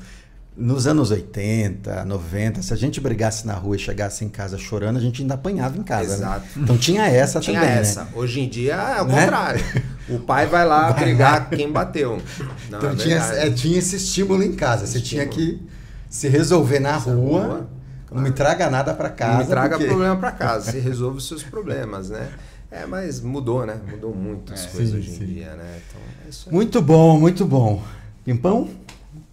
Nos 0.59 0.89
anos 0.89 1.13
80, 1.13 2.05
90, 2.05 2.63
se 2.63 2.75
a 2.75 2.77
gente 2.77 3.01
brigasse 3.01 3.47
na 3.47 3.55
rua 3.55 3.77
e 3.77 3.79
chegasse 3.79 4.25
em 4.25 4.29
casa 4.29 4.59
chorando, 4.59 4.97
a 4.97 5.01
gente 5.01 5.23
ainda 5.23 5.35
apanhava 5.35 5.79
em 5.79 5.85
casa. 5.85 6.09
Né? 6.09 6.15
Exato. 6.15 6.47
Né? 6.57 6.63
Então 6.65 6.77
tinha 6.77 7.07
essa 7.07 7.39
tinha 7.39 7.61
também. 7.61 7.75
Tinha 7.75 7.81
essa. 7.81 8.05
Né? 8.05 8.11
Hoje 8.15 8.41
em 8.41 8.49
dia 8.49 8.75
é 8.75 9.01
o 9.01 9.05
né? 9.05 9.21
contrário. 9.21 9.65
O 10.09 10.19
pai 10.19 10.47
vai 10.47 10.67
lá 10.67 10.91
vai 10.91 11.05
brigar 11.05 11.33
lá. 11.33 11.41
quem 11.45 11.71
bateu. 11.71 12.21
Não, 12.69 12.79
então 12.79 12.91
é 12.91 12.97
tinha, 12.97 13.17
é, 13.17 13.51
tinha 13.51 13.79
esse 13.79 13.97
estímulo 13.97 14.43
em 14.43 14.53
casa. 14.53 14.87
Você 14.87 14.99
estímulo. 14.99 15.31
tinha 15.31 15.47
que 15.47 15.63
se 16.11 16.29
resolver 16.29 16.81
na 16.81 16.97
rua. 16.97 17.41
rua 17.41 17.71
não 18.11 18.23
me 18.23 18.33
traga 18.33 18.71
nada 18.71 18.95
para 18.95 19.11
casa. 19.11 19.33
Não 19.33 19.41
me 19.41 19.47
traga 19.47 19.77
porque... 19.77 19.87
problema 19.87 20.17
para 20.17 20.33
casa. 20.33 20.73
Você 20.73 20.81
resolve 20.81 21.19
os 21.19 21.29
seus 21.29 21.43
problemas, 21.43 22.11
né? 22.11 22.29
É, 22.71 22.85
mas 22.85 23.21
mudou, 23.21 23.65
né? 23.65 23.79
Mudou 23.91 24.15
muito 24.15 24.53
as 24.53 24.67
é, 24.67 24.69
coisas 24.69 24.91
sim, 24.91 24.99
hoje 24.99 25.11
sim. 25.11 25.25
em 25.25 25.27
dia, 25.27 25.55
né? 25.55 25.81
Então, 25.89 26.01
é 26.47 26.53
muito 26.53 26.83
bom, 26.83 27.19
muito 27.19 27.45
bom. 27.47 27.83
Pimpão? 28.25 28.69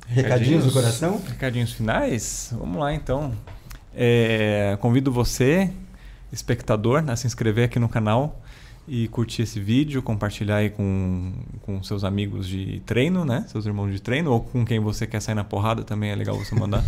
Recadinhos, 0.07 0.65
do 0.65 0.71
coração? 0.71 1.21
Recadinhos 1.27 1.73
finais? 1.73 2.53
Vamos 2.57 2.77
lá, 2.77 2.93
então. 2.93 3.33
É, 3.95 4.77
convido 4.81 5.11
você 5.11 5.71
espectador 6.31 7.03
a 7.07 7.15
se 7.15 7.25
inscrever 7.25 7.65
aqui 7.65 7.79
no 7.79 7.87
canal 7.87 8.41
e 8.87 9.07
curtir 9.07 9.41
esse 9.41 9.59
vídeo, 9.59 10.01
compartilhar 10.03 10.57
aí 10.57 10.69
com, 10.69 11.33
com 11.61 11.81
seus 11.81 12.03
amigos 12.03 12.47
de 12.47 12.81
treino, 12.85 13.25
né? 13.25 13.43
Seus 13.47 13.65
irmãos 13.65 13.91
de 13.91 13.99
treino, 13.99 14.31
ou 14.31 14.41
com 14.41 14.63
quem 14.63 14.79
você 14.79 15.07
quer 15.07 15.19
sair 15.21 15.33
na 15.33 15.43
porrada 15.43 15.83
também 15.83 16.11
é 16.11 16.15
legal 16.15 16.37
você 16.37 16.53
mandar. 16.53 16.83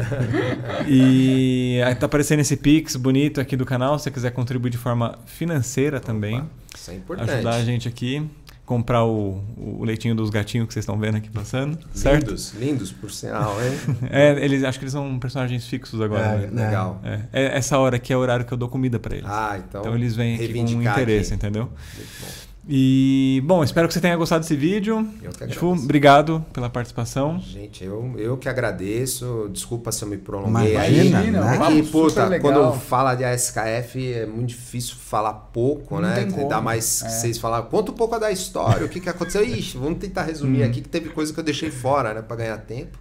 e 0.88 1.80
aí 1.84 1.94
tá 1.94 2.06
aparecendo 2.06 2.40
esse 2.40 2.56
Pix 2.56 2.96
bonito 2.96 3.40
aqui 3.40 3.54
do 3.54 3.66
canal, 3.66 3.98
se 3.98 4.04
você 4.04 4.10
quiser 4.10 4.30
contribuir 4.30 4.70
de 4.70 4.78
forma 4.78 5.18
financeira 5.26 5.98
Opa, 5.98 6.06
também. 6.06 6.42
Isso 6.74 6.90
é 6.90 6.94
importante. 6.94 7.30
Ajudar 7.30 7.56
a 7.56 7.64
gente 7.64 7.86
aqui 7.86 8.26
comprar 8.70 9.04
o, 9.04 9.42
o 9.56 9.82
leitinho 9.84 10.14
dos 10.14 10.30
gatinhos 10.30 10.68
que 10.68 10.72
vocês 10.72 10.84
estão 10.84 10.96
vendo 10.96 11.16
aqui 11.16 11.28
passando, 11.28 11.76
certo? 11.92 12.28
Lindos, 12.28 12.54
lindos, 12.54 12.92
por 12.92 13.10
sinal, 13.10 13.56
hein? 13.60 13.72
é, 14.08 14.44
eles, 14.44 14.62
acho 14.62 14.78
que 14.78 14.84
eles 14.84 14.92
são 14.92 15.18
personagens 15.18 15.66
fixos 15.66 16.00
agora. 16.00 16.44
É, 16.44 16.46
né? 16.46 16.66
Legal. 16.66 17.00
É, 17.02 17.20
é, 17.32 17.56
essa 17.58 17.76
hora 17.76 17.96
aqui 17.96 18.12
é 18.12 18.16
o 18.16 18.20
horário 18.20 18.44
que 18.44 18.52
eu 18.52 18.56
dou 18.56 18.68
comida 18.68 19.00
para 19.00 19.16
eles. 19.16 19.28
Ah, 19.28 19.58
então. 19.58 19.80
Então 19.80 19.92
eles 19.96 20.14
vêm 20.14 20.36
aqui 20.36 20.52
com 20.52 20.82
interesse, 20.82 21.34
aqui. 21.34 21.44
entendeu? 21.44 21.64
Muito 21.96 22.10
bom. 22.20 22.49
E, 22.68 23.42
bom, 23.46 23.64
espero 23.64 23.88
que 23.88 23.94
você 23.94 24.00
tenha 24.00 24.16
gostado 24.16 24.42
desse 24.42 24.54
vídeo. 24.54 25.08
Eu 25.22 25.30
que 25.32 25.46
Tipo, 25.48 25.66
obrigado 25.72 26.44
pela 26.52 26.68
participação. 26.68 27.40
Gente, 27.40 27.82
eu, 27.82 28.14
eu 28.18 28.36
que 28.36 28.48
agradeço. 28.48 29.48
Desculpa 29.52 29.90
se 29.90 30.04
eu 30.04 30.08
me 30.08 30.18
prolonguei 30.18 30.72
Imagina, 30.74 31.18
aí. 31.20 31.30
Né? 31.30 31.56
É 31.56 31.66
que, 31.82 31.82
puta, 31.90 32.38
quando 32.38 32.72
fala 32.74 33.14
de 33.14 33.24
ASKF 33.24 34.12
é 34.12 34.26
muito 34.26 34.50
difícil 34.50 34.94
falar 34.96 35.32
pouco, 35.32 35.94
Não 35.94 36.02
né? 36.02 36.28
Ainda 36.36 36.60
mais 36.60 37.02
é. 37.02 37.08
vocês 37.08 37.38
falar, 37.38 37.62
conta 37.62 37.92
um 37.92 37.94
pouco 37.94 38.18
da 38.18 38.30
história, 38.30 38.84
o 38.84 38.88
que, 38.88 39.00
que 39.00 39.08
aconteceu. 39.08 39.42
Ixi, 39.44 39.78
vamos 39.78 39.98
tentar 39.98 40.22
resumir 40.22 40.62
Hum. 40.62 40.66
aqui, 40.66 40.80
que 40.82 40.88
teve 40.88 41.08
coisa 41.08 41.32
que 41.32 41.40
eu 41.40 41.44
deixei 41.44 41.70
fora, 41.70 42.12
né? 42.14 42.22
Pra 42.22 42.36
ganhar 42.36 42.58
tempo. 42.58 42.98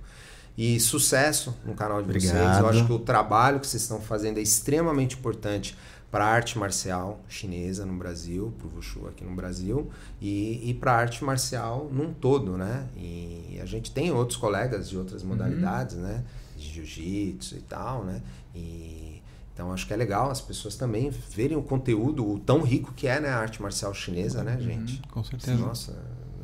E 0.57 0.79
sucesso 0.79 1.55
no 1.65 1.73
canal 1.73 1.97
de 2.01 2.09
Obrigado. 2.09 2.33
vocês. 2.37 2.59
Eu 2.59 2.67
acho 2.69 2.85
que 2.85 2.93
o 2.93 2.99
trabalho 2.99 3.59
que 3.59 3.67
vocês 3.67 3.81
estão 3.83 3.99
fazendo 4.01 4.39
é 4.39 4.41
extremamente 4.41 5.15
importante 5.15 5.75
para 6.11 6.25
a 6.25 6.27
arte 6.27 6.57
marcial 6.57 7.19
chinesa 7.27 7.85
no 7.85 7.93
Brasil, 7.93 8.51
para 8.57 8.67
o 8.67 8.75
Wushu 8.75 9.07
aqui 9.07 9.23
no 9.23 9.35
Brasil, 9.35 9.89
e, 10.19 10.69
e 10.69 10.73
para 10.73 10.93
a 10.93 10.95
arte 10.95 11.23
marcial 11.23 11.89
num 11.91 12.11
todo, 12.13 12.57
né? 12.57 12.87
E 12.97 13.59
a 13.61 13.65
gente 13.65 13.91
tem 13.91 14.11
outros 14.11 14.37
colegas 14.37 14.89
de 14.89 14.97
outras 14.97 15.21
modalidades, 15.23 15.95
Uhum. 15.95 16.01
né? 16.01 16.23
De 16.57 16.67
jiu-jitsu 16.73 17.55
e 17.57 17.61
tal, 17.61 18.03
né? 18.03 18.21
E, 18.55 19.21
então 19.53 19.71
acho 19.71 19.85
que 19.85 19.93
é 19.93 19.97
legal 19.97 20.31
as 20.31 20.41
pessoas 20.41 20.75
também 20.75 21.09
verem 21.09 21.57
o 21.57 21.61
conteúdo, 21.61 22.25
o 22.27 22.39
tão 22.39 22.61
rico 22.61 22.93
que 22.93 23.07
é 23.07 23.19
né, 23.19 23.29
a 23.29 23.37
arte 23.37 23.61
marcial 23.61 23.93
chinesa, 23.93 24.43
né, 24.43 24.57
gente? 24.59 25.01
Com 25.11 25.23
certeza. 25.23 25.57
Nossa, 25.57 25.95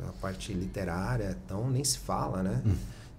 a 0.06 0.12
parte 0.20 0.52
literária, 0.52 1.36
então 1.44 1.68
nem 1.70 1.82
se 1.82 1.98
fala, 1.98 2.42
né? 2.42 2.62
Hum. 2.64 2.74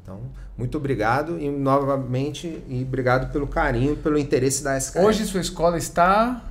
Então, 0.07 0.21
muito 0.57 0.77
obrigado 0.77 1.37
e 1.37 1.49
novamente 1.49 2.63
e 2.69 2.81
obrigado 2.81 3.29
pelo 3.29 3.45
carinho, 3.45 3.97
pelo 3.97 4.17
interesse 4.17 4.63
da 4.63 4.77
SKF. 4.77 4.99
Hoje 5.05 5.25
sua 5.25 5.41
escola 5.41 5.77
está 5.77 6.41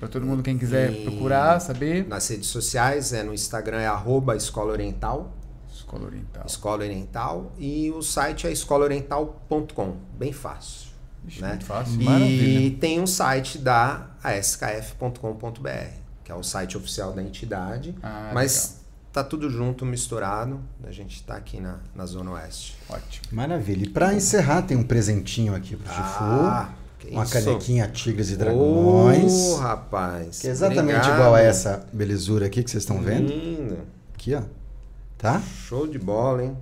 para 0.00 0.08
todo 0.08 0.24
mundo 0.24 0.42
quem 0.42 0.56
quiser 0.56 0.90
E- 0.90 1.04
procurar, 1.04 1.60
saber. 1.60 2.08
nas 2.08 2.26
redes 2.26 2.46
sociais, 2.48 3.12
é 3.12 3.22
no 3.22 3.34
Instagram 3.34 3.80
é 3.82 3.86
arroba 3.86 4.34
Escola 4.36 4.72
Oriental, 4.72 5.30
Escola 5.70 6.06
Oriental. 6.06 6.42
Escola 6.46 6.82
Oriental, 6.82 7.52
e 7.58 7.90
o 7.90 8.00
site 8.00 8.46
é 8.46 8.52
escolaoriental.com, 8.52 9.96
bem 10.18 10.32
fácil. 10.32 10.88
Ixi, 11.28 11.42
né? 11.42 11.48
muito 11.50 11.64
fácil. 11.66 12.00
E 12.00 12.04
Maravilha. 12.04 12.78
tem 12.78 13.00
um 13.02 13.06
site 13.06 13.58
da 13.58 14.06
askf.com.br, 14.22 15.68
que 16.24 16.32
é 16.32 16.34
o 16.34 16.42
site 16.42 16.78
oficial 16.78 17.12
da 17.12 17.22
entidade, 17.22 17.94
Ah, 18.02 18.30
mas 18.32 18.82
tá 19.14 19.22
tudo 19.22 19.48
junto, 19.48 19.86
misturado. 19.86 20.58
A 20.86 20.90
gente 20.90 21.22
tá 21.22 21.36
aqui 21.36 21.60
na, 21.60 21.76
na 21.94 22.04
Zona 22.04 22.32
Oeste. 22.32 22.76
Ótimo. 22.90 23.24
Maravilha. 23.30 23.84
E 23.84 23.88
para 23.88 24.12
encerrar, 24.12 24.62
tem 24.62 24.76
um 24.76 24.82
presentinho 24.82 25.54
aqui 25.54 25.76
pro 25.76 25.88
Ah, 25.90 25.94
Chifu. 25.94 27.06
que 27.08 27.14
Uma 27.14 27.22
isso. 27.22 27.32
canequinha 27.32 27.86
Tigres 27.86 28.30
e 28.30 28.36
Dragões. 28.36 29.32
Ô, 29.32 29.56
rapaz. 29.58 30.40
que 30.40 30.48
é 30.48 30.50
exatamente 30.50 30.96
obrigado. 30.96 31.14
igual 31.14 31.34
a 31.36 31.40
essa 31.40 31.86
belezura 31.92 32.46
aqui 32.46 32.62
que 32.64 32.70
vocês 32.70 32.82
estão 32.82 33.00
vendo. 33.00 33.28
Lindo. 33.28 33.78
Aqui, 34.14 34.34
ó. 34.34 34.42
Tá? 35.16 35.40
Show 35.68 35.86
de 35.86 35.98
bola, 35.98 36.42
hein? 36.44 36.56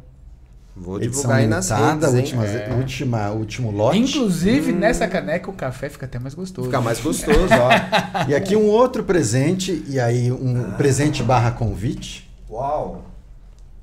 Vou 0.76 0.96
Edição 0.96 1.12
divulgar 1.22 1.38
aí 1.38 1.46
nas 1.46 1.68
limitada, 1.70 2.06
redes, 2.10 2.32
última, 2.32 2.46
É. 2.46 2.74
última, 2.74 3.30
último 3.30 3.70
lote. 3.70 3.98
Inclusive, 3.98 4.72
nessa 4.72 5.06
caneca 5.08 5.50
o 5.50 5.52
café 5.54 5.88
fica 5.88 6.06
até 6.06 6.18
mais 6.18 6.34
gostoso. 6.34 6.66
Fica 6.68 6.80
mais 6.80 7.00
gostoso, 7.00 7.48
ó. 7.50 8.24
E 8.28 8.34
aqui 8.34 8.56
um 8.56 8.66
outro 8.68 9.04
presente, 9.04 9.84
e 9.88 9.98
aí 10.00 10.30
um 10.30 10.72
presente 10.72 11.22
barra 11.22 11.50
convite. 11.50 12.30
Uau! 12.52 13.02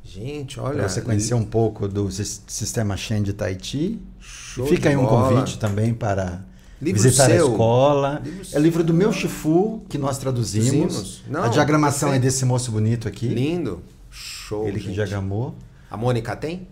Gente, 0.03 0.59
olha. 0.59 0.75
Para 0.79 0.89
você 0.89 1.01
conhecer 1.01 1.33
um 1.33 1.43
pouco 1.43 1.87
do 1.87 2.09
sis- 2.11 2.41
sistema 2.47 2.95
Shen 2.95 3.23
de 3.23 3.33
Tahiti. 3.33 3.99
Show 4.19 4.67
Fica 4.67 4.89
aí 4.89 4.95
um 4.95 5.05
bola. 5.05 5.29
convite 5.29 5.57
também 5.59 5.93
para 5.93 6.41
Livro 6.81 7.01
visitar 7.01 7.25
seu. 7.25 7.47
a 7.47 7.49
escola. 7.51 8.21
Livro 8.23 8.47
é 8.53 8.59
livro 8.59 8.83
do 8.83 8.93
meu. 8.93 9.11
Chifu, 9.11 9.83
que 9.89 9.97
nós 9.97 10.17
traduzimos. 10.19 11.23
Não, 11.27 11.43
a 11.43 11.47
diagramação 11.47 12.13
é 12.13 12.19
desse 12.19 12.45
moço 12.45 12.71
bonito 12.71 13.07
aqui. 13.07 13.27
Lindo. 13.27 13.81
Show. 14.11 14.67
Ele 14.67 14.79
que 14.79 14.85
gente. 14.85 14.95
diagramou. 14.95 15.55
A 15.91 15.97
Mônica 15.97 16.35
tem? 16.35 16.67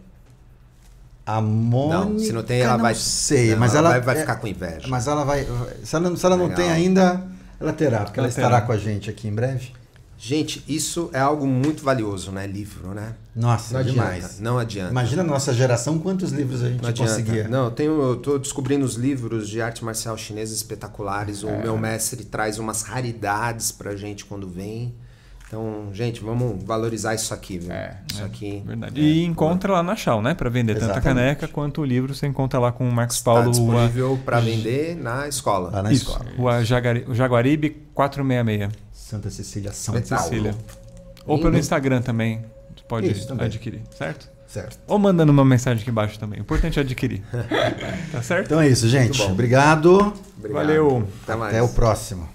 A 1.26 1.42
Mônica. 1.42 2.06
Não, 2.06 2.20
se 2.20 2.32
não 2.32 2.44
tem, 2.44 2.62
ela 2.62 2.74
não 2.74 2.82
vai. 2.84 2.96
sei, 2.96 3.52
Não, 3.52 3.58
mas 3.60 3.76
ela, 3.76 3.90
vai, 3.90 4.02
vai 4.02 4.18
é- 4.18 4.20
ficar 4.22 4.36
com 4.38 4.48
inveja. 4.48 4.88
Mas 4.88 5.08
ela 5.08 5.24
vai. 5.26 5.46
Se 5.84 5.96
ela, 5.96 6.16
se 6.16 6.26
ela 6.26 6.38
não 6.38 6.46
Legal. 6.46 6.58
tem 6.58 6.70
ainda, 6.72 7.28
ela 7.60 7.74
terá, 7.74 8.06
porque 8.06 8.20
ela, 8.20 8.28
Ela 8.28 8.30
estará 8.30 8.48
terá. 8.56 8.62
com 8.62 8.72
a 8.72 8.78
gente 8.78 9.10
aqui 9.10 9.28
em 9.28 9.34
breve. 9.34 9.74
Gente, 10.20 10.64
isso 10.68 11.10
é 11.14 11.20
algo 11.20 11.46
muito 11.46 11.84
valioso, 11.84 12.32
né? 12.32 12.48
Livro, 12.48 12.90
né? 12.94 13.14
Nossa, 13.36 13.78
Não 13.78 13.84
demais. 13.92 14.26
adianta. 14.26 14.44
Não 14.44 14.58
adianta. 14.58 14.92
Imagina 14.92 15.22
a 15.22 15.26
nossa 15.26 15.54
geração, 15.54 16.00
quantos 16.00 16.32
livros 16.32 16.64
a 16.64 16.70
gente 16.70 16.82
Não 16.82 16.90
adianta. 16.90 17.12
conseguia. 17.12 17.48
Não, 17.48 17.66
eu, 17.66 17.72
tenho, 17.72 18.02
eu 18.02 18.16
tô 18.16 18.38
descobrindo 18.40 18.84
os 18.84 18.96
livros 18.96 19.48
de 19.48 19.62
arte 19.62 19.86
marcial 19.86 20.18
chinesa 20.18 20.54
espetaculares. 20.56 21.44
É. 21.44 21.48
O 21.48 21.62
meu 21.62 21.78
mestre 21.78 22.26
traz 22.26 22.58
umas 22.58 22.82
raridades 22.82 23.72
pra 23.72 23.96
gente 23.96 24.26
quando 24.26 24.48
vem. 24.50 24.94
Então, 25.48 25.90
gente, 25.94 26.20
vamos 26.20 26.62
valorizar 26.62 27.14
isso 27.16 27.34
aqui, 27.34 27.58
viu? 27.60 27.72
É, 27.72 27.98
isso 28.12 28.22
aqui. 28.24 28.62
Verdade. 28.66 29.00
é, 29.00 29.04
E 29.04 29.24
encontra 29.24 29.72
lá 29.72 29.82
na 29.84 29.96
Chau, 29.96 30.22
né? 30.22 30.34
Para 30.34 30.50
vender 30.50 30.74
tanto 30.74 30.90
a 30.90 30.92
Exatamente. 30.98 31.16
caneca 31.16 31.48
quanto 31.48 31.82
o 31.82 31.86
livro, 31.86 32.14
você 32.14 32.28
encontra 32.28 32.60
lá 32.60 32.70
com 32.72 32.90
o 32.90 32.92
Marcos 32.92 33.16
Está 33.18 33.32
Paulo 33.32 33.44
Rua, 33.52 33.52
disponível 33.52 34.20
para 34.26 34.42
vender 34.42 34.98
na 34.98 35.26
escola. 35.28 35.70
Lá 35.70 35.84
na 35.84 35.92
Isso, 35.94 36.10
escola. 36.10 36.26
Rua 36.36 36.66
Jagari- 36.66 37.06
Jaguaribe 37.12 37.70
466, 37.94 38.87
Santa 39.08 39.30
Cecília 39.30 39.72
São 39.72 39.94
Santa 39.96 40.16
Paulo. 40.16 40.30
Cecília. 40.30 40.56
Ou 41.26 41.40
pelo 41.40 41.58
Instagram 41.58 42.02
também, 42.02 42.44
você 42.76 42.84
pode 42.88 43.10
Isso, 43.10 43.26
também. 43.26 43.46
adquirir, 43.46 43.82
certo? 43.98 44.30
Certo. 44.48 44.78
Ou 44.86 45.00
mandando 45.00 45.32
uma 45.32 45.46
mensagem 45.46 45.82
aqui 45.82 45.90
embaixo 45.90 46.20
também. 46.20 46.40
O 46.40 46.42
importante 46.42 46.78
é 46.78 46.82
adquirir. 46.82 47.22
tá 48.12 48.22
certo? 48.22 48.48
Então 48.48 48.62
é 48.62 48.68
isso, 48.68 48.88
gente. 48.88 49.22
Obrigado. 49.22 50.14
Obrigado. 50.38 50.54
Valeu. 50.54 51.08
Até 51.24 51.36
mais. 51.36 51.54
Até 51.54 51.64
o 51.64 51.70
próximo. 51.70 52.28